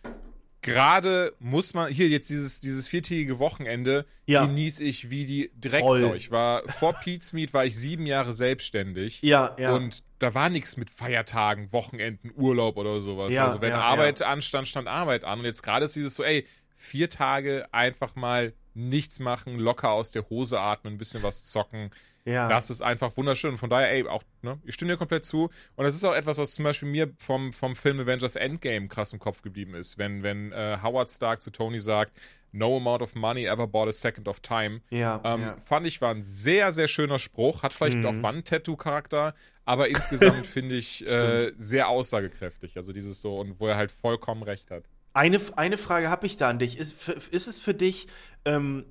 gerade 0.66 1.34
muss 1.40 1.76
man, 1.76 1.92
hier 1.92 2.10
jetzt 2.10 2.30
dieses, 2.30 2.60
dieses 2.60 2.88
viertägige 2.88 3.38
Wochenende 3.38 4.06
ja. 4.26 4.46
genieße 4.46 4.84
ich 4.84 5.12
wie 5.12 5.26
die 5.26 5.52
Drecksau. 5.62 6.16
Ich 6.16 6.32
war, 6.32 6.64
vor 6.80 6.94
Pete's 6.94 7.34
Meet 7.34 7.54
war 7.54 7.66
ich 7.66 7.78
sieben 7.78 8.08
Jahre 8.08 8.34
selbstständig. 8.34 9.22
Ja, 9.22 9.56
ja. 9.60 9.76
Und 9.76 10.04
da 10.18 10.34
war 10.34 10.50
nichts 10.50 10.76
mit 10.76 10.90
Feiertagen, 10.90 11.72
Wochenenden, 11.72 12.32
Urlaub 12.36 12.78
oder 12.78 13.00
sowas. 13.00 13.32
Ja, 13.32 13.46
also 13.46 13.62
wenn 13.62 13.70
ja, 13.70 13.82
Arbeit 13.82 14.24
anstand, 14.24 14.68
stand 14.68 14.88
Arbeit 14.88 15.24
an. 15.24 15.40
Und 15.40 15.46
jetzt 15.46 15.62
gerade 15.62 15.86
ist 15.86 15.96
dieses 15.96 16.16
so, 16.16 16.24
ey, 16.24 16.48
vier 16.76 17.10
Tage 17.10 17.66
einfach 17.72 18.16
mal 18.16 18.54
nichts 18.76 19.20
machen, 19.20 19.58
locker 19.58 19.92
aus 19.92 20.12
der 20.12 20.30
Hose 20.30 20.60
atmen, 20.60 20.94
ein 20.94 20.98
bisschen 20.98 21.24
was 21.24 21.46
zocken. 21.46 21.92
Ja. 22.26 22.50
Das 22.50 22.70
ist 22.70 22.82
einfach 22.82 23.16
wunderschön. 23.18 23.52
Und 23.52 23.58
von 23.58 23.70
daher, 23.70 23.92
ey, 23.92 24.06
auch, 24.08 24.24
ne, 24.42 24.60
ich 24.66 24.74
stimme 24.74 24.92
dir 24.92 24.98
komplett 24.98 25.26
zu. 25.26 25.50
Und 25.76 25.86
das 25.86 25.96
ist 25.96 26.04
auch 26.04 26.16
etwas, 26.16 26.38
was 26.38 26.54
zum 26.54 26.66
Beispiel 26.66 26.90
mir 26.90 27.14
vom, 27.20 27.54
vom 27.54 27.76
Film 27.76 28.00
Avengers 28.00 28.36
Endgame 28.36 28.88
krass 28.88 29.14
im 29.14 29.20
Kopf 29.20 29.42
geblieben 29.42 29.76
ist. 29.76 29.98
Wenn, 29.98 30.24
wenn 30.24 30.52
äh, 30.52 30.80
Howard 30.82 31.10
Stark 31.10 31.42
zu 31.42 31.52
Tony 31.52 31.80
sagt, 31.80 32.14
No 32.52 32.78
amount 32.78 33.02
of 33.02 33.16
money 33.16 33.46
ever 33.46 33.68
bought 33.68 33.90
a 33.90 33.94
second 33.94 34.30
of 34.30 34.40
time. 34.40 34.80
Ja, 34.90 35.20
ähm, 35.26 35.42
ja. 35.42 35.58
Fand 35.66 35.86
ich 35.86 36.00
war 36.00 36.12
ein 36.12 36.24
sehr, 36.24 36.72
sehr 36.72 36.88
schöner 36.88 37.20
Spruch. 37.20 37.64
Hat 37.64 37.74
vielleicht 37.74 37.98
mhm. 37.98 38.06
auch 38.06 38.24
Wand-Tattoo-Charakter, 38.24 39.36
aber 39.66 39.90
insgesamt 39.90 40.48
finde 40.48 40.76
ich 40.76 41.06
äh, 41.06 41.52
sehr 41.58 41.90
aussagekräftig. 41.90 42.78
Also 42.78 42.94
dieses 42.94 43.20
so, 43.20 43.38
und 43.40 43.60
wo 43.60 43.68
er 43.68 43.76
halt 43.76 43.92
vollkommen 43.92 44.42
recht 44.42 44.72
hat. 44.72 44.86
Eine, 45.16 45.40
eine 45.56 45.78
Frage 45.78 46.10
habe 46.10 46.28
ich 46.28 46.38
da 46.38 46.50
an 46.50 46.60
dich. 46.60 46.78
Ist, 46.78 47.08
ist 47.32 47.48
es 47.48 47.58
für 47.58 47.74
dich 47.74 48.08
ähm, 48.46 48.86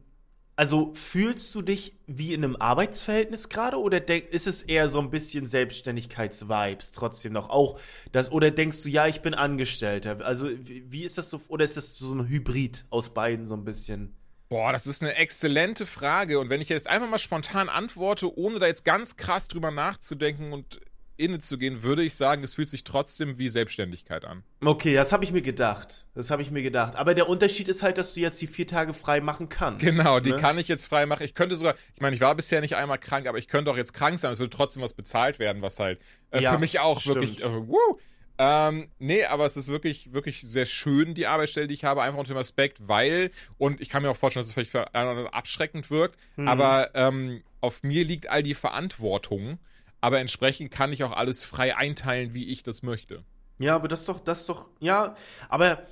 also 0.56 0.92
fühlst 0.94 1.52
du 1.54 1.62
dich 1.62 1.94
wie 2.06 2.32
in 2.32 2.44
einem 2.44 2.56
Arbeitsverhältnis 2.56 3.48
gerade 3.48 3.76
oder 3.76 4.08
ist 4.08 4.46
es 4.46 4.62
eher 4.62 4.88
so 4.88 5.00
ein 5.00 5.10
bisschen 5.10 5.46
Selbstständigkeitsvibes 5.46 6.92
trotzdem 6.92 7.32
noch? 7.32 7.50
Auch 7.50 7.80
das 8.12 8.30
oder 8.30 8.52
denkst 8.52 8.82
du 8.82 8.88
ja 8.88 9.08
ich 9.08 9.20
bin 9.20 9.34
Angestellter? 9.34 10.24
Also 10.24 10.48
wie, 10.50 10.90
wie 10.90 11.02
ist 11.02 11.18
das 11.18 11.30
so 11.30 11.40
oder 11.48 11.64
ist 11.64 11.76
das 11.76 11.94
so 11.94 12.14
ein 12.14 12.28
Hybrid 12.28 12.84
aus 12.90 13.12
beiden 13.12 13.46
so 13.46 13.54
ein 13.54 13.64
bisschen? 13.64 14.14
Boah, 14.48 14.72
das 14.72 14.86
ist 14.86 15.02
eine 15.02 15.16
exzellente 15.16 15.86
Frage. 15.86 16.38
Und 16.38 16.50
wenn 16.50 16.60
ich 16.60 16.68
jetzt 16.68 16.88
einfach 16.88 17.08
mal 17.08 17.18
spontan 17.18 17.68
antworte 17.68 18.38
ohne 18.38 18.60
da 18.60 18.66
jetzt 18.66 18.84
ganz 18.84 19.16
krass 19.16 19.48
drüber 19.48 19.72
nachzudenken 19.72 20.52
und 20.52 20.80
inne 21.16 21.38
zu 21.38 21.58
gehen, 21.58 21.82
würde 21.82 22.02
ich 22.02 22.14
sagen, 22.14 22.42
es 22.42 22.54
fühlt 22.54 22.68
sich 22.68 22.84
trotzdem 22.84 23.38
wie 23.38 23.48
Selbstständigkeit 23.48 24.24
an. 24.24 24.42
Okay, 24.64 24.94
das 24.94 25.12
habe 25.12 25.24
ich 25.24 25.32
mir 25.32 25.42
gedacht. 25.42 26.06
Das 26.14 26.30
habe 26.30 26.42
ich 26.42 26.50
mir 26.50 26.62
gedacht. 26.62 26.96
Aber 26.96 27.14
der 27.14 27.28
Unterschied 27.28 27.68
ist 27.68 27.82
halt, 27.82 27.98
dass 27.98 28.14
du 28.14 28.20
jetzt 28.20 28.40
die 28.40 28.46
vier 28.46 28.66
Tage 28.66 28.94
frei 28.94 29.20
machen 29.20 29.48
kannst. 29.48 29.84
Genau, 29.84 30.20
die 30.20 30.30
ne? 30.30 30.36
kann 30.36 30.58
ich 30.58 30.68
jetzt 30.68 30.86
frei 30.86 31.06
machen. 31.06 31.24
Ich 31.24 31.34
könnte 31.34 31.56
sogar, 31.56 31.74
ich 31.94 32.00
meine, 32.00 32.14
ich 32.14 32.20
war 32.20 32.34
bisher 32.34 32.60
nicht 32.60 32.76
einmal 32.76 32.98
krank, 32.98 33.26
aber 33.26 33.38
ich 33.38 33.48
könnte 33.48 33.70
auch 33.70 33.76
jetzt 33.76 33.94
krank 33.94 34.18
sein. 34.18 34.32
Es 34.32 34.38
würde 34.38 34.56
trotzdem 34.56 34.82
was 34.82 34.94
bezahlt 34.94 35.38
werden, 35.38 35.62
was 35.62 35.78
halt 35.78 36.00
äh, 36.30 36.42
ja, 36.42 36.52
für 36.52 36.58
mich 36.58 36.80
auch 36.80 37.00
stimmt. 37.00 37.16
wirklich. 37.16 37.44
Äh, 37.44 37.68
woo, 37.68 37.98
ähm, 38.36 38.88
nee, 38.98 39.24
aber 39.24 39.46
es 39.46 39.56
ist 39.56 39.68
wirklich, 39.68 40.12
wirklich 40.12 40.42
sehr 40.42 40.66
schön, 40.66 41.14
die 41.14 41.26
Arbeitsstelle, 41.26 41.68
die 41.68 41.74
ich 41.74 41.84
habe, 41.84 42.02
einfach 42.02 42.18
unter 42.18 42.34
dem 42.34 42.38
Aspekt, 42.38 42.88
weil, 42.88 43.30
und 43.58 43.80
ich 43.80 43.88
kann 43.88 44.02
mir 44.02 44.10
auch 44.10 44.16
vorstellen, 44.16 44.40
dass 44.40 44.48
es 44.48 44.54
vielleicht 44.54 44.72
für 44.72 44.92
einen 44.92 45.04
oder 45.04 45.10
anderen 45.10 45.32
abschreckend 45.32 45.90
wirkt, 45.90 46.18
mhm. 46.36 46.48
aber 46.48 46.90
ähm, 46.94 47.42
auf 47.60 47.82
mir 47.82 48.04
liegt 48.04 48.28
all 48.28 48.42
die 48.42 48.54
Verantwortung 48.54 49.58
aber 50.04 50.20
entsprechend 50.20 50.70
kann 50.70 50.92
ich 50.92 51.02
auch 51.02 51.12
alles 51.12 51.44
frei 51.44 51.78
einteilen, 51.78 52.34
wie 52.34 52.48
ich 52.48 52.62
das 52.62 52.82
möchte. 52.82 53.24
Ja, 53.58 53.74
aber 53.74 53.88
das 53.88 54.00
ist 54.00 54.08
doch, 54.10 54.20
das 54.20 54.40
ist 54.40 54.50
doch, 54.50 54.66
ja, 54.78 55.16
aber 55.48 55.86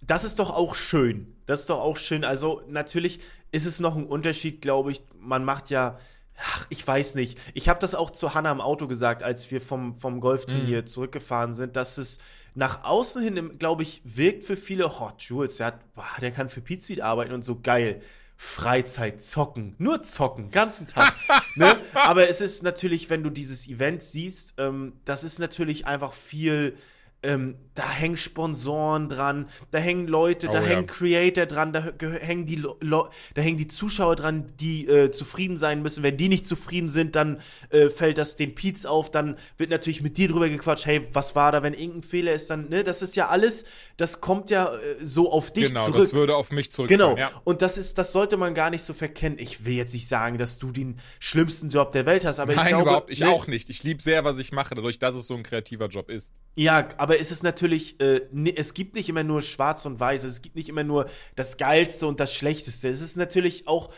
das 0.00 0.24
ist 0.24 0.40
doch 0.40 0.50
auch 0.50 0.74
schön. 0.74 1.36
Das 1.46 1.60
ist 1.60 1.70
doch 1.70 1.78
auch 1.78 1.96
schön. 1.96 2.24
Also 2.24 2.62
natürlich 2.66 3.20
ist 3.52 3.64
es 3.64 3.78
noch 3.78 3.94
ein 3.94 4.06
Unterschied, 4.06 4.60
glaube 4.60 4.90
ich. 4.90 5.04
Man 5.16 5.44
macht 5.44 5.70
ja, 5.70 6.00
ach, 6.36 6.66
ich 6.68 6.84
weiß 6.84 7.14
nicht. 7.14 7.38
Ich 7.54 7.68
habe 7.68 7.78
das 7.78 7.94
auch 7.94 8.10
zu 8.10 8.34
Hannah 8.34 8.50
im 8.50 8.60
Auto 8.60 8.88
gesagt, 8.88 9.22
als 9.22 9.48
wir 9.52 9.60
vom, 9.60 9.94
vom 9.94 10.18
Golfturnier 10.18 10.80
mhm. 10.80 10.86
zurückgefahren 10.88 11.54
sind, 11.54 11.76
dass 11.76 11.96
es 11.96 12.18
nach 12.54 12.82
außen 12.82 13.22
hin, 13.22 13.56
glaube 13.56 13.84
ich, 13.84 14.02
wirkt 14.02 14.42
für 14.42 14.56
viele, 14.56 14.88
oh, 14.88 15.12
Jules, 15.16 15.58
der, 15.58 15.66
hat, 15.66 15.94
boah, 15.94 16.20
der 16.20 16.32
kann 16.32 16.48
für 16.48 16.60
Pizza 16.60 17.04
arbeiten 17.04 17.32
und 17.32 17.44
so 17.44 17.60
geil. 17.60 18.02
Freizeit 18.36 19.22
zocken. 19.22 19.74
Nur 19.78 20.02
zocken, 20.02 20.50
ganzen 20.50 20.86
Tag. 20.86 21.14
ne? 21.56 21.76
Aber 21.94 22.28
es 22.28 22.40
ist 22.40 22.62
natürlich, 22.62 23.10
wenn 23.10 23.22
du 23.22 23.30
dieses 23.30 23.68
Event 23.68 24.02
siehst, 24.02 24.54
ähm, 24.58 24.94
das 25.04 25.24
ist 25.24 25.38
natürlich 25.38 25.86
einfach 25.86 26.12
viel 26.12 26.76
ähm, 27.22 27.56
da 27.74 27.90
hängen 27.90 28.16
Sponsoren 28.16 29.08
dran, 29.08 29.48
da 29.70 29.78
hängen 29.78 30.06
Leute, 30.06 30.48
oh, 30.48 30.52
da 30.52 30.60
ja. 30.60 30.68
hängen 30.68 30.86
Creator 30.86 31.46
dran, 31.46 31.72
da 31.72 31.92
hängen 32.00 32.46
die, 32.46 32.62
da 32.62 33.42
hängen 33.42 33.58
die 33.58 33.68
Zuschauer 33.68 34.16
dran, 34.16 34.52
die 34.60 34.86
äh, 34.86 35.10
zufrieden 35.10 35.56
sein 35.56 35.82
müssen. 35.82 36.02
Wenn 36.02 36.16
die 36.16 36.28
nicht 36.28 36.46
zufrieden 36.46 36.88
sind, 36.88 37.16
dann 37.16 37.40
äh, 37.70 37.88
fällt 37.88 38.18
das 38.18 38.36
den 38.36 38.54
Piets 38.54 38.86
auf, 38.86 39.10
dann 39.10 39.36
wird 39.56 39.70
natürlich 39.70 40.02
mit 40.02 40.16
dir 40.16 40.28
drüber 40.28 40.48
gequatscht, 40.48 40.86
hey, 40.86 41.06
was 41.12 41.34
war 41.34 41.52
da, 41.52 41.62
wenn 41.62 41.74
irgendein 41.74 42.02
Fehler 42.02 42.32
ist, 42.32 42.48
dann, 42.48 42.68
ne, 42.68 42.84
das 42.84 43.02
ist 43.02 43.16
ja 43.16 43.28
alles, 43.28 43.64
das 43.96 44.20
kommt 44.20 44.50
ja 44.50 44.74
äh, 44.74 44.78
so 45.04 45.32
auf 45.32 45.50
dich 45.50 45.68
genau, 45.68 45.80
zurück. 45.80 45.94
Genau, 45.94 46.04
das 46.04 46.12
würde 46.14 46.36
auf 46.36 46.52
mich 46.52 46.70
zurück. 46.70 46.88
Genau, 46.88 47.16
ja. 47.16 47.30
und 47.42 47.60
das 47.60 47.76
ist, 47.76 47.98
das 47.98 48.12
sollte 48.12 48.36
man 48.36 48.54
gar 48.54 48.70
nicht 48.70 48.82
so 48.82 48.94
verkennen. 48.94 49.38
Ich 49.38 49.64
will 49.64 49.74
jetzt 49.74 49.94
nicht 49.94 50.06
sagen, 50.06 50.38
dass 50.38 50.58
du 50.58 50.70
den 50.70 50.98
schlimmsten 51.18 51.70
Job 51.70 51.90
der 51.90 52.06
Welt 52.06 52.24
hast, 52.24 52.38
aber 52.38 52.54
Nein, 52.54 52.66
ich 52.66 52.68
glaube... 52.68 52.82
überhaupt, 52.82 53.10
ich 53.10 53.20
ne, 53.20 53.28
auch 53.28 53.48
nicht. 53.48 53.68
Ich 53.68 53.82
liebe 53.82 54.02
sehr, 54.02 54.24
was 54.24 54.38
ich 54.38 54.52
mache, 54.52 54.74
dadurch, 54.76 54.98
dass 54.98 55.16
es 55.16 55.26
so 55.26 55.34
ein 55.34 55.42
kreativer 55.42 55.88
Job 55.88 56.08
ist. 56.08 56.34
Ja, 56.56 56.88
aber 56.98 57.18
es 57.18 57.32
ist 57.32 57.42
natürlich, 57.64 57.98
äh, 58.00 58.20
es 58.56 58.74
gibt 58.74 58.94
nicht 58.94 59.08
immer 59.08 59.24
nur 59.24 59.42
schwarz 59.42 59.86
und 59.86 59.98
weiß, 59.98 60.24
es 60.24 60.42
gibt 60.42 60.56
nicht 60.56 60.68
immer 60.68 60.84
nur 60.84 61.08
das 61.34 61.56
Geilste 61.56 62.06
und 62.06 62.20
das 62.20 62.34
Schlechteste. 62.34 62.88
Es 62.88 63.00
ist 63.00 63.16
natürlich 63.16 63.66
auch, 63.66 63.90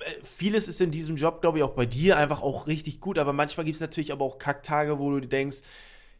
äh, 0.00 0.10
vieles 0.22 0.68
ist 0.68 0.80
in 0.80 0.92
diesem 0.92 1.16
Job, 1.16 1.40
glaube 1.40 1.58
ich, 1.58 1.64
auch 1.64 1.74
bei 1.74 1.86
dir 1.86 2.16
einfach 2.16 2.42
auch 2.42 2.68
richtig 2.68 3.00
gut, 3.00 3.18
aber 3.18 3.32
manchmal 3.32 3.64
gibt 3.64 3.74
es 3.74 3.80
natürlich 3.80 4.12
aber 4.12 4.24
auch 4.24 4.38
Kacktage, 4.38 4.98
wo 4.98 5.10
du 5.18 5.26
denkst, 5.26 5.58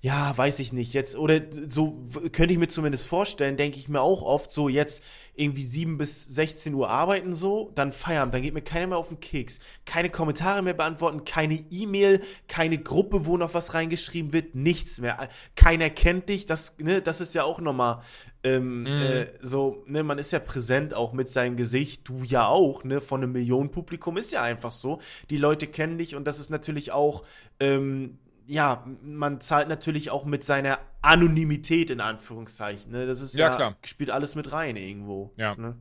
ja, 0.00 0.36
weiß 0.36 0.60
ich 0.60 0.72
nicht, 0.72 0.94
jetzt, 0.94 1.16
oder 1.16 1.40
so 1.66 2.04
könnte 2.30 2.52
ich 2.52 2.58
mir 2.58 2.68
zumindest 2.68 3.06
vorstellen, 3.06 3.56
denke 3.56 3.78
ich 3.78 3.88
mir 3.88 4.00
auch 4.00 4.22
oft 4.22 4.52
so, 4.52 4.68
jetzt 4.68 5.02
irgendwie 5.34 5.64
7 5.64 5.98
bis 5.98 6.24
16 6.24 6.72
Uhr 6.74 6.88
arbeiten 6.88 7.34
so, 7.34 7.72
dann 7.74 7.92
feiern, 7.92 8.30
dann 8.30 8.42
geht 8.42 8.54
mir 8.54 8.62
keiner 8.62 8.86
mehr 8.86 8.98
auf 8.98 9.08
den 9.08 9.18
Keks. 9.18 9.58
Keine 9.86 10.08
Kommentare 10.08 10.62
mehr 10.62 10.74
beantworten, 10.74 11.24
keine 11.24 11.64
E-Mail, 11.70 12.20
keine 12.46 12.78
Gruppe, 12.78 13.26
wo 13.26 13.36
noch 13.36 13.54
was 13.54 13.74
reingeschrieben 13.74 14.32
wird, 14.32 14.54
nichts 14.54 15.00
mehr. 15.00 15.28
Keiner 15.56 15.90
kennt 15.90 16.28
dich, 16.28 16.46
das, 16.46 16.78
ne, 16.78 17.02
das 17.02 17.20
ist 17.20 17.34
ja 17.34 17.42
auch 17.42 17.60
nochmal 17.60 18.02
ähm, 18.44 18.84
mm. 18.84 18.86
äh, 18.86 19.26
so, 19.40 19.82
ne, 19.88 20.04
man 20.04 20.18
ist 20.18 20.30
ja 20.30 20.38
präsent 20.38 20.94
auch 20.94 21.12
mit 21.12 21.28
seinem 21.28 21.56
Gesicht, 21.56 22.08
du 22.08 22.22
ja 22.22 22.46
auch, 22.46 22.84
ne, 22.84 23.00
von 23.00 23.20
einem 23.20 23.32
Millionenpublikum 23.32 24.16
ist 24.16 24.30
ja 24.30 24.42
einfach 24.42 24.70
so. 24.70 25.00
Die 25.28 25.38
Leute 25.38 25.66
kennen 25.66 25.98
dich 25.98 26.14
und 26.14 26.24
das 26.24 26.38
ist 26.38 26.50
natürlich 26.50 26.92
auch, 26.92 27.24
ähm, 27.58 28.18
ja, 28.48 28.84
man 29.02 29.40
zahlt 29.40 29.68
natürlich 29.68 30.10
auch 30.10 30.24
mit 30.24 30.42
seiner 30.42 30.78
Anonymität 31.02 31.90
in 31.90 32.00
Anführungszeichen. 32.00 32.90
Ne? 32.90 33.06
Das 33.06 33.20
ist 33.20 33.36
ja, 33.36 33.50
ja 33.50 33.56
klar. 33.56 33.76
spielt 33.84 34.10
alles 34.10 34.34
mit 34.34 34.50
rein 34.52 34.76
irgendwo. 34.76 35.32
Ja. 35.36 35.54
Ne? 35.54 35.76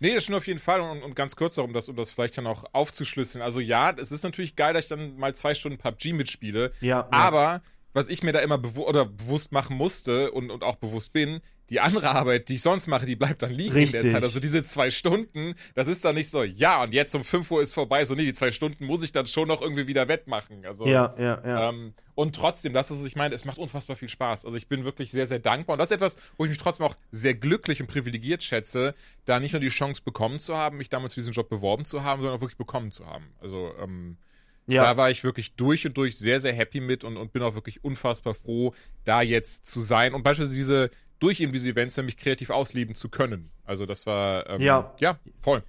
Nee, 0.00 0.14
das 0.14 0.24
schon 0.24 0.34
auf 0.34 0.46
jeden 0.46 0.60
Fall. 0.60 0.80
Und, 0.80 1.02
und 1.02 1.14
ganz 1.14 1.36
kurz 1.36 1.58
um 1.58 1.74
das, 1.74 1.88
um 1.90 1.96
das 1.96 2.10
vielleicht 2.10 2.38
dann 2.38 2.46
auch 2.46 2.64
aufzuschlüsseln. 2.72 3.42
Also 3.42 3.60
ja, 3.60 3.90
es 3.90 4.12
ist 4.12 4.22
natürlich 4.22 4.56
geil, 4.56 4.72
dass 4.72 4.84
ich 4.84 4.88
dann 4.88 5.16
mal 5.16 5.34
zwei 5.34 5.54
Stunden 5.54 5.78
PUBG 5.78 6.14
mitspiele. 6.14 6.72
Ja. 6.80 7.06
Aber 7.10 7.42
ja. 7.42 7.62
Was 7.94 8.08
ich 8.08 8.22
mir 8.22 8.32
da 8.32 8.40
immer 8.40 8.58
bewu 8.58 8.82
oder 8.82 9.06
bewusst 9.06 9.52
machen 9.52 9.76
musste 9.76 10.30
und, 10.32 10.50
und 10.50 10.62
auch 10.62 10.76
bewusst 10.76 11.12
bin, 11.12 11.40
die 11.70 11.80
andere 11.80 12.10
Arbeit, 12.10 12.50
die 12.50 12.56
ich 12.56 12.62
sonst 12.62 12.88
mache, 12.88 13.06
die 13.06 13.16
bleibt 13.16 13.40
dann 13.40 13.50
liegen 13.50 13.72
Richtig. 13.72 14.00
in 14.00 14.06
der 14.06 14.12
Zeit. 14.12 14.22
Also 14.22 14.38
diese 14.38 14.62
zwei 14.62 14.90
Stunden, 14.90 15.54
das 15.74 15.88
ist 15.88 16.04
dann 16.04 16.14
nicht 16.14 16.28
so, 16.28 16.42
ja, 16.42 16.82
und 16.82 16.92
jetzt 16.92 17.14
um 17.14 17.24
5 17.24 17.50
Uhr 17.50 17.62
ist 17.62 17.72
vorbei. 17.72 18.04
So, 18.04 18.14
nee, 18.14 18.24
die 18.24 18.34
zwei 18.34 18.50
Stunden 18.50 18.84
muss 18.84 19.02
ich 19.02 19.12
dann 19.12 19.26
schon 19.26 19.48
noch 19.48 19.62
irgendwie 19.62 19.86
wieder 19.86 20.06
wettmachen. 20.06 20.66
Also, 20.66 20.86
ja, 20.86 21.14
ja, 21.18 21.40
ja. 21.44 21.70
Ähm, 21.70 21.94
und 22.14 22.34
trotzdem, 22.34 22.74
das 22.74 22.90
ist, 22.90 23.00
was 23.00 23.06
ich 23.06 23.16
meine, 23.16 23.34
es 23.34 23.46
macht 23.46 23.58
unfassbar 23.58 23.96
viel 23.96 24.10
Spaß. 24.10 24.44
Also 24.44 24.58
ich 24.58 24.68
bin 24.68 24.84
wirklich 24.84 25.10
sehr, 25.10 25.26
sehr 25.26 25.38
dankbar. 25.38 25.74
Und 25.74 25.78
das 25.78 25.90
ist 25.90 25.96
etwas, 25.96 26.16
wo 26.36 26.44
ich 26.44 26.50
mich 26.50 26.58
trotzdem 26.58 26.84
auch 26.84 26.96
sehr 27.10 27.34
glücklich 27.34 27.80
und 27.80 27.86
privilegiert 27.86 28.42
schätze, 28.42 28.94
da 29.24 29.40
nicht 29.40 29.52
nur 29.52 29.60
die 29.60 29.70
Chance 29.70 30.02
bekommen 30.04 30.40
zu 30.40 30.56
haben, 30.56 30.76
mich 30.76 30.90
damals 30.90 31.14
für 31.14 31.20
diesen 31.20 31.32
Job 31.32 31.48
beworben 31.48 31.86
zu 31.86 32.04
haben, 32.04 32.20
sondern 32.20 32.36
auch 32.36 32.42
wirklich 32.42 32.58
bekommen 32.58 32.90
zu 32.90 33.06
haben. 33.06 33.24
Also, 33.40 33.72
ähm, 33.80 34.18
ja. 34.66 34.82
Da 34.82 34.96
war 34.96 35.10
ich 35.10 35.24
wirklich 35.24 35.54
durch 35.56 35.86
und 35.86 35.96
durch 35.96 36.18
sehr, 36.18 36.40
sehr 36.40 36.52
happy 36.52 36.80
mit 36.80 37.04
und, 37.04 37.16
und 37.16 37.32
bin 37.32 37.42
auch 37.42 37.54
wirklich 37.54 37.84
unfassbar 37.84 38.34
froh, 38.34 38.74
da 39.04 39.20
jetzt 39.22 39.66
zu 39.66 39.80
sein. 39.80 40.14
Und 40.14 40.22
beispielsweise 40.22 40.56
diese, 40.56 40.90
durch 41.18 41.40
eben 41.40 41.52
diese 41.52 41.68
Events 41.68 41.96
nämlich 41.96 42.16
kreativ 42.16 42.50
ausleben 42.50 42.94
zu 42.94 43.08
können. 43.08 43.50
Also 43.64 43.86
das 43.86 44.06
war 44.06 44.48
ähm, 44.48 44.62
ja. 44.62 44.94
ja 45.00 45.18
voll. 45.40 45.62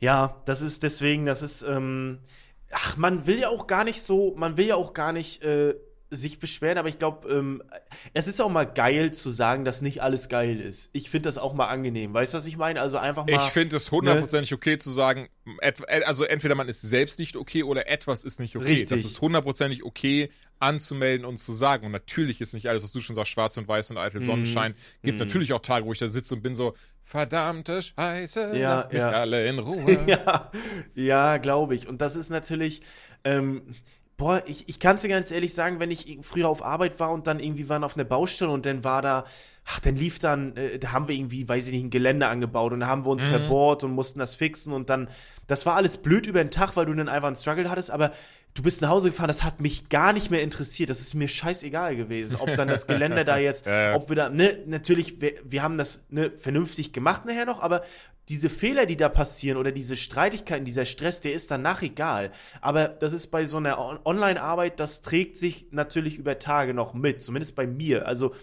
Ja, 0.00 0.42
das 0.44 0.60
ist 0.60 0.82
deswegen, 0.82 1.24
das 1.24 1.42
ist 1.42 1.62
ähm, 1.62 2.18
ach, 2.72 2.96
man 2.96 3.26
will 3.26 3.38
ja 3.38 3.48
auch 3.48 3.66
gar 3.66 3.84
nicht 3.84 4.02
so, 4.02 4.34
man 4.36 4.56
will 4.56 4.66
ja 4.66 4.76
auch 4.76 4.92
gar 4.92 5.12
nicht 5.12 5.42
äh, 5.42 5.74
sich 6.16 6.38
beschweren, 6.38 6.78
aber 6.78 6.88
ich 6.88 6.98
glaube, 6.98 7.28
ähm, 7.32 7.62
es 8.14 8.26
ist 8.26 8.40
auch 8.40 8.48
mal 8.48 8.64
geil 8.64 9.12
zu 9.12 9.30
sagen, 9.30 9.64
dass 9.64 9.82
nicht 9.82 10.02
alles 10.02 10.28
geil 10.28 10.60
ist. 10.60 10.90
Ich 10.92 11.10
finde 11.10 11.28
das 11.28 11.38
auch 11.38 11.54
mal 11.54 11.66
angenehm. 11.66 12.12
Weißt 12.14 12.34
du, 12.34 12.38
was 12.38 12.46
ich 12.46 12.56
meine? 12.56 12.80
Also 12.80 12.98
einfach 12.98 13.26
mal. 13.26 13.32
Ich 13.34 13.52
finde 13.52 13.76
es 13.76 13.90
hundertprozentig 13.90 14.50
ne? 14.50 14.56
okay 14.56 14.78
zu 14.78 14.90
sagen, 14.90 15.28
also 16.06 16.24
entweder 16.24 16.54
man 16.54 16.68
ist 16.68 16.82
selbst 16.82 17.18
nicht 17.18 17.36
okay 17.36 17.62
oder 17.62 17.88
etwas 17.88 18.24
ist 18.24 18.40
nicht 18.40 18.56
okay. 18.56 18.66
Richtig. 18.66 18.88
Das 18.88 19.04
ist 19.04 19.20
hundertprozentig 19.20 19.84
okay 19.84 20.30
anzumelden 20.58 21.26
und 21.26 21.36
zu 21.36 21.52
sagen. 21.52 21.86
Und 21.86 21.92
natürlich 21.92 22.40
ist 22.40 22.54
nicht 22.54 22.68
alles, 22.68 22.82
was 22.82 22.92
du 22.92 23.00
schon 23.00 23.14
sagst, 23.14 23.32
schwarz 23.32 23.56
und 23.56 23.68
weiß 23.68 23.90
und 23.90 23.98
eitel 23.98 24.22
Sonnenschein. 24.22 24.72
Mm. 24.72 25.06
Gibt 25.06 25.18
mm. 25.18 25.22
natürlich 25.22 25.52
auch 25.52 25.60
Tage, 25.60 25.84
wo 25.84 25.92
ich 25.92 25.98
da 25.98 26.08
sitze 26.08 26.34
und 26.34 26.42
bin 26.42 26.54
so, 26.54 26.74
verdammte 27.06 27.82
Scheiße, 27.82 28.56
ja, 28.56 28.74
lasst 28.74 28.92
mich 28.92 28.98
ja. 29.00 29.10
alle 29.10 29.46
in 29.46 29.60
Ruhe. 29.60 30.04
ja, 30.06 30.50
ja 30.94 31.36
glaube 31.38 31.74
ich. 31.76 31.86
Und 31.86 32.00
das 32.00 32.16
ist 32.16 32.30
natürlich, 32.30 32.82
ähm, 33.24 33.62
Boah, 34.16 34.42
ich, 34.46 34.66
ich 34.66 34.80
kann 34.80 34.96
es 34.96 35.02
dir 35.02 35.08
ganz 35.08 35.30
ehrlich 35.30 35.52
sagen, 35.52 35.78
wenn 35.78 35.90
ich 35.90 36.18
früher 36.22 36.48
auf 36.48 36.64
Arbeit 36.64 36.98
war 36.98 37.10
und 37.12 37.26
dann 37.26 37.38
irgendwie 37.38 37.68
waren 37.68 37.84
auf 37.84 37.96
einer 37.96 38.04
Baustelle 38.04 38.50
und 38.50 38.64
dann 38.64 38.82
war 38.82 39.02
da, 39.02 39.26
ach, 39.66 39.80
dann 39.80 39.96
lief 39.96 40.18
dann, 40.18 40.56
äh, 40.56 40.78
da 40.78 40.92
haben 40.92 41.06
wir 41.06 41.14
irgendwie, 41.14 41.46
weiß 41.46 41.66
ich 41.66 41.72
nicht, 41.72 41.84
ein 41.84 41.90
Gelände 41.90 42.26
angebaut 42.26 42.72
und 42.72 42.80
da 42.80 42.86
haben 42.86 43.04
wir 43.04 43.10
uns 43.10 43.24
mhm. 43.24 43.28
verbohrt 43.28 43.84
und 43.84 43.92
mussten 43.92 44.18
das 44.18 44.34
fixen 44.34 44.72
und 44.72 44.88
dann, 44.88 45.08
das 45.48 45.66
war 45.66 45.76
alles 45.76 45.98
blöd 45.98 46.26
über 46.26 46.42
den 46.42 46.50
Tag, 46.50 46.76
weil 46.76 46.86
du 46.86 46.94
dann 46.94 47.10
einfach 47.10 47.26
einen 47.26 47.36
Struggle 47.36 47.68
hattest, 47.68 47.90
aber 47.90 48.12
du 48.54 48.62
bist 48.62 48.80
nach 48.80 48.88
Hause 48.88 49.10
gefahren, 49.10 49.28
das 49.28 49.44
hat 49.44 49.60
mich 49.60 49.90
gar 49.90 50.14
nicht 50.14 50.30
mehr 50.30 50.42
interessiert. 50.42 50.88
Das 50.88 51.00
ist 51.00 51.14
mir 51.14 51.28
scheißegal 51.28 51.94
gewesen, 51.94 52.36
ob 52.36 52.54
dann 52.56 52.68
das 52.68 52.86
Gelände 52.86 53.24
da 53.24 53.36
jetzt, 53.38 53.66
ja, 53.66 53.90
ja. 53.90 53.96
ob 53.96 54.08
wir 54.08 54.16
da, 54.16 54.30
ne, 54.30 54.58
natürlich, 54.66 55.20
wir, 55.20 55.34
wir 55.44 55.62
haben 55.62 55.76
das 55.76 56.04
ne, 56.08 56.32
vernünftig 56.36 56.92
gemacht 56.92 57.26
nachher 57.26 57.44
noch, 57.44 57.60
aber 57.60 57.82
diese 58.28 58.50
Fehler, 58.50 58.86
die 58.86 58.96
da 58.96 59.08
passieren 59.08 59.56
oder 59.56 59.72
diese 59.72 59.96
Streitigkeiten, 59.96 60.64
dieser 60.64 60.84
Stress, 60.84 61.20
der 61.20 61.32
ist 61.32 61.50
danach 61.50 61.82
egal. 61.82 62.32
Aber 62.60 62.88
das 62.88 63.12
ist 63.12 63.28
bei 63.28 63.44
so 63.44 63.58
einer 63.58 64.04
Online-Arbeit, 64.04 64.80
das 64.80 65.02
trägt 65.02 65.36
sich 65.36 65.68
natürlich 65.70 66.18
über 66.18 66.38
Tage 66.38 66.74
noch 66.74 66.94
mit, 66.94 67.20
zumindest 67.20 67.54
bei 67.54 67.66
mir. 67.66 68.06
Also 68.06 68.34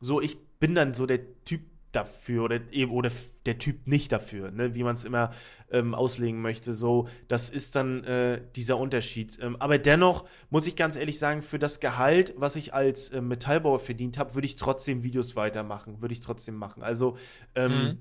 so, 0.00 0.20
ich 0.20 0.38
bin 0.58 0.74
dann 0.74 0.94
so 0.94 1.06
der 1.06 1.20
Typ 1.44 1.62
dafür 1.92 2.44
oder 2.44 2.60
eben 2.70 2.92
oder 2.92 3.10
der 3.46 3.58
Typ 3.58 3.86
nicht 3.86 4.12
dafür, 4.12 4.50
ne, 4.50 4.74
wie 4.74 4.84
man 4.84 4.94
es 4.94 5.04
immer 5.04 5.32
ähm, 5.72 5.94
auslegen 5.94 6.40
möchte. 6.40 6.72
So, 6.72 7.08
das 7.26 7.50
ist 7.50 7.74
dann 7.74 8.04
äh, 8.04 8.40
dieser 8.54 8.76
Unterschied. 8.76 9.38
Ähm, 9.40 9.56
aber 9.56 9.78
dennoch 9.78 10.24
muss 10.50 10.66
ich 10.66 10.76
ganz 10.76 10.94
ehrlich 10.94 11.18
sagen, 11.18 11.42
für 11.42 11.58
das 11.58 11.80
Gehalt, 11.80 12.34
was 12.36 12.54
ich 12.56 12.74
als 12.74 13.08
äh, 13.08 13.20
Metallbauer 13.20 13.80
verdient 13.80 14.18
habe, 14.18 14.34
würde 14.34 14.46
ich 14.46 14.56
trotzdem 14.56 15.02
Videos 15.02 15.34
weitermachen, 15.34 16.00
würde 16.00 16.12
ich 16.12 16.20
trotzdem 16.20 16.54
machen. 16.54 16.82
Also 16.82 17.16
ähm, 17.54 17.72
mhm. 17.72 17.98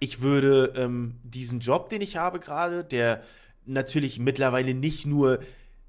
Ich 0.00 0.22
würde 0.22 0.72
ähm, 0.76 1.16
diesen 1.22 1.60
Job, 1.60 1.88
den 1.88 2.00
ich 2.00 2.16
habe 2.16 2.38
gerade, 2.40 2.84
der 2.84 3.22
natürlich 3.66 4.18
mittlerweile 4.18 4.74
nicht 4.74 5.06
nur 5.06 5.40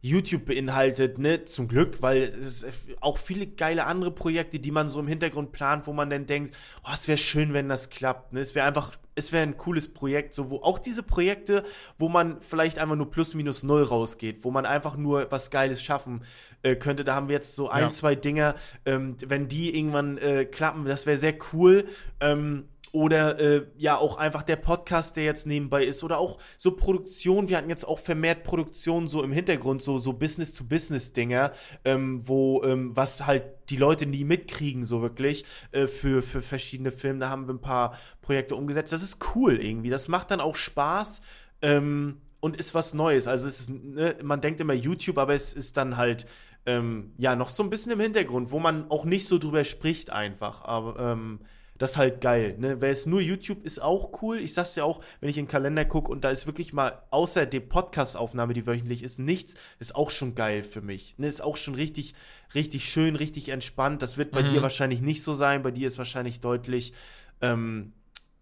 YouTube 0.02 0.46
beinhaltet, 0.46 1.18
ne, 1.18 1.44
zum 1.44 1.68
Glück, 1.68 2.02
weil 2.02 2.24
es 2.24 2.66
auch 3.02 3.18
viele 3.18 3.48
geile 3.48 3.86
andere 3.86 4.12
Projekte, 4.12 4.60
die 4.60 4.72
man 4.72 4.88
so 4.88 5.00
im 5.00 5.08
Hintergrund 5.08 5.52
plant, 5.52 5.88
wo 5.88 5.94
man 5.94 6.10
dann 6.10 6.26
denkt, 6.26 6.56
oh, 6.86 6.92
es 6.94 7.08
wäre 7.10 7.18
schön, 7.18 7.54
wenn 7.54 7.68
das 7.68 7.90
klappt, 7.90 8.32
ne, 8.32 8.40
es 8.40 8.56
wäre 8.56 8.66
einfach, 8.66 8.94
es 9.16 9.34
wäre 9.34 9.44
ein 9.44 9.58
cooles 9.58 9.94
Projekt, 9.94 10.34
so, 10.34 10.50
wo 10.50 10.58
auch 10.58 10.80
diese 10.80 11.04
Projekte, 11.04 11.66
wo 11.98 12.08
man 12.08 12.42
vielleicht 12.42 12.80
einfach 12.80 12.96
nur 12.96 13.12
plus 13.12 13.34
minus 13.34 13.64
null 13.64 13.84
rausgeht, 13.84 14.46
wo 14.46 14.52
man 14.52 14.66
einfach 14.66 14.96
nur 14.96 15.30
was 15.32 15.52
Geiles 15.52 15.84
schaffen 15.84 16.24
äh, 16.64 16.78
könnte, 16.78 17.04
da 17.04 17.16
haben 17.16 17.28
wir 17.28 17.36
jetzt 17.36 17.56
so 17.56 17.68
ein, 17.68 17.84
ja. 17.84 17.90
zwei 17.90 18.16
Dinger, 18.16 18.56
ähm, 18.86 19.18
wenn 19.26 19.50
die 19.50 19.78
irgendwann 19.78 20.18
äh, 20.18 20.46
klappen, 20.46 20.86
das 20.86 21.08
wäre 21.08 21.18
sehr 21.18 21.36
cool, 21.52 21.86
ähm, 22.22 22.70
oder 22.92 23.40
äh, 23.40 23.66
ja 23.78 23.98
auch 23.98 24.18
einfach 24.18 24.44
der 24.44 24.56
Podcast, 24.56 25.18
der 25.18 25.24
jetzt 25.24 25.46
nebenbei 25.48 25.86
ist 25.86 26.04
oder 26.04 26.18
auch 26.18 26.40
so 26.58 26.72
Produktion. 26.72 27.50
Wir 27.50 27.58
hatten 27.58 27.70
jetzt 27.70 27.88
auch 27.88 28.00
vermehrt 28.00 28.44
Produktion 28.44 29.08
so 29.08 29.24
im 29.24 29.32
Hintergrund, 29.32 29.82
so 29.82 29.98
so 30.00 30.14
Business-to-Business-Dinger, 30.14 31.52
ähm, 31.86 32.28
wo 32.28 32.64
ähm, 32.64 32.96
was 32.96 33.26
halt 33.26 33.44
die 33.70 33.78
Leute 33.78 34.06
nie 34.06 34.24
mitkriegen 34.24 34.86
so 34.86 35.02
wirklich 35.02 35.46
äh, 35.72 35.88
für 35.88 36.22
für 36.22 36.42
verschiedene 36.42 36.92
Filme. 36.92 37.20
Da 37.20 37.30
haben 37.30 37.48
wir 37.48 37.54
ein 37.54 37.62
paar 37.62 37.98
Projekte 38.22 38.56
umgesetzt. 38.56 38.92
Das 38.94 39.04
ist 39.04 39.20
cool 39.36 39.58
irgendwie. 39.62 39.90
Das 39.90 40.08
macht 40.08 40.32
dann 40.32 40.42
auch 40.42 40.56
Spaß. 40.56 41.22
Ähm, 41.62 42.22
und 42.40 42.56
ist 42.56 42.74
was 42.74 42.94
Neues. 42.94 43.28
Also 43.28 43.48
es 43.48 43.60
ist, 43.60 43.70
ne, 43.70 44.16
man 44.24 44.42
denkt 44.42 44.62
immer 44.62 44.74
YouTube, 44.74 45.18
aber 45.18 45.34
es 45.34 45.54
ist 45.54 45.78
dann 45.78 45.98
halt 45.98 46.26
ähm, 46.66 47.14
ja 47.18 47.36
noch 47.36 47.50
so 47.50 47.64
ein 47.64 47.70
bisschen 47.70 47.92
im 47.92 48.00
Hintergrund, 48.00 48.52
wo 48.52 48.60
man 48.60 48.90
auch 48.90 49.06
nicht 49.06 49.28
so 49.28 49.38
drüber 49.38 49.64
spricht 49.64 50.10
einfach. 50.10 50.64
Aber 50.64 51.00
ähm, 51.00 51.40
das 51.80 51.92
ist 51.92 51.98
halt 51.98 52.22
geil. 52.22 52.56
Ne? 52.60 52.82
Wer 52.82 52.92
es 52.92 53.06
nur 53.06 53.22
YouTube 53.22 53.66
ist 53.66 53.82
auch 53.82 54.22
cool. 54.22 54.38
Ich 54.38 54.54
sag's 54.54 54.76
ja 54.76 54.84
auch, 54.84 55.02
wenn 55.22 55.30
ich 55.30 55.38
in 55.38 55.46
den 55.46 55.52
Kalender 55.52 55.86
gucke 55.86 56.12
und 56.12 56.24
da 56.24 56.30
ist 56.30 56.46
wirklich 56.46 56.74
mal 56.74 57.02
außer 57.10 57.46
der 57.46 57.62
Podcast-Aufnahme, 57.62 58.54
die 58.54 58.68
wöchentlich 58.68 59.02
ist, 59.02 59.18
nichts, 59.18 59.56
ist 59.80 59.96
auch 59.96 60.12
schon 60.12 60.36
geil 60.36 60.64
für 60.64 60.82
mich. 60.82 61.18
Ne? 61.18 61.28
Ist 61.28 61.42
auch 61.42 61.58
schon 61.58 61.76
richtig, 61.76 62.14
richtig 62.54 62.88
schön, 62.90 63.16
richtig 63.16 63.50
entspannt. 63.50 64.02
Das 64.02 64.18
wird 64.18 64.32
bei 64.32 64.44
mhm. 64.44 64.50
dir 64.50 64.62
wahrscheinlich 64.62 65.02
nicht 65.02 65.24
so 65.24 65.34
sein. 65.34 65.64
Bei 65.64 65.72
dir 65.72 65.88
ist 65.88 65.98
wahrscheinlich 65.98 66.42
deutlich 66.42 66.94
ähm, 67.42 67.94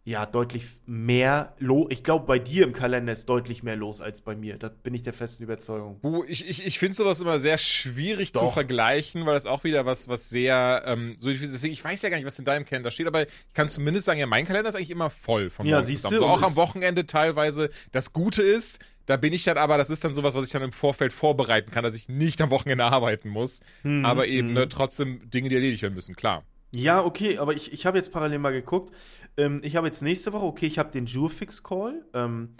ja 0.08 0.26
deutlich 0.26 0.68
mehr 0.86 1.54
los. 1.60 1.88
Ich 1.90 2.02
glaube, 2.02 2.26
bei 2.26 2.40
dir 2.40 2.64
im 2.64 2.72
Kalender 2.72 3.12
ist 3.12 3.28
deutlich 3.28 3.62
mehr 3.62 3.76
los 3.76 4.00
als 4.00 4.22
bei 4.22 4.36
mir. 4.36 4.58
Da 4.58 4.70
bin 4.70 4.94
ich 4.94 5.04
der 5.04 5.12
festen 5.12 5.44
Überzeugung. 5.44 6.00
Uh, 6.02 6.24
ich 6.26 6.48
ich, 6.48 6.66
ich 6.66 6.80
finde 6.80 6.96
sowas 6.96 7.20
immer 7.20 7.40
sehr 7.40 7.58
schwierig 7.58 8.32
Doch. 8.32 8.46
zu 8.46 8.52
vergleichen, 8.52 9.26
weil 9.26 9.34
das 9.34 9.46
auch 9.46 9.66
wieder 9.66 9.86
was, 9.86 10.08
was 10.08 10.30
sehr, 10.30 10.84
ähm, 10.86 11.18
so 11.20 11.30
deswegen, 11.30 11.74
ich 11.74 11.84
weiß 11.84 12.02
ja 12.04 12.10
gar 12.10 12.16
nicht, 12.16 12.26
was 12.26 12.40
in 12.40 12.46
deinem 12.46 12.64
Kalender 12.64 12.90
steht, 12.90 13.08
aber 13.08 13.24
ich 13.24 13.54
kann 13.54 13.68
zumindest 13.68 14.06
sagen, 14.06 14.18
ja, 14.18 14.28
mein 14.28 14.46
Kalender 14.46 14.70
ist 14.70 14.76
eigentlich 14.76 14.92
immer 14.92 15.10
voll 15.10 15.50
von 15.50 15.66
Ja, 15.66 15.82
siehst 15.82 16.06
du. 16.06 16.10
So 16.10 16.26
auch 16.26 16.42
am 16.42 16.56
Wochenende 16.56 17.06
teilweise. 17.06 17.70
Das 17.92 18.14
Gute 18.14 18.42
ist, 18.42 18.80
da 19.08 19.18
bin 19.18 19.34
ich 19.34 19.44
dann 19.44 19.58
aber, 19.58 19.78
das 19.78 19.90
ist 19.90 20.06
dann 20.06 20.14
sowas, 20.14 20.36
was 20.36 20.46
ich 20.46 20.54
dann 20.54 20.64
im 20.64 20.72
Vorfeld 20.72 21.12
vorbereiten 21.12 21.70
kann, 21.70 21.84
dass 21.84 21.96
ich 21.96 22.08
nicht 22.08 22.42
am 22.42 22.50
Wochenende 22.50 22.86
arbeiten 22.86 23.28
muss, 23.28 23.60
hm, 23.82 24.06
aber 24.06 24.28
eben 24.28 24.48
hm. 24.48 24.54
ne, 24.54 24.70
trotzdem 24.70 25.30
Dinge, 25.30 25.50
die 25.50 25.56
erledigt 25.56 25.82
werden 25.82 25.96
müssen, 25.96 26.16
klar. 26.16 26.46
Ja, 26.74 27.04
okay, 27.04 27.38
aber 27.38 27.54
ich, 27.54 27.72
ich 27.72 27.86
habe 27.86 27.98
jetzt 27.98 28.12
parallel 28.12 28.40
mal 28.40 28.54
geguckt. 28.54 28.94
Ähm, 29.38 29.62
ich 29.64 29.76
habe 29.76 29.88
jetzt 29.88 30.02
nächste 30.02 30.34
Woche, 30.34 30.46
okay, 30.46 30.68
ich 30.68 30.80
habe 30.80 30.92
den 30.92 31.06
Jurfix-Call. 31.06 32.06
Ähm, 32.14 32.56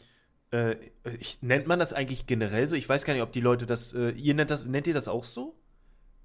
äh, 0.52 0.76
ich, 1.20 1.42
nennt 1.42 1.68
man 1.68 1.80
das 1.80 1.94
eigentlich 1.94 2.26
generell 2.26 2.68
so? 2.68 2.76
Ich 2.76 2.88
weiß 2.88 3.04
gar 3.04 3.14
nicht, 3.14 3.24
ob 3.24 3.32
die 3.32 3.42
Leute 3.42 3.66
das, 3.66 3.94
äh, 3.94 4.12
ihr 4.12 4.34
nennt 4.34 4.50
das, 4.50 4.66
nennt 4.66 4.88
ihr 4.88 4.94
das 4.94 5.08
auch 5.08 5.24
so? 5.24 5.56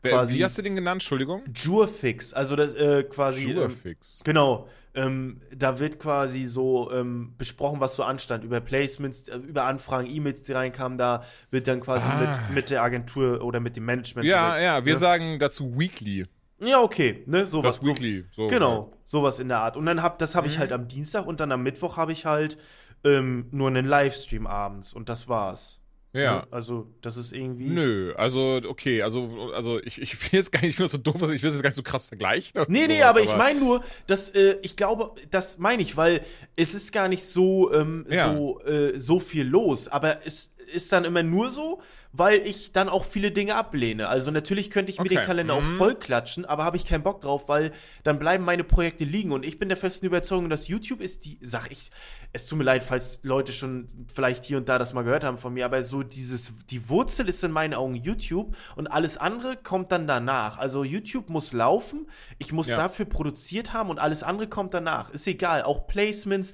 quasi. 0.02 0.36
Wie 0.36 0.44
hast 0.44 0.58
du 0.58 0.62
den 0.62 0.74
genannt? 0.74 0.96
Entschuldigung? 0.96 1.42
Jurfix, 1.54 2.32
also 2.32 2.56
das 2.56 2.74
äh, 2.74 3.04
quasi. 3.04 3.44
Ähm, 3.44 3.56
Jurfix. 3.56 4.18
Ähm, 4.18 4.24
genau. 4.24 4.68
Ähm, 4.94 5.40
da 5.56 5.78
wird 5.78 5.98
quasi 5.98 6.44
so 6.44 6.92
ähm, 6.92 7.34
besprochen, 7.38 7.80
was 7.80 7.96
so 7.96 8.02
anstand, 8.02 8.44
über 8.44 8.60
Placements, 8.60 9.26
äh, 9.28 9.36
über 9.36 9.64
Anfragen, 9.64 10.06
E-Mails, 10.06 10.42
die 10.42 10.52
reinkamen, 10.52 10.98
da 10.98 11.24
wird 11.50 11.66
dann 11.66 11.80
quasi 11.80 12.10
ah. 12.10 12.20
mit, 12.20 12.54
mit 12.54 12.70
der 12.70 12.82
Agentur 12.82 13.42
oder 13.42 13.58
mit 13.58 13.74
dem 13.76 13.86
Management. 13.86 14.28
Ja, 14.28 14.52
mit, 14.52 14.62
ja, 14.62 14.84
wir 14.84 14.92
ne? 14.92 14.98
sagen 14.98 15.38
dazu 15.38 15.78
Weekly. 15.78 16.26
Ja, 16.62 16.80
okay, 16.80 17.22
ne, 17.26 17.44
sowas. 17.46 17.80
Das 17.80 17.86
Weekly, 17.86 18.24
so. 18.30 18.46
Genau, 18.46 18.92
sowas 19.04 19.38
in 19.38 19.48
der 19.48 19.58
Art. 19.58 19.76
Und 19.76 19.86
dann 19.86 20.02
hab, 20.02 20.18
das 20.18 20.34
habe 20.34 20.46
ich 20.46 20.56
mhm. 20.56 20.60
halt 20.60 20.72
am 20.72 20.88
Dienstag 20.88 21.26
und 21.26 21.40
dann 21.40 21.50
am 21.52 21.62
Mittwoch 21.62 21.96
habe 21.96 22.12
ich 22.12 22.24
halt 22.24 22.56
ähm, 23.04 23.46
nur 23.50 23.68
einen 23.68 23.86
Livestream 23.86 24.46
abends 24.46 24.92
und 24.92 25.08
das 25.08 25.28
war's. 25.28 25.80
Ja. 26.14 26.36
Ne? 26.36 26.46
Also, 26.50 26.86
das 27.00 27.16
ist 27.16 27.32
irgendwie. 27.32 27.68
Nö, 27.68 28.12
also, 28.16 28.60
okay, 28.68 29.02
also, 29.02 29.50
also 29.54 29.82
ich, 29.82 30.00
ich 30.00 30.20
will 30.20 30.38
jetzt 30.38 30.52
gar 30.52 30.60
nicht, 30.60 30.70
ich 30.70 30.78
will 30.78 30.88
so 30.88 30.98
doof, 30.98 31.14
ich 31.32 31.42
will 31.42 31.50
das 31.50 31.62
gar 31.62 31.70
nicht 31.70 31.76
so 31.76 31.82
krass 31.82 32.06
vergleichen. 32.06 32.60
Nee, 32.68 32.86
nee, 32.86 32.98
sowas, 32.98 33.10
aber, 33.10 33.20
ich 33.22 33.36
meine 33.36 33.58
nur, 33.58 33.82
dass, 34.06 34.30
äh, 34.30 34.58
ich 34.62 34.76
glaube, 34.76 35.12
das 35.30 35.58
meine 35.58 35.82
ich, 35.82 35.96
weil 35.96 36.20
es 36.54 36.74
ist 36.74 36.92
gar 36.92 37.08
nicht 37.08 37.24
so, 37.24 37.72
ähm, 37.72 38.06
ja. 38.10 38.34
so, 38.34 38.60
äh, 38.60 38.98
so 39.00 39.20
viel 39.20 39.46
los, 39.46 39.88
aber 39.88 40.26
es 40.26 40.51
ist 40.72 40.92
dann 40.92 41.04
immer 41.04 41.22
nur 41.22 41.50
so, 41.50 41.80
weil 42.12 42.46
ich 42.46 42.72
dann 42.72 42.88
auch 42.88 43.04
viele 43.04 43.30
Dinge 43.30 43.54
ablehne. 43.54 44.08
Also 44.08 44.30
natürlich 44.30 44.70
könnte 44.70 44.90
ich 44.90 44.98
mir 44.98 45.06
okay. 45.06 45.16
den 45.16 45.24
Kalender 45.24 45.58
mhm. 45.58 45.74
auch 45.74 45.78
voll 45.78 45.94
klatschen, 45.94 46.44
aber 46.44 46.64
habe 46.64 46.76
ich 46.76 46.84
keinen 46.84 47.02
Bock 47.02 47.22
drauf, 47.22 47.48
weil 47.48 47.72
dann 48.02 48.18
bleiben 48.18 48.44
meine 48.44 48.64
Projekte 48.64 49.04
liegen. 49.04 49.32
Und 49.32 49.46
ich 49.46 49.58
bin 49.58 49.68
der 49.68 49.78
festen 49.78 50.06
Überzeugung, 50.06 50.50
dass 50.50 50.68
YouTube 50.68 51.00
ist 51.00 51.24
die, 51.24 51.38
sag 51.40 51.72
ich, 51.72 51.90
es 52.34 52.46
tut 52.46 52.58
mir 52.58 52.64
leid, 52.64 52.84
falls 52.84 53.20
Leute 53.22 53.52
schon 53.52 53.88
vielleicht 54.12 54.44
hier 54.44 54.58
und 54.58 54.68
da 54.68 54.78
das 54.78 54.92
mal 54.92 55.02
gehört 55.02 55.24
haben 55.24 55.38
von 55.38 55.54
mir, 55.54 55.64
aber 55.64 55.82
so 55.82 56.02
dieses, 56.02 56.52
die 56.70 56.88
Wurzel 56.88 57.28
ist 57.28 57.44
in 57.44 57.50
meinen 57.50 57.74
Augen 57.74 57.94
YouTube 57.94 58.56
und 58.76 58.86
alles 58.86 59.16
andere 59.16 59.56
kommt 59.56 59.90
dann 59.90 60.06
danach. 60.06 60.58
Also 60.58 60.84
YouTube 60.84 61.30
muss 61.30 61.52
laufen, 61.52 62.08
ich 62.38 62.52
muss 62.52 62.68
ja. 62.68 62.76
dafür 62.76 63.06
produziert 63.06 63.72
haben 63.72 63.90
und 63.90 63.98
alles 63.98 64.22
andere 64.22 64.48
kommt 64.48 64.74
danach. 64.74 65.10
Ist 65.10 65.26
egal, 65.26 65.62
auch 65.62 65.86
Placements, 65.86 66.52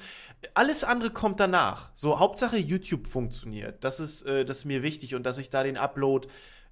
alles 0.55 0.85
andere 0.85 1.11
kommt 1.11 1.41
danach. 1.41 1.91
So, 1.95 2.19
Hauptsache 2.19 2.59
YouTube 2.59 3.07
funktioniert. 3.07 3.83
Das 3.85 4.01
ist, 4.01 4.23
äh, 4.23 4.45
das 4.45 4.59
ist 4.59 4.65
mir 4.65 4.83
wichtig 4.83 5.15
und 5.15 5.25
dass 5.25 5.39
ich 5.39 5.51
da 5.51 5.63
den 5.63 5.77
Upload 5.77 6.29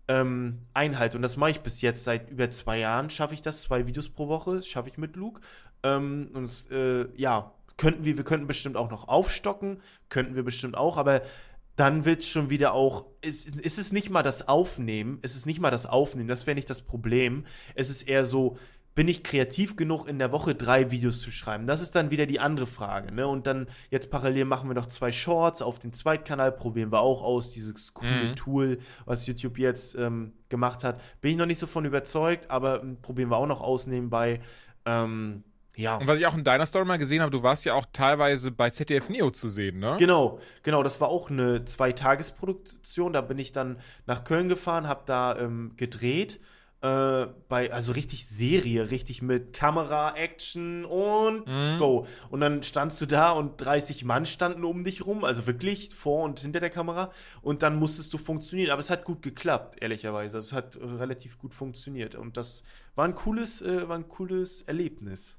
ähm, 0.09 0.63
einhalte. 0.73 1.19
Und 1.19 1.23
das 1.23 1.37
mache 1.37 1.51
ich 1.51 1.61
bis 1.61 1.81
jetzt 1.81 2.05
seit 2.05 2.31
über 2.31 2.51
zwei 2.51 2.79
Jahren. 2.79 3.11
Schaffe 3.11 3.35
ich 3.35 3.43
das, 3.43 3.63
zwei 3.63 3.87
Videos 3.87 4.09
pro 4.09 4.29
Woche, 4.29 4.63
schaffe 4.63 4.89
ich 4.89 4.99
mit 4.99 5.17
Luke. 5.17 5.41
Ähm, 5.83 6.31
und 6.33 6.71
äh, 6.71 7.09
ja, 7.17 7.53
könnten 7.77 8.05
wir, 8.05 8.17
wir 8.17 8.25
könnten 8.25 8.47
bestimmt 8.47 8.77
auch 8.77 8.91
noch 8.91 9.09
aufstocken, 9.09 9.83
könnten 10.09 10.35
wir 10.35 10.45
bestimmt 10.45 10.77
auch, 10.77 10.97
aber 10.97 11.23
dann 11.77 12.07
wird 12.07 12.25
schon 12.25 12.49
wieder 12.49 12.73
auch, 12.73 13.05
ist, 13.21 13.55
ist 13.57 13.79
es 13.79 13.93
nicht 13.93 14.09
mal 14.09 14.23
das 14.23 14.49
Aufnehmen, 14.49 15.19
ist 15.21 15.37
es 15.37 15.45
nicht 15.45 15.61
mal 15.61 15.71
das 15.71 15.85
Aufnehmen, 15.85 16.29
das 16.29 16.47
wäre 16.47 16.55
nicht 16.55 16.71
das 16.71 16.81
Problem. 16.81 17.45
Es 17.75 17.91
ist 17.91 18.03
eher 18.03 18.25
so, 18.25 18.57
bin 18.97 19.09
ich 19.09 19.23
kreativ 19.23 19.77
genug, 19.77 20.09
in 20.09 20.19
der 20.19 20.33
Woche 20.33 20.55
drei 20.55 20.91
Videos 20.91 21.21
zu 21.21 21.31
schreiben? 21.31 21.67
Das 21.67 21.83
ist 21.83 21.95
dann 21.95 22.11
wieder 22.11 22.25
die 22.25 22.41
andere 22.41 22.67
Frage. 22.67 23.13
Ne? 23.13 23.29
Und 23.29 23.47
dann 23.47 23.69
jetzt 23.91 24.11
parallel 24.11 24.47
machen 24.47 24.71
wir 24.71 24.75
noch 24.75 24.87
zwei 24.87 25.13
Shorts 25.13 25.61
auf 25.61 25.79
dem 25.79 25.93
Zweitkanal, 25.93 26.51
probieren 26.51 26.91
wir 26.91 27.01
auch 27.01 27.23
aus, 27.23 27.53
dieses 27.53 27.93
coole 27.93 28.31
mhm. 28.31 28.37
Tool, 28.37 28.79
was 29.05 29.27
YouTube 29.27 29.59
jetzt 29.59 29.97
ähm, 29.97 30.33
gemacht 30.49 30.83
hat. 30.83 30.99
Bin 31.21 31.31
ich 31.31 31.37
noch 31.37 31.45
nicht 31.45 31.59
so 31.59 31.67
von 31.67 31.85
überzeugt, 31.85 32.51
aber 32.51 32.83
ähm, 32.83 32.97
probieren 33.03 33.31
wir 33.31 33.37
auch 33.37 33.47
noch 33.47 33.61
aus 33.61 33.87
nebenbei. 33.87 34.41
Ähm, 34.87 35.45
ja. 35.77 35.99
Und 35.99 36.07
was 36.07 36.19
ich 36.19 36.27
auch 36.27 36.35
in 36.35 36.43
deiner 36.43 36.65
Story 36.65 36.87
mal 36.87 36.97
gesehen 36.97 37.21
habe, 37.21 37.31
du 37.31 37.43
warst 37.43 37.67
ja 37.67 37.75
auch 37.75 37.85
teilweise 37.93 38.51
bei 38.51 38.71
ZDF 38.71 39.11
Neo 39.11 39.31
zu 39.31 39.51
sehen, 39.51 39.79
ne? 39.79 39.97
Genau, 39.99 40.41
genau. 40.63 40.83
Das 40.83 41.03
war 41.03 41.09
auch 41.09 41.29
eine 41.29 41.67
Zweitagesproduktion. 41.67 43.13
Da 43.13 43.21
bin 43.21 43.39
ich 43.39 43.53
dann 43.53 43.77
nach 44.07 44.25
Köln 44.25 44.49
gefahren, 44.49 44.89
habe 44.89 45.03
da 45.05 45.37
ähm, 45.39 45.75
gedreht 45.77 46.41
äh, 46.83 47.27
bei, 47.49 47.73
also 47.73 47.93
richtig 47.93 48.27
Serie, 48.27 48.91
richtig 48.91 49.23
mit 49.23 49.53
Kamera, 49.53 50.15
Action 50.15 50.85
und 50.85 51.47
mhm. 51.47 51.79
go. 51.79 52.07
Und 52.31 52.41
dann 52.41 52.63
standst 52.63 53.01
du 53.01 53.07
da 53.07 53.31
und 53.31 53.57
30 53.57 54.05
Mann 54.05 54.27
standen 54.27 54.65
um 54.65 54.85
dich 54.85 55.07
rum, 55.07 55.25
also 55.25 55.47
wirklich 55.47 55.95
vor 55.95 56.25
und 56.25 56.41
hinter 56.41 56.61
der 56.61 56.71
Kamera. 56.71 57.13
Und 57.41 57.63
dann 57.63 57.77
musstest 57.77 58.13
du 58.13 58.19
funktionieren. 58.19 58.71
Aber 58.71 58.81
es 58.81 58.91
hat 58.91 59.05
gut 59.05 59.23
geklappt, 59.23 59.81
ehrlicherweise. 59.81 60.37
Also 60.37 60.49
es 60.49 60.53
hat 60.53 60.77
relativ 60.77 61.39
gut 61.39 61.55
funktioniert. 61.55 62.15
Und 62.15 62.37
das 62.37 62.63
war 62.95 63.07
ein 63.07 63.15
cooles, 63.15 63.63
äh, 63.63 63.89
war 63.89 63.97
ein 63.97 64.09
cooles 64.09 64.63
Erlebnis. 64.63 65.37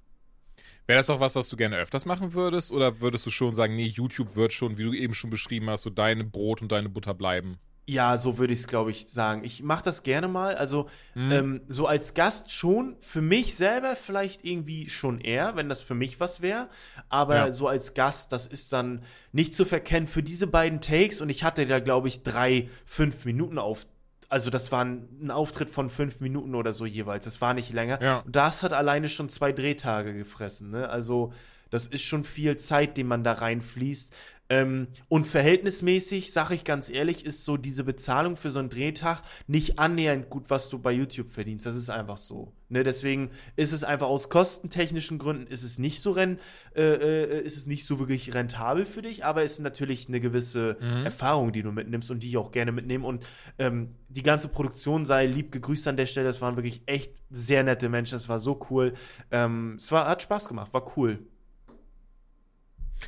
Wäre 0.88 1.00
das 1.00 1.10
auch 1.10 1.20
was, 1.20 1.36
was 1.36 1.50
du 1.50 1.58
gerne 1.58 1.78
öfters 1.78 2.06
machen 2.06 2.34
würdest? 2.34 2.72
Oder 2.72 3.00
würdest 3.00 3.26
du 3.26 3.30
schon 3.30 3.54
sagen, 3.54 3.76
nee, 3.76 3.86
YouTube 3.86 4.36
wird 4.36 4.54
schon, 4.54 4.78
wie 4.78 4.84
du 4.84 4.94
eben 4.94 5.14
schon 5.14 5.30
beschrieben 5.30 5.70
hast, 5.70 5.84
so 5.84 5.90
deine 5.90 6.24
Brot 6.24 6.62
und 6.62 6.72
deine 6.72 6.90
Butter 6.90 7.14
bleiben? 7.14 7.58
Ja, 7.90 8.18
so 8.18 8.38
würde 8.38 8.52
ich 8.52 8.60
es, 8.60 8.68
glaube 8.68 8.92
ich, 8.92 9.08
sagen. 9.08 9.46
Ich 9.46 9.64
mache 9.64 9.84
das 9.84 10.04
gerne 10.04 10.28
mal. 10.28 10.56
Also 10.56 10.90
mhm. 11.16 11.32
ähm, 11.32 11.62
so 11.70 11.88
als 11.88 12.14
Gast 12.14 12.52
schon. 12.52 12.98
Für 13.00 13.22
mich 13.22 13.56
selber 13.56 13.96
vielleicht 13.96 14.44
irgendwie 14.44 14.90
schon 14.90 15.22
eher, 15.22 15.56
wenn 15.56 15.70
das 15.70 15.82
für 15.82 15.96
mich 15.96 16.20
was 16.20 16.42
wäre. 16.42 16.68
Aber 17.08 17.36
ja. 17.38 17.52
so 17.54 17.70
als 17.70 17.94
Gast, 17.94 18.34
das 18.34 18.46
ist 18.46 18.74
dann 18.74 19.04
nicht 19.32 19.56
zu 19.56 19.64
verkennen 19.64 20.08
für 20.08 20.22
diese 20.22 20.48
beiden 20.48 20.82
Takes. 20.82 21.22
Und 21.22 21.30
ich 21.30 21.46
hatte 21.46 21.66
da, 21.66 21.80
glaube 21.80 22.10
ich, 22.10 22.24
drei, 22.24 22.70
fünf 22.86 23.24
Minuten 23.24 23.58
auf. 23.58 23.88
Also 24.28 24.50
das 24.50 24.74
war 24.74 24.84
ein, 24.84 25.08
ein, 25.22 25.32
Auftritt 25.32 25.70
von 25.70 25.90
fünf 25.90 26.20
Minuten 26.20 26.56
oder 26.56 26.74
so 26.74 26.86
jeweils. 26.86 27.24
Das 27.24 27.40
war 27.40 27.54
nicht 27.54 27.72
länger. 27.72 28.02
Ja. 28.02 28.18
Und 28.18 28.36
das 28.36 28.64
hat 28.64 28.74
alleine 28.74 29.08
schon 29.08 29.30
zwei 29.30 29.54
Drehtage 29.54 30.14
gefressen. 30.14 30.72
Ne? 30.72 30.90
Also 30.90 31.32
das 31.70 31.88
ist 31.88 32.04
schon 32.04 32.26
viel 32.26 32.58
Zeit, 32.58 32.98
die 32.98 33.04
man 33.04 33.24
da 33.24 33.34
reinfließt. 33.34 34.14
Ähm, 34.50 34.88
und 35.10 35.28
verhältnismäßig, 35.28 36.32
sage 36.32 36.56
ich 36.56 36.64
ganz 36.64 36.90
ehrlich, 36.90 37.26
ist 37.26 37.44
so 37.44 37.58
diese 37.58 37.84
Bezahlung 37.84 38.38
für 38.38 38.52
so 38.52 38.60
einen 38.60 38.70
Drehtag 38.70 39.22
nicht 39.48 39.80
annähernd 39.80 40.30
gut, 40.30 40.46
was 40.50 40.70
du 40.70 40.80
bei 40.80 40.92
YouTube 40.92 41.30
verdienst. 41.30 41.66
Das 41.66 41.76
ist 41.76 41.90
einfach 41.90 42.18
so. 42.18 42.54
Ne? 42.70 42.84
Deswegen 42.84 43.32
ist 43.56 43.74
es 43.74 43.84
einfach 43.84 44.08
aus 44.08 44.30
kostentechnischen 44.30 45.18
Gründen 45.18 45.48
ist 45.48 45.64
es 45.64 45.80
nicht 45.80 46.02
so 46.02 46.12
renn, 46.12 46.40
äh, 46.76 46.82
äh, 46.82 47.42
ist 47.42 47.58
es 47.58 47.68
nicht 47.68 47.86
so 47.86 48.00
wirklich 48.00 48.34
rentabel 48.34 48.86
für 48.86 49.02
dich, 49.02 49.26
aber 49.26 49.44
es 49.44 49.54
ist 49.54 49.60
natürlich 49.60 50.08
eine 50.08 50.20
gewisse 50.22 50.78
mhm. 50.80 51.06
Erfahrung, 51.06 51.52
die 51.52 51.62
du 51.62 51.72
mitnimmst 51.72 52.10
und 52.12 52.24
die 52.24 52.30
ich 52.30 52.38
auch 52.38 52.52
gerne 52.52 52.72
mitnehme. 52.72 53.06
Und 53.06 53.26
ähm, 53.60 53.96
die 54.10 54.24
ganze 54.24 54.48
Produktion 54.48 55.06
sei 55.06 55.26
lieb 55.26 55.52
gegrüßt 55.52 55.88
an 55.88 55.98
der 55.98 56.06
Stelle. 56.06 56.28
Das 56.28 56.42
waren 56.42 56.56
wirklich 56.56 56.82
echt 56.86 57.12
sehr 57.30 57.64
nette 57.64 57.90
Menschen. 57.90 58.16
Das 58.16 58.30
war 58.30 58.40
so 58.40 58.60
cool. 58.70 58.94
Ähm, 59.32 59.76
es 59.78 59.92
war, 59.92 60.08
hat 60.08 60.22
Spaß 60.22 60.48
gemacht, 60.48 60.74
war 60.74 60.98
cool. 60.98 61.20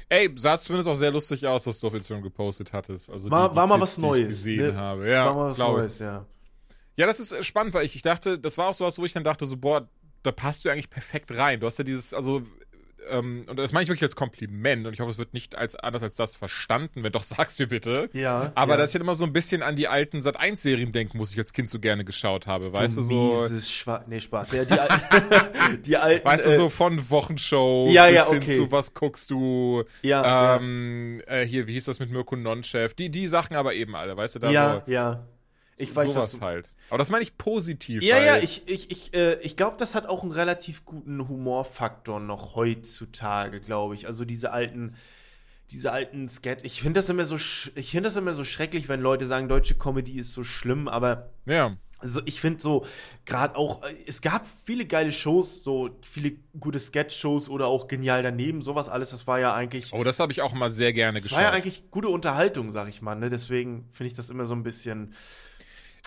Ey, 0.08 0.30
sah 0.36 0.58
zumindest 0.58 0.90
auch 0.90 0.96
sehr 0.96 1.12
lustig 1.12 1.46
aus, 1.46 1.66
was 1.68 1.80
du 1.80 1.88
auf 1.88 1.94
Instagram 1.94 2.24
gepostet 2.24 2.74
hattest. 2.74 3.10
Also 3.10 3.30
war, 3.30 3.50
die, 3.50 3.54
die 3.54 3.56
war 3.58 3.68
mal 3.68 3.82
was 3.82 3.98
Neues. 3.98 4.28
gesehen 4.28 4.74
ne? 4.74 4.76
habe. 4.76 5.10
Ja, 5.10 5.26
war 5.26 5.34
mal 5.36 5.50
was 5.50 5.58
Neues, 5.58 6.00
ja. 6.00 6.26
Ja, 6.96 7.08
das 7.08 7.20
ist 7.20 7.32
äh, 7.32 7.44
spannend, 7.44 7.74
weil 7.74 7.86
ich, 7.86 7.96
ich 7.96 8.02
dachte, 8.02 8.38
das 8.38 8.58
war 8.58 8.68
auch 8.68 8.74
sowas, 8.74 8.98
wo 8.98 9.06
ich 9.06 9.14
dann 9.14 9.24
dachte, 9.24 9.46
so, 9.46 9.58
boah, 9.58 9.88
da 10.24 10.32
passt 10.32 10.66
du 10.66 10.70
eigentlich 10.70 10.90
perfekt 10.90 11.36
rein. 11.36 11.60
Du 11.60 11.66
hast 11.66 11.78
ja 11.78 11.84
dieses, 11.84 12.14
also 12.14 12.42
ähm, 13.12 13.46
und 13.48 13.58
das 13.58 13.72
meine 13.72 13.84
ich 13.84 13.90
wirklich 13.90 14.04
als 14.04 14.16
Kompliment 14.16 14.86
und 14.88 14.94
ich 14.94 15.00
hoffe, 15.00 15.12
es 15.12 15.18
wird 15.18 15.34
nicht 15.34 15.56
als 15.56 15.76
anders 15.76 16.04
als 16.04 16.16
das 16.16 16.36
verstanden, 16.36 17.04
wenn 17.04 17.12
doch, 17.12 17.24
sag's 17.24 17.60
mir 17.60 17.68
bitte. 17.68 18.10
Ja. 18.14 18.52
Aber 18.56 18.74
ja. 18.74 18.78
dass 18.78 18.90
ich 18.90 18.96
halt 18.96 19.04
immer 19.04 19.16
so 19.16 19.26
ein 19.26 19.34
bisschen 19.34 19.62
an 19.62 19.76
die 19.76 19.88
alten 19.88 20.20
Sat1-Serien 20.20 20.92
denken 20.92 21.18
muss, 21.18 21.32
ich 21.32 21.38
als 21.38 21.54
Kind 21.54 21.70
so 21.70 21.80
gerne 21.80 22.06
geschaut 22.06 22.48
habe, 22.48 22.74
weißt 22.74 22.98
du, 22.98 23.02
so. 23.02 23.48
Dieses 23.48 23.72
Schwa 23.72 24.04
nee, 24.08 24.20
Spaß. 24.20 24.52
Ja, 24.52 24.66
die, 24.66 24.80
alten, 24.80 25.82
die 25.86 25.98
alten. 25.98 26.26
Weißt 26.26 26.46
du, 26.46 26.56
so 26.56 26.66
äh, 26.68 26.70
von 26.70 27.10
Wochenshow 27.10 27.88
ja, 27.92 28.06
bis 28.06 28.16
ja, 28.16 28.28
okay. 28.28 28.40
hin 28.40 28.56
zu 28.56 28.72
Was 28.72 28.94
guckst 28.94 29.30
du? 29.30 29.84
Ja. 30.02 30.58
Ähm, 30.58 31.22
ja. 31.28 31.34
Äh, 31.36 31.48
hier, 31.48 31.68
wie 31.68 31.74
hieß 31.74 31.86
das 31.86 32.00
mit 32.00 32.12
Mirko 32.12 32.36
Nonchef? 32.36 32.94
Die, 32.94 33.10
die 33.10 33.28
Sachen 33.28 33.56
aber 33.56 33.74
eben 33.74 33.96
alle, 33.96 34.16
weißt 34.16 34.36
du, 34.36 34.40
da 34.40 34.52
Ja, 34.52 34.84
so, 34.86 34.92
ja. 34.92 35.28
Ich 35.78 35.96
weiß, 35.96 36.10
sowas 36.10 36.26
was 36.26 36.40
du, 36.40 36.46
halt. 36.46 36.70
Aber 36.90 36.98
das 36.98 37.10
meine 37.10 37.24
ich 37.24 37.38
positiv. 37.38 38.02
Ja, 38.02 38.20
ja, 38.20 38.38
ich, 38.38 38.64
ich, 38.68 38.92
ich, 38.92 39.14
äh, 39.14 39.40
ich 39.42 39.56
glaube, 39.56 39.78
das 39.78 39.96
hat 39.96 40.08
auch 40.08 40.24
einen 40.24 40.32
relativ 40.32 40.86
guten 40.86 41.28
Humorfaktor 41.28 42.20
noch 42.20 42.56
heutzutage, 42.56 43.60
glaube 43.60 43.96
ich. 43.96 44.08
Also 44.08 44.26
diese 44.26 44.52
alten, 44.52 44.96
diese 45.72 45.92
alten 45.92 46.30
Sketch. 46.30 46.64
Ich 46.64 46.82
finde 46.82 47.00
das 47.00 47.10
immer 47.10 47.26
so, 47.26 47.36
ich 47.36 47.92
finde 47.92 48.10
das 48.10 48.16
immer 48.16 48.34
so 48.34 48.44
schrecklich, 48.44 48.90
wenn 48.90 49.02
Leute 49.02 49.28
sagen, 49.28 49.48
deutsche 49.48 49.76
Comedy 49.76 50.18
ist 50.18 50.34
so 50.34 50.44
schlimm, 50.44 50.88
aber. 50.88 51.30
Ja. 51.46 51.78
Also 52.02 52.22
ich 52.24 52.40
finde 52.40 52.62
so, 52.62 52.86
gerade 53.26 53.58
auch, 53.58 53.84
äh, 53.84 53.94
es 54.08 54.22
gab 54.22 54.48
viele 54.64 54.86
geile 54.86 55.12
Shows, 55.12 55.64
so 55.64 55.90
viele 56.10 56.32
gute 56.58 56.80
Sketch-Shows 56.80 57.50
oder 57.50 57.68
auch 57.68 57.88
genial 57.88 58.24
daneben, 58.24 58.62
sowas 58.62 58.88
alles, 58.88 59.10
das 59.10 59.28
war 59.28 59.40
ja 59.40 59.54
eigentlich. 59.54 59.92
Oh, 59.92 60.04
das 60.06 60.20
habe 60.22 60.32
ich 60.32 60.42
auch 60.42 60.54
mal 60.54 60.72
sehr 60.72 60.94
gerne 60.94 61.20
geschaut. 61.20 61.32
Das 61.32 61.38
war 61.38 61.44
ja 61.44 61.52
eigentlich 61.52 61.92
gute 61.92 62.08
Unterhaltung, 62.08 62.72
sag 62.72 62.88
ich 62.88 63.02
mal, 63.02 63.16
ne? 63.16 63.30
Deswegen 63.30 63.90
finde 63.92 64.08
ich 64.08 64.14
das 64.14 64.30
immer 64.30 64.46
so 64.46 64.56
ein 64.56 64.64
bisschen 64.64 65.14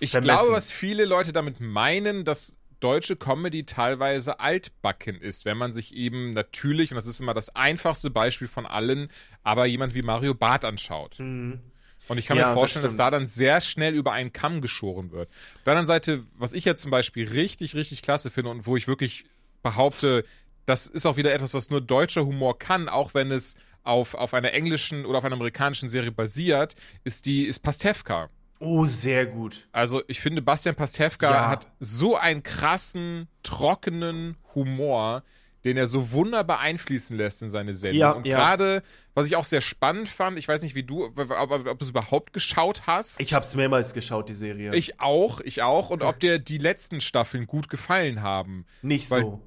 ich 0.01 0.11
vermessen. 0.11 0.39
glaube, 0.39 0.53
was 0.53 0.71
viele 0.71 1.05
Leute 1.05 1.33
damit 1.33 1.61
meinen, 1.61 2.25
dass 2.25 2.57
deutsche 2.81 3.17
Comedy 3.17 3.65
teilweise 3.65 4.41
altbacken 4.41 5.21
ist, 5.21 5.45
wenn 5.45 5.57
man 5.57 5.73
sich 5.73 5.95
eben 5.95 6.33
natürlich, 6.33 6.91
und 6.91 6.97
das 6.97 7.07
ist 7.07 7.21
immer 7.21 7.35
das 7.35 7.55
einfachste 7.55 8.11
Beispiel 8.11 8.49
von 8.49 8.67
allen, 8.67 9.09
aber 9.43 9.67
jemand 9.67 9.95
wie 9.95 10.03
Mario 10.03 10.35
Barth 10.35 10.65
anschaut. 10.65 11.19
Mhm. 11.19 11.61
Und 12.09 12.19
ich 12.19 12.27
kann 12.27 12.37
ja, 12.37 12.49
mir 12.49 12.55
vorstellen, 12.55 12.83
das 12.83 12.97
dass 12.97 13.07
da 13.07 13.11
dann 13.11 13.29
sehr 13.29 13.61
schnell 13.61 13.95
über 13.95 14.13
einen 14.13 14.33
Kamm 14.33 14.61
geschoren 14.61 15.13
wird. 15.13 15.29
Auf 15.29 15.63
der 15.65 15.73
anderen 15.73 15.87
Seite, 15.87 16.25
was 16.37 16.53
ich 16.53 16.65
jetzt 16.65 16.83
zum 16.83 16.91
Beispiel 16.91 17.29
richtig, 17.29 17.77
richtig 17.77 18.03
klasse 18.03 18.31
finde 18.31 18.51
und 18.51 18.67
wo 18.67 18.77
ich 18.77 18.89
wirklich 18.89 19.25
behaupte, 19.63 20.25
das 20.67 20.89
ist 20.89 21.07
auch 21.07 21.17
wieder 21.17 21.33
etwas, 21.33 21.55
was 21.55 21.71
nur 21.71 21.81
deutscher 21.81 22.27
Humor 22.27 22.59
kann, 22.59 22.89
auch 22.89 23.15
wenn 23.15 23.31
es 23.31 23.55
auf, 23.85 24.15
auf 24.15 24.35
einer 24.35 24.53
englischen 24.53 25.07
oder 25.07 25.19
auf 25.19 25.25
einer 25.25 25.37
amerikanischen 25.37 25.89
Serie 25.89 26.13
basiert, 26.13 26.75
ist 27.05 27.27
die, 27.27 27.45
ist 27.45 27.61
Pastewka. 27.61 28.29
Oh, 28.63 28.87
sehr 28.87 29.27
gut. 29.27 29.67
Also 29.73 30.03
ich 30.07 30.21
finde, 30.21 30.41
Bastian 30.41 30.77
Pastewka 30.77 31.31
ja. 31.31 31.49
hat 31.49 31.67
so 31.81 32.17
einen 32.17 32.45
krassen, 32.45 33.27
trockenen 33.43 34.37
Humor, 34.55 35.25
den 35.65 35.77
er 35.77 35.89
so 35.89 36.13
wunderbar 36.13 36.61
einfließen 36.61 37.17
lässt 37.17 37.43
in 37.43 37.49
seine 37.49 37.75
Sendung. 37.75 38.01
Ja, 38.01 38.13
und 38.13 38.27
ja. 38.27 38.37
gerade, 38.37 38.85
was 39.15 39.27
ich 39.27 39.35
auch 39.35 39.45
sehr 39.45 39.63
spannend 39.63 40.09
fand, 40.09 40.39
ich 40.39 40.47
weiß 40.47 40.63
nicht, 40.63 40.77
wie 40.77 40.85
du, 40.85 41.07
ob, 41.07 41.19
ob, 41.19 41.67
ob 41.67 41.79
du 41.79 41.85
es 41.85 41.91
überhaupt 41.91 42.33
geschaut 42.33 42.83
hast. 42.87 43.21
Ich 43.21 43.35
habe 43.35 43.45
es 43.45 43.57
mehrmals 43.57 43.95
geschaut, 43.95 44.29
die 44.29 44.35
Serie. 44.35 44.73
Ich 44.75 45.01
auch, 45.01 45.41
ich 45.41 45.63
auch. 45.63 45.91
Und 45.91 46.03
ob 46.05 46.21
dir 46.21 46.39
die 46.39 46.59
letzten 46.59 47.01
Staffeln 47.01 47.47
gut 47.47 47.69
gefallen 47.69 48.23
haben. 48.23 48.65
Nicht 48.83 49.11
Weil 49.11 49.23
so 49.23 49.43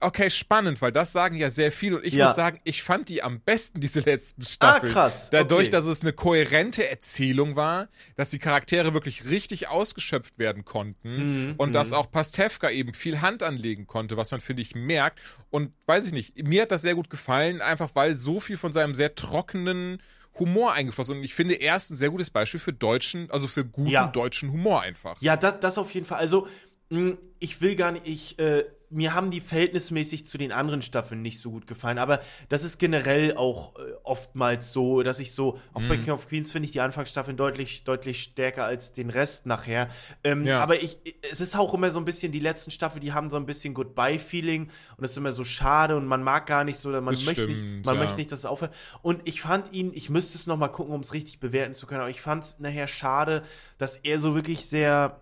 okay, 0.00 0.30
spannend, 0.30 0.80
weil 0.82 0.92
das 0.92 1.12
sagen 1.12 1.36
ja 1.36 1.50
sehr 1.50 1.72
viel 1.72 1.94
und 1.94 2.04
ich 2.04 2.14
ja. 2.14 2.26
muss 2.26 2.36
sagen, 2.36 2.60
ich 2.64 2.82
fand 2.82 3.08
die 3.08 3.22
am 3.22 3.40
besten, 3.40 3.80
diese 3.80 4.00
letzten 4.00 4.42
Staffeln. 4.42 4.90
Ah, 4.90 4.94
krass. 4.94 5.30
Dadurch, 5.30 5.68
okay. 5.68 5.70
dass 5.70 5.86
es 5.86 6.02
eine 6.02 6.12
kohärente 6.12 6.88
Erzählung 6.88 7.56
war, 7.56 7.88
dass 8.16 8.30
die 8.30 8.38
Charaktere 8.38 8.94
wirklich 8.94 9.26
richtig 9.26 9.68
ausgeschöpft 9.68 10.38
werden 10.38 10.64
konnten 10.64 11.48
mhm. 11.48 11.54
und 11.56 11.72
dass 11.72 11.90
mhm. 11.90 11.96
auch 11.96 12.10
Pastewka 12.10 12.70
eben 12.70 12.94
viel 12.94 13.20
Hand 13.20 13.42
anlegen 13.42 13.86
konnte, 13.86 14.16
was 14.16 14.30
man, 14.30 14.40
finde 14.40 14.62
ich, 14.62 14.74
merkt. 14.74 15.20
Und 15.50 15.72
weiß 15.86 16.06
ich 16.06 16.12
nicht, 16.12 16.42
mir 16.42 16.62
hat 16.62 16.70
das 16.70 16.82
sehr 16.82 16.94
gut 16.94 17.10
gefallen, 17.10 17.60
einfach 17.60 17.90
weil 17.94 18.16
so 18.16 18.40
viel 18.40 18.56
von 18.56 18.72
seinem 18.72 18.94
sehr 18.94 19.14
trockenen 19.14 20.00
Humor 20.38 20.72
eingeflossen. 20.72 21.18
Und 21.18 21.24
ich 21.24 21.34
finde, 21.34 21.54
er 21.54 21.76
ist 21.76 21.90
ein 21.90 21.96
sehr 21.96 22.10
gutes 22.10 22.30
Beispiel 22.30 22.60
für 22.60 22.72
deutschen, 22.72 23.30
also 23.30 23.46
für 23.46 23.64
guten 23.64 23.90
ja. 23.90 24.08
deutschen 24.08 24.52
Humor 24.52 24.80
einfach. 24.80 25.20
Ja, 25.20 25.36
das, 25.36 25.60
das 25.60 25.78
auf 25.78 25.92
jeden 25.92 26.06
Fall. 26.06 26.18
Also, 26.18 26.46
hm, 26.90 27.18
ich 27.38 27.60
will 27.60 27.76
gar 27.76 27.92
nicht, 27.92 28.06
ich, 28.06 28.38
äh, 28.38 28.64
mir 28.90 29.14
haben 29.14 29.30
die 29.30 29.40
verhältnismäßig 29.40 30.26
zu 30.26 30.36
den 30.36 30.50
anderen 30.52 30.82
Staffeln 30.82 31.22
nicht 31.22 31.40
so 31.40 31.50
gut 31.52 31.66
gefallen, 31.66 31.98
aber 31.98 32.20
das 32.48 32.64
ist 32.64 32.78
generell 32.78 33.36
auch 33.36 33.76
äh, 33.76 33.82
oftmals 34.02 34.72
so, 34.72 35.02
dass 35.02 35.20
ich 35.20 35.32
so, 35.32 35.58
auch 35.72 35.80
mm. 35.80 35.88
bei 35.88 35.96
mhm. 35.96 36.02
King 36.02 36.12
of 36.12 36.28
Queens 36.28 36.50
finde 36.50 36.66
ich 36.66 36.72
die 36.72 36.80
Anfangsstaffeln 36.80 37.36
deutlich, 37.36 37.84
deutlich 37.84 38.22
stärker 38.22 38.64
als 38.64 38.92
den 38.92 39.10
Rest 39.10 39.46
nachher. 39.46 39.88
Ähm, 40.24 40.44
ja. 40.44 40.60
Aber 40.60 40.82
ich, 40.82 40.98
es 41.30 41.40
ist 41.40 41.56
auch 41.56 41.72
immer 41.72 41.90
so 41.92 42.00
ein 42.00 42.04
bisschen, 42.04 42.32
die 42.32 42.40
letzten 42.40 42.72
Staffeln, 42.72 43.00
die 43.00 43.12
haben 43.12 43.30
so 43.30 43.36
ein 43.36 43.46
bisschen 43.46 43.74
Goodbye-Feeling 43.74 44.70
und 44.96 45.04
es 45.04 45.12
ist 45.12 45.16
immer 45.16 45.32
so 45.32 45.44
schade 45.44 45.96
und 45.96 46.06
man 46.06 46.22
mag 46.24 46.46
gar 46.46 46.64
nicht 46.64 46.78
so, 46.78 46.90
man 46.90 47.06
das 47.14 47.24
möchte 47.24 47.44
stimmt, 47.44 47.76
nicht, 47.76 47.86
man 47.86 47.94
ja. 47.94 48.00
möchte 48.00 48.16
nicht, 48.16 48.32
dass 48.32 48.40
es 48.40 48.46
aufhört. 48.46 48.74
Und 49.02 49.22
ich 49.24 49.40
fand 49.40 49.72
ihn, 49.72 49.92
ich 49.94 50.10
müsste 50.10 50.36
es 50.36 50.48
nochmal 50.48 50.72
gucken, 50.72 50.92
um 50.92 51.00
es 51.00 51.14
richtig 51.14 51.38
bewerten 51.38 51.74
zu 51.74 51.86
können, 51.86 52.00
aber 52.00 52.10
ich 52.10 52.20
fand 52.20 52.44
es 52.44 52.58
nachher 52.58 52.88
schade, 52.88 53.44
dass 53.78 53.94
er 53.96 54.18
so 54.18 54.34
wirklich 54.34 54.66
sehr, 54.66 55.20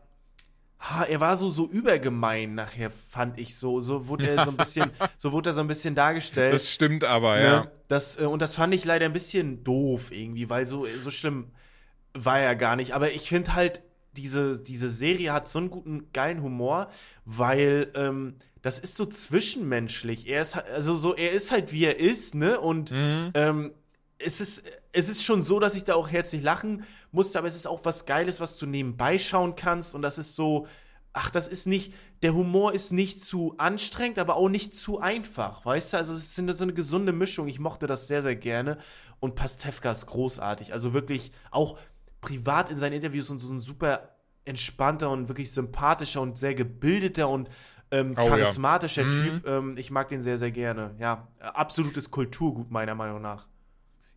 ha, 0.79 1.05
er 1.05 1.21
war 1.21 1.37
so, 1.37 1.51
so 1.51 1.67
übergemein 1.67 2.55
nachher, 2.55 2.91
fand 2.91 3.39
ich 3.39 3.57
so. 3.57 3.81
So 3.81 4.09
wurde 4.09 4.29
er 4.29 4.45
so 4.45 4.51
ein 4.51 4.57
bisschen, 4.57 4.91
so 5.19 5.33
wurde 5.33 5.51
er 5.51 5.55
so 5.55 5.61
ein 5.61 5.69
bisschen 5.69 5.95
dargestellt. 5.95 6.55
Das 6.55 6.71
stimmt 6.71 7.05
aber, 7.05 7.37
ne? 7.37 7.43
ja. 7.43 7.71
Das, 7.89 8.19
äh, 8.21 8.25
und 8.25 8.41
das 8.43 8.55
fand 8.55 8.75
ich 8.75 8.85
leider 8.85 9.07
ein 9.07 9.13
bisschen 9.13 9.65
doof 9.65 10.13
irgendwie, 10.13 10.49
weil 10.49 10.67
so, 10.67 10.87
so 11.01 11.11
schlimm 11.11 11.51
war 12.15 12.41
er 12.41 12.55
gar 12.55 12.77
nicht. 12.77 12.93
Aber 12.93 13.13
ich 13.13 13.29
finde 13.29 13.55
halt, 13.55 13.83
diese, 14.17 14.61
diese 14.61 14.89
Serie 14.89 15.33
hat 15.33 15.49
so 15.49 15.59
einen 15.59 15.71
guten, 15.71 16.13
geilen 16.13 16.43
Humor, 16.43 16.91
weil 17.25 17.91
ähm, 17.95 18.37
das 18.63 18.79
ist 18.79 18.97
so 18.97 19.07
zwischenmenschlich. 19.07 20.29
Er 20.29 20.43
ist 20.43 20.57
also 20.57 20.97
so, 20.97 21.15
er 21.15 21.33
ist 21.33 21.53
halt 21.53 21.73
wie 21.73 21.85
er 21.85 21.99
ist, 21.99 22.35
ne? 22.35 22.61
Und 22.61 22.91
mhm. 22.91 23.31
ähm, 23.35 23.73
es 24.19 24.41
ist, 24.41 24.65
es 24.93 25.09
ist 25.09 25.23
schon 25.23 25.43
so, 25.43 25.61
dass 25.61 25.75
ich 25.75 25.85
da 25.85 25.95
auch 25.95 26.09
herzlich 26.09 26.43
lachen 26.43 26.85
musste, 27.13 27.39
aber 27.39 27.49
es 27.49 27.55
ist 27.55 27.67
auch 27.67 27.85
was 27.85 28.07
Geiles, 28.07 28.41
was 28.41 28.57
du 28.59 28.67
nebenbei 28.67 29.19
schauen 29.19 29.55
kannst. 29.55 29.95
Und 29.95 30.03
das 30.03 30.19
ist 30.19 30.35
so, 30.35 30.67
ach, 31.13 31.31
das 31.31 31.49
ist 31.49 31.67
nicht, 31.67 31.95
der 32.23 32.35
Humor 32.35 32.73
ist 32.73 32.93
nicht 32.93 33.23
zu 33.23 33.55
anstrengend, 33.59 34.19
aber 34.19 34.37
auch 34.37 34.49
nicht 34.49 34.75
zu 34.75 35.01
einfach, 35.01 35.65
weißt 35.65 35.93
du? 35.93 35.97
Also 35.99 36.15
es 36.15 36.25
ist 36.25 36.35
so 36.35 36.65
eine 36.65 36.75
gesunde 36.75 37.13
Mischung. 37.13 37.49
Ich 37.49 37.61
mochte 37.61 37.87
das 37.87 38.09
sehr, 38.09 38.23
sehr 38.23 38.37
gerne. 38.37 38.79
Und 39.21 39.35
Pastewka 39.35 39.93
ist 39.93 40.07
großartig. 40.07 40.73
Also 40.73 40.93
wirklich 40.93 41.33
auch 41.51 41.79
privat 42.21 42.71
in 42.71 42.79
seinen 42.79 42.95
Interviews 42.95 43.31
und 43.31 43.39
so 43.39 43.53
ein 43.53 43.61
super 43.61 44.17
entspannter 44.45 45.11
und 45.11 45.29
wirklich 45.29 45.53
sympathischer 45.53 46.21
und 46.21 46.39
sehr 46.39 46.55
gebildeter 46.55 47.29
und 47.29 47.49
ähm, 47.91 48.15
oh, 48.19 48.27
charismatischer 48.27 49.03
ja. 49.03 49.11
Typ. 49.11 49.47
Mhm. 49.47 49.51
Ähm, 49.51 49.77
ich 49.77 49.91
mag 49.91 50.09
den 50.09 50.23
sehr, 50.23 50.39
sehr 50.39 50.51
gerne. 50.51 50.95
Ja, 50.99 51.29
absolutes 51.39 52.11
Kulturgut 52.11 52.71
meiner 52.71 52.95
Meinung 52.95 53.23
nach. 53.23 53.47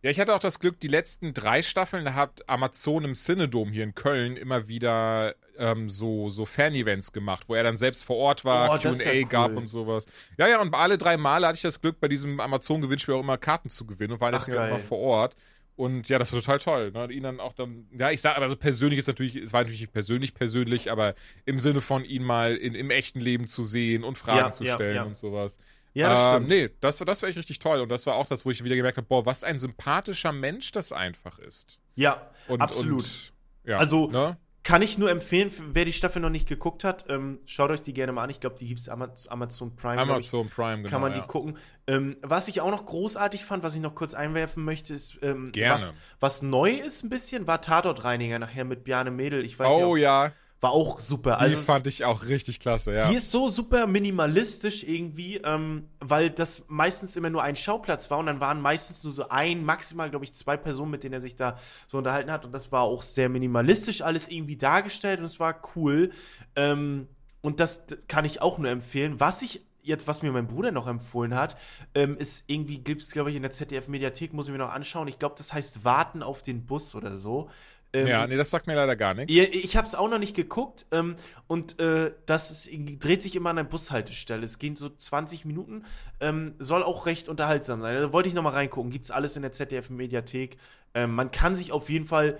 Ja, 0.02 0.10
ich 0.10 0.18
hatte 0.18 0.34
auch 0.34 0.40
das 0.40 0.58
Glück, 0.58 0.80
die 0.80 0.88
letzten 0.88 1.32
drei 1.32 1.62
Staffeln, 1.62 2.04
da 2.04 2.14
hat 2.14 2.48
Amazon 2.48 3.04
im 3.04 3.14
Cinedom 3.14 3.70
hier 3.70 3.84
in 3.84 3.94
Köln 3.94 4.36
immer 4.36 4.66
wieder 4.66 5.36
ähm, 5.56 5.90
so, 5.90 6.28
so 6.28 6.44
Fan-Events 6.44 7.12
gemacht, 7.12 7.44
wo 7.46 7.54
er 7.54 7.62
dann 7.62 7.76
selbst 7.76 8.02
vor 8.02 8.16
Ort 8.16 8.44
war, 8.44 8.74
oh, 8.74 8.78
QA 8.78 9.12
ja 9.12 9.26
gab 9.26 9.56
und 9.56 9.66
sowas. 9.66 10.06
Ja, 10.38 10.48
ja, 10.48 10.60
und 10.60 10.74
alle 10.74 10.98
drei 10.98 11.16
Male 11.16 11.46
hatte 11.46 11.56
ich 11.56 11.62
das 11.62 11.80
Glück, 11.80 12.00
bei 12.00 12.08
diesem 12.08 12.40
Amazon-Gewinnspiel 12.40 13.14
auch 13.14 13.20
immer 13.20 13.38
Karten 13.38 13.70
zu 13.70 13.86
gewinnen 13.86 14.14
und 14.14 14.20
war 14.20 14.32
deswegen 14.32 14.58
immer 14.58 14.80
vor 14.80 14.98
Ort. 14.98 15.36
Und 15.76 16.08
ja, 16.08 16.18
das 16.18 16.32
war 16.32 16.40
total 16.40 16.58
toll. 16.58 16.90
Ne? 16.92 17.12
Ihn 17.12 17.22
dann 17.22 17.40
auch 17.40 17.54
dann, 17.54 17.86
ja, 17.96 18.10
ich 18.10 18.20
sag, 18.20 18.36
also 18.38 18.56
persönlich 18.56 18.98
ist 18.98 19.06
natürlich, 19.06 19.36
es 19.36 19.52
war 19.52 19.62
natürlich 19.62 19.90
persönlich 19.90 20.34
persönlich, 20.34 20.90
aber 20.90 21.14
im 21.46 21.58
Sinne 21.58 21.80
von 21.80 22.04
ihn 22.04 22.24
mal 22.24 22.56
in, 22.56 22.74
im 22.74 22.90
echten 22.90 23.20
Leben 23.20 23.46
zu 23.46 23.62
sehen 23.62 24.04
und 24.04 24.18
Fragen 24.18 24.38
ja, 24.38 24.52
zu 24.52 24.64
stellen 24.64 24.96
ja, 24.96 25.02
ja. 25.02 25.04
und 25.04 25.16
sowas. 25.16 25.58
Ja, 25.94 26.08
das 26.08 26.20
ähm, 26.20 26.28
stimmt. 26.30 26.48
Nee, 26.48 26.70
das, 26.80 26.98
das 26.98 27.22
war 27.22 27.28
echt 27.28 27.38
richtig 27.38 27.58
toll. 27.58 27.80
Und 27.80 27.88
das 27.88 28.06
war 28.06 28.14
auch 28.14 28.26
das, 28.26 28.44
wo 28.44 28.50
ich 28.50 28.62
wieder 28.64 28.76
gemerkt 28.76 28.96
habe, 28.96 29.06
boah, 29.06 29.26
was 29.26 29.44
ein 29.44 29.58
sympathischer 29.58 30.32
Mensch 30.32 30.72
das 30.72 30.92
einfach 30.92 31.38
ist. 31.38 31.78
Ja, 31.94 32.30
und, 32.48 32.60
absolut. 32.60 33.02
Und, 33.02 33.32
ja, 33.64 33.78
also, 33.78 34.08
ne? 34.08 34.36
kann 34.62 34.80
ich 34.80 34.96
nur 34.96 35.10
empfehlen, 35.10 35.50
wer 35.72 35.84
die 35.84 35.92
Staffel 35.92 36.22
noch 36.22 36.30
nicht 36.30 36.48
geguckt 36.48 36.84
hat, 36.84 37.04
ähm, 37.08 37.40
schaut 37.46 37.70
euch 37.70 37.82
die 37.82 37.92
gerne 37.92 38.12
mal 38.12 38.24
an. 38.24 38.30
Ich 38.30 38.40
glaube, 38.40 38.56
die 38.58 38.66
gibt 38.66 38.80
es 38.80 38.88
Amazon 38.88 39.76
Prime. 39.76 40.00
Amazon 40.00 40.46
ich, 40.46 40.54
Prime, 40.54 40.78
genau. 40.78 40.88
Kann 40.88 41.00
man 41.00 41.14
die 41.14 41.20
gucken. 41.20 41.58
Ähm, 41.86 42.16
was 42.22 42.48
ich 42.48 42.60
auch 42.60 42.70
noch 42.70 42.86
großartig 42.86 43.44
fand, 43.44 43.62
was 43.62 43.74
ich 43.74 43.80
noch 43.80 43.94
kurz 43.94 44.14
einwerfen 44.14 44.64
möchte, 44.64 44.94
ist, 44.94 45.18
ähm, 45.22 45.52
gerne. 45.52 45.74
Was, 45.74 45.94
was 46.20 46.42
neu 46.42 46.70
ist 46.70 47.02
ein 47.02 47.10
bisschen, 47.10 47.46
war 47.46 47.60
Tatortreiniger 47.60 48.38
nachher 48.38 48.64
mit 48.64 48.84
Bjarne 48.84 49.10
Mädel. 49.10 49.44
Ich 49.44 49.58
weiß 49.58 49.70
oh 49.70 49.94
nicht, 49.94 50.02
ja 50.02 50.32
war 50.62 50.70
auch 50.70 51.00
super. 51.00 51.36
Die 51.38 51.42
also 51.42 51.60
fand 51.60 51.88
ich 51.88 52.04
auch 52.04 52.24
richtig 52.26 52.60
klasse, 52.60 52.94
ja. 52.94 53.08
Die 53.08 53.16
ist 53.16 53.32
so 53.32 53.48
super 53.48 53.88
minimalistisch 53.88 54.84
irgendwie, 54.84 55.38
ähm, 55.38 55.88
weil 55.98 56.30
das 56.30 56.64
meistens 56.68 57.16
immer 57.16 57.30
nur 57.30 57.42
ein 57.42 57.56
Schauplatz 57.56 58.10
war 58.12 58.18
und 58.18 58.26
dann 58.26 58.38
waren 58.38 58.60
meistens 58.60 59.02
nur 59.02 59.12
so 59.12 59.28
ein, 59.28 59.64
maximal, 59.64 60.08
glaube 60.08 60.24
ich, 60.24 60.34
zwei 60.34 60.56
Personen, 60.56 60.92
mit 60.92 61.02
denen 61.02 61.14
er 61.14 61.20
sich 61.20 61.34
da 61.34 61.58
so 61.88 61.98
unterhalten 61.98 62.30
hat 62.30 62.44
und 62.44 62.52
das 62.52 62.70
war 62.70 62.82
auch 62.82 63.02
sehr 63.02 63.28
minimalistisch 63.28 64.02
alles 64.02 64.28
irgendwie 64.28 64.56
dargestellt 64.56 65.18
und 65.18 65.26
es 65.26 65.40
war 65.40 65.60
cool. 65.74 66.12
Ähm, 66.54 67.08
und 67.40 67.58
das 67.58 67.82
kann 68.06 68.24
ich 68.24 68.40
auch 68.40 68.58
nur 68.58 68.70
empfehlen. 68.70 69.18
Was 69.18 69.42
ich 69.42 69.66
jetzt, 69.82 70.06
was 70.06 70.22
mir 70.22 70.30
mein 70.30 70.46
Bruder 70.46 70.70
noch 70.70 70.86
empfohlen 70.86 71.34
hat, 71.34 71.56
ähm, 71.96 72.16
ist 72.16 72.44
irgendwie, 72.46 72.78
gibt 72.78 73.02
es, 73.02 73.10
glaube 73.10 73.30
ich, 73.30 73.36
in 73.36 73.42
der 73.42 73.50
ZDF-Mediathek, 73.50 74.32
muss 74.32 74.46
ich 74.46 74.52
mir 74.52 74.58
noch 74.58 74.70
anschauen. 74.70 75.08
Ich 75.08 75.18
glaube, 75.18 75.34
das 75.36 75.52
heißt 75.52 75.84
Warten 75.84 76.22
auf 76.22 76.44
den 76.44 76.66
Bus 76.66 76.94
oder 76.94 77.18
so. 77.18 77.50
Ähm, 77.94 78.06
ja, 78.06 78.26
nee, 78.26 78.36
das 78.36 78.50
sagt 78.50 78.66
mir 78.66 78.74
leider 78.74 78.96
gar 78.96 79.14
nichts. 79.14 79.30
Ich 79.32 79.76
habe 79.76 79.86
es 79.86 79.94
auch 79.94 80.08
noch 80.08 80.18
nicht 80.18 80.34
geguckt 80.34 80.86
ähm, 80.92 81.16
und 81.46 81.78
äh, 81.78 82.12
das 82.26 82.50
ist, 82.50 82.70
dreht 83.02 83.22
sich 83.22 83.36
immer 83.36 83.50
an 83.50 83.58
einer 83.58 83.68
Bushaltestelle. 83.68 84.44
Es 84.44 84.58
gehen 84.58 84.76
so 84.76 84.88
20 84.88 85.44
Minuten, 85.44 85.84
ähm, 86.20 86.54
soll 86.58 86.82
auch 86.82 87.06
recht 87.06 87.28
unterhaltsam 87.28 87.82
sein. 87.82 87.94
Da 87.96 88.12
wollte 88.12 88.28
ich 88.28 88.34
noch 88.34 88.42
mal 88.42 88.50
reingucken. 88.50 88.90
Gibt 88.90 89.04
es 89.04 89.10
alles 89.10 89.36
in 89.36 89.42
der 89.42 89.52
ZDF-Mediathek. 89.52 90.56
Ähm, 90.94 91.14
man 91.14 91.30
kann 91.30 91.54
sich 91.54 91.72
auf 91.72 91.90
jeden 91.90 92.06
Fall 92.06 92.38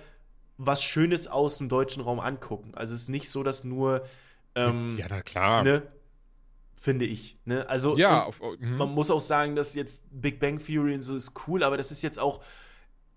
was 0.56 0.82
Schönes 0.82 1.26
aus 1.26 1.58
dem 1.58 1.68
deutschen 1.68 2.02
Raum 2.02 2.20
angucken. 2.20 2.72
Also 2.74 2.94
es 2.94 3.02
ist 3.02 3.08
nicht 3.08 3.28
so, 3.28 3.42
dass 3.42 3.64
nur 3.64 4.06
ähm, 4.54 4.96
ja, 4.98 5.06
na 5.08 5.22
klar. 5.22 5.62
Ne, 5.64 5.82
finde 6.80 7.04
ich. 7.04 7.38
Ne? 7.44 7.68
Also 7.68 7.96
ja, 7.96 8.24
auf, 8.24 8.40
mhm. 8.58 8.76
man 8.76 8.90
muss 8.90 9.10
auch 9.10 9.20
sagen, 9.20 9.56
dass 9.56 9.74
jetzt 9.74 10.04
Big 10.10 10.40
Bang 10.40 10.58
Theory 10.58 10.94
und 10.94 11.02
so 11.02 11.16
ist 11.16 11.32
cool, 11.46 11.62
aber 11.62 11.76
das 11.76 11.90
ist 11.90 12.02
jetzt 12.02 12.18
auch 12.18 12.42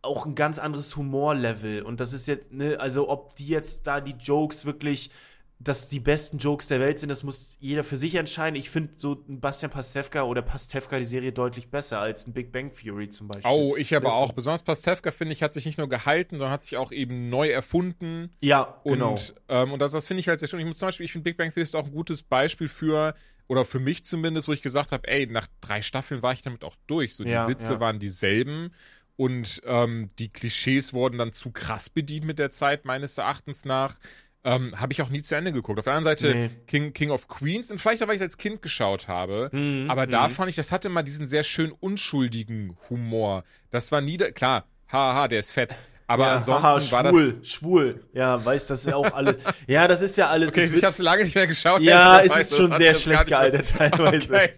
auch 0.06 0.26
ein 0.26 0.36
ganz 0.36 0.60
anderes 0.60 0.95
Humorlevel. 0.95 1.82
Und 1.82 1.99
das 1.99 2.14
ist 2.14 2.28
jetzt, 2.28 2.51
ne, 2.51 2.80
also 2.80 3.10
ob 3.10 3.36
die 3.36 3.47
jetzt 3.47 3.88
da 3.88 4.01
die 4.01 4.16
Jokes 4.20 4.66
wirklich, 4.66 5.12
dass 5.60 5.88
die 5.88 6.01
besten 6.01 6.38
Jokes 6.38 6.68
der 6.68 6.80
Welt 6.80 6.99
sind, 6.99 7.10
das 7.10 7.24
muss 7.24 7.56
jeder 7.60 7.84
für 7.84 7.97
sich 7.97 8.16
entscheiden. 8.16 8.56
Ich 8.56 8.70
finde 8.70 8.93
so 8.97 9.24
ein 9.28 9.39
Bastian 9.39 9.72
Pastewka 9.72 10.24
oder 10.24 10.41
Pastewka 10.41 10.99
die 10.99 11.06
Serie 11.06 11.32
deutlich 11.32 11.69
besser 11.69 11.99
als 11.99 12.27
ein 12.27 12.34
Big 12.34 12.52
Bang 12.52 12.73
Theory 12.76 13.07
zum 13.07 13.30
Beispiel. 13.30 13.49
Oh, 13.49 13.76
ich 13.77 13.95
aber 13.95 14.14
auch. 14.14 14.34
Besonders 14.34 14.64
Pastewka, 14.64 15.11
finde 15.11 15.34
ich, 15.34 15.41
hat 15.41 15.53
sich 15.53 15.65
nicht 15.65 15.77
nur 15.77 15.88
gehalten, 15.88 16.38
sondern 16.38 16.52
hat 16.52 16.65
sich 16.65 16.77
auch 16.77 16.91
eben 16.91 17.30
neu 17.30 17.49
erfunden. 17.49 18.32
Ja, 18.41 18.82
genau. 18.84 19.11
Und, 19.11 19.34
ähm, 19.48 19.72
und 19.72 19.80
das, 19.80 19.94
das 19.94 20.07
finde 20.07 20.19
ich 20.19 20.27
halt 20.27 20.40
sehr 20.40 20.49
schön. 20.49 20.60
Ich 20.60 20.65
muss 20.65 20.77
zum 20.77 20.90
Beispiel, 20.90 21.06
ich 21.06 21.14
finde 21.14 21.23
Big 21.23 21.38
Bang 21.38 21.49
Theory 21.49 21.64
ist 21.64 21.76
auch 21.76 21.86
ein 21.86 21.91
gutes 21.91 22.22
Beispiel 22.22 22.68
für, 22.68 23.15
oder 23.48 23.64
für 23.64 23.80
mich 23.80 24.03
zumindest, 24.03 24.49
wo 24.49 24.52
ich 24.52 24.61
gesagt 24.61 24.91
habe, 24.91 25.07
ey, 25.07 25.26
nach 25.26 25.48
drei 25.61 25.82
Staffeln 25.82 26.22
war 26.22 26.34
ich 26.34 26.41
damit 26.41 26.65
auch 26.65 26.76
durch. 26.86 27.15
So, 27.15 27.23
die 27.23 27.32
ja, 27.32 27.48
Witze 27.48 27.73
ja. 27.73 27.80
waren 27.80 27.99
dieselben 27.99 28.72
und 29.18 29.62
ähm, 29.66 30.10
die 30.20 30.30
Klischees 30.30 30.94
wurden 30.94 31.18
dann 31.18 31.32
zu 31.32 31.52
krass 31.52 31.90
bedient 31.90 32.26
mit 32.26 32.40
der 32.40 32.52
Zeit, 32.52 32.86
meines 32.86 33.18
Erachtens 33.18 33.66
nach. 33.66 33.98
Ähm, 34.44 34.80
habe 34.80 34.94
ich 34.94 35.02
auch 35.02 35.10
nie 35.10 35.24
zu 35.24 35.36
Ende 35.36 35.52
geguckt. 35.52 35.80
Auf 35.80 35.86
der 35.86 35.96
anderen 35.96 36.18
Seite 36.18 36.36
nee. 36.36 36.50
King, 36.68 36.94
King 36.94 37.10
of 37.10 37.28
Queens 37.28 37.72
und 37.72 37.80
vielleicht 37.80 38.04
auch, 38.04 38.08
weil 38.08 38.16
ich 38.16 38.22
es 38.22 38.28
als 38.28 38.38
Kind 38.38 38.62
geschaut 38.62 39.08
habe. 39.08 39.50
Mhm, 39.52 39.90
aber 39.90 40.06
da 40.06 40.28
mhm. 40.28 40.34
fand 40.34 40.50
ich, 40.50 40.56
das 40.56 40.72
hatte 40.72 40.90
mal 40.90 41.02
diesen 41.02 41.26
sehr 41.26 41.44
schön 41.44 41.72
unschuldigen 41.72 42.78
Humor. 42.90 43.44
Das 43.72 43.92
war 43.92 44.02
nie, 44.02 44.18
da, 44.18 44.30
klar, 44.30 44.68
haha, 44.92 45.28
der 45.28 45.40
ist 45.40 45.50
fett. 45.50 45.76
Aber 46.07 46.26
ja, 46.26 46.36
ansonsten 46.36 46.64
haha, 46.64 46.82
schwul, 46.82 46.91
war 46.91 47.03
das. 47.03 47.48
Schwul, 47.49 48.03
ja, 48.14 48.45
weiß 48.45 48.68
das 48.68 48.86
ja 48.86 48.95
auch 48.95 49.11
alles. 49.11 49.38
ja, 49.68 49.88
das 49.88 50.02
ist 50.03 50.18
ja 50.18 50.30
alles. 50.30 50.49
Okay, 50.49 50.69
ich 50.73 50.84
habe 50.84 51.03
lange 51.03 51.23
nicht 51.23 51.34
mehr 51.34 51.48
geschaut. 51.48 51.82
Ja, 51.82 52.22
es 52.22 52.36
ist 52.38 52.56
schon 52.56 52.72
sehr 52.73 52.94
schlecht 52.94 53.26
gealtert 53.26 53.69
teilweise. 53.77 54.34
Okay. 54.34 54.49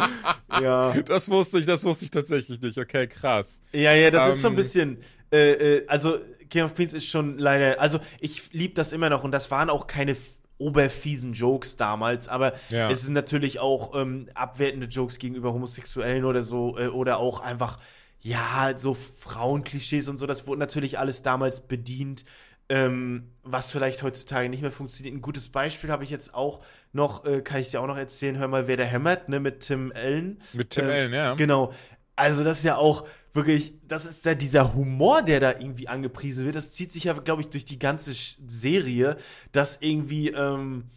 ja. 0.62 0.94
Das 1.04 1.30
wusste 1.30 1.58
ich, 1.58 1.66
das 1.66 1.84
wusste 1.84 2.06
ich 2.06 2.10
tatsächlich 2.10 2.60
nicht. 2.60 2.78
Okay, 2.78 3.06
krass. 3.08 3.60
Ja, 3.72 3.92
ja, 3.92 4.10
das 4.10 4.24
ähm, 4.24 4.30
ist 4.30 4.42
so 4.42 4.48
ein 4.48 4.52
ähm, 4.52 4.56
bisschen. 4.56 4.98
Äh, 5.30 5.50
äh, 5.50 5.86
also 5.88 6.18
King 6.48 6.64
of 6.64 6.74
Queens 6.74 6.94
ist 6.94 7.06
schon 7.06 7.38
leider, 7.38 7.80
also 7.80 7.98
ich 8.20 8.52
liebe 8.52 8.74
das 8.74 8.92
immer 8.92 9.10
noch 9.10 9.24
und 9.24 9.32
das 9.32 9.50
waren 9.50 9.68
auch 9.68 9.86
keine 9.86 10.16
oberfiesen 10.58 11.34
Jokes 11.34 11.76
damals, 11.76 12.28
aber 12.28 12.54
ja. 12.70 12.90
es 12.90 13.02
sind 13.02 13.12
natürlich 13.12 13.58
auch 13.58 13.94
ähm, 13.94 14.28
abwertende 14.34 14.86
Jokes 14.86 15.18
gegenüber 15.18 15.52
Homosexuellen 15.52 16.24
oder 16.24 16.42
so 16.42 16.78
äh, 16.78 16.86
oder 16.86 17.18
auch 17.18 17.40
einfach 17.40 17.78
ja 18.26 18.74
so 18.76 18.94
Frauenklischees 18.94 20.08
und 20.08 20.16
so. 20.16 20.26
Das 20.26 20.46
wurde 20.46 20.58
natürlich 20.58 20.98
alles 20.98 21.22
damals 21.22 21.60
bedient, 21.60 22.24
ähm, 22.68 23.30
was 23.44 23.70
vielleicht 23.70 24.02
heutzutage 24.02 24.48
nicht 24.48 24.62
mehr 24.62 24.72
funktioniert. 24.72 25.14
Ein 25.14 25.22
gutes 25.22 25.48
Beispiel 25.48 25.90
habe 25.90 26.02
ich 26.02 26.10
jetzt 26.10 26.34
auch 26.34 26.62
noch, 26.92 27.24
äh, 27.24 27.40
kann 27.40 27.60
ich 27.60 27.70
dir 27.70 27.80
auch 27.80 27.86
noch 27.86 27.96
erzählen. 27.96 28.36
Hör 28.36 28.48
mal, 28.48 28.66
wer 28.66 28.76
der 28.76 28.86
hämmert, 28.86 29.28
ne, 29.28 29.38
mit 29.38 29.60
Tim 29.60 29.92
Allen. 29.94 30.40
Mit 30.52 30.70
Tim 30.70 30.84
ähm, 30.84 30.90
Allen, 30.90 31.12
ja. 31.12 31.34
Genau. 31.34 31.72
Also 32.16 32.42
das 32.42 32.58
ist 32.58 32.64
ja 32.64 32.76
auch 32.76 33.06
wirklich, 33.32 33.74
das 33.86 34.06
ist 34.06 34.24
ja 34.24 34.34
dieser 34.34 34.74
Humor, 34.74 35.22
der 35.22 35.38
da 35.38 35.52
irgendwie 35.52 35.86
angepriesen 35.86 36.44
wird. 36.44 36.56
Das 36.56 36.72
zieht 36.72 36.90
sich 36.90 37.04
ja, 37.04 37.12
glaube 37.12 37.42
ich, 37.42 37.50
durch 37.50 37.66
die 37.66 37.78
ganze 37.78 38.12
Serie, 38.14 39.18
dass 39.52 39.78
irgendwie 39.80 40.30
ähm, 40.30 40.90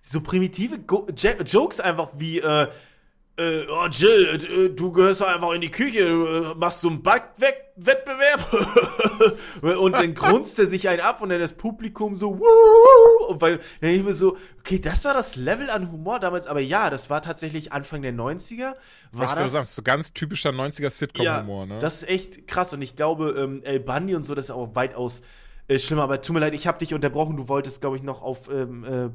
so 0.00 0.22
primitive 0.22 0.78
Go 0.78 1.06
Jokes 1.14 1.80
einfach 1.80 2.10
wie 2.16 2.38
äh, 2.38 2.68
äh, 3.36 3.66
oh 3.70 3.86
Jill, 3.86 4.26
äh, 4.44 4.68
du 4.70 4.92
gehörst 4.92 5.22
einfach 5.22 5.52
in 5.52 5.60
die 5.60 5.70
Küche, 5.70 6.00
äh, 6.00 6.54
machst 6.56 6.82
so 6.82 6.88
einen 6.88 7.02
Backwettbewerb 7.02 8.52
und 9.80 9.92
dann 9.94 10.14
grunzt 10.14 10.58
er 10.58 10.66
sich 10.66 10.88
einen 10.88 11.00
ab 11.00 11.22
und 11.22 11.30
dann 11.30 11.40
das 11.40 11.54
Publikum 11.54 12.16
so 12.16 12.38
Wuh! 12.38 13.26
und 13.28 13.40
weil 13.40 13.60
dann 13.80 13.90
ich 13.90 14.02
mir 14.02 14.14
so, 14.14 14.36
okay, 14.58 14.78
das 14.78 15.04
war 15.04 15.14
das 15.14 15.36
Level 15.36 15.70
an 15.70 15.90
Humor 15.90 16.20
damals, 16.20 16.46
aber 16.46 16.60
ja, 16.60 16.90
das 16.90 17.08
war 17.08 17.22
tatsächlich 17.22 17.72
Anfang 17.72 18.02
der 18.02 18.12
90er. 18.12 18.74
War 19.12 19.28
Was 19.28 19.34
das, 19.34 19.52
sagen, 19.52 19.66
so 19.66 19.82
ganz 19.82 20.12
typischer 20.12 20.50
90er 20.50 20.90
Sitcom-Humor, 20.90 21.66
ja, 21.66 21.74
ne? 21.74 21.78
Das 21.78 22.02
ist 22.02 22.08
echt 22.08 22.46
krass 22.46 22.74
und 22.74 22.82
ich 22.82 22.96
glaube, 22.96 23.30
ähm, 23.38 23.62
El 23.62 23.80
Bundy 23.80 24.14
und 24.14 24.24
so, 24.24 24.34
das 24.34 24.46
ist 24.46 24.50
auch 24.50 24.74
weitaus 24.74 25.22
äh, 25.68 25.78
schlimmer, 25.78 26.02
aber 26.02 26.20
tut 26.20 26.34
mir 26.34 26.40
leid, 26.40 26.52
ich 26.52 26.66
habe 26.66 26.78
dich 26.78 26.92
unterbrochen, 26.92 27.36
du 27.36 27.48
wolltest, 27.48 27.80
glaube 27.80 27.96
ich, 27.96 28.02
noch 28.02 28.22
auf 28.22 28.50
ähm, 28.50 28.84
äh, 28.84 29.08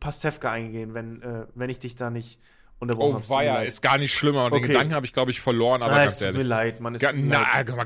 Pastewka 0.00 0.50
eingehen, 0.50 0.92
wenn, 0.92 1.22
äh, 1.22 1.46
wenn 1.54 1.70
ich 1.70 1.78
dich 1.78 1.94
da 1.94 2.10
nicht 2.10 2.40
unterbrochen 2.80 3.22
oh, 3.28 3.40
ja, 3.40 3.62
ist 3.62 3.82
gar 3.82 3.98
nicht 3.98 4.12
schlimmer. 4.12 4.46
Und 4.46 4.52
okay. 4.52 4.62
den 4.62 4.72
Gedanken 4.72 4.94
habe 4.94 5.06
ich, 5.06 5.12
glaube 5.12 5.30
ich, 5.30 5.40
verloren, 5.40 5.82
aber 5.82 5.92
ah, 5.92 6.04
ganz 6.04 6.20
ehrlich. 6.20 6.36
Tut 6.36 6.42
mir 6.42 6.48
leid, 6.48 6.80
man 6.80 6.94
ist 6.94 7.02
gar, 7.02 7.12
na, 7.12 7.44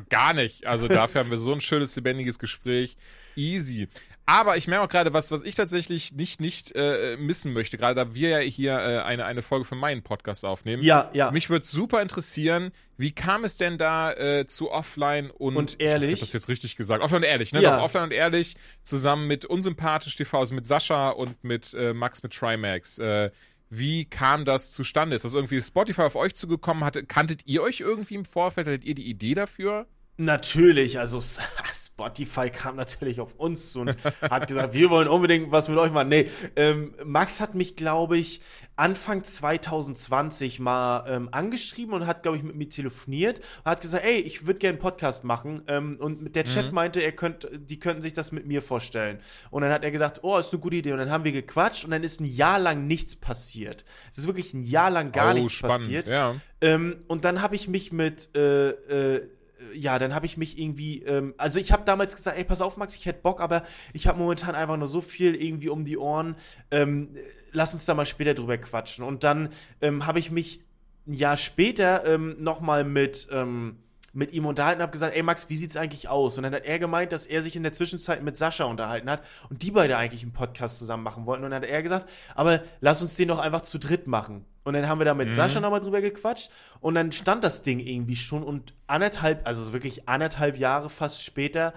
gar 0.09 0.33
nicht. 0.33 0.67
Also 0.67 0.89
dafür 0.89 1.21
haben 1.21 1.31
wir 1.31 1.37
so 1.37 1.53
ein 1.53 1.61
schönes, 1.61 1.95
lebendiges 1.97 2.39
Gespräch. 2.39 2.97
Easy. 3.37 3.89
Aber 4.27 4.57
ich 4.57 4.69
merke 4.69 4.85
auch 4.85 4.89
gerade, 4.89 5.13
was, 5.13 5.31
was 5.33 5.43
ich 5.43 5.55
tatsächlich 5.55 6.13
nicht, 6.13 6.41
nicht 6.41 6.73
äh, 6.75 7.17
missen 7.19 7.53
möchte, 7.53 7.77
gerade 7.77 7.95
da 7.95 8.15
wir 8.15 8.29
ja 8.31 8.39
hier 8.39 8.73
äh, 8.73 8.99
eine, 9.01 9.27
eine 9.27 9.43
Folge 9.43 9.67
für 9.67 9.75
meinen 9.75 10.03
Podcast 10.03 10.47
aufnehmen. 10.47 10.83
Ja, 10.83 11.11
ja. 11.13 11.31
Mich 11.31 11.51
würde 11.51 11.67
super 11.67 12.01
interessieren, 12.01 12.71
wie 12.97 13.13
kam 13.13 13.45
es 13.45 13.59
denn 13.59 13.77
da 13.77 14.13
äh, 14.13 14.47
zu 14.47 14.71
Offline 14.71 15.31
und, 15.31 15.57
und 15.57 15.81
ehrlich? 15.81 16.13
Ich 16.13 16.21
hab 16.21 16.27
das 16.29 16.33
jetzt 16.33 16.49
richtig 16.49 16.77
gesagt. 16.77 17.03
Offline 17.03 17.23
und 17.23 17.29
ehrlich, 17.29 17.53
ne? 17.53 17.61
Ja. 17.61 17.77
Doch, 17.77 17.85
Offline 17.85 18.05
und 18.05 18.13
ehrlich 18.13 18.57
zusammen 18.83 19.27
mit 19.27 19.45
Unsympathisch 19.45 20.17
TV, 20.17 20.39
also 20.39 20.55
mit 20.55 20.65
Sascha 20.65 21.11
und 21.11 21.45
mit 21.45 21.75
äh, 21.75 21.93
Max 21.93 22.23
mit 22.23 22.33
Trimax. 22.33 22.99
Äh, 22.99 23.31
wie 23.79 24.05
kam 24.05 24.45
das 24.45 24.73
zustande? 24.73 25.17
Ist 25.17 25.25
das 25.25 25.35
irgendwie 25.35 25.61
Spotify 25.61 26.03
auf 26.03 26.17
euch 26.17 26.35
zugekommen? 26.35 26.85
Hatte, 26.85 27.05
kanntet 27.05 27.47
ihr 27.47 27.63
euch 27.63 27.81
irgendwie 27.81 28.15
im 28.15 28.25
Vorfeld? 28.25 28.67
Hattet 28.67 28.85
ihr 28.85 28.95
die 28.95 29.09
Idee 29.09 29.35
dafür? 29.35 29.87
Natürlich, 30.17 30.99
also 30.99 31.21
Spotify 31.75 32.51
kam 32.51 32.77
natürlich 32.77 33.21
auf 33.21 33.35
uns 33.35 33.73
zu 33.73 33.81
und 33.81 33.97
hat 34.21 34.47
gesagt, 34.47 34.75
wir 34.75 34.91
wollen 34.91 35.09
unbedingt 35.09 35.51
was 35.51 35.69
mit 35.69 35.77
euch 35.79 35.91
machen. 35.91 36.09
Nee, 36.09 36.29
ähm, 36.57 36.95
Max 37.05 37.41
hat 37.41 37.55
mich, 37.55 37.75
glaube 37.77 38.19
ich, 38.19 38.41
Anfang 38.77 39.23
2020 39.23 40.59
mal 40.59 41.05
ähm, 41.09 41.29
angeschrieben 41.31 41.95
und 41.95 42.07
hat, 42.07 42.23
glaube 42.23 42.37
ich, 42.37 42.43
mit 42.43 42.57
mir 42.57 42.69
telefoniert 42.69 43.39
und 43.39 43.71
hat 43.71 43.81
gesagt, 43.81 44.05
ey, 44.05 44.17
ich 44.17 44.47
würde 44.47 44.59
gerne 44.59 44.75
einen 44.75 44.83
Podcast 44.83 45.23
machen. 45.23 45.63
Ähm, 45.69 45.97
und 46.01 46.35
der 46.35 46.45
Chat 46.45 46.67
mhm. 46.67 46.75
meinte, 46.75 47.01
er 47.01 47.13
könnt, 47.13 47.49
die 47.53 47.79
könnten 47.79 48.03
sich 48.03 48.13
das 48.13 48.33
mit 48.33 48.47
mir 48.47 48.63
vorstellen. 48.63 49.21
Und 49.51 49.63
dann 49.63 49.71
hat 49.71 49.85
er 49.85 49.93
gesagt, 49.93 50.21
oh, 50.23 50.39
ist 50.39 50.53
eine 50.53 50.61
gute 50.61 50.77
Idee. 50.77 50.93
Und 50.93 50.99
dann 50.99 51.11
haben 51.11 51.23
wir 51.25 51.33
gequatscht 51.33 51.85
und 51.85 51.93
dann 51.93 52.03
ist 52.03 52.21
ein 52.21 52.25
Jahr 52.25 52.59
lang 52.59 52.89
nichts 52.89 53.15
passiert. 53.15 53.85
Es 54.11 54.19
ist 54.19 54.27
wirklich 54.27 54.53
ein 54.55 54.65
Jahr 54.65 54.91
lang 54.91 55.13
gar 55.13 55.31
oh, 55.31 55.35
nichts 55.35 55.53
spannend, 55.53 55.83
passiert. 55.83 56.09
Ja. 56.09 56.35
Ähm, 56.61 57.05
und 57.07 57.25
dann 57.25 57.43
habe 57.43 57.55
ich 57.55 57.69
mich 57.69 57.93
mit 57.93 58.35
äh, 58.35 58.71
äh, 58.71 59.29
ja, 59.75 59.99
dann 59.99 60.15
habe 60.15 60.27
ich 60.27 60.37
mich 60.37 60.59
irgendwie, 60.59 61.03
ähm, 61.03 61.35
also 61.37 61.59
ich 61.61 61.73
habe 61.73 61.85
damals 61.85 62.17
gesagt, 62.17 62.37
ey, 62.37 62.45
pass 62.45 62.61
auf, 62.61 62.77
Max, 62.77 62.95
ich 62.95 63.07
hätte 63.07 63.21
Bock, 63.23 63.41
aber 63.41 63.65
ich 63.93 64.07
habe 64.07 64.19
momentan 64.19 64.55
einfach 64.55 64.77
nur 64.77 64.89
so 64.89 65.01
viel 65.01 65.35
irgendwie 65.35 65.69
um 65.69 65.85
die 65.85 65.99
Ohren. 65.99 66.37
Ähm, 66.71 67.17
lass 67.53 67.75
uns 67.75 67.85
da 67.85 67.95
mal 67.95 68.07
später 68.07 68.35
drüber 68.35 68.59
quatschen. 68.59 69.05
Und 69.05 69.25
dann 69.25 69.51
ähm, 69.81 70.07
habe 70.07 70.19
ich 70.19 70.31
mich 70.31 70.61
ein 71.07 71.15
Jahr 71.15 71.37
später 71.37 72.05
ähm, 72.07 72.37
nochmal 72.43 72.85
mit, 72.85 73.29
ähm, 73.31 73.79
mit 74.13 74.33
ihm 74.33 74.47
unterhalten 74.47 74.79
und 74.79 74.85
habe 74.85 74.93
gesagt, 74.93 75.17
ey 75.17 75.23
Max, 75.23 75.49
wie 75.49 75.57
sieht's 75.57 75.77
eigentlich 75.77 76.09
aus? 76.09 76.37
Und 76.37 76.45
dann 76.45 76.55
hat 76.55 76.65
er 76.65 76.79
gemeint, 76.79 77.13
dass 77.13 77.27
er 77.27 77.43
sich 77.43 77.57
in 77.57 77.63
der 77.63 77.73
Zwischenzeit 77.73 78.23
mit 78.23 78.37
Sascha 78.37 78.65
unterhalten 78.65 79.11
hat 79.11 79.23
und 79.51 79.63
die 79.63 79.71
beide 79.71 79.97
eigentlich 79.97 80.23
einen 80.23 80.33
Podcast 80.33 80.79
zusammen 80.79 81.03
machen 81.03 81.27
wollten. 81.27 81.45
Und 81.45 81.51
dann 81.51 81.63
hat 81.63 81.69
er 81.69 81.83
gesagt, 81.83 82.09
aber 82.35 82.63
lass 82.81 83.03
uns 83.03 83.17
den 83.17 83.29
doch 83.29 83.39
einfach 83.39 83.63
zu 83.63 83.79
dritt 83.79 84.07
machen. 84.07 84.45
Und 84.65 84.75
dann 84.75 84.89
haben 84.89 84.99
wir 84.99 85.05
da 85.05 85.15
mit 85.15 85.29
mhm. 85.29 85.35
Sascha 85.35 85.61
nochmal 85.61 85.81
drüber 85.81 86.01
gequatscht 86.01 86.51
und 86.81 86.95
dann 86.95 87.13
stand 87.13 87.45
das 87.45 87.63
Ding 87.63 87.81
irgendwie 87.81 88.17
schon 88.17 88.43
und 88.43 88.75
anderthalb, 88.87 89.47
also 89.47 89.73
wirklich 89.73 90.09
anderthalb 90.09 90.59
Jahre 90.59 90.89
fast 90.91 91.23
später 91.23 91.75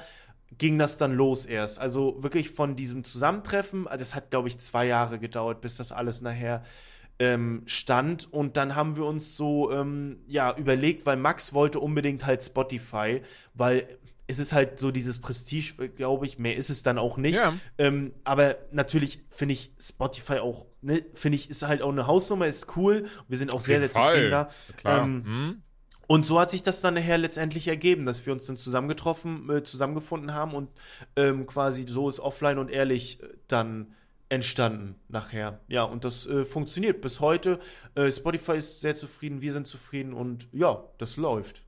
ging 0.57 0.77
das 0.77 0.97
dann 0.97 1.13
los 1.13 1.45
erst. 1.45 1.79
Also 1.79 2.23
wirklich 2.23 2.49
von 2.51 2.77
diesem 2.77 3.03
Zusammentreffen, 3.03 3.87
das 3.97 4.15
hat 4.15 4.31
glaube 4.31 4.47
ich 4.47 4.57
zwei 4.59 4.85
Jahre 4.85 5.19
gedauert, 5.19 5.59
bis 5.59 5.75
das 5.75 5.91
alles 5.91 6.21
nachher 6.21 6.63
ähm, 7.19 7.63
stand. 7.65 8.31
Und 8.31 8.57
dann 8.57 8.75
haben 8.75 8.95
wir 8.95 9.05
uns 9.05 9.35
so 9.35 9.71
ähm, 9.71 10.19
ja 10.27 10.55
überlegt, 10.55 11.05
weil 11.05 11.17
Max 11.17 11.53
wollte 11.53 11.79
unbedingt 11.79 12.25
halt 12.25 12.43
Spotify, 12.43 13.21
weil 13.53 13.87
es 14.27 14.39
ist 14.39 14.53
halt 14.53 14.77
so 14.77 14.91
dieses 14.91 15.19
Prestige, 15.19 15.89
glaube 15.89 16.25
ich. 16.25 16.37
Mehr 16.37 16.57
ist 16.57 16.69
es 16.69 16.83
dann 16.83 16.97
auch 16.97 17.17
nicht. 17.17 17.35
Ja. 17.35 17.53
Ähm, 17.77 18.13
aber 18.25 18.57
natürlich 18.71 19.23
finde 19.29 19.53
ich 19.53 19.71
Spotify 19.79 20.39
auch, 20.39 20.65
ne, 20.81 21.05
finde 21.13 21.37
ich, 21.37 21.49
ist 21.49 21.63
halt 21.63 21.81
auch 21.81 21.91
eine 21.91 22.07
Hausnummer, 22.07 22.45
ist 22.45 22.75
cool. 22.75 23.07
Wir 23.27 23.37
sind 23.37 23.51
auch 23.51 23.55
Auf 23.55 23.61
sehr, 23.63 23.79
sehr 23.79 23.89
Fall. 23.89 24.13
zufrieden 24.13 24.31
da. 24.31 24.49
Klar. 24.77 25.03
Ähm, 25.03 25.23
hm. 25.25 25.61
Und 26.07 26.25
so 26.25 26.39
hat 26.39 26.49
sich 26.49 26.63
das 26.63 26.81
dann 26.81 26.93
nachher 26.93 27.17
letztendlich 27.17 27.67
ergeben, 27.67 28.05
dass 28.05 28.25
wir 28.25 28.31
uns 28.31 28.45
dann 28.45 28.55
zusammengetroffen, 28.57 29.49
äh, 29.49 29.63
zusammengefunden 29.63 30.33
haben 30.33 30.53
und 30.53 30.69
ähm, 31.15 31.45
quasi 31.45 31.85
so 31.87 32.07
ist 32.07 32.19
offline 32.19 32.59
und 32.59 32.69
ehrlich 32.69 33.21
äh, 33.21 33.27
dann 33.47 33.93
entstanden 34.29 34.95
nachher. 35.07 35.59
Ja, 35.67 35.83
und 35.83 36.03
das 36.03 36.25
äh, 36.25 36.43
funktioniert 36.43 37.01
bis 37.01 37.19
heute. 37.19 37.59
Äh, 37.95 38.11
Spotify 38.11 38.57
ist 38.57 38.81
sehr 38.81 38.95
zufrieden, 38.95 39.41
wir 39.41 39.53
sind 39.53 39.67
zufrieden 39.67 40.13
und 40.13 40.49
ja, 40.51 40.83
das 40.97 41.17
läuft. 41.17 41.63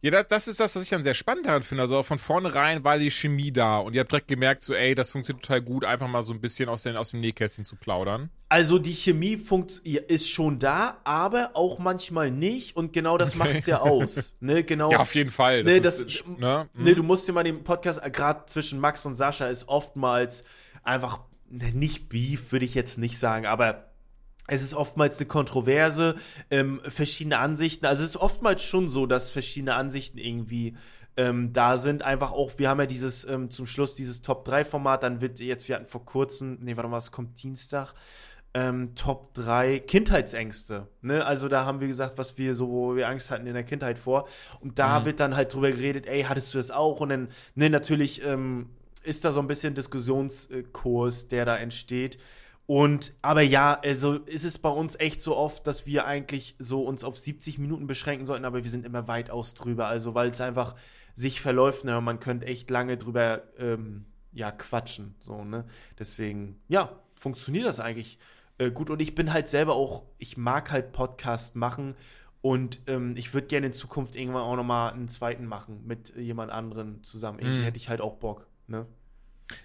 Ja, 0.00 0.10
das, 0.10 0.28
das, 0.28 0.48
ist 0.48 0.60
das, 0.60 0.76
was 0.76 0.82
ich 0.82 0.90
dann 0.90 1.02
sehr 1.02 1.14
spannend 1.14 1.46
daran 1.46 1.62
finde. 1.62 1.82
Also 1.82 2.02
von 2.02 2.18
vornherein 2.18 2.84
war 2.84 2.98
die 2.98 3.10
Chemie 3.10 3.52
da 3.52 3.78
und 3.78 3.94
ihr 3.94 4.00
habt 4.00 4.12
direkt 4.12 4.28
gemerkt, 4.28 4.62
so, 4.62 4.74
ey, 4.74 4.94
das 4.94 5.12
funktioniert 5.12 5.44
total 5.44 5.62
gut, 5.62 5.84
einfach 5.84 6.08
mal 6.08 6.22
so 6.22 6.32
ein 6.32 6.40
bisschen 6.40 6.68
aus, 6.68 6.82
den, 6.82 6.96
aus 6.96 7.10
dem 7.10 7.20
Nähkästchen 7.20 7.64
zu 7.64 7.76
plaudern. 7.76 8.30
Also 8.48 8.78
die 8.78 8.94
Chemie 8.94 9.38
funkt, 9.38 9.78
ist 9.78 10.30
schon 10.30 10.58
da, 10.58 10.98
aber 11.04 11.52
auch 11.54 11.78
manchmal 11.78 12.30
nicht 12.30 12.76
und 12.76 12.92
genau 12.92 13.16
das 13.16 13.30
okay. 13.30 13.38
macht 13.38 13.54
es 13.54 13.66
ja 13.66 13.80
aus. 13.80 14.34
ne, 14.40 14.64
genau. 14.64 14.90
Ja, 14.90 15.00
auf 15.00 15.14
jeden 15.14 15.30
Fall. 15.30 15.64
Das 15.64 15.72
ne, 15.72 15.80
das, 15.80 16.00
ist, 16.00 16.28
ne? 16.28 16.38
ne, 16.38 16.68
mhm. 16.74 16.94
du 16.94 17.02
musst 17.02 17.28
dir 17.28 17.32
mal 17.32 17.44
den 17.44 17.64
Podcast, 17.64 18.00
äh, 18.02 18.10
gerade 18.10 18.46
zwischen 18.46 18.78
Max 18.78 19.06
und 19.06 19.14
Sascha, 19.14 19.48
ist 19.48 19.68
oftmals 19.68 20.44
einfach, 20.82 21.20
ne, 21.48 21.72
nicht 21.72 22.08
Beef, 22.08 22.52
würde 22.52 22.64
ich 22.64 22.74
jetzt 22.74 22.98
nicht 22.98 23.18
sagen, 23.18 23.46
aber 23.46 23.91
es 24.52 24.62
ist 24.62 24.74
oftmals 24.74 25.18
eine 25.18 25.26
Kontroverse, 25.26 26.14
ähm, 26.50 26.80
verschiedene 26.86 27.38
Ansichten. 27.38 27.86
Also 27.86 28.04
es 28.04 28.10
ist 28.10 28.16
oftmals 28.18 28.62
schon 28.62 28.86
so, 28.88 29.06
dass 29.06 29.30
verschiedene 29.30 29.74
Ansichten 29.74 30.18
irgendwie 30.18 30.76
ähm, 31.16 31.54
da 31.54 31.78
sind. 31.78 32.02
Einfach 32.02 32.32
auch, 32.32 32.58
wir 32.58 32.68
haben 32.68 32.78
ja 32.78 32.84
dieses 32.84 33.24
ähm, 33.24 33.48
zum 33.48 33.64
Schluss 33.64 33.94
dieses 33.94 34.20
Top 34.20 34.44
3 34.44 34.66
Format, 34.66 35.04
dann 35.04 35.22
wird 35.22 35.40
jetzt, 35.40 35.68
wir 35.68 35.76
hatten 35.76 35.86
vor 35.86 36.04
kurzem, 36.04 36.58
nee, 36.60 36.76
warte 36.76 36.90
mal, 36.90 36.98
es 36.98 37.10
kommt 37.10 37.42
Dienstag, 37.42 37.94
ähm, 38.52 38.94
Top 38.94 39.32
3 39.32 39.78
Kindheitsängste. 39.78 40.86
Ne? 41.00 41.24
Also 41.24 41.48
da 41.48 41.64
haben 41.64 41.80
wir 41.80 41.88
gesagt, 41.88 42.18
was 42.18 42.36
wir 42.36 42.54
so, 42.54 42.68
wo 42.68 42.94
wir 42.94 43.08
Angst 43.08 43.30
hatten 43.30 43.46
in 43.46 43.54
der 43.54 43.64
Kindheit 43.64 43.98
vor. 43.98 44.28
Und 44.60 44.78
da 44.78 45.00
mhm. 45.00 45.04
wird 45.06 45.20
dann 45.20 45.34
halt 45.34 45.54
drüber 45.54 45.70
geredet, 45.70 46.06
ey, 46.06 46.24
hattest 46.24 46.52
du 46.52 46.58
das 46.58 46.70
auch? 46.70 47.00
Und 47.00 47.08
dann, 47.08 47.28
ne, 47.54 47.70
natürlich 47.70 48.22
ähm, 48.22 48.68
ist 49.02 49.24
da 49.24 49.32
so 49.32 49.40
ein 49.40 49.46
bisschen 49.46 49.74
Diskussionskurs, 49.74 51.28
der 51.28 51.46
da 51.46 51.56
entsteht. 51.56 52.18
Und, 52.66 53.12
aber 53.22 53.42
ja, 53.42 53.78
also 53.82 54.14
ist 54.14 54.44
es 54.44 54.58
bei 54.58 54.68
uns 54.68 54.98
echt 54.98 55.20
so 55.20 55.36
oft, 55.36 55.66
dass 55.66 55.84
wir 55.86 56.06
eigentlich 56.06 56.54
so 56.58 56.82
uns 56.84 57.04
auf 57.04 57.18
70 57.18 57.58
Minuten 57.58 57.86
beschränken 57.86 58.24
sollten, 58.24 58.44
aber 58.44 58.62
wir 58.62 58.70
sind 58.70 58.86
immer 58.86 59.08
weitaus 59.08 59.54
drüber. 59.54 59.88
Also, 59.88 60.14
weil 60.14 60.30
es 60.30 60.40
einfach 60.40 60.74
sich 61.14 61.40
verläuft, 61.40 61.84
ne, 61.84 62.00
man 62.00 62.20
könnte 62.20 62.46
echt 62.46 62.70
lange 62.70 62.96
drüber, 62.96 63.42
ähm, 63.58 64.06
ja, 64.32 64.50
quatschen, 64.50 65.14
so, 65.18 65.44
ne. 65.44 65.64
Deswegen, 65.98 66.60
ja, 66.68 67.00
funktioniert 67.14 67.66
das 67.66 67.80
eigentlich 67.80 68.18
äh, 68.58 68.70
gut. 68.70 68.90
Und 68.90 69.00
ich 69.00 69.14
bin 69.14 69.32
halt 69.32 69.48
selber 69.48 69.74
auch, 69.74 70.04
ich 70.18 70.36
mag 70.36 70.70
halt 70.70 70.92
Podcast 70.92 71.56
machen 71.56 71.94
und 72.40 72.80
ähm, 72.86 73.14
ich 73.16 73.34
würde 73.34 73.46
gerne 73.48 73.66
in 73.66 73.72
Zukunft 73.72 74.16
irgendwann 74.16 74.42
auch 74.42 74.56
nochmal 74.56 74.92
einen 74.92 75.08
zweiten 75.08 75.46
machen 75.46 75.86
mit 75.86 76.14
jemand 76.16 76.50
anderen 76.50 77.02
zusammen. 77.02 77.38
Irgendwie 77.38 77.60
mm. 77.60 77.64
hätte 77.64 77.76
ich 77.76 77.88
halt 77.88 78.00
auch 78.00 78.16
Bock, 78.16 78.46
ne. 78.66 78.86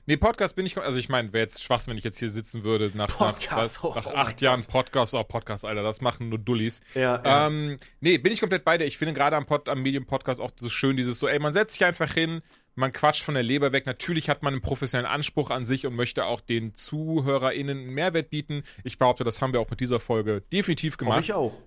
Nee, 0.05 0.17
Podcast 0.17 0.55
bin 0.55 0.65
ich, 0.65 0.77
also 0.77 0.97
ich 0.97 1.09
meine, 1.09 1.33
wäre 1.33 1.43
jetzt 1.43 1.63
Schwachsinn, 1.63 1.91
wenn 1.91 1.97
ich 1.97 2.03
jetzt 2.03 2.19
hier 2.19 2.29
sitzen 2.29 2.63
würde 2.63 2.91
nach, 2.93 3.07
Podcast, 3.07 3.83
nach, 3.83 3.83
oh, 3.83 3.93
nach 3.95 4.05
oh 4.07 4.15
acht 4.15 4.41
Jahren 4.41 4.63
Podcast, 4.65 5.13
oh 5.15 5.23
Podcast, 5.23 5.65
Alter, 5.65 5.83
das 5.83 6.01
machen 6.01 6.29
nur 6.29 6.39
Dullis. 6.39 6.81
Ja, 6.93 7.21
ja. 7.23 7.47
Ähm, 7.47 7.77
nee, 7.99 8.17
bin 8.17 8.33
ich 8.33 8.39
komplett 8.39 8.63
bei 8.63 8.77
dir. 8.77 8.85
Ich 8.85 8.97
finde 8.97 9.13
gerade 9.13 9.35
am, 9.35 9.45
Pod, 9.45 9.69
am 9.69 9.81
Medium-Podcast 9.81 10.41
auch 10.41 10.51
so 10.59 10.69
schön 10.69 10.97
dieses 10.97 11.19
so, 11.19 11.27
ey, 11.27 11.39
man 11.39 11.53
setzt 11.53 11.73
sich 11.73 11.85
einfach 11.85 12.13
hin, 12.13 12.41
man 12.75 12.93
quatscht 12.93 13.23
von 13.23 13.33
der 13.33 13.43
Leber 13.43 13.71
weg. 13.71 13.85
Natürlich 13.85 14.29
hat 14.29 14.43
man 14.43 14.53
einen 14.53 14.61
professionellen 14.61 15.11
Anspruch 15.11 15.49
an 15.49 15.65
sich 15.65 15.85
und 15.85 15.95
möchte 15.95 16.25
auch 16.25 16.41
den 16.41 16.75
ZuhörerInnen 16.75 17.77
einen 17.77 17.93
Mehrwert 17.93 18.29
bieten. 18.29 18.63
Ich 18.83 18.99
behaupte, 18.99 19.23
das 19.23 19.41
haben 19.41 19.51
wir 19.51 19.59
auch 19.59 19.69
mit 19.69 19.79
dieser 19.79 19.99
Folge 19.99 20.41
definitiv 20.53 20.97
gemacht. 20.97 21.21
ich 21.21 21.33
auch. 21.33 21.57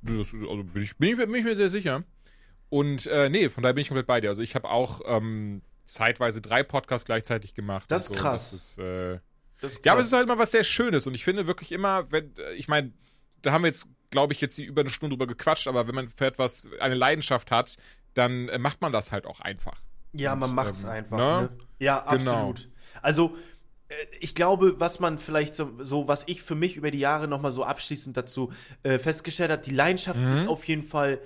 Das, 0.00 0.18
also 0.18 0.64
bin 0.64 0.82
ich, 0.82 0.96
bin, 0.96 1.10
ich, 1.10 1.16
bin 1.16 1.34
ich 1.34 1.44
mir 1.44 1.56
sehr 1.56 1.70
sicher. 1.70 2.04
Und 2.70 3.06
äh, 3.06 3.28
nee, 3.28 3.50
von 3.50 3.62
daher 3.62 3.74
bin 3.74 3.82
ich 3.82 3.88
komplett 3.88 4.06
bei 4.06 4.20
dir. 4.20 4.30
Also 4.30 4.42
ich 4.42 4.54
habe 4.54 4.68
auch 4.68 5.02
ähm, 5.06 5.62
zeitweise 5.84 6.40
drei 6.40 6.62
Podcasts 6.62 7.04
gleichzeitig 7.04 7.54
gemacht. 7.54 7.90
Das 7.90 8.02
ist 8.02 8.08
so. 8.08 8.14
krass. 8.14 8.50
Das 8.50 8.60
ist, 8.60 8.78
äh, 8.78 9.18
das 9.60 9.72
ist 9.74 9.86
ja, 9.86 9.92
aber 9.92 10.00
es 10.00 10.08
ist 10.08 10.12
halt 10.12 10.28
mal 10.28 10.38
was 10.38 10.50
sehr 10.50 10.64
Schönes. 10.64 11.06
Und 11.06 11.14
ich 11.14 11.24
finde 11.24 11.46
wirklich 11.46 11.72
immer, 11.72 12.10
wenn, 12.10 12.34
ich 12.56 12.68
meine, 12.68 12.92
da 13.42 13.52
haben 13.52 13.62
wir 13.62 13.68
jetzt, 13.68 13.88
glaube 14.10 14.32
ich, 14.32 14.40
jetzt 14.40 14.58
über 14.58 14.80
eine 14.80 14.90
Stunde 14.90 15.16
drüber 15.16 15.26
gequatscht, 15.26 15.68
aber 15.68 15.86
wenn 15.86 15.94
man 15.94 16.08
für 16.08 16.26
etwas 16.26 16.62
eine 16.80 16.94
Leidenschaft 16.94 17.50
hat, 17.50 17.76
dann 18.14 18.48
äh, 18.48 18.58
macht 18.58 18.80
man 18.80 18.92
das 18.92 19.12
halt 19.12 19.26
auch 19.26 19.40
einfach. 19.40 19.80
Ja, 20.12 20.32
Und, 20.32 20.40
man 20.40 20.54
macht 20.54 20.74
es 20.74 20.84
ähm, 20.84 20.90
einfach. 20.90 21.16
Ne? 21.16 21.42
Ne? 21.42 21.58
Ja, 21.78 22.00
genau. 22.00 22.30
absolut. 22.30 22.62
Genau. 22.62 22.74
Also 23.02 23.36
äh, 23.88 23.94
ich 24.20 24.34
glaube, 24.34 24.78
was 24.78 25.00
man 25.00 25.18
vielleicht 25.18 25.54
so, 25.54 25.72
so, 25.80 26.08
was 26.08 26.24
ich 26.26 26.42
für 26.42 26.54
mich 26.54 26.76
über 26.76 26.90
die 26.90 26.98
Jahre 26.98 27.28
nochmal 27.28 27.52
so 27.52 27.64
abschließend 27.64 28.16
dazu 28.16 28.52
äh, 28.82 28.98
festgestellt 28.98 29.50
hat, 29.50 29.66
die 29.66 29.74
Leidenschaft 29.74 30.20
mhm. 30.20 30.32
ist 30.32 30.46
auf 30.46 30.64
jeden 30.64 30.84
Fall 30.84 31.20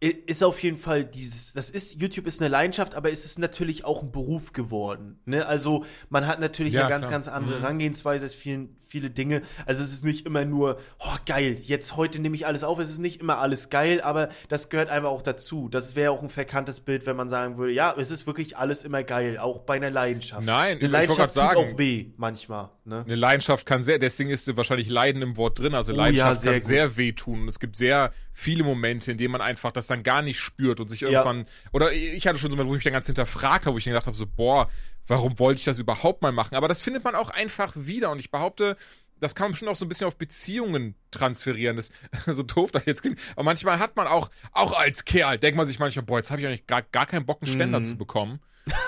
ist 0.00 0.42
auf 0.42 0.62
jeden 0.62 0.78
Fall 0.78 1.04
dieses, 1.04 1.52
das 1.52 1.68
ist, 1.68 2.00
YouTube 2.00 2.26
ist 2.26 2.40
eine 2.40 2.48
Leidenschaft, 2.48 2.94
aber 2.94 3.12
es 3.12 3.26
ist 3.26 3.38
natürlich 3.38 3.84
auch 3.84 4.02
ein 4.02 4.10
Beruf 4.10 4.54
geworden. 4.54 5.20
Ne? 5.26 5.46
Also 5.46 5.84
man 6.08 6.26
hat 6.26 6.40
natürlich 6.40 6.72
ja, 6.72 6.82
eine 6.82 6.88
ganz, 6.88 7.02
klar. 7.02 7.12
ganz 7.12 7.28
andere 7.28 7.56
mhm. 7.56 7.60
Herangehensweise 7.60 8.24
als 8.24 8.32
vielen, 8.32 8.76
viele 8.88 9.10
Dinge. 9.10 9.42
Also 9.66 9.84
es 9.84 9.92
ist 9.92 10.02
nicht 10.02 10.24
immer 10.24 10.46
nur, 10.46 10.78
oh 11.00 11.16
geil, 11.26 11.58
jetzt 11.60 11.96
heute 11.96 12.18
nehme 12.18 12.34
ich 12.34 12.46
alles 12.46 12.64
auf. 12.64 12.78
Es 12.78 12.90
ist 12.90 12.98
nicht 12.98 13.20
immer 13.20 13.38
alles 13.38 13.68
geil, 13.68 14.00
aber 14.00 14.30
das 14.48 14.70
gehört 14.70 14.88
einfach 14.88 15.10
auch 15.10 15.20
dazu. 15.20 15.68
Das 15.68 15.94
wäre 15.96 16.12
auch 16.12 16.22
ein 16.22 16.30
verkanntes 16.30 16.80
Bild, 16.80 17.04
wenn 17.04 17.16
man 17.16 17.28
sagen 17.28 17.58
würde, 17.58 17.72
ja, 17.74 17.94
es 17.98 18.10
ist 18.10 18.26
wirklich 18.26 18.56
alles 18.56 18.84
immer 18.84 19.02
geil, 19.02 19.36
auch 19.36 19.60
bei 19.60 19.74
einer 19.74 19.90
Leidenschaft. 19.90 20.46
Nein, 20.46 20.78
eine 20.78 20.88
Leidenschaft 20.88 21.28
tut 21.28 21.32
sagen, 21.32 21.58
auch 21.58 21.78
weh 21.78 22.06
manchmal. 22.16 22.70
Ne? 22.86 23.04
Eine 23.04 23.16
Leidenschaft 23.16 23.66
kann 23.66 23.84
sehr, 23.84 23.98
deswegen 23.98 24.30
ist 24.30 24.56
wahrscheinlich 24.56 24.88
Leiden 24.88 25.20
im 25.20 25.36
Wort 25.36 25.58
drin. 25.58 25.74
Also 25.74 25.92
Leidenschaft 25.92 26.30
oh, 26.30 26.34
ja, 26.34 26.40
sehr 26.40 26.52
kann 26.52 26.60
gut. 26.60 26.68
sehr 26.68 26.96
weh 26.96 27.12
tun. 27.12 27.48
Es 27.48 27.60
gibt 27.60 27.76
sehr 27.76 28.12
viele 28.32 28.64
Momente, 28.64 29.12
in 29.12 29.18
denen 29.18 29.32
man 29.32 29.40
einfach 29.40 29.72
das 29.72 29.86
dann 29.86 30.02
gar 30.02 30.22
nicht 30.22 30.40
spürt 30.40 30.80
und 30.80 30.88
sich 30.88 31.02
irgendwann. 31.02 31.40
Ja. 31.40 31.44
Oder 31.72 31.92
ich 31.92 32.26
hatte 32.26 32.38
schon 32.38 32.50
so 32.50 32.56
mal, 32.56 32.66
wo 32.66 32.70
ich 32.70 32.78
mich 32.78 32.84
dann 32.84 32.92
ganz 32.92 33.06
hinterfragt 33.06 33.66
habe, 33.66 33.74
wo 33.74 33.78
ich 33.78 33.84
dann 33.84 33.92
gedacht 33.92 34.06
habe, 34.06 34.16
so, 34.16 34.26
boah, 34.26 34.68
warum 35.06 35.38
wollte 35.38 35.58
ich 35.58 35.64
das 35.64 35.78
überhaupt 35.78 36.22
mal 36.22 36.32
machen? 36.32 36.54
Aber 36.54 36.68
das 36.68 36.80
findet 36.80 37.04
man 37.04 37.14
auch 37.14 37.30
einfach 37.30 37.72
wieder. 37.76 38.10
Und 38.10 38.18
ich 38.18 38.30
behaupte, 38.30 38.76
das 39.20 39.34
kann 39.34 39.50
man 39.50 39.56
schon 39.56 39.68
auch 39.68 39.76
so 39.76 39.84
ein 39.84 39.88
bisschen 39.88 40.06
auf 40.06 40.16
Beziehungen 40.16 40.94
transferieren. 41.10 41.76
Das 41.76 41.90
ist 42.26 42.26
so 42.36 42.42
doof 42.42 42.72
das 42.72 42.86
jetzt 42.86 43.02
klingt. 43.02 43.18
Aber 43.32 43.44
manchmal 43.44 43.78
hat 43.78 43.96
man 43.96 44.06
auch, 44.06 44.30
auch 44.52 44.72
als 44.78 45.04
Kerl, 45.04 45.38
denkt 45.38 45.56
man 45.56 45.66
sich 45.66 45.78
manchmal, 45.78 46.04
boah, 46.04 46.18
jetzt 46.18 46.30
habe 46.30 46.40
ich 46.40 46.46
eigentlich 46.46 46.66
gar, 46.66 46.82
gar 46.82 47.06
keinen 47.06 47.26
Bock, 47.26 47.42
einen 47.42 47.52
Ständer 47.52 47.80
mm. 47.80 47.84
zu 47.84 47.96
bekommen. 47.96 48.40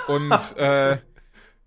Und 0.08 0.32
äh, 0.56 0.98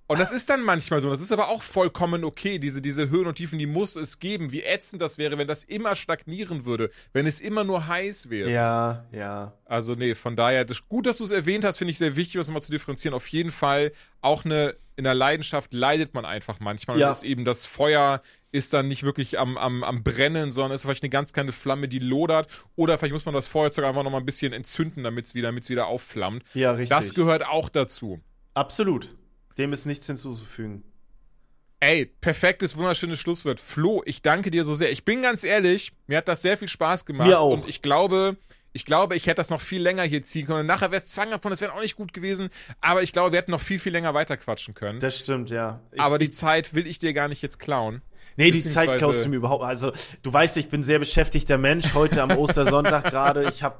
und 0.07 0.19
das 0.19 0.32
ist 0.32 0.49
dann 0.49 0.61
manchmal 0.64 1.02
so. 1.02 1.10
Das 1.10 1.22
ist 1.22 1.32
aber 1.32 1.49
auch 1.49 1.64
vollkommen 1.64 2.23
okay. 2.23 2.60
Diese, 2.60 2.82
diese 2.82 3.10
Höhen 3.10 3.26
und 3.26 3.36
Tiefen, 3.36 3.57
die 3.57 3.65
muss 3.65 3.95
es 3.95 4.19
geben. 4.19 4.52
Wie 4.52 4.61
ätzend 4.61 5.02
das 5.02 5.18
wäre, 5.18 5.38
wenn 5.38 5.48
das 5.48 5.64
immer 5.64 5.95
stagnieren 5.95 6.65
würde. 6.65 6.91
Wenn 7.11 7.26
es 7.26 7.40
immer 7.41 7.64
nur 7.64 7.88
heiß 7.88 8.30
wäre. 8.30 8.52
Ja, 8.52 9.06
ja. 9.11 9.53
Also, 9.65 9.95
nee, 9.95 10.14
von 10.14 10.36
daher, 10.36 10.64
das, 10.64 10.88
gut, 10.88 11.07
dass 11.07 11.18
du 11.18 11.23
es 11.23 11.32
erwähnt 11.32 11.65
hast, 11.65 11.77
finde 11.77 11.91
ich 11.91 11.98
sehr 11.98 12.15
wichtig, 12.15 12.40
was 12.40 12.49
mal 12.49 12.61
zu 12.61 12.72
differenzieren. 12.72 13.15
Auf 13.15 13.27
jeden 13.30 13.52
Fall, 13.52 13.91
auch 14.22 14.45
eine, 14.45 14.76
in 14.95 15.06
der 15.06 15.15
Leidenschaft 15.15 15.73
leidet 15.73 16.14
man 16.14 16.23
einfach 16.23 16.60
manchmal. 16.60 16.99
Ja. 16.99 17.07
Und 17.07 17.11
ist 17.14 17.23
eben 17.23 17.44
das 17.44 17.65
Feuer 17.65 18.22
ist 18.52 18.73
dann 18.73 18.88
nicht 18.88 19.03
wirklich 19.03 19.38
am, 19.38 19.57
am, 19.57 19.84
am 19.84 20.03
Brennen, 20.03 20.52
sondern 20.52 20.73
ist 20.73 20.84
vielleicht 20.84 21.03
eine 21.03 21.10
ganz 21.10 21.34
kleine 21.34 21.52
Flamme, 21.52 21.88
die 21.90 21.99
lodert. 21.99 22.48
Oder 22.76 22.98
vielleicht 22.98 23.14
muss 23.14 23.26
man 23.26 23.34
das 23.34 23.48
Feuerzeug 23.48 23.86
einfach 23.86 24.03
nochmal 24.03 24.22
ein 24.22 24.26
bisschen 24.26 24.53
entzünden, 24.53 25.03
damit 25.03 25.26
es 25.26 25.36
wieder, 25.36 25.53
wieder 25.53 25.88
aufflammt. 25.88 26.44
Ja, 26.53 26.72
richtig. 26.72 26.90
Das 26.90 27.14
gehört 27.14 27.45
auch 27.45 27.69
dazu. 27.69 28.22
Absolut. 28.53 29.10
Dem 29.57 29.73
ist 29.73 29.86
nichts 29.86 30.07
hinzuzufügen. 30.07 30.84
Ey, 31.80 32.06
perfektes, 32.06 32.77
wunderschönes 32.77 33.19
Schlusswort. 33.19 33.60
Flo, 33.60 34.02
ich 34.06 34.22
danke 34.22 34.49
dir 34.49 34.64
so 34.64 34.73
sehr. 34.73 34.91
Ich 34.91 35.06
bin 35.06 35.22
ganz 35.22 35.44
ehrlich, 35.44 35.94
mir 36.07 36.18
hat 36.18 36.27
das 36.27 36.41
sehr 36.41 36.57
viel 36.57 36.68
Spaß 36.68 37.06
gemacht. 37.06 37.27
Mir 37.27 37.40
auch. 37.40 37.52
Und 37.52 37.68
ich 37.68 37.82
glaube, 37.82 38.38
ich 38.76 38.86
glaube, 38.86 39.15
ich 39.15 39.27
hätte 39.27 39.36
das 39.36 39.49
noch 39.49 39.61
viel 39.61 39.82
länger 39.82 40.03
hier 40.03 40.22
ziehen 40.22 40.48
können. 40.48 40.61
Und 40.61 40.65
nachher 40.65 40.91
wäre 40.91 41.02
es 41.02 41.10
zwanghaft 41.10 41.44
von, 41.44 41.52
das 41.52 41.61
wäre 41.61 41.73
auch 41.73 41.82
nicht 41.82 41.95
gut 41.95 42.11
gewesen. 42.11 42.49
Aber 42.82 43.03
ich 43.03 43.14
glaube, 43.14 43.32
wir 43.32 43.40
hätten 43.40 43.52
noch 43.52 43.61
viel, 43.61 43.80
viel 43.80 43.91
länger 43.91 44.14
weiterquatschen 44.14 44.73
können. 44.73 44.99
Das 44.99 45.18
stimmt, 45.18 45.49
ja. 45.49 45.80
Ich, 45.91 46.02
aber 46.02 46.18
die 46.18 46.30
Zeit 46.30 46.73
will 46.73 46.88
ich 46.88 46.99
dir 46.99 47.14
gar 47.14 47.27
nicht 47.27 47.41
jetzt 47.41 47.60
klauen. 47.60 48.02
Nee, 48.38 48.52
die 48.52 48.66
Zeit 48.66 48.98
klaust 48.98 49.26
du 49.26 49.30
mir 49.30 49.38
überhaupt. 49.38 49.64
Also, 49.64 49.91
du 50.24 50.34
weißt, 50.34 50.57
ich 50.57 50.70
bin 50.70 50.84
sehr 50.84 50.99
beschäftigter 50.99 51.57
Mensch. 51.57 51.94
Heute 51.94 52.22
am 52.22 52.32
Ostersonntag 52.32 53.03
gerade. 53.10 53.48
Ich 53.49 53.64
habe 53.64 53.78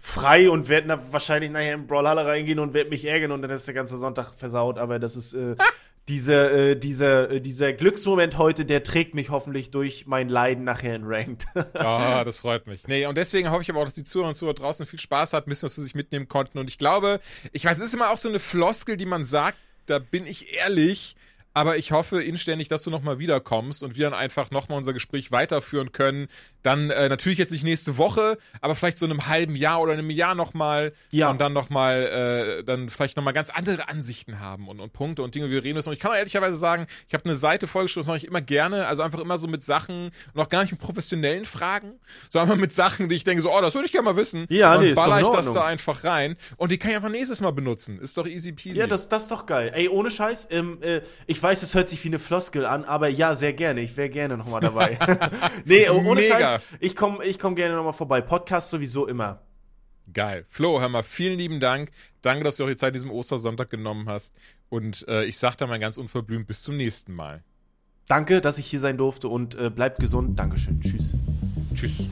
frei 0.00 0.50
und 0.50 0.68
werde 0.68 0.88
da 0.88 1.12
wahrscheinlich 1.12 1.50
nachher 1.50 1.74
in 1.74 1.86
Brawlhalle 1.86 2.24
reingehen 2.24 2.58
und 2.58 2.74
werde 2.74 2.90
mich 2.90 3.04
ärgern 3.04 3.32
und 3.32 3.42
dann 3.42 3.50
ist 3.50 3.66
der 3.66 3.74
ganze 3.74 3.98
Sonntag 3.98 4.32
versaut. 4.34 4.78
Aber 4.78 4.98
das 4.98 5.16
ist 5.16 5.34
äh, 5.34 5.56
dieser, 6.08 6.52
äh, 6.52 6.76
dieser, 6.76 7.30
äh, 7.30 7.40
dieser 7.40 7.72
Glücksmoment 7.72 8.38
heute, 8.38 8.64
der 8.64 8.82
trägt 8.82 9.14
mich 9.14 9.30
hoffentlich 9.30 9.70
durch 9.70 10.06
mein 10.06 10.28
Leiden 10.28 10.64
nachher 10.64 10.96
in 10.96 11.04
Ranked. 11.04 11.46
Ah, 11.74 12.20
oh, 12.20 12.24
das 12.24 12.38
freut 12.38 12.66
mich. 12.66 12.86
Nee, 12.86 13.06
und 13.06 13.16
deswegen 13.16 13.50
hoffe 13.50 13.62
ich 13.62 13.70
aber 13.70 13.80
auch, 13.80 13.84
dass 13.84 13.94
die 13.94 14.04
Zuhörer 14.04 14.28
und 14.28 14.34
Zuhörer 14.34 14.54
draußen 14.54 14.86
viel 14.86 14.98
Spaß 14.98 15.32
hatten, 15.32 15.50
wissen, 15.50 15.64
was 15.64 15.74
sie 15.74 15.82
sich 15.82 15.94
mitnehmen 15.94 16.28
konnten. 16.28 16.58
Und 16.58 16.68
ich 16.68 16.78
glaube, 16.78 17.20
ich 17.52 17.64
weiß, 17.64 17.78
es 17.78 17.86
ist 17.86 17.94
immer 17.94 18.10
auch 18.10 18.18
so 18.18 18.28
eine 18.28 18.38
Floskel, 18.38 18.96
die 18.96 19.06
man 19.06 19.24
sagt, 19.24 19.58
da 19.86 19.98
bin 19.98 20.26
ich 20.26 20.54
ehrlich, 20.54 21.16
aber 21.52 21.76
ich 21.76 21.92
hoffe 21.92 22.22
inständig, 22.22 22.68
dass 22.68 22.82
du 22.82 22.90
nochmal 22.90 23.18
wiederkommst 23.18 23.82
und 23.82 23.96
wir 23.96 24.08
dann 24.08 24.18
einfach 24.18 24.50
nochmal 24.50 24.78
unser 24.78 24.92
Gespräch 24.92 25.32
weiterführen 25.32 25.92
können. 25.92 26.28
Dann 26.62 26.90
äh, 26.90 27.08
natürlich 27.08 27.38
jetzt 27.38 27.50
nicht 27.50 27.64
nächste 27.64 27.96
Woche, 27.96 28.38
aber 28.60 28.74
vielleicht 28.74 28.98
so 28.98 29.06
in 29.06 29.12
einem 29.12 29.26
halben 29.26 29.56
Jahr 29.56 29.80
oder 29.80 29.94
einem 29.94 30.10
Jahr 30.10 30.34
nochmal. 30.34 30.92
Ja. 31.10 31.30
Und 31.30 31.40
dann 31.40 31.52
nochmal, 31.52 32.60
äh, 32.60 32.64
dann 32.64 32.88
vielleicht 32.88 33.16
nochmal 33.16 33.32
ganz 33.32 33.50
andere 33.50 33.88
Ansichten 33.88 34.38
haben 34.38 34.68
und, 34.68 34.78
und 34.78 34.92
Punkte 34.92 35.22
und 35.22 35.34
Dinge, 35.34 35.48
wie 35.48 35.52
wir 35.52 35.64
reden 35.64 35.76
müssen. 35.76 35.88
Und 35.88 35.94
ich 35.94 36.00
kann 36.00 36.12
auch 36.12 36.16
ehrlicherweise 36.16 36.56
sagen, 36.56 36.86
ich 37.08 37.14
habe 37.14 37.24
eine 37.24 37.34
Seite 37.34 37.66
vollgestoßen, 37.66 38.02
das 38.02 38.06
mache 38.06 38.18
ich 38.18 38.26
immer 38.26 38.42
gerne. 38.42 38.86
Also 38.86 39.02
einfach 39.02 39.20
immer 39.20 39.38
so 39.38 39.48
mit 39.48 39.64
Sachen 39.64 40.10
und 40.34 40.40
auch 40.40 40.48
gar 40.48 40.62
nicht 40.62 40.72
mit 40.72 40.80
professionellen 40.80 41.46
Fragen, 41.46 41.94
sondern 42.28 42.50
einfach 42.50 42.60
mit 42.60 42.72
Sachen, 42.72 43.08
die 43.08 43.16
ich 43.16 43.24
denke 43.24 43.42
so, 43.42 43.52
oh, 43.52 43.60
das 43.60 43.74
würde 43.74 43.86
ich 43.86 43.92
gerne 43.92 44.04
mal 44.04 44.16
wissen. 44.16 44.46
Ja, 44.50 44.76
und 44.76 44.84
nee, 44.84 44.94
baller 44.94 45.20
ich 45.20 45.28
das 45.28 45.52
da 45.52 45.64
einfach 45.64 46.04
rein. 46.04 46.36
Und 46.56 46.70
die 46.70 46.78
kann 46.78 46.90
ich 46.90 46.96
einfach 46.96 47.10
nächstes 47.10 47.40
Mal 47.40 47.52
benutzen. 47.52 47.98
Ist 47.98 48.16
doch 48.16 48.26
easy 48.26 48.52
peasy. 48.52 48.78
Ja, 48.78 48.86
das, 48.86 49.08
das 49.08 49.24
ist 49.24 49.30
doch 49.30 49.46
geil. 49.46 49.72
Ey, 49.74 49.88
ohne 49.88 50.10
Scheiß, 50.10 50.48
ähm, 50.50 50.78
äh, 50.82 51.00
ich 51.26 51.39
ich 51.40 51.44
weiß, 51.44 51.62
es 51.62 51.74
hört 51.74 51.88
sich 51.88 52.04
wie 52.04 52.08
eine 52.08 52.18
Floskel 52.18 52.66
an, 52.66 52.84
aber 52.84 53.08
ja, 53.08 53.34
sehr 53.34 53.54
gerne. 53.54 53.80
Ich 53.80 53.96
wäre 53.96 54.10
gerne 54.10 54.36
nochmal 54.36 54.60
dabei. 54.60 54.98
nee, 55.64 55.88
oh, 55.88 55.94
ohne 55.94 56.20
Mega. 56.20 56.38
Scheiß. 56.38 56.60
Ich 56.80 56.94
komme 56.94 57.24
ich 57.24 57.38
komm 57.38 57.54
gerne 57.54 57.74
nochmal 57.74 57.94
vorbei. 57.94 58.20
Podcast 58.20 58.68
sowieso 58.68 59.06
immer. 59.06 59.40
Geil. 60.12 60.44
Flo, 60.50 60.82
hör 60.82 60.90
mal, 60.90 61.02
vielen 61.02 61.38
lieben 61.38 61.58
Dank. 61.58 61.92
Danke, 62.20 62.44
dass 62.44 62.56
du 62.56 62.64
auch 62.64 62.68
die 62.68 62.76
Zeit 62.76 62.94
diesem 62.94 63.10
Ostersonntag 63.10 63.70
genommen 63.70 64.06
hast. 64.06 64.34
Und 64.68 65.08
äh, 65.08 65.24
ich 65.24 65.38
sag 65.38 65.56
da 65.56 65.66
mal 65.66 65.78
ganz 65.78 65.96
unverblümt 65.96 66.46
bis 66.46 66.62
zum 66.62 66.76
nächsten 66.76 67.14
Mal. 67.14 67.42
Danke, 68.06 68.42
dass 68.42 68.58
ich 68.58 68.66
hier 68.66 68.80
sein 68.80 68.98
durfte 68.98 69.28
und 69.28 69.54
äh, 69.54 69.70
bleibt 69.70 69.98
gesund. 69.98 70.38
Dankeschön. 70.38 70.78
Tschüss. 70.82 71.14
Tschüss. 71.74 72.06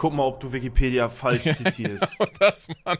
Guck 0.00 0.14
mal, 0.14 0.24
ob 0.24 0.40
du 0.40 0.50
Wikipedia 0.50 1.10
falsch 1.10 1.42
zitierst. 1.42 2.16
Genau 2.18 2.30
das, 2.40 2.68
Mann. 2.86 2.96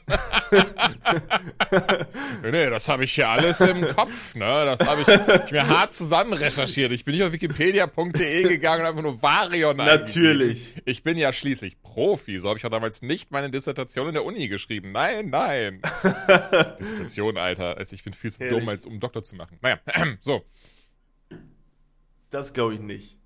nee, 2.43 2.69
das 2.69 2.91
habe 2.91 3.05
ich 3.05 3.15
hier 3.15 3.27
alles 3.27 3.59
im 3.63 3.89
Kopf. 3.97 4.35
Ne? 4.35 4.45
Das 4.45 4.87
habe 4.87 5.01
ich, 5.01 5.09
ich, 5.09 5.51
mir 5.51 5.67
hart 5.67 5.93
zusammen 5.93 6.35
recherchiert. 6.35 6.93
Ich 6.93 7.07
bin 7.07 7.15
nicht 7.15 7.25
auf 7.25 7.33
wikipedia.de 7.33 8.43
gegangen 8.43 8.83
und 8.83 8.89
einfach 8.89 9.03
nur 9.03 9.23
Varion 9.23 9.79
Natürlich. 9.79 10.75
Ich 10.85 11.03
bin 11.03 11.17
ja 11.17 11.33
schließlich 11.33 11.81
Profi. 11.81 12.39
So 12.39 12.51
habe 12.51 12.59
ich 12.59 12.67
auch 12.67 12.71
damals 12.71 13.01
nicht 13.01 13.31
meine 13.31 13.49
Dissertation 13.49 14.09
in 14.09 14.13
der 14.13 14.27
Uni 14.27 14.49
geschrieben. 14.49 14.93
Nein, 14.93 15.31
nein. 15.31 15.81
Dissertation, 16.79 17.39
Alter. 17.39 17.79
Also 17.79 17.95
ich 17.95 18.05
bin 18.05 18.13
viel 18.13 18.31
zu 18.31 18.43
Ehrlich? 18.43 18.59
dumm, 18.59 18.69
als 18.69 18.85
um 18.85 19.01
Doktor 19.01 19.23
zu 19.23 19.37
machen. 19.37 19.57
Naja, 19.63 19.79
so. 20.21 20.45
Das 22.29 22.53
glaube 22.53 22.75
ich 22.75 22.81
nicht. 22.81 23.20